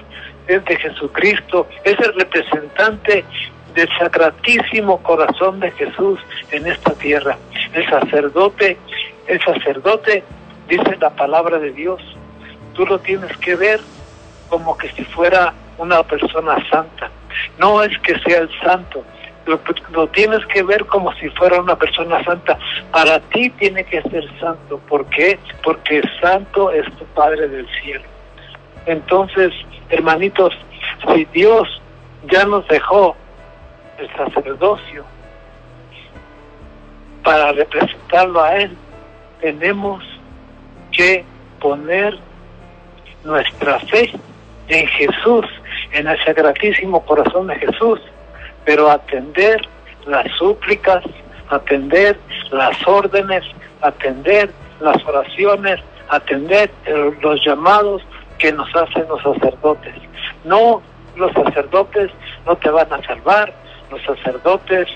es 0.47 0.63
de 0.63 0.77
Jesucristo, 0.77 1.67
es 1.83 1.99
el 1.99 2.13
representante 2.13 3.25
del 3.73 3.89
sacratísimo 3.99 5.03
corazón 5.03 5.59
de 5.59 5.71
Jesús 5.71 6.19
en 6.51 6.65
esta 6.65 6.93
tierra. 6.93 7.37
El 7.73 7.87
sacerdote, 7.89 8.77
el 9.27 9.41
sacerdote 9.43 10.23
dice 10.69 10.97
la 11.01 11.09
palabra 11.09 11.59
de 11.59 11.71
Dios, 11.71 12.01
tú 12.73 12.85
lo 12.85 12.99
tienes 12.99 13.35
que 13.37 13.55
ver 13.55 13.81
como 14.47 14.77
que 14.77 14.89
si 14.93 15.03
fuera 15.03 15.53
una 15.77 16.01
persona 16.03 16.55
santa. 16.69 17.11
No 17.59 17.83
es 17.83 17.97
que 17.99 18.17
sea 18.19 18.39
el 18.39 18.49
santo, 18.61 19.03
lo, 19.47 19.59
lo, 19.91 20.07
tienes 20.07 20.45
que 20.47 20.63
ver 20.63 20.85
como 20.85 21.13
si 21.15 21.29
fuera 21.29 21.61
una 21.61 21.75
persona 21.75 22.23
santa. 22.23 22.57
Para 22.91 23.19
ti 23.19 23.49
tiene 23.51 23.83
que 23.83 24.01
ser 24.03 24.25
santo. 24.39 24.79
¿Por 24.87 25.05
qué? 25.07 25.39
Porque 25.63 26.01
santo 26.21 26.71
es 26.71 26.85
tu 26.97 27.05
Padre 27.05 27.47
del 27.47 27.67
cielo. 27.81 28.03
Entonces, 28.85 29.53
hermanitos, 29.89 30.53
si 31.13 31.25
Dios 31.25 31.81
ya 32.31 32.45
nos 32.45 32.67
dejó 32.67 33.15
el 33.97 34.09
sacerdocio 34.15 35.03
para 37.23 37.51
representarlo 37.51 38.41
a 38.41 38.55
Él, 38.57 38.77
tenemos 39.41 40.03
que 40.91 41.25
poner 41.59 42.17
nuestra 43.23 43.79
fe 43.79 44.11
en 44.67 44.87
Jesús, 44.87 45.45
en 45.91 46.07
el 46.07 46.23
sacratísimo 46.23 47.05
corazón 47.05 47.47
de 47.47 47.55
Jesús, 47.55 47.99
pero 48.67 48.91
atender 48.91 49.61
las 50.07 50.29
súplicas, 50.37 51.01
atender 51.49 52.19
las 52.51 52.75
órdenes, 52.85 53.45
atender 53.81 54.51
las 54.81 55.01
oraciones, 55.05 55.79
atender 56.09 56.69
los 57.21 57.39
llamados 57.45 58.01
que 58.37 58.51
nos 58.51 58.67
hacen 58.75 59.07
los 59.07 59.23
sacerdotes. 59.23 59.95
No, 60.43 60.81
los 61.15 61.31
sacerdotes 61.31 62.11
no 62.45 62.57
te 62.57 62.69
van 62.69 62.91
a 62.91 63.01
salvar, 63.03 63.53
los 63.89 64.01
sacerdotes 64.01 64.89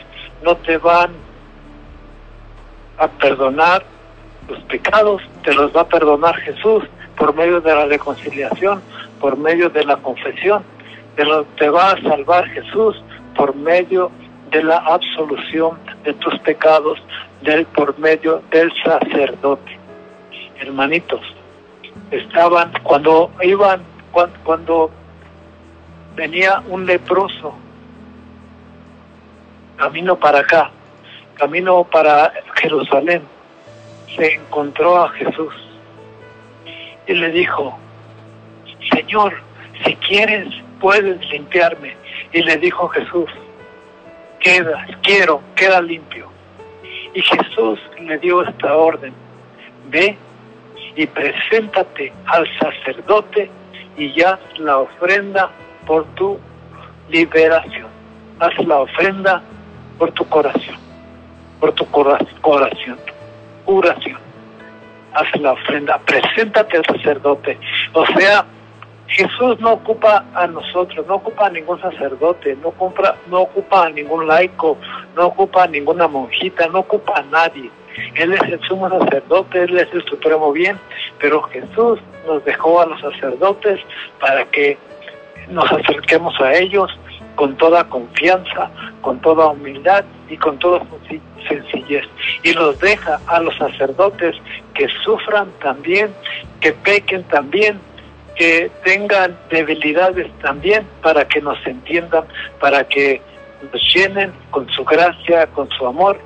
no 0.43 0.57
te 0.57 0.77
van 0.77 1.11
a 2.97 3.07
perdonar 3.07 3.85
los 4.49 4.59
pecados, 4.63 5.21
te 5.45 5.53
los 5.53 5.73
va 5.73 5.81
a 5.81 5.87
perdonar 5.87 6.35
Jesús 6.41 6.83
por 7.15 7.33
medio 7.33 7.61
de 7.61 7.73
la 7.73 7.85
reconciliación, 7.85 8.81
por 9.21 9.37
medio 9.37 9.69
de 9.69 9.85
la 9.85 9.95
confesión, 9.95 10.61
te, 11.15 11.69
va 11.69 11.91
a 11.91 12.01
salvar 12.01 12.49
Jesús 12.49 13.01
por 13.35 13.55
medio 13.55 14.11
de 14.51 14.63
la 14.63 14.77
absolución 14.77 15.79
de 16.03 16.13
tus 16.15 16.37
pecados, 16.39 16.99
del, 17.41 17.65
por 17.67 17.97
medio 17.99 18.41
del 18.51 18.71
sacerdote. 18.83 19.79
Hermanitos, 20.59 21.21
estaban, 22.11 22.71
cuando 22.83 23.31
iban, 23.41 23.81
cuando, 24.11 24.37
cuando 24.43 24.91
venía 26.15 26.61
un 26.67 26.85
leproso, 26.85 27.55
camino 29.77 30.15
para 30.15 30.39
acá, 30.39 30.69
camino 31.35 31.83
para 31.85 32.31
Jerusalén, 32.55 33.23
se 34.15 34.35
encontró 34.35 35.03
a 35.03 35.09
Jesús 35.09 35.53
y 37.07 37.13
le 37.13 37.31
dijo, 37.31 37.77
Señor, 38.93 39.33
si 39.85 39.95
quieres, 39.95 40.47
puedes 40.79 41.19
limpiarme. 41.29 41.95
Y 42.33 42.41
le 42.43 42.57
dijo 42.57 42.87
Jesús, 42.89 43.29
queda, 44.39 44.85
quiero, 45.01 45.41
queda 45.55 45.81
limpio. 45.81 46.29
Y 47.13 47.21
Jesús 47.21 47.79
le 47.99 48.17
dio 48.19 48.43
esta 48.43 48.75
orden, 48.75 49.13
ve 49.89 50.17
y 50.95 51.05
preséntate 51.07 52.13
al 52.25 52.47
sacerdote 52.59 53.49
y 53.97 54.21
haz 54.21 54.39
la 54.57 54.79
ofrenda 54.79 55.51
por 55.85 56.05
tu 56.15 56.39
liberación. 57.09 57.87
Haz 58.39 58.57
la 58.65 58.79
ofrenda 58.79 59.41
por 59.97 60.11
tu 60.11 60.27
corazón, 60.27 60.77
por 61.59 61.73
tu 61.73 61.85
corazón, 61.87 62.97
curación. 63.65 64.17
Haz 65.13 65.41
la 65.41 65.51
ofrenda, 65.51 65.99
preséntate 65.99 66.77
al 66.77 66.85
sacerdote. 66.85 67.59
O 67.93 68.05
sea, 68.07 68.45
Jesús 69.11 69.59
no 69.59 69.73
ocupa 69.73 70.23
a 70.33 70.47
nosotros, 70.47 71.05
no 71.05 71.15
ocupa 71.15 71.47
a 71.47 71.49
ningún 71.49 71.79
sacerdote, 71.81 72.55
no, 72.61 72.71
compra, 72.71 73.15
no 73.27 73.41
ocupa 73.41 73.85
a 73.85 73.89
ningún 73.89 74.25
laico, 74.25 74.77
no 75.15 75.27
ocupa 75.27 75.63
a 75.63 75.67
ninguna 75.67 76.07
monjita, 76.07 76.67
no 76.67 76.79
ocupa 76.79 77.19
a 77.19 77.23
nadie. 77.23 77.69
Él 78.15 78.33
es 78.33 78.41
el 78.43 78.59
sumo 78.61 78.89
sacerdote, 78.89 79.63
Él 79.63 79.77
es 79.77 79.89
el 79.93 80.03
supremo 80.05 80.53
bien, 80.53 80.79
pero 81.19 81.41
Jesús 81.43 81.99
nos 82.25 82.43
dejó 82.45 82.81
a 82.81 82.85
los 82.85 83.01
sacerdotes 83.01 83.81
para 84.19 84.45
que 84.45 84.77
nos 85.49 85.69
acerquemos 85.69 86.39
a 86.39 86.53
ellos 86.53 86.89
con 87.35 87.57
toda 87.57 87.83
confianza, 87.89 88.69
con 89.01 89.19
toda 89.19 89.47
humildad 89.47 90.05
y 90.29 90.37
con 90.37 90.57
toda 90.59 90.81
sencillez. 91.49 92.05
Y 92.43 92.53
los 92.53 92.79
deja 92.79 93.19
a 93.27 93.39
los 93.41 93.57
sacerdotes 93.57 94.35
que 94.73 94.87
sufran 95.03 95.49
también, 95.61 96.13
que 96.61 96.71
pequen 96.71 97.23
también, 97.23 97.79
que 98.41 98.71
tengan 98.83 99.37
debilidades 99.51 100.27
también 100.39 100.87
para 101.03 101.27
que 101.27 101.39
nos 101.41 101.59
entiendan, 101.63 102.23
para 102.59 102.83
que 102.87 103.21
nos 103.71 103.93
llenen 103.93 104.31
con 104.49 104.67
su 104.71 104.83
gracia, 104.83 105.45
con 105.45 105.69
su 105.69 105.85
amor 105.85 106.17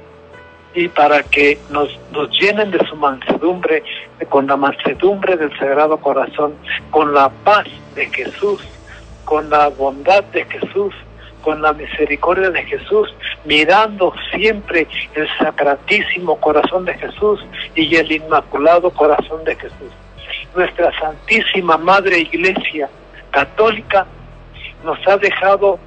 y 0.73 0.87
para 0.87 1.23
que 1.23 1.59
nos, 1.71 1.89
nos 2.13 2.29
llenen 2.39 2.71
de 2.71 2.79
su 2.87 2.95
mansedumbre, 2.95 3.83
con 4.29 4.47
la 4.47 4.55
mansedumbre 4.55 5.35
del 5.35 5.51
Sagrado 5.59 5.97
Corazón, 5.97 6.53
con 6.89 7.13
la 7.13 7.27
paz 7.43 7.65
de 7.95 8.05
Jesús, 8.05 8.61
con 9.25 9.49
la 9.49 9.67
bondad 9.67 10.23
de 10.23 10.45
Jesús, 10.45 10.93
con 11.41 11.61
la 11.61 11.73
misericordia 11.73 12.49
de 12.49 12.63
Jesús, 12.63 13.13
mirando 13.43 14.13
siempre 14.33 14.87
el 15.15 15.27
sacratísimo 15.37 16.39
corazón 16.39 16.85
de 16.85 16.93
Jesús 16.93 17.45
y 17.75 17.93
el 17.93 18.09
inmaculado 18.09 18.89
corazón 18.91 19.43
de 19.43 19.57
Jesús 19.57 19.91
nuestra 20.55 20.91
Santísima 20.99 21.77
Madre 21.77 22.19
Iglesia 22.19 22.89
Católica 23.31 24.05
nos 24.83 24.97
ha 25.07 25.17
dejado 25.17 25.79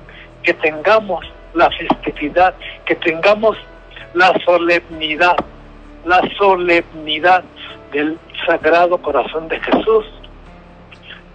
que 0.43 0.55
tengamos 0.55 1.25
la 1.55 1.71
festividad, 1.71 2.55
que 2.85 2.95
tengamos 2.97 3.57
la 4.15 4.33
solemnidad, 4.45 5.37
la 6.05 6.23
solemnidad 6.37 7.43
del 7.93 8.19
Sagrado 8.47 8.99
Corazón 8.99 9.49
de 9.49 9.59
Jesús, 9.61 10.05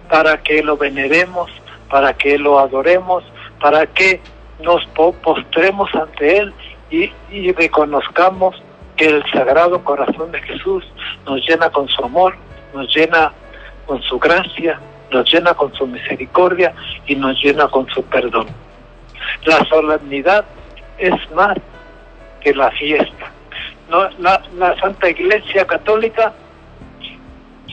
para 0.08 0.40
que 0.42 0.62
lo 0.62 0.76
veneremos, 0.76 1.50
para 1.90 2.12
que 2.14 2.38
lo 2.38 2.58
adoremos, 2.58 3.24
para 3.60 3.86
que 3.86 4.20
nos 4.60 4.86
postremos 4.86 5.92
ante 5.94 6.38
Él 6.38 6.54
y, 6.90 7.12
y 7.30 7.52
reconozcamos 7.52 8.62
que 8.96 9.06
el 9.06 9.24
Sagrado 9.32 9.82
Corazón 9.82 10.30
de 10.30 10.40
Jesús 10.42 10.84
nos 11.26 11.40
llena 11.48 11.70
con 11.70 11.88
su 11.88 12.04
amor, 12.04 12.36
nos 12.74 12.94
llena 12.94 13.32
con 13.86 14.02
su 14.02 14.18
gracia, 14.18 14.78
nos 15.10 15.32
llena 15.32 15.54
con 15.54 15.72
su 15.74 15.86
misericordia 15.86 16.74
y 17.06 17.14
nos 17.14 17.40
llena 17.42 17.68
con 17.68 17.88
su 17.88 18.02
perdón. 18.04 18.48
La 19.44 19.64
solemnidad 19.66 20.44
es 20.98 21.14
más 21.32 21.56
que 22.40 22.54
la 22.54 22.70
fiesta. 22.72 23.30
La, 24.18 24.42
la 24.56 24.80
Santa 24.80 25.08
Iglesia 25.08 25.66
Católica 25.66 26.32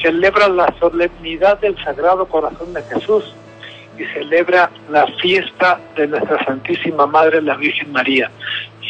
celebra 0.01 0.47
la 0.47 0.73
solemnidad 0.79 1.59
del 1.59 1.81
Sagrado 1.83 2.25
Corazón 2.27 2.73
de 2.73 2.81
Jesús 2.83 3.33
y 3.97 4.05
celebra 4.05 4.69
la 4.89 5.07
fiesta 5.21 5.79
de 5.95 6.07
nuestra 6.07 6.43
Santísima 6.45 7.05
Madre, 7.05 7.41
la 7.41 7.55
Virgen 7.55 7.91
María. 7.91 8.29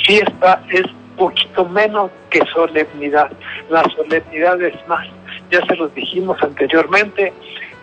Fiesta 0.05 0.63
es 0.69 0.83
poquito 1.17 1.65
menos 1.65 2.11
que 2.29 2.41
solemnidad. 2.53 3.31
La 3.69 3.83
solemnidad 3.95 4.61
es 4.61 4.75
más 4.88 5.07
ya 5.52 5.65
se 5.65 5.76
los 5.76 5.94
dijimos 5.94 6.41
anteriormente, 6.41 7.34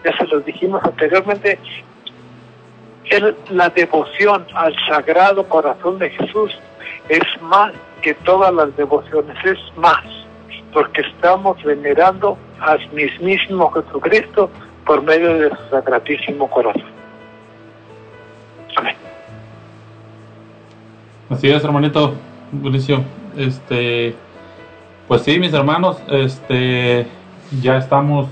ya 0.04 0.16
se 0.16 0.26
los 0.26 0.44
dijimos 0.44 0.82
anteriormente, 0.84 1.58
el, 3.10 3.36
la 3.50 3.68
devoción 3.70 4.46
al 4.54 4.74
Sagrado 4.88 5.48
Corazón 5.48 5.98
de 5.98 6.10
Jesús 6.10 6.58
es 7.08 7.22
más 7.42 7.72
que 8.02 8.14
todas 8.14 8.52
las 8.52 8.74
devociones, 8.76 9.36
es 9.44 9.58
más, 9.76 10.04
porque 10.72 11.02
estamos 11.02 11.62
venerando 11.62 12.38
al 12.60 12.86
mismísimo 12.92 13.70
Jesucristo 13.70 14.50
por 14.84 15.02
medio 15.02 15.34
de 15.34 15.50
su 15.50 15.70
sacratísimo 15.70 16.48
corazón. 16.48 16.84
Amén. 18.76 18.94
Así 21.30 21.50
es, 21.50 21.62
hermanito, 21.62 22.14
buenísimo. 22.52 23.04
Este, 23.36 24.14
Pues 25.06 25.22
sí, 25.22 25.38
mis 25.38 25.52
hermanos, 25.52 26.02
este, 26.08 27.06
ya 27.60 27.78
estamos, 27.78 28.26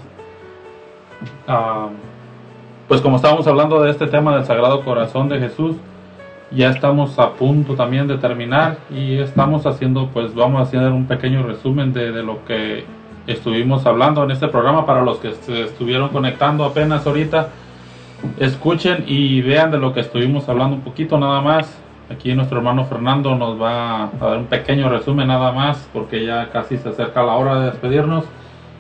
ah, 1.49 1.89
pues 2.89 3.01
como 3.01 3.17
estábamos 3.17 3.47
hablando 3.47 3.81
de 3.83 3.91
este 3.91 4.07
tema 4.07 4.35
del 4.37 4.45
Sagrado 4.45 4.85
Corazón 4.85 5.29
de 5.29 5.39
Jesús, 5.39 5.77
ya 6.51 6.71
estamos 6.71 7.19
a 7.19 7.33
punto 7.33 7.75
también 7.75 8.07
de 8.07 8.19
terminar 8.19 8.79
y 8.91 9.19
estamos 9.19 9.67
haciendo, 9.67 10.09
pues 10.13 10.35
vamos 10.35 10.61
a 10.61 10.63
hacer 10.63 10.93
un 10.93 11.07
pequeño 11.07 11.43
resumen 11.43 11.93
de, 11.93 12.13
de 12.13 12.23
lo 12.23 12.45
que 12.45 12.85
estuvimos 13.27 13.85
hablando 13.87 14.23
en 14.23 14.31
este 14.31 14.47
programa 14.49 14.87
para 14.87 15.03
los 15.03 15.19
que 15.19 15.33
se 15.33 15.63
estuvieron 15.63 16.11
conectando 16.11 16.65
apenas 16.65 17.07
ahorita. 17.07 17.49
Escuchen 18.39 19.05
y 19.07 19.43
vean 19.43 19.71
de 19.71 19.79
lo 19.79 19.93
que 19.93 20.01
estuvimos 20.01 20.49
hablando 20.49 20.77
un 20.77 20.83
poquito 20.83 21.19
nada 21.19 21.41
más. 21.41 21.77
Aquí 22.09 22.33
nuestro 22.35 22.59
hermano 22.59 22.85
Fernando 22.85 23.35
nos 23.35 23.61
va 23.61 24.05
a 24.05 24.11
dar 24.21 24.39
un 24.39 24.47
pequeño 24.47 24.89
resumen 24.89 25.27
nada 25.27 25.51
más 25.51 25.89
porque 25.93 26.25
ya 26.25 26.51
casi 26.51 26.77
se 26.77 26.91
acerca 26.91 27.25
la 27.25 27.33
hora 27.33 27.59
de 27.59 27.71
despedirnos 27.73 28.25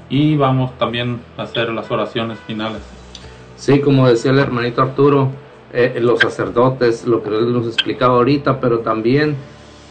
y 0.08 0.36
vamos 0.36 0.76
también 0.78 1.20
a 1.36 1.42
hacer 1.42 1.70
las 1.70 1.90
oraciones 1.90 2.38
finales. 2.46 2.82
Sí, 3.56 3.80
como 3.80 4.08
decía 4.08 4.30
el 4.30 4.38
hermanito 4.38 4.82
Arturo, 4.82 5.30
eh, 5.72 5.98
los 6.00 6.20
sacerdotes, 6.20 7.06
lo 7.06 7.22
que 7.22 7.30
él 7.30 7.52
nos 7.52 7.66
explicaba 7.66 8.14
ahorita, 8.14 8.60
pero 8.60 8.80
también 8.80 9.36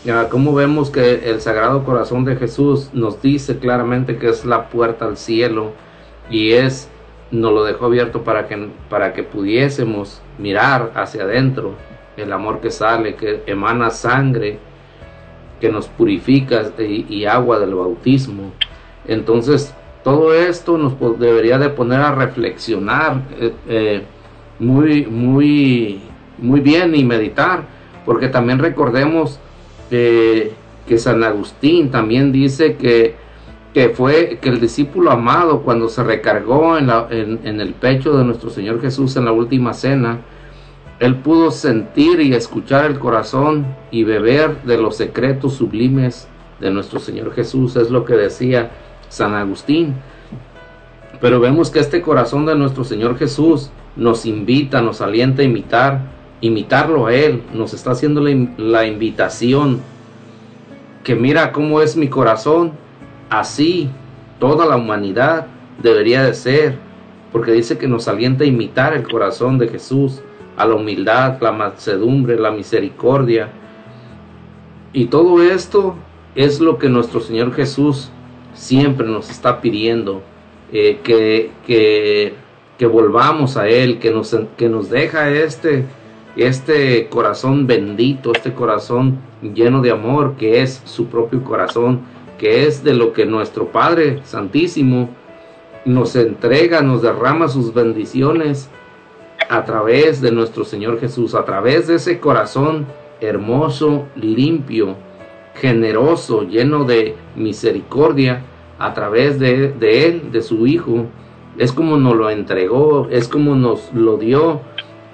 ya, 0.05 0.29
como 0.29 0.53
vemos 0.53 0.91
que 0.91 1.29
el 1.31 1.41
Sagrado 1.41 1.83
Corazón 1.83 2.25
de 2.25 2.35
Jesús 2.35 2.91
nos 2.93 3.23
dice 3.23 3.57
claramente 3.57 4.17
que 4.17 4.29
es 4.29 4.45
la 4.45 4.69
puerta 4.69 5.05
al 5.05 5.17
cielo 5.17 5.71
y 6.29 6.51
es 6.51 6.89
nos 7.31 7.51
lo 7.51 7.63
dejó 7.63 7.85
abierto 7.87 8.23
para 8.23 8.47
que 8.47 8.69
para 8.87 9.13
que 9.13 9.23
pudiésemos 9.23 10.21
mirar 10.37 10.91
hacia 10.93 11.23
adentro 11.23 11.73
el 12.17 12.31
amor 12.31 12.61
que 12.61 12.69
sale, 12.69 13.15
que 13.15 13.41
emana 13.47 13.89
sangre, 13.89 14.59
que 15.59 15.69
nos 15.71 15.87
purifica 15.87 16.61
y 16.77 17.25
agua 17.25 17.59
del 17.59 17.73
bautismo. 17.73 18.53
Entonces, 19.07 19.73
todo 20.05 20.35
esto 20.35 20.77
nos 20.77 20.93
debería 21.19 21.57
de 21.57 21.67
poner 21.69 21.99
a 21.99 22.11
reflexionar 22.13 23.23
eh, 23.39 23.53
eh, 23.67 24.03
muy, 24.59 25.03
muy, 25.07 25.99
muy 26.37 26.59
bien 26.59 26.93
y 26.95 27.03
meditar, 27.03 27.63
porque 28.05 28.27
también 28.27 28.59
recordemos 28.59 29.39
eh, 29.89 30.53
que 30.87 30.99
San 30.99 31.23
Agustín 31.23 31.89
también 31.89 32.31
dice 32.31 32.75
que, 32.75 33.15
que 33.73 33.89
fue 33.89 34.37
que 34.39 34.49
el 34.49 34.61
discípulo 34.61 35.09
amado 35.09 35.61
cuando 35.63 35.89
se 35.89 36.03
recargó 36.03 36.77
en, 36.77 36.85
la- 36.85 37.07
en 37.09 37.59
el 37.59 37.73
pecho 37.73 38.15
de 38.15 38.23
nuestro 38.23 38.51
Señor 38.51 38.79
Jesús 38.81 39.17
en 39.17 39.25
la 39.25 39.31
última 39.31 39.73
cena, 39.73 40.19
él 40.99 41.15
pudo 41.15 41.49
sentir 41.49 42.21
y 42.21 42.31
escuchar 42.35 42.85
el 42.85 42.99
corazón 42.99 43.65
y 43.89 44.03
beber 44.03 44.61
de 44.65 44.77
los 44.77 44.97
secretos 44.97 45.55
sublimes 45.55 46.27
de 46.59 46.69
nuestro 46.69 46.99
Señor 46.99 47.33
Jesús, 47.33 47.75
es 47.75 47.89
lo 47.89 48.05
que 48.05 48.13
decía 48.13 48.69
San 49.09 49.33
Agustín. 49.33 49.95
Pero 51.21 51.39
vemos 51.39 51.69
que 51.69 51.79
este 51.79 52.01
corazón 52.01 52.45
de 52.45 52.55
nuestro 52.55 52.83
Señor 52.83 53.17
Jesús 53.17 53.71
nos 53.95 54.25
invita, 54.25 54.81
nos 54.81 55.01
alienta 55.01 55.41
a 55.41 55.45
imitar, 55.45 56.01
imitarlo 56.41 57.07
a 57.07 57.13
Él, 57.13 57.41
nos 57.53 57.73
está 57.73 57.91
haciendo 57.91 58.21
la, 58.21 58.47
la 58.57 58.85
invitación. 58.85 59.81
Que 61.03 61.15
mira 61.15 61.51
cómo 61.51 61.81
es 61.81 61.95
mi 61.95 62.09
corazón, 62.09 62.73
así 63.29 63.89
toda 64.39 64.65
la 64.65 64.75
humanidad 64.75 65.47
debería 65.81 66.23
de 66.23 66.33
ser, 66.33 66.77
porque 67.31 67.51
dice 67.51 67.77
que 67.77 67.87
nos 67.87 68.07
alienta 68.07 68.43
a 68.43 68.47
imitar 68.47 68.93
el 68.93 69.07
corazón 69.07 69.57
de 69.57 69.67
Jesús, 69.67 70.21
a 70.57 70.65
la 70.65 70.75
humildad, 70.75 71.37
la 71.41 71.51
mansedumbre, 71.51 72.37
la 72.37 72.51
misericordia. 72.51 73.49
Y 74.93 75.05
todo 75.05 75.41
esto 75.41 75.95
es 76.35 76.59
lo 76.59 76.77
que 76.77 76.89
nuestro 76.89 77.19
Señor 77.19 77.53
Jesús 77.53 78.09
siempre 78.55 79.05
nos 79.05 79.29
está 79.29 79.61
pidiendo, 79.61 80.23
eh, 80.73 80.99
que, 81.03 81.51
que, 81.67 82.87
volvamos 82.87 83.57
a 83.57 83.67
Él, 83.67 83.99
que 83.99 84.11
nos, 84.11 84.35
que 84.57 84.69
nos 84.69 84.89
deja 84.89 85.29
este, 85.29 85.85
este 86.35 87.07
corazón 87.07 87.67
bendito, 87.67 88.31
este 88.31 88.53
corazón 88.53 89.19
lleno 89.41 89.81
de 89.81 89.91
amor, 89.91 90.35
que 90.37 90.61
es 90.61 90.81
su 90.85 91.07
propio 91.07 91.43
corazón, 91.43 92.01
que 92.37 92.65
es 92.65 92.83
de 92.83 92.93
lo 92.93 93.13
que 93.13 93.25
nuestro 93.25 93.67
Padre 93.67 94.21
Santísimo 94.23 95.09
nos 95.85 96.15
entrega, 96.15 96.81
nos 96.81 97.01
derrama 97.01 97.47
sus 97.47 97.73
bendiciones 97.73 98.69
a 99.49 99.63
través 99.63 100.21
de 100.21 100.31
nuestro 100.31 100.65
Señor 100.65 100.99
Jesús, 100.99 101.35
a 101.35 101.45
través 101.45 101.87
de 101.87 101.95
ese 101.95 102.19
corazón 102.19 102.85
hermoso, 103.21 104.07
limpio, 104.15 104.95
generoso, 105.55 106.43
lleno 106.43 106.83
de 106.83 107.15
misericordia, 107.35 108.43
a 108.77 108.93
través 108.93 109.39
de, 109.39 109.71
de 109.71 110.05
Él, 110.05 110.31
de 110.31 110.41
su 110.41 110.67
Hijo. 110.67 111.05
Es 111.57 111.71
como 111.71 111.97
nos 111.97 112.15
lo 112.15 112.29
entregó, 112.29 113.07
es 113.09 113.27
como 113.27 113.55
nos 113.55 113.93
lo 113.93 114.17
dio. 114.17 114.61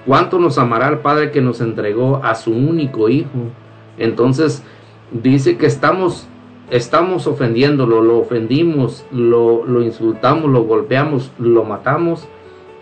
¿Cuánto 0.06 0.38
nos 0.38 0.58
amará 0.58 0.88
el 0.88 0.98
Padre 0.98 1.30
que 1.30 1.40
nos 1.40 1.60
entregó 1.60 2.20
a 2.24 2.34
su 2.34 2.50
único 2.52 3.08
Hijo? 3.08 3.50
Entonces 3.98 4.64
dice 5.12 5.56
que 5.56 5.66
estamos, 5.66 6.26
estamos 6.70 7.26
ofendiéndolo, 7.28 8.02
lo 8.02 8.18
ofendimos, 8.18 9.04
lo, 9.12 9.64
lo 9.64 9.82
insultamos, 9.82 10.50
lo 10.50 10.64
golpeamos, 10.64 11.30
lo 11.38 11.62
matamos. 11.64 12.26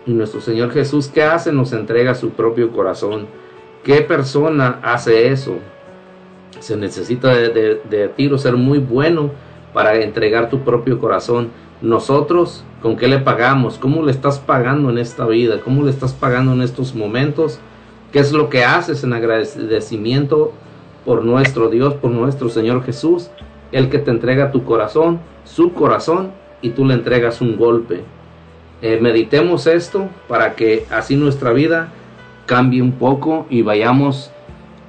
Y 0.07 0.13
nuestro 0.13 0.41
Señor 0.41 0.71
Jesús, 0.71 1.09
¿qué 1.09 1.21
hace? 1.21 1.51
Nos 1.51 1.73
entrega 1.73 2.15
su 2.15 2.31
propio 2.31 2.71
corazón. 2.71 3.27
¿Qué 3.83 4.01
persona 4.01 4.79
hace 4.81 5.27
eso? 5.27 5.57
Se 6.61 6.77
necesita 6.77 7.35
de, 7.35 8.11
tiro 8.15 8.37
ser 8.37 8.55
muy 8.55 8.77
bueno 8.77 9.31
para 9.73 9.95
entregar 9.95 10.49
tu 10.49 10.59
propio 10.59 10.99
corazón. 10.99 11.49
Nosotros, 11.81 12.63
¿con 12.81 12.95
qué 12.95 13.07
le 13.07 13.19
pagamos? 13.19 13.77
¿Cómo 13.77 14.03
le 14.03 14.11
estás 14.11 14.39
pagando 14.39 14.89
en 14.91 14.97
esta 14.97 15.25
vida? 15.25 15.59
¿Cómo 15.61 15.83
le 15.83 15.89
estás 15.89 16.13
pagando 16.13 16.53
en 16.53 16.61
estos 16.61 16.93
momentos? 16.93 17.59
¿Qué 18.11 18.19
es 18.19 18.31
lo 18.31 18.49
que 18.49 18.63
haces 18.63 19.03
en 19.03 19.13
agradecimiento 19.13 20.53
por 21.03 21.25
nuestro 21.25 21.69
Dios, 21.69 21.95
por 21.95 22.11
nuestro 22.11 22.49
Señor 22.49 22.83
Jesús? 22.83 23.31
El 23.71 23.89
que 23.89 23.97
te 23.97 24.11
entrega 24.11 24.51
tu 24.51 24.63
corazón, 24.63 25.19
su 25.43 25.73
corazón, 25.73 26.31
y 26.61 26.69
tú 26.69 26.85
le 26.85 26.93
entregas 26.93 27.41
un 27.41 27.57
golpe. 27.57 28.03
Eh, 28.83 28.99
meditemos 29.01 29.65
esto 29.67 30.09
para 30.27 30.55
que 30.55 30.85
así 30.91 31.15
nuestra 31.15 31.51
vida 31.53 31.89
cambie 32.45 32.81
un 32.81 32.93
poco 32.93 33.45
y 33.49 33.61
vayamos 33.61 34.31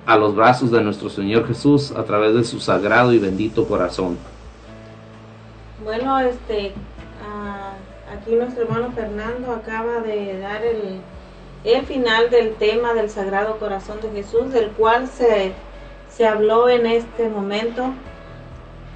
a 0.07 0.17
los 0.17 0.35
brazos 0.35 0.71
de 0.71 0.83
nuestro 0.83 1.09
Señor 1.09 1.47
Jesús 1.47 1.93
a 1.93 2.05
través 2.05 2.35
de 2.35 2.45
su 2.45 2.61
sagrado 2.61 3.13
y 3.13 3.19
bendito 3.19 3.67
corazón. 3.67 4.19
Bueno, 5.85 6.19
este, 6.21 6.73
ah, 7.25 7.73
aquí 8.13 8.35
nuestro 8.35 8.65
hermano 8.65 8.93
Fernando 8.93 9.53
acaba 9.53 10.01
de 10.01 10.39
dar 10.39 10.63
el, 10.65 11.01
el 11.65 11.87
final 11.87 12.31
del 12.31 12.55
tema 12.55 12.95
del 12.95 13.11
Sagrado 13.11 13.59
Corazón 13.59 14.01
de 14.01 14.11
Jesús, 14.11 14.53
del 14.53 14.71
cual 14.71 15.09
se, 15.09 15.53
se 16.11 16.27
habló 16.27 16.69
en 16.69 16.87
este 16.87 17.29
momento. 17.29 17.87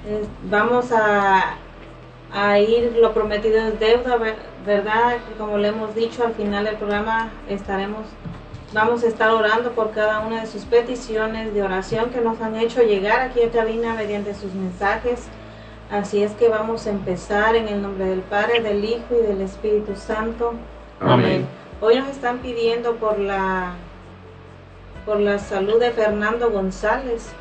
Eh, 0.05 0.25
vamos 0.49 0.91
a, 0.93 1.55
a 2.33 2.59
ir, 2.59 2.97
lo 3.01 3.13
prometido 3.13 3.57
es 3.67 3.79
deuda, 3.79 4.17
ver- 4.17 4.37
¿verdad? 4.65 5.17
Como 5.37 5.57
le 5.57 5.69
hemos 5.69 5.93
dicho 5.95 6.25
al 6.25 6.33
final 6.33 6.63
del 6.65 6.75
programa, 6.75 7.29
estaremos, 7.49 8.05
vamos 8.77 9.03
a 9.03 9.07
estar 9.07 9.31
orando 9.31 9.71
por 9.71 9.89
cada 9.89 10.19
una 10.19 10.41
de 10.41 10.45
sus 10.45 10.63
peticiones 10.65 11.51
de 11.51 11.63
oración 11.63 12.11
que 12.11 12.21
nos 12.21 12.39
han 12.41 12.55
hecho 12.55 12.83
llegar 12.83 13.21
aquí 13.21 13.41
a 13.41 13.49
cabina 13.49 13.95
mediante 13.95 14.35
sus 14.35 14.53
mensajes. 14.53 15.27
Así 15.89 16.21
es 16.21 16.33
que 16.33 16.47
vamos 16.47 16.85
a 16.85 16.91
empezar 16.91 17.55
en 17.55 17.67
el 17.69 17.81
nombre 17.81 18.05
del 18.05 18.19
Padre, 18.19 18.61
del 18.61 18.85
Hijo 18.85 19.15
y 19.19 19.25
del 19.25 19.41
Espíritu 19.41 19.95
Santo. 19.95 20.53
Amén. 20.99 21.47
Hoy 21.81 21.95
nos 21.95 22.09
están 22.09 22.37
pidiendo 22.37 22.97
por 22.97 23.17
la 23.17 23.73
por 25.07 25.19
la 25.21 25.39
salud 25.39 25.79
de 25.79 25.89
Fernando 25.89 26.51
González. 26.51 27.33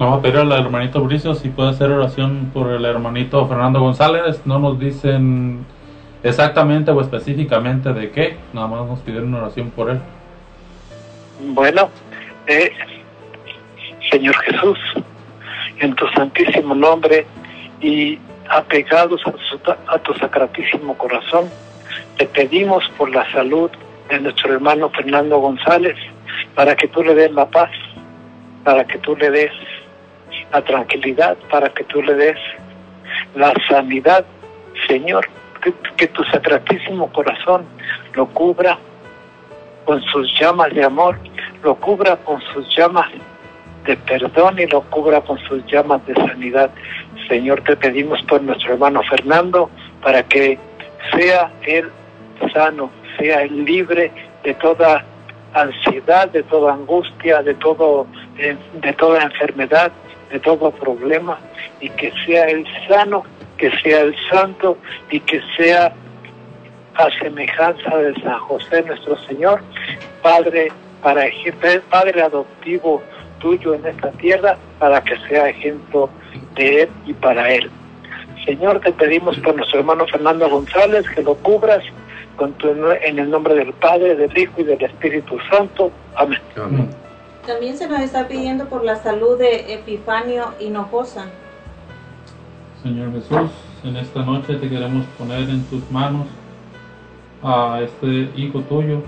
Vamos 0.00 0.18
a 0.18 0.22
pedir 0.22 0.38
al 0.38 0.50
hermanito 0.50 1.00
Bricio 1.02 1.36
si 1.36 1.50
puede 1.50 1.70
hacer 1.70 1.92
oración 1.92 2.50
por 2.52 2.72
el 2.72 2.84
hermanito 2.84 3.46
Fernando 3.46 3.78
González. 3.78 4.42
No 4.44 4.58
nos 4.58 4.76
dicen 4.80 5.64
exactamente 6.28 6.90
o 6.90 7.00
específicamente 7.00 7.92
de 7.92 8.10
qué, 8.10 8.36
nada 8.52 8.66
más 8.66 8.86
nos 8.86 9.00
pidieron 9.00 9.28
una 9.28 9.44
oración 9.44 9.70
por 9.70 9.90
él. 9.90 10.00
Bueno, 11.40 11.90
eh, 12.46 12.72
Señor 14.10 14.36
Jesús, 14.38 14.78
en 15.78 15.94
tu 15.94 16.08
santísimo 16.08 16.74
nombre 16.74 17.26
y 17.80 18.18
apegados 18.48 19.20
a 19.26 19.32
tu, 19.32 19.70
a 19.70 19.98
tu 19.98 20.14
sacratísimo 20.14 20.96
corazón, 20.96 21.50
te 22.16 22.26
pedimos 22.26 22.84
por 22.96 23.10
la 23.10 23.30
salud 23.32 23.70
de 24.08 24.20
nuestro 24.20 24.54
hermano 24.54 24.88
Fernando 24.90 25.38
González, 25.38 25.96
para 26.54 26.76
que 26.76 26.88
tú 26.88 27.02
le 27.02 27.14
des 27.14 27.32
la 27.32 27.46
paz, 27.46 27.70
para 28.64 28.84
que 28.86 28.98
tú 28.98 29.16
le 29.16 29.30
des 29.30 29.52
la 30.52 30.62
tranquilidad, 30.62 31.36
para 31.50 31.68
que 31.70 31.84
tú 31.84 32.02
le 32.02 32.14
des 32.14 32.38
la 33.34 33.52
sanidad, 33.68 34.24
Señor, 34.86 35.28
que, 35.96 36.06
tu 36.08 36.22
sacratísimo 36.24 37.12
corazón 37.12 37.64
lo 38.14 38.26
cubra 38.26 38.78
con 39.84 40.02
sus 40.02 40.28
llamas 40.38 40.74
de 40.74 40.84
amor, 40.84 41.18
lo 41.62 41.76
cubra 41.76 42.16
con 42.16 42.40
sus 42.52 42.68
llamas 42.76 43.08
de 43.84 43.96
perdón 43.96 44.58
y 44.58 44.66
lo 44.66 44.82
cubra 44.82 45.20
con 45.20 45.38
sus 45.38 45.64
llamas 45.66 46.04
de 46.06 46.14
sanidad. 46.14 46.70
Señor, 47.28 47.62
te 47.62 47.76
pedimos 47.76 48.20
por 48.22 48.42
nuestro 48.42 48.74
hermano 48.74 49.02
Fernando 49.02 49.70
para 50.02 50.22
que 50.24 50.58
sea 51.12 51.50
él 51.62 51.90
sano, 52.52 52.90
sea 53.18 53.42
él 53.42 53.64
libre 53.64 54.10
de 54.42 54.54
toda 54.54 55.04
ansiedad, 55.54 56.28
de 56.28 56.42
toda 56.42 56.74
angustia, 56.74 57.42
de 57.42 57.54
todo 57.54 58.06
eh, 58.38 58.56
de 58.74 58.92
toda 58.92 59.22
enfermedad, 59.22 59.90
de 60.30 60.40
todo 60.40 60.70
problema 60.70 61.38
y 61.80 61.88
que 61.90 62.12
sea 62.24 62.46
el 62.46 62.66
sano, 62.88 63.24
que 63.58 63.70
sea 63.82 64.00
el 64.02 64.16
santo 64.30 64.76
y 65.10 65.20
que 65.20 65.40
sea 65.56 65.92
a 66.94 67.10
semejanza 67.18 67.96
de 67.96 68.14
San 68.22 68.38
José 68.40 68.82
nuestro 68.82 69.16
Señor, 69.26 69.60
Padre 70.22 70.68
para 71.02 71.24
Padre 71.90 72.22
adoptivo 72.22 73.02
tuyo 73.38 73.74
en 73.74 73.86
esta 73.86 74.10
tierra, 74.12 74.56
para 74.78 75.00
que 75.02 75.16
sea 75.28 75.48
ejemplo 75.48 76.10
de 76.54 76.82
él 76.82 76.88
y 77.06 77.12
para 77.12 77.52
él. 77.52 77.70
Señor, 78.44 78.80
te 78.80 78.92
pedimos 78.92 79.38
por 79.38 79.56
nuestro 79.56 79.80
hermano 79.80 80.06
Fernando 80.06 80.48
González 80.48 81.08
que 81.10 81.22
lo 81.22 81.34
cubras 81.36 81.82
con 82.36 82.52
tu, 82.54 82.68
en 82.68 83.18
el 83.18 83.30
nombre 83.30 83.54
del 83.54 83.72
Padre, 83.74 84.16
del 84.16 84.36
Hijo 84.36 84.60
y 84.60 84.64
del 84.64 84.82
Espíritu 84.82 85.38
Santo. 85.50 85.90
Amén. 86.16 86.40
Amén. 86.56 87.05
También 87.46 87.76
se 87.76 87.88
nos 87.88 88.00
está 88.00 88.26
pidiendo 88.26 88.68
por 88.68 88.84
la 88.84 88.96
salud 88.96 89.38
de 89.38 89.72
Epifanio 89.72 90.54
Hinojosa. 90.58 91.26
Señor 92.82 93.12
Jesús, 93.12 93.52
en 93.84 93.96
esta 93.96 94.24
noche 94.24 94.56
te 94.56 94.68
queremos 94.68 95.06
poner 95.16 95.48
en 95.48 95.62
tus 95.66 95.88
manos 95.92 96.26
a 97.44 97.82
este 97.82 98.32
hijo 98.36 98.62
tuyo, 98.62 99.00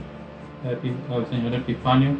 al 0.65 1.27
Señor 1.27 1.52
Epifanio, 1.55 2.12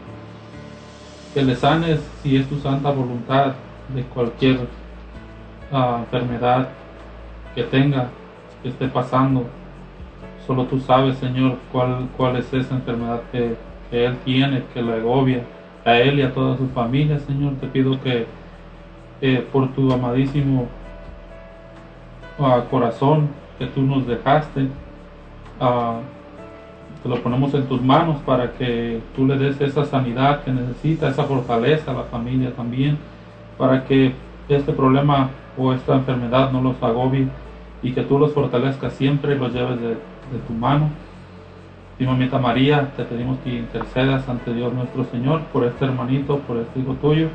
que 1.35 1.45
le 1.45 1.55
sanes 1.55 2.01
si 2.25 2.37
es 2.37 2.49
tu 2.49 2.59
santa 2.59 2.91
voluntad 2.91 3.55
de 3.95 4.03
cualquier 4.03 4.59
ah, 5.71 5.99
enfermedad 6.01 6.71
que 7.55 7.63
tenga, 7.63 8.09
que 8.65 8.71
esté 8.71 8.89
pasando. 8.89 9.45
Solo 10.49 10.65
tú 10.65 10.81
sabes, 10.81 11.17
Señor, 11.19 11.59
cuál, 11.71 12.09
cuál 12.17 12.39
es 12.39 12.53
esa 12.53 12.75
enfermedad 12.75 13.21
que, 13.31 13.55
que 13.89 14.05
él 14.05 14.17
tiene, 14.25 14.65
que 14.75 14.83
le 14.83 14.95
agobia 14.95 15.45
a 15.89 15.99
él 16.01 16.19
y 16.19 16.23
a 16.23 16.33
toda 16.33 16.57
su 16.57 16.69
familia, 16.69 17.19
Señor. 17.21 17.55
Te 17.61 17.67
pido 17.67 18.01
que 18.01 18.27
eh, 19.21 19.47
por 19.53 19.69
tu 19.73 19.93
amadísimo 19.93 20.69
ah, 22.39 22.63
corazón 22.71 23.29
que 23.59 23.67
tú 23.67 23.83
nos 23.83 24.07
dejaste, 24.07 24.69
ah, 25.61 26.01
te 27.03 27.09
lo 27.09 27.23
ponemos 27.23 27.55
en 27.55 27.65
tus 27.67 27.81
manos 27.81 28.19
para 28.27 28.53
que 28.53 29.01
tú 29.17 29.27
le 29.27 29.39
des 29.39 29.61
esa 29.61 29.85
sanidad 29.85 30.43
que 30.45 30.51
necesita, 30.51 31.09
esa 31.09 31.25
fortaleza 31.25 31.93
a 31.93 31.95
la 31.95 32.05
familia 32.05 32.53
también, 32.55 32.99
para 33.57 33.85
que 33.85 34.13
este 34.49 34.73
problema 34.73 35.31
o 35.57 35.73
esta 35.73 35.95
enfermedad 35.95 36.53
no 36.53 36.61
los 36.61 36.83
agobie 36.83 37.29
y 37.83 37.93
que 37.93 38.03
tú 38.03 38.19
los 38.19 38.33
fortalezcas 38.33 38.93
siempre 38.93 39.35
y 39.35 39.39
los 39.39 39.53
lleves 39.53 39.81
de, 39.81 39.89
de 39.89 40.39
tu 40.47 40.53
mano. 40.53 40.91
Y 41.99 42.05
mamita 42.07 42.39
María, 42.39 42.93
te 42.97 43.05
pedimos 43.05 43.39
que 43.41 43.51
intercedas 43.51 44.29
ante 44.29 44.55
Dios 44.55 44.73
nuestro 44.73 45.05
Señor 45.07 45.43
por 45.53 45.65
este 45.65 45.85
hermanito, 45.85 46.39
por 46.41 46.59
este 46.59 46.79
hijo 46.79 46.95
tuyo. 46.95 47.29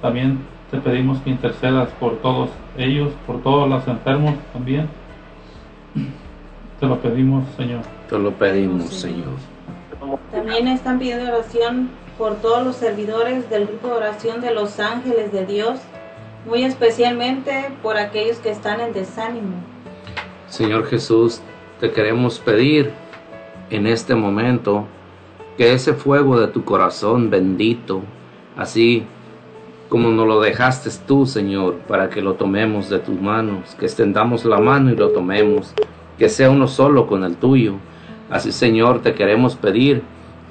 También 0.00 0.38
te 0.70 0.78
pedimos 0.78 1.20
que 1.20 1.30
intercedas 1.30 1.90
por 2.00 2.16
todos 2.22 2.48
ellos, 2.78 3.12
por 3.26 3.42
todos 3.42 3.68
los 3.68 3.86
enfermos 3.86 4.34
también. 4.54 4.88
Te 6.80 6.86
lo 6.86 6.98
pedimos, 7.00 7.44
Señor. 7.56 7.82
Te 8.08 8.18
lo 8.18 8.32
pedimos, 8.32 8.84
Señor. 8.88 9.34
También 10.30 10.68
están 10.68 10.98
pidiendo 10.98 11.30
oración 11.30 11.90
por 12.16 12.36
todos 12.36 12.64
los 12.64 12.76
servidores 12.76 13.50
del 13.50 13.66
grupo 13.66 13.88
de 13.88 13.94
oración 13.94 14.40
de 14.40 14.54
los 14.54 14.80
ángeles 14.80 15.32
de 15.32 15.44
Dios, 15.44 15.80
muy 16.46 16.64
especialmente 16.64 17.68
por 17.82 17.98
aquellos 17.98 18.38
que 18.38 18.50
están 18.50 18.80
en 18.80 18.94
desánimo. 18.94 19.56
Señor 20.48 20.86
Jesús, 20.86 21.42
te 21.78 21.90
queremos 21.92 22.38
pedir 22.38 22.92
en 23.72 23.86
este 23.86 24.14
momento 24.14 24.84
que 25.56 25.72
ese 25.72 25.94
fuego 25.94 26.38
de 26.38 26.46
tu 26.48 26.62
corazón 26.62 27.30
bendito, 27.30 28.02
así 28.54 29.04
como 29.88 30.10
nos 30.10 30.26
lo 30.26 30.40
dejaste 30.40 30.90
tú, 31.06 31.24
Señor, 31.24 31.76
para 31.88 32.10
que 32.10 32.20
lo 32.20 32.34
tomemos 32.34 32.90
de 32.90 32.98
tus 32.98 33.18
manos, 33.18 33.74
que 33.78 33.86
extendamos 33.86 34.44
la 34.44 34.58
mano 34.58 34.90
y 34.90 34.96
lo 34.96 35.08
tomemos, 35.08 35.74
que 36.18 36.28
sea 36.28 36.50
uno 36.50 36.68
solo 36.68 37.06
con 37.06 37.24
el 37.24 37.36
tuyo. 37.36 37.76
Así, 38.30 38.52
Señor, 38.52 39.00
te 39.00 39.14
queremos 39.14 39.56
pedir 39.56 40.02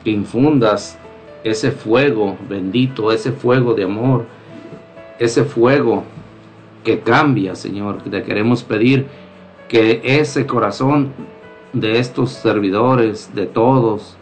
que 0.04 0.10
infundas 0.10 0.98
ese 1.44 1.72
fuego 1.72 2.38
bendito, 2.50 3.12
ese 3.12 3.32
fuego 3.32 3.76
de 3.76 3.84
amor, 3.84 4.26
ese 5.20 5.44
fuego 5.44 6.04
que 6.84 7.02
cambia, 7.02 7.54
Señor. 7.54 8.02
Te 8.02 8.24
queremos 8.24 8.64
pedir 8.64 9.06
que 9.68 10.02
ese 10.04 10.48
corazón 10.48 11.14
de 11.74 12.00
estos 12.00 12.32
servidores, 12.32 13.34
de 13.34 13.46
todos, 13.46 14.18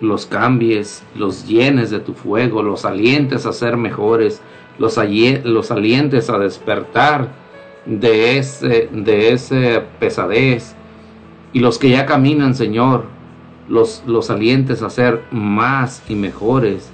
los 0.00 0.26
cambies, 0.26 1.02
los 1.14 1.46
llenes 1.46 1.90
de 1.90 2.00
tu 2.00 2.14
fuego, 2.14 2.62
los 2.62 2.84
alientes 2.84 3.46
a 3.46 3.52
ser 3.52 3.76
mejores, 3.76 4.40
los, 4.78 4.98
los 5.44 5.70
alientes 5.70 6.30
a 6.30 6.38
despertar 6.38 7.28
de 7.86 8.38
ese, 8.38 8.88
de 8.92 9.32
ese 9.32 9.82
pesadez. 9.98 10.74
Y 11.52 11.60
los 11.60 11.78
que 11.78 11.90
ya 11.90 12.06
caminan, 12.06 12.54
Señor, 12.54 13.04
los, 13.68 14.02
los 14.06 14.30
alientes 14.30 14.82
a 14.82 14.90
ser 14.90 15.22
más 15.30 16.02
y 16.08 16.14
mejores, 16.14 16.90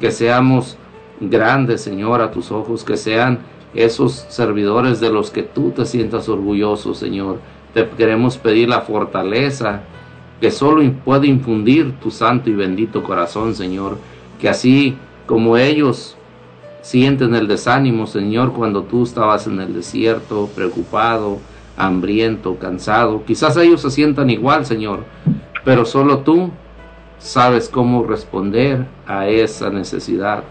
que 0.00 0.10
seamos 0.10 0.76
grandes, 1.20 1.82
Señor, 1.82 2.20
a 2.20 2.30
tus 2.30 2.50
ojos, 2.50 2.84
que 2.84 2.96
sean 2.96 3.40
esos 3.74 4.26
servidores 4.28 5.00
de 5.00 5.10
los 5.10 5.30
que 5.30 5.42
tú 5.42 5.70
te 5.70 5.86
sientas 5.86 6.28
orgulloso, 6.28 6.94
Señor. 6.94 7.38
Te 7.74 7.88
queremos 7.88 8.36
pedir 8.38 8.68
la 8.68 8.80
fortaleza 8.80 9.82
que 10.40 10.50
solo 10.50 10.90
puede 11.04 11.26
infundir 11.26 11.92
tu 12.00 12.10
santo 12.10 12.50
y 12.50 12.54
bendito 12.54 13.02
corazón, 13.02 13.54
Señor. 13.54 13.98
Que 14.40 14.48
así 14.48 14.96
como 15.26 15.56
ellos 15.56 16.16
sienten 16.82 17.34
el 17.34 17.46
desánimo, 17.46 18.06
Señor, 18.06 18.52
cuando 18.52 18.82
tú 18.82 19.04
estabas 19.04 19.46
en 19.46 19.60
el 19.60 19.74
desierto, 19.74 20.48
preocupado, 20.54 21.38
hambriento, 21.76 22.56
cansado. 22.56 23.24
Quizás 23.24 23.56
ellos 23.56 23.82
se 23.82 23.90
sientan 23.90 24.30
igual, 24.30 24.66
Señor, 24.66 25.04
pero 25.64 25.84
solo 25.84 26.20
tú 26.20 26.50
sabes 27.18 27.68
cómo 27.68 28.04
responder 28.04 28.86
a 29.06 29.28
esa 29.28 29.70
necesidad. 29.70 30.42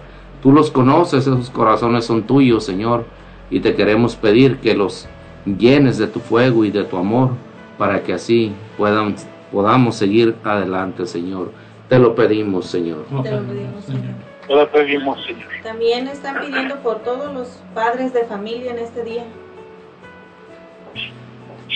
Tú 0.42 0.52
los 0.52 0.72
conoces, 0.72 1.28
esos 1.28 1.50
corazones 1.50 2.06
son 2.06 2.24
tuyos, 2.24 2.64
Señor, 2.64 3.06
y 3.50 3.60
te 3.60 3.76
queremos 3.76 4.16
pedir 4.16 4.58
que 4.58 4.76
los 4.76 5.08
llenes 5.46 5.98
de 5.98 6.08
tu 6.08 6.20
fuego 6.20 6.66
y 6.66 6.72
de 6.72 6.84
tu 6.84 6.98
amor 6.98 7.32
para 7.78 8.04
que 8.04 8.14
así 8.14 8.54
puedan, 8.78 9.16
podamos 9.52 9.96
seguir 9.96 10.36
adelante, 10.44 11.06
Señor. 11.06 11.52
Te 11.88 11.98
lo 11.98 12.14
pedimos, 12.14 12.68
Señor. 12.68 13.06
Te 13.24 13.32
lo 13.32 13.42
pedimos, 13.42 13.86
Señor. 13.86 14.16
Te 14.48 14.56
lo 14.56 14.70
pedimos, 14.70 15.26
Señor. 15.26 15.50
También 15.64 16.08
están 16.08 16.42
pidiendo 16.42 16.76
por 16.78 17.00
todos 17.00 17.34
los 17.34 17.64
padres 17.74 18.14
de 18.14 18.26
familia 18.26 18.72
en 18.72 18.80
este 18.80 19.04
día. 19.04 19.24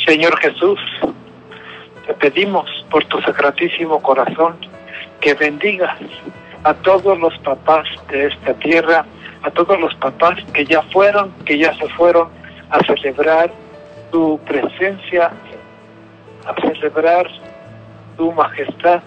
Señor 0.05 0.37
Jesús, 0.39 0.79
te 2.05 2.13
pedimos 2.15 2.65
por 2.91 3.05
tu 3.05 3.21
sacratísimo 3.21 4.01
corazón 4.01 4.55
que 5.21 5.33
bendigas 5.33 5.97
a 6.63 6.73
todos 6.73 7.17
los 7.19 7.37
papás 7.39 7.87
de 8.09 8.27
esta 8.27 8.53
tierra, 8.55 9.05
a 9.43 9.51
todos 9.51 9.79
los 9.79 9.93
papás 9.95 10.37
que 10.53 10.65
ya 10.65 10.81
fueron, 10.83 11.31
que 11.45 11.57
ya 11.57 11.73
se 11.75 11.87
fueron 11.89 12.29
a 12.73 12.79
celebrar 12.85 13.51
tu 14.11 14.39
presencia, 14.45 15.31
a 16.45 16.53
celebrar 16.61 17.27
tu 18.17 18.31
majestad. 18.31 19.01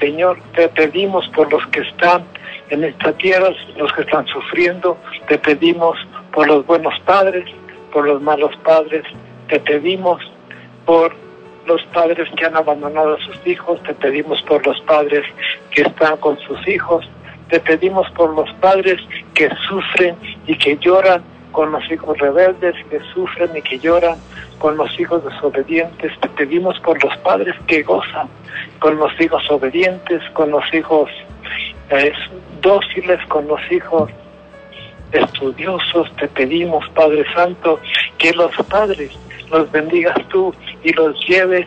Señor, 0.00 0.38
te 0.54 0.68
pedimos 0.68 1.26
por 1.28 1.50
los 1.52 1.64
que 1.68 1.80
están 1.80 2.24
en 2.70 2.82
esta 2.82 3.12
tierra, 3.12 3.50
los 3.76 3.92
que 3.92 4.02
están 4.02 4.26
sufriendo, 4.26 4.98
te 5.28 5.38
pedimos 5.38 5.96
por 6.32 6.48
los 6.48 6.66
buenos 6.66 6.98
padres, 7.04 7.44
por 7.92 8.04
los 8.04 8.20
malos 8.20 8.50
padres, 8.64 9.04
te 9.48 9.60
pedimos 9.60 10.20
por 10.84 11.14
los 11.66 11.82
padres 11.94 12.28
que 12.36 12.46
han 12.46 12.56
abandonado 12.56 13.14
a 13.14 13.20
sus 13.20 13.46
hijos, 13.46 13.80
te 13.84 13.94
pedimos 13.94 14.42
por 14.42 14.66
los 14.66 14.80
padres 14.80 15.24
que 15.70 15.82
están 15.82 16.16
con 16.16 16.36
sus 16.40 16.66
hijos, 16.66 17.08
te 17.48 17.60
pedimos 17.60 18.10
por 18.10 18.34
los 18.34 18.52
padres 18.54 19.00
que 19.34 19.48
sufren 19.68 20.16
y 20.48 20.58
que 20.58 20.76
lloran 20.78 21.22
con 21.54 21.72
los 21.72 21.90
hijos 21.90 22.18
rebeldes, 22.18 22.74
que 22.90 23.00
sufren 23.14 23.56
y 23.56 23.62
que 23.62 23.78
lloran 23.78 24.18
con 24.58 24.76
los 24.76 25.00
hijos 25.00 25.24
desobedientes, 25.24 26.12
te 26.20 26.28
pedimos 26.28 26.78
por 26.80 27.02
los 27.02 27.16
padres 27.18 27.54
que 27.66 27.82
gozan 27.82 28.28
con 28.80 28.98
los 28.98 29.18
hijos 29.20 29.42
obedientes, 29.50 30.22
con 30.34 30.50
los 30.50 30.64
hijos 30.74 31.08
eh, 31.90 32.12
dóciles, 32.60 33.18
con 33.28 33.46
los 33.48 33.60
hijos 33.70 34.10
estudiosos, 35.12 36.14
te 36.16 36.28
pedimos, 36.28 36.86
Padre 36.90 37.24
Santo, 37.34 37.80
que 38.18 38.32
los 38.32 38.54
padres 38.68 39.16
los 39.50 39.70
bendigas 39.70 40.16
tú 40.28 40.52
y 40.82 40.92
los 40.92 41.14
lleves, 41.26 41.66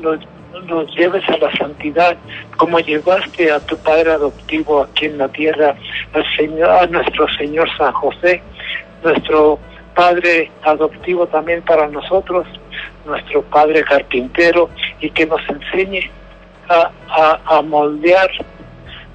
los, 0.00 0.20
los 0.66 0.94
lleves 0.96 1.28
a 1.28 1.36
la 1.38 1.50
santidad, 1.56 2.16
como 2.56 2.78
llevaste 2.78 3.50
a 3.50 3.60
tu 3.60 3.76
Padre 3.78 4.12
adoptivo 4.12 4.82
aquí 4.82 5.06
en 5.06 5.18
la 5.18 5.28
tierra 5.28 5.74
al 6.12 6.24
Señor, 6.36 6.70
a 6.70 6.86
nuestro 6.86 7.26
Señor 7.36 7.68
San 7.76 7.92
José, 7.92 8.42
nuestro 9.02 9.58
Padre 9.94 10.50
adoptivo 10.62 11.26
también 11.26 11.62
para 11.62 11.88
nosotros, 11.88 12.46
nuestro 13.04 13.42
Padre 13.42 13.82
carpintero, 13.82 14.70
y 15.00 15.10
que 15.10 15.26
nos 15.26 15.40
enseñe 15.48 16.10
a, 16.68 17.38
a, 17.46 17.62
moldear 17.62 18.30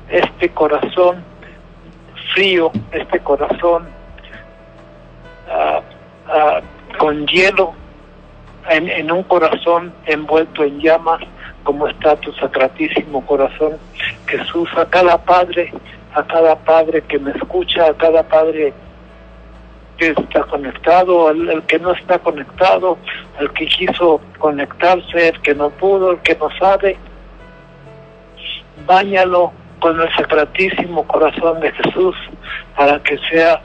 este 0.10 0.50
corazón 0.50 1.24
frío, 2.34 2.72
este 2.92 3.20
corazón 3.20 3.88
ah, 5.50 5.82
ah, 6.28 6.62
con 6.98 7.26
hielo, 7.28 7.74
en, 8.70 8.90
en 8.90 9.12
un 9.12 9.24
corazón 9.24 9.94
envuelto 10.06 10.64
en 10.64 10.82
llamas, 10.82 11.22
como 11.64 11.88
está 11.88 12.16
tu 12.18 12.32
sacratísimo 12.34 13.26
corazón, 13.26 13.78
Jesús, 14.28 14.70
a 14.78 14.86
cada 14.86 15.18
padre, 15.18 15.72
a 16.14 16.24
cada 16.24 16.56
padre 16.58 17.02
que 17.02 17.18
me 17.18 17.32
escucha, 17.32 17.88
a 17.88 17.94
cada 17.94 18.24
padre 18.24 18.74
que 19.98 20.10
está 20.10 20.44
conectado, 20.44 21.28
al 21.28 21.64
que 21.68 21.80
no 21.80 21.92
está 21.92 22.20
conectado, 22.20 22.98
al 23.40 23.52
que 23.54 23.66
quiso 23.68 24.22
conectarse, 24.38 25.30
el 25.30 25.42
que 25.42 25.56
no 25.56 25.70
pudo, 25.70 26.12
el 26.12 26.20
que 26.20 26.36
no 26.36 26.50
sabe, 26.60 26.98
báñalo 28.86 29.54
con 29.80 30.00
el 30.02 30.14
sacratísimo 30.16 31.06
corazón 31.08 31.60
de 31.60 31.72
Jesús 31.72 32.16
para 32.76 33.02
que 33.04 33.18
sea 33.30 33.62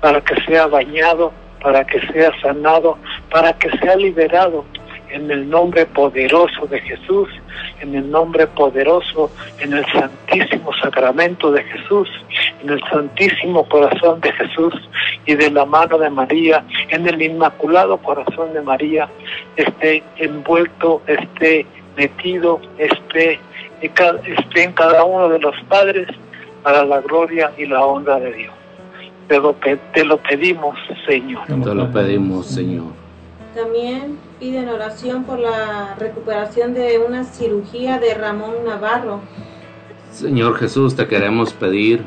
para 0.00 0.20
que 0.22 0.34
sea 0.46 0.66
bañado, 0.66 1.30
para 1.62 1.84
que 1.84 2.00
sea 2.12 2.32
sanado, 2.40 2.96
para 3.30 3.52
que 3.52 3.68
sea 3.78 3.94
liberado 3.96 4.64
en 5.12 5.30
el 5.30 5.48
nombre 5.48 5.86
poderoso 5.86 6.66
de 6.66 6.80
Jesús, 6.80 7.28
en 7.80 7.94
el 7.94 8.10
nombre 8.10 8.46
poderoso, 8.46 9.30
en 9.58 9.72
el 9.72 9.84
santísimo 9.92 10.72
sacramento 10.82 11.50
de 11.50 11.62
Jesús, 11.64 12.08
en 12.62 12.70
el 12.70 12.80
santísimo 12.90 13.68
corazón 13.68 14.20
de 14.20 14.32
Jesús 14.32 14.74
y 15.26 15.34
de 15.34 15.50
la 15.50 15.64
mano 15.64 15.98
de 15.98 16.10
María, 16.10 16.64
en 16.88 17.06
el 17.08 17.20
inmaculado 17.20 17.98
corazón 17.98 18.52
de 18.52 18.62
María, 18.62 19.08
esté 19.56 20.02
envuelto, 20.16 21.02
esté 21.06 21.66
metido, 21.96 22.60
esté, 22.78 23.38
esté 23.80 24.62
en 24.62 24.72
cada 24.72 25.04
uno 25.04 25.28
de 25.28 25.38
los 25.38 25.54
padres 25.68 26.08
para 26.62 26.84
la 26.84 27.00
gloria 27.00 27.52
y 27.56 27.66
la 27.66 27.84
honra 27.84 28.18
de 28.20 28.32
Dios. 28.32 28.54
Te 29.28 29.38
lo, 29.38 29.54
te 29.94 30.04
lo 30.04 30.16
pedimos, 30.18 30.76
Señor. 31.06 31.46
Te 31.46 31.74
lo 31.74 31.90
pedimos, 31.92 32.46
Señor. 32.46 32.92
También 33.54 34.29
piden 34.40 34.70
oración 34.70 35.24
por 35.24 35.38
la 35.38 35.94
recuperación 35.96 36.72
de 36.72 36.98
una 36.98 37.24
cirugía 37.24 37.98
de 37.98 38.14
Ramón 38.14 38.64
Navarro. 38.64 39.20
Señor 40.10 40.56
Jesús, 40.56 40.96
te 40.96 41.06
queremos 41.06 41.52
pedir 41.52 42.02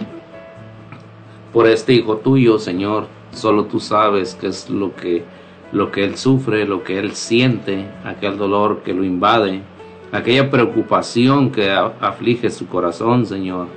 por 1.53 1.68
este 1.68 1.93
hijo 1.93 2.18
tuyo, 2.18 2.57
Señor. 2.57 3.05
Solo 3.31 3.65
tú 3.65 3.80
sabes 3.80 4.34
qué 4.34 4.47
es 4.47 4.68
lo 4.72 4.95
que, 4.95 5.23
lo 5.72 5.91
que 5.91 6.03
él 6.03 6.18
sufre, 6.18 6.65
lo 6.65 6.84
que 6.84 6.97
él 6.97 7.11
siente, 7.11 7.85
aquel 8.03 8.35
dolor 8.38 8.81
que 8.81 8.95
lo 8.95 9.03
invade, 9.03 9.61
aquella 10.11 10.49
preocupación 10.49 11.51
que 11.51 11.72
aflige 11.72 12.49
su 12.49 12.68
corazón, 12.68 13.27
Señor. 13.27 13.68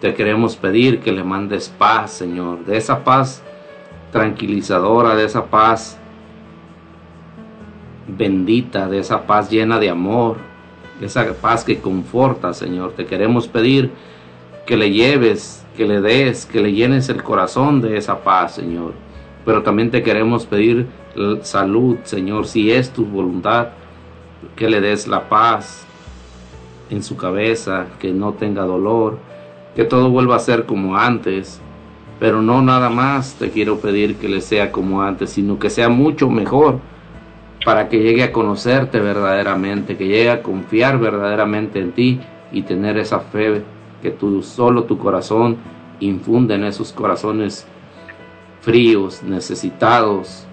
Te 0.00 0.12
queremos 0.14 0.56
pedir 0.56 0.98
que 0.98 1.12
le 1.12 1.22
mandes 1.22 1.68
paz, 1.68 2.10
Señor, 2.10 2.64
de 2.64 2.76
esa 2.78 3.04
paz 3.04 3.44
tranquilizadora, 4.10 5.14
de 5.14 5.24
esa 5.24 5.46
paz 5.46 6.00
bendita, 8.06 8.88
de 8.88 8.98
esa 8.98 9.26
paz 9.26 9.50
llena 9.50 9.78
de 9.78 9.90
amor, 9.90 10.36
esa 11.00 11.32
paz 11.34 11.64
que 11.64 11.78
conforta, 11.78 12.52
Señor. 12.52 12.92
Te 12.92 13.06
queremos 13.06 13.48
pedir 13.48 13.90
que 14.66 14.76
le 14.76 14.90
lleves, 14.90 15.64
que 15.76 15.86
le 15.86 16.00
des, 16.00 16.46
que 16.46 16.60
le 16.60 16.72
llenes 16.72 17.08
el 17.08 17.22
corazón 17.22 17.80
de 17.80 17.96
esa 17.96 18.22
paz, 18.22 18.54
Señor. 18.54 18.92
Pero 19.44 19.62
también 19.62 19.90
te 19.90 20.02
queremos 20.02 20.46
pedir 20.46 20.86
salud, 21.42 21.96
Señor, 22.04 22.46
si 22.46 22.70
es 22.70 22.90
tu 22.90 23.04
voluntad, 23.04 23.68
que 24.56 24.68
le 24.68 24.80
des 24.80 25.08
la 25.08 25.28
paz 25.28 25.84
en 26.90 27.02
su 27.02 27.16
cabeza, 27.16 27.86
que 27.98 28.12
no 28.12 28.34
tenga 28.34 28.62
dolor, 28.62 29.18
que 29.74 29.84
todo 29.84 30.10
vuelva 30.10 30.36
a 30.36 30.40
ser 30.40 30.66
como 30.66 30.96
antes. 30.96 31.60
Pero 32.20 32.40
no 32.40 32.62
nada 32.62 32.88
más 32.88 33.34
te 33.34 33.50
quiero 33.50 33.78
pedir 33.78 34.16
que 34.16 34.28
le 34.28 34.40
sea 34.40 34.70
como 34.70 35.02
antes, 35.02 35.30
sino 35.30 35.58
que 35.58 35.70
sea 35.70 35.88
mucho 35.88 36.30
mejor 36.30 36.78
para 37.64 37.88
que 37.88 38.00
llegue 38.00 38.24
a 38.24 38.32
conocerte 38.32 38.98
verdaderamente, 39.00 39.96
que 39.96 40.06
llegue 40.06 40.30
a 40.30 40.42
confiar 40.42 40.98
verdaderamente 40.98 41.78
en 41.78 41.92
ti 41.92 42.20
y 42.50 42.62
tener 42.62 42.98
esa 42.98 43.20
fe 43.20 43.62
que 44.02 44.10
tú 44.10 44.42
solo 44.42 44.84
tu 44.84 44.98
corazón 44.98 45.56
infunde 46.00 46.54
en 46.54 46.64
esos 46.64 46.92
corazones 46.92 47.66
fríos, 48.60 49.22
necesitados, 49.22 50.44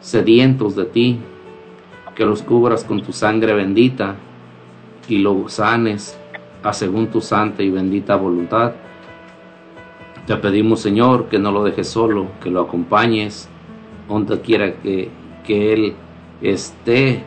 sedientos 0.00 0.74
de 0.74 0.84
ti, 0.86 1.20
que 2.14 2.24
los 2.24 2.42
cubras 2.42 2.84
con 2.84 3.02
tu 3.02 3.12
sangre 3.12 3.54
bendita 3.54 4.16
y 5.08 5.18
lo 5.18 5.48
sanes 5.48 6.18
a 6.62 6.72
según 6.72 7.08
tu 7.08 7.20
santa 7.20 7.62
y 7.62 7.70
bendita 7.70 8.16
voluntad. 8.16 8.72
Te 10.26 10.36
pedimos, 10.36 10.80
Señor, 10.80 11.28
que 11.28 11.38
no 11.38 11.50
lo 11.50 11.64
dejes 11.64 11.88
solo, 11.88 12.26
que 12.42 12.50
lo 12.50 12.60
acompañes 12.60 13.48
donde 14.08 14.40
quiera 14.40 14.74
que, 14.74 15.08
que 15.44 15.72
Él 15.72 15.94
esté 16.42 17.22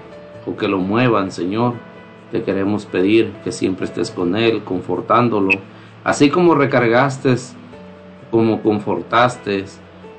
o 0.45 0.55
que 0.55 0.67
lo 0.67 0.77
muevan, 0.79 1.31
Señor. 1.31 1.73
Te 2.31 2.43
queremos 2.43 2.85
pedir 2.85 3.31
que 3.43 3.51
siempre 3.51 3.85
estés 3.85 4.09
con 4.11 4.35
Él, 4.35 4.63
confortándolo, 4.63 5.51
así 6.03 6.29
como 6.29 6.55
recargaste, 6.55 7.35
como 8.31 8.61
confortaste 8.61 9.65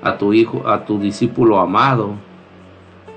a 0.01 0.17
tu 0.17 0.33
hijo, 0.33 0.69
a 0.69 0.85
tu 0.85 0.99
discípulo 0.99 1.59
amado 1.59 2.15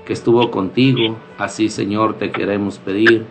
que 0.04 0.14
estuvo 0.14 0.50
contigo. 0.50 1.16
Así, 1.38 1.68
Señor, 1.68 2.14
te 2.14 2.32
queremos 2.32 2.78
pedir 2.78 3.26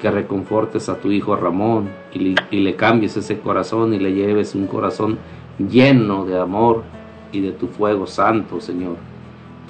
que 0.00 0.10
reconfortes 0.10 0.88
a 0.88 1.00
tu 1.00 1.12
hijo 1.12 1.36
Ramón 1.36 1.88
y 2.12 2.18
le, 2.18 2.34
y 2.50 2.58
le 2.58 2.74
cambies 2.74 3.16
ese 3.16 3.38
corazón 3.38 3.94
y 3.94 4.00
le 4.00 4.12
lleves 4.12 4.54
un 4.54 4.66
corazón 4.66 5.18
lleno 5.58 6.26
de 6.26 6.38
amor 6.38 6.82
y 7.30 7.40
de 7.40 7.52
tu 7.52 7.68
fuego 7.68 8.06
santo, 8.06 8.60
Señor. 8.60 8.96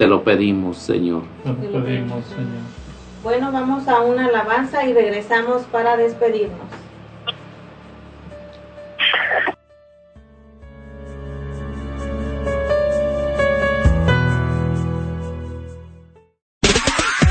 Te 0.03 0.09
lo 0.09 0.25
pedimos, 0.25 0.79
Señor. 0.79 1.23
Te 1.45 1.51
lo 1.51 1.85
pedimos, 1.85 2.25
Señor. 2.25 2.49
Bueno, 3.23 3.53
vamos 3.53 3.87
a 3.87 4.01
una 4.01 4.27
alabanza 4.27 4.85
y 4.85 4.93
regresamos 4.93 5.63
para 5.71 5.97
despedirnos. 5.97 6.59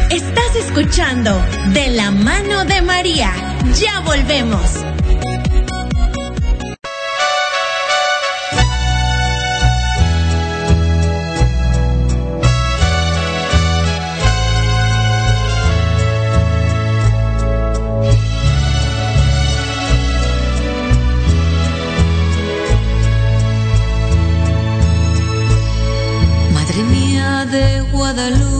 Estás 0.09 0.55
escuchando 0.55 1.31
De 1.73 1.89
la 1.89 2.09
mano 2.11 2.63
de 2.63 2.81
María. 2.83 3.33
Ya 3.73 3.99
volvemos. 4.05 4.81
De 28.13 28.23
Guadalupe, 28.23 28.50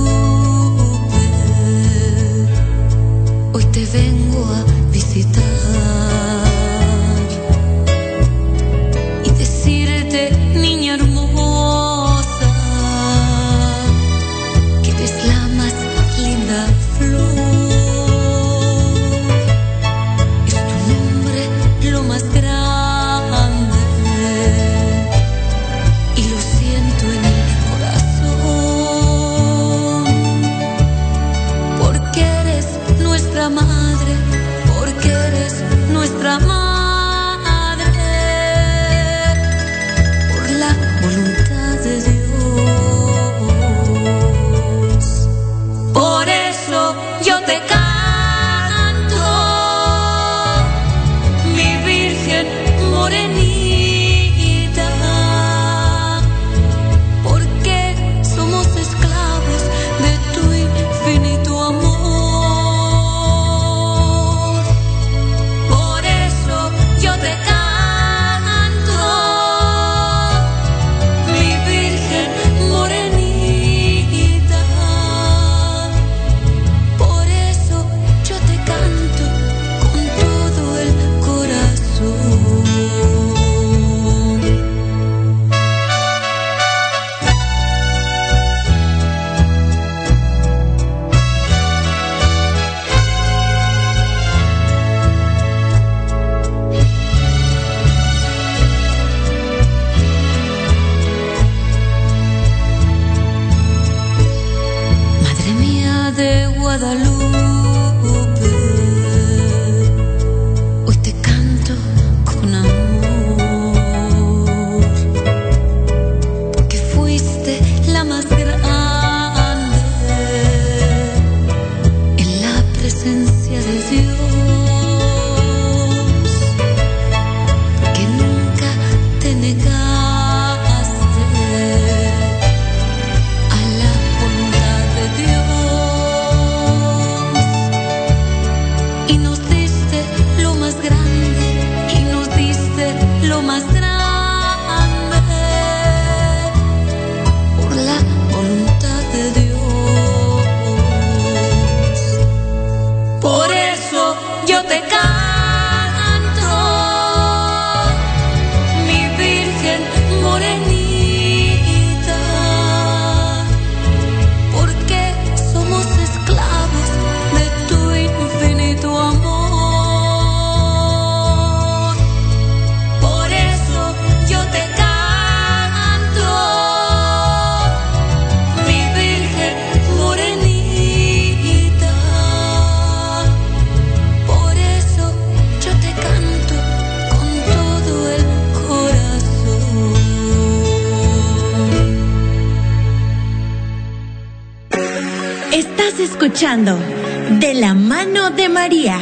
De 196.42 197.54
la 197.54 197.76
mano 197.76 198.32
de 198.32 198.50
María. 198.50 198.98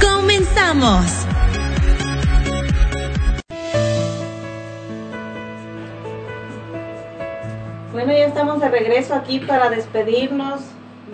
Comenzamos. 0.00 1.04
Bueno, 7.90 8.12
ya 8.12 8.26
estamos 8.26 8.60
de 8.60 8.68
regreso 8.68 9.16
aquí 9.16 9.40
para 9.40 9.68
despedirnos 9.68 10.60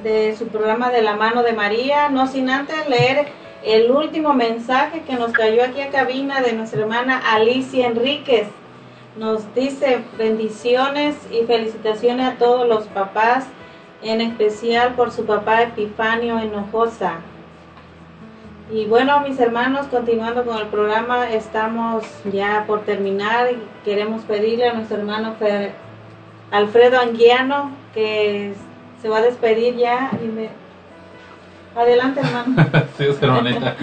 de 0.02 0.36
su 0.36 0.48
programa 0.48 0.90
de 0.90 1.00
la 1.00 1.16
mano 1.16 1.42
de 1.42 1.54
María, 1.54 2.10
no 2.10 2.26
sin 2.26 2.50
antes 2.50 2.86
leer 2.86 3.28
el 3.64 3.90
último 3.90 4.34
mensaje 4.34 5.04
que 5.06 5.14
nos 5.14 5.32
cayó 5.32 5.64
aquí 5.64 5.80
a 5.80 5.88
cabina 5.88 6.42
de 6.42 6.52
nuestra 6.52 6.82
hermana 6.82 7.16
Alicia 7.32 7.86
Enríquez. 7.86 8.48
Nos 9.16 9.54
dice 9.54 10.04
bendiciones 10.18 11.16
y 11.32 11.46
felicitaciones 11.46 12.26
a 12.26 12.36
todos 12.36 12.68
los 12.68 12.84
papás, 12.88 13.46
en 14.04 14.20
especial 14.20 14.94
por 14.94 15.10
su 15.10 15.24
papá 15.24 15.62
Epifanio 15.62 16.42
Hinojosa. 16.42 17.14
Y 18.70 18.86
bueno, 18.86 19.20
mis 19.20 19.38
hermanos, 19.40 19.86
continuando 19.88 20.44
con 20.44 20.58
el 20.58 20.66
programa, 20.66 21.30
estamos 21.30 22.04
ya 22.32 22.64
por 22.66 22.80
terminar 22.82 23.48
y 23.52 23.58
queremos 23.84 24.22
pedirle 24.22 24.68
a 24.68 24.74
nuestro 24.74 24.98
hermano 24.98 25.34
Alfredo 26.50 27.00
Anguiano 27.00 27.70
que 27.92 28.54
se 29.00 29.08
va 29.08 29.18
a 29.18 29.22
despedir 29.22 29.76
ya. 29.76 30.10
Adelante, 31.76 32.20
hermano. 32.20 32.70
sí, 32.98 33.04
hermanita. 33.20 33.76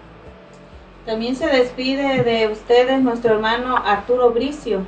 También 1.05 1.35
se 1.35 1.47
despide 1.47 2.23
de 2.23 2.47
ustedes 2.49 3.01
nuestro 3.01 3.33
hermano 3.33 3.75
Arturo 3.77 4.29
Bricio. 4.29 4.81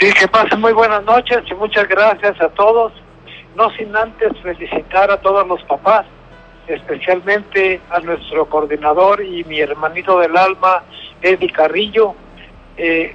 Sí, 0.00 0.10
que 0.12 0.26
pasen 0.28 0.60
muy 0.60 0.72
buenas 0.72 1.04
noches 1.04 1.42
y 1.50 1.54
muchas 1.54 1.86
gracias 1.86 2.40
a 2.40 2.48
todos. 2.48 2.92
No 3.54 3.70
sin 3.70 3.94
antes 3.94 4.32
felicitar 4.42 5.10
a 5.10 5.18
todos 5.18 5.46
los 5.46 5.62
papás, 5.64 6.06
especialmente 6.68 7.80
a 7.90 8.00
nuestro 8.00 8.46
coordinador 8.46 9.22
y 9.22 9.44
mi 9.44 9.60
hermanito 9.60 10.18
del 10.20 10.36
alma, 10.36 10.82
Eddie 11.22 11.50
Carrillo. 11.50 12.14
Eh, 12.76 13.14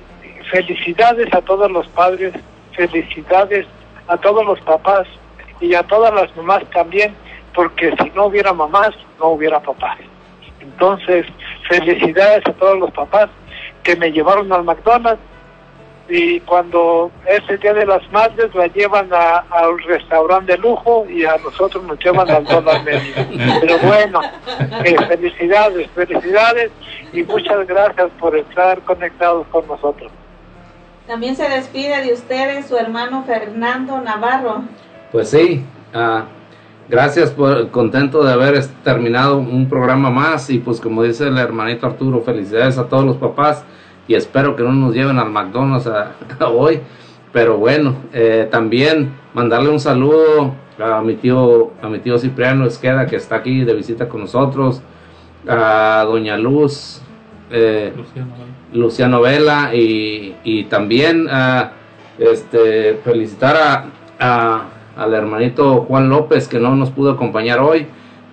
felicidades 0.50 1.34
a 1.34 1.42
todos 1.42 1.72
los 1.72 1.88
padres, 1.90 2.34
felicidades 2.74 3.68
a 4.08 4.18
todos 4.18 4.46
los 4.46 4.60
papás 4.62 5.08
y 5.60 5.74
a 5.76 5.84
todas 5.84 6.14
las 6.14 6.36
mamás 6.36 6.64
también, 6.72 7.14
porque 7.54 7.94
si 8.02 8.10
no 8.12 8.26
hubiera 8.26 8.54
mamás, 8.54 8.92
no 9.20 9.30
hubiera 9.30 9.60
papás. 9.60 9.98
Entonces, 10.60 11.26
felicidades 11.68 12.46
a 12.46 12.54
todos 12.54 12.80
los 12.80 12.92
papás 12.92 13.30
que 13.84 13.96
me 13.96 14.12
llevaron 14.12 14.52
al 14.52 14.64
McDonald's 14.64 15.22
y 16.14 16.42
cuando 16.42 17.10
es 17.26 17.42
el 17.48 17.58
Día 17.62 17.74
de 17.74 17.86
las 17.86 18.02
Madres 18.12 18.54
la 18.54 18.68
llevan 18.68 19.08
a, 19.14 19.46
a 19.50 19.70
un 19.70 19.80
restaurante 19.80 20.52
de 20.52 20.58
lujo 20.58 21.06
y 21.10 21.24
a 21.24 21.38
nosotros 21.38 21.82
nos 21.86 21.98
llevan 22.04 22.30
al 22.30 22.44
dólar 22.44 22.84
medio. 22.84 23.14
Pero 23.62 23.80
bueno, 23.80 24.20
eh, 24.84 24.96
felicidades, 25.08 25.90
felicidades 25.92 26.70
y 27.14 27.24
muchas 27.24 27.66
gracias 27.66 28.10
por 28.20 28.36
estar 28.36 28.82
conectados 28.82 29.48
con 29.48 29.66
nosotros. 29.68 30.12
También 31.08 31.38
se 31.38 31.48
despide 31.48 32.04
de 32.04 32.12
ustedes 32.12 32.66
su 32.66 32.76
hermano 32.76 33.24
Fernando 33.24 34.02
Navarro. 34.02 34.64
Pues 35.14 35.30
sí, 35.30 35.64
ah, 35.94 36.26
gracias 36.90 37.32
por 37.32 37.72
contento 37.72 38.22
de 38.22 38.34
haber 38.34 38.62
terminado 38.84 39.38
un 39.38 39.70
programa 39.70 40.10
más 40.10 40.50
y 40.50 40.60
pues 40.60 40.82
como 40.82 41.04
dice 41.04 41.30
el 41.30 41.38
hermanito 41.38 41.88
Arturo, 41.88 42.22
felicidades 42.22 42.78
a 42.78 42.90
todos 42.90 43.06
los 43.06 43.16
papás 43.16 43.64
y 44.12 44.16
espero 44.16 44.56
que 44.58 44.64
no 44.64 44.74
nos 44.74 44.94
lleven 44.94 45.18
al 45.20 45.30
McDonald's 45.32 45.88
a- 45.88 46.12
a 46.40 46.48
hoy, 46.50 46.80
pero 47.32 47.58
bueno, 47.58 47.96
eh, 48.14 48.48
también 48.52 49.14
mandarle 49.34 49.70
un 49.70 49.80
saludo 49.80 50.54
a 50.78 51.02
mi 51.02 51.16
tío, 51.16 51.72
a 51.82 51.88
mi 51.88 52.00
tío 52.00 52.18
Cipriano 52.18 52.66
Esqueda 52.66 53.06
que 53.06 53.16
está 53.16 53.36
aquí 53.38 53.64
de 53.64 53.74
visita 53.74 54.10
con 54.10 54.22
nosotros, 54.22 54.82
a 55.48 56.04
doña 56.06 56.38
Luz, 56.38 57.02
eh, 57.52 57.94
Luciano 58.74 59.22
Vela 59.22 59.74
y, 59.76 60.36
y 60.44 60.64
también 60.66 61.28
este, 62.20 62.96
felicitar 63.04 63.56
a, 63.58 63.86
a- 64.20 64.66
al 64.98 65.14
hermanito 65.14 65.86
Juan 65.88 66.10
López 66.10 66.48
que 66.48 66.60
no 66.60 66.76
nos 66.76 66.90
pudo 66.92 67.12
acompañar 67.12 67.60
hoy, 67.60 67.88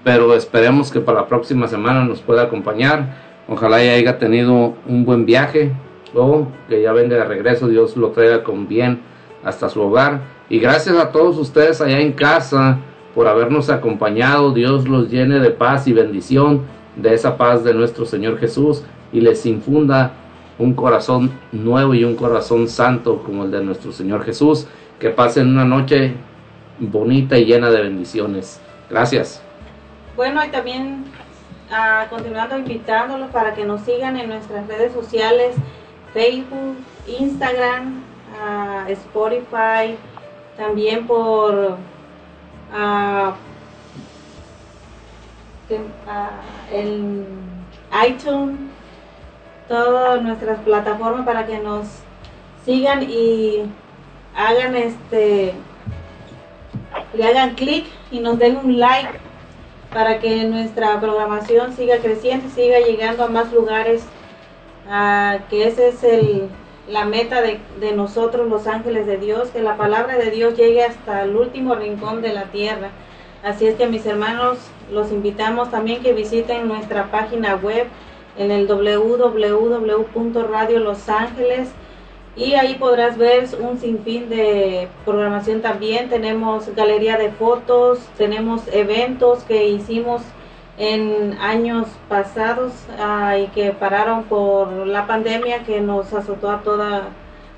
pero 0.04 0.34
esperemos 0.34 0.90
que 0.90 1.00
para 1.00 1.20
la 1.20 1.26
próxima 1.28 1.68
semana 1.68 2.04
nos 2.04 2.20
pueda 2.20 2.42
acompañar. 2.42 3.27
Ojalá 3.48 3.82
ya 3.82 3.92
haya 3.94 4.18
tenido 4.18 4.74
un 4.86 5.04
buen 5.04 5.24
viaje 5.24 5.72
o 6.14 6.46
que 6.68 6.82
ya 6.82 6.92
venga 6.92 7.16
de 7.16 7.24
regreso, 7.24 7.68
Dios 7.68 7.96
lo 7.96 8.10
traiga 8.10 8.42
con 8.42 8.68
bien 8.68 9.00
hasta 9.44 9.68
su 9.68 9.80
hogar. 9.80 10.20
Y 10.50 10.58
gracias 10.58 10.96
a 10.96 11.12
todos 11.12 11.38
ustedes 11.38 11.80
allá 11.80 12.00
en 12.00 12.12
casa 12.12 12.78
por 13.14 13.26
habernos 13.26 13.70
acompañado. 13.70 14.52
Dios 14.52 14.88
los 14.88 15.10
llene 15.10 15.40
de 15.40 15.50
paz 15.50 15.86
y 15.86 15.92
bendición, 15.92 16.62
de 16.96 17.14
esa 17.14 17.36
paz 17.36 17.64
de 17.64 17.74
nuestro 17.74 18.04
Señor 18.04 18.38
Jesús 18.38 18.82
y 19.12 19.20
les 19.20 19.46
infunda 19.46 20.12
un 20.58 20.74
corazón 20.74 21.30
nuevo 21.52 21.94
y 21.94 22.04
un 22.04 22.16
corazón 22.16 22.68
santo 22.68 23.22
como 23.24 23.44
el 23.44 23.50
de 23.50 23.62
nuestro 23.62 23.92
Señor 23.92 24.24
Jesús. 24.24 24.66
Que 24.98 25.10
pasen 25.10 25.48
una 25.48 25.64
noche 25.64 26.14
bonita 26.80 27.38
y 27.38 27.44
llena 27.44 27.70
de 27.70 27.82
bendiciones. 27.82 28.60
Gracias. 28.90 29.42
Bueno, 30.16 30.44
y 30.44 30.48
también 30.48 31.04
continuando 32.08 32.58
invitándolos 32.58 33.30
para 33.30 33.54
que 33.54 33.64
nos 33.64 33.82
sigan 33.82 34.16
en 34.16 34.28
nuestras 34.28 34.66
redes 34.66 34.92
sociales, 34.92 35.54
Facebook, 36.12 36.76
Instagram, 37.06 38.02
Spotify, 38.88 39.96
también 40.56 41.06
por 41.06 41.76
el 46.72 47.26
iTunes, 48.06 48.56
todas 49.68 50.22
nuestras 50.22 50.58
plataformas 50.60 51.26
para 51.26 51.46
que 51.46 51.58
nos 51.58 51.86
sigan 52.64 53.02
y 53.02 53.70
hagan 54.34 54.74
este 54.76 55.54
le 57.14 57.24
hagan 57.24 57.54
clic 57.54 57.86
y 58.10 58.20
nos 58.20 58.38
den 58.38 58.56
un 58.56 58.78
like 58.78 59.27
para 59.92 60.18
que 60.18 60.44
nuestra 60.44 61.00
programación 61.00 61.74
siga 61.74 61.98
creciendo 61.98 62.48
siga 62.50 62.80
llegando 62.80 63.24
a 63.24 63.28
más 63.28 63.52
lugares 63.52 64.02
ah, 64.88 65.38
que 65.48 65.66
ese 65.66 65.88
es 65.88 66.04
el 66.04 66.48
la 66.88 67.04
meta 67.04 67.42
de, 67.42 67.60
de 67.80 67.92
nosotros 67.92 68.48
los 68.48 68.66
ángeles 68.66 69.06
de 69.06 69.18
Dios 69.18 69.50
que 69.50 69.60
la 69.60 69.76
palabra 69.76 70.16
de 70.16 70.30
Dios 70.30 70.56
llegue 70.56 70.84
hasta 70.84 71.22
el 71.24 71.36
último 71.36 71.74
rincón 71.74 72.22
de 72.22 72.32
la 72.32 72.44
tierra. 72.44 72.88
Así 73.42 73.66
es 73.66 73.74
que 73.76 73.86
mis 73.86 74.06
hermanos 74.06 74.56
los 74.90 75.12
invitamos 75.12 75.70
también 75.70 76.02
que 76.02 76.14
visiten 76.14 76.66
nuestra 76.66 77.10
página 77.10 77.56
web 77.56 77.86
en 78.36 78.50
el 78.50 78.66
www.radio 78.66 79.18
Los 80.80 81.08
Ángeles 81.08 81.68
y 82.38 82.54
ahí 82.54 82.76
podrás 82.76 83.18
ver 83.18 83.48
un 83.60 83.78
sinfín 83.80 84.28
de 84.28 84.88
programación 85.04 85.60
también. 85.60 86.08
Tenemos 86.08 86.72
galería 86.74 87.16
de 87.16 87.30
fotos, 87.32 87.98
tenemos 88.16 88.62
eventos 88.72 89.42
que 89.42 89.68
hicimos 89.68 90.22
en 90.78 91.36
años 91.40 91.88
pasados 92.08 92.72
y 93.36 93.48
que 93.48 93.72
pararon 93.72 94.22
por 94.24 94.86
la 94.86 95.08
pandemia 95.08 95.64
que 95.64 95.80
nos 95.80 96.12
azotó 96.14 96.50
a 96.50 96.62
toda 96.62 97.08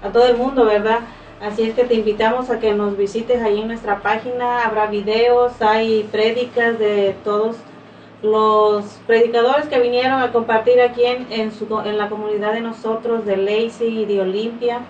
a 0.02 0.08
todo 0.08 0.26
el 0.26 0.38
mundo, 0.38 0.64
¿verdad? 0.64 1.00
Así 1.42 1.62
es 1.62 1.74
que 1.74 1.84
te 1.84 1.94
invitamos 1.94 2.48
a 2.48 2.58
que 2.58 2.72
nos 2.72 2.96
visites 2.96 3.42
ahí 3.42 3.60
en 3.60 3.68
nuestra 3.68 4.00
página, 4.00 4.64
habrá 4.64 4.86
videos, 4.86 5.60
hay 5.60 6.08
prédicas 6.10 6.78
de 6.78 7.14
todos 7.22 7.56
los 8.22 8.84
predicadores 9.06 9.66
que 9.66 9.78
vinieron 9.78 10.20
a 10.20 10.32
compartir 10.32 10.80
aquí 10.80 11.04
en, 11.04 11.26
en, 11.32 11.52
en 11.84 11.98
la 11.98 12.08
comunidad 12.08 12.52
de 12.52 12.60
nosotros, 12.60 13.24
de 13.24 13.36
Lacey 13.36 14.02
y 14.02 14.04
de 14.04 14.20
Olimpia. 14.20 14.80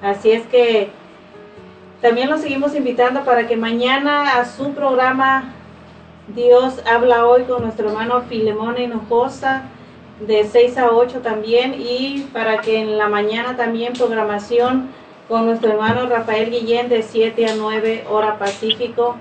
Así 0.00 0.32
es 0.32 0.46
que 0.46 0.90
también 2.00 2.28
los 2.28 2.40
seguimos 2.40 2.74
invitando 2.74 3.24
para 3.24 3.46
que 3.46 3.56
mañana 3.56 4.38
a 4.38 4.44
su 4.44 4.72
programa 4.72 5.52
Dios 6.34 6.82
habla 6.84 7.26
hoy 7.26 7.44
con 7.44 7.62
nuestro 7.62 7.88
hermano 7.88 8.22
Filemón 8.22 8.80
Hinojosa 8.80 9.62
de 10.20 10.44
6 10.44 10.78
a 10.78 10.90
8 10.90 11.20
también 11.20 11.74
y 11.78 12.26
para 12.32 12.60
que 12.60 12.80
en 12.80 12.98
la 12.98 13.08
mañana 13.08 13.56
también 13.56 13.92
programación 13.92 14.88
con 15.28 15.46
nuestro 15.46 15.72
hermano 15.72 16.06
Rafael 16.06 16.50
Guillén 16.50 16.88
de 16.88 17.02
7 17.02 17.46
a 17.46 17.54
9 17.56 18.04
hora 18.10 18.38
Pacífico 18.38 19.16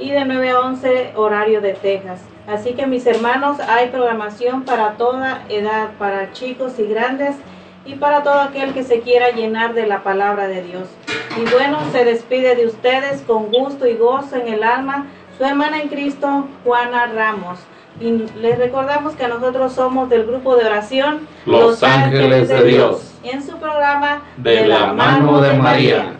y 0.00 0.10
de 0.10 0.24
9 0.24 0.50
a 0.50 0.60
11 0.60 1.12
horario 1.16 1.60
de 1.60 1.74
Texas. 1.74 2.20
Así 2.46 2.72
que 2.72 2.86
mis 2.86 3.06
hermanos, 3.06 3.60
hay 3.60 3.88
programación 3.88 4.64
para 4.64 4.92
toda 4.92 5.44
edad, 5.48 5.90
para 5.98 6.32
chicos 6.32 6.78
y 6.78 6.86
grandes 6.86 7.36
y 7.84 7.94
para 7.94 8.22
todo 8.22 8.40
aquel 8.40 8.72
que 8.72 8.82
se 8.82 9.00
quiera 9.00 9.30
llenar 9.30 9.74
de 9.74 9.86
la 9.86 10.02
palabra 10.02 10.48
de 10.48 10.62
Dios. 10.62 10.88
Y 11.36 11.48
bueno, 11.50 11.78
se 11.92 12.04
despide 12.04 12.56
de 12.56 12.66
ustedes 12.66 13.22
con 13.22 13.50
gusto 13.52 13.86
y 13.86 13.94
gozo 13.94 14.36
en 14.36 14.48
el 14.48 14.64
alma 14.64 15.06
su 15.38 15.44
hermana 15.44 15.80
en 15.80 15.88
Cristo, 15.88 16.46
Juana 16.64 17.06
Ramos. 17.06 17.58
Y 18.00 18.10
les 18.40 18.58
recordamos 18.58 19.14
que 19.14 19.28
nosotros 19.28 19.72
somos 19.72 20.08
del 20.08 20.26
grupo 20.26 20.56
de 20.56 20.66
oración 20.66 21.26
Los 21.46 21.82
Ángeles 21.82 22.48
de 22.48 22.64
Dios. 22.64 23.14
En 23.22 23.42
su 23.42 23.56
programa 23.58 24.22
De 24.36 24.66
la 24.66 24.92
mano 24.92 25.40
de 25.40 25.52
María. 25.54 26.19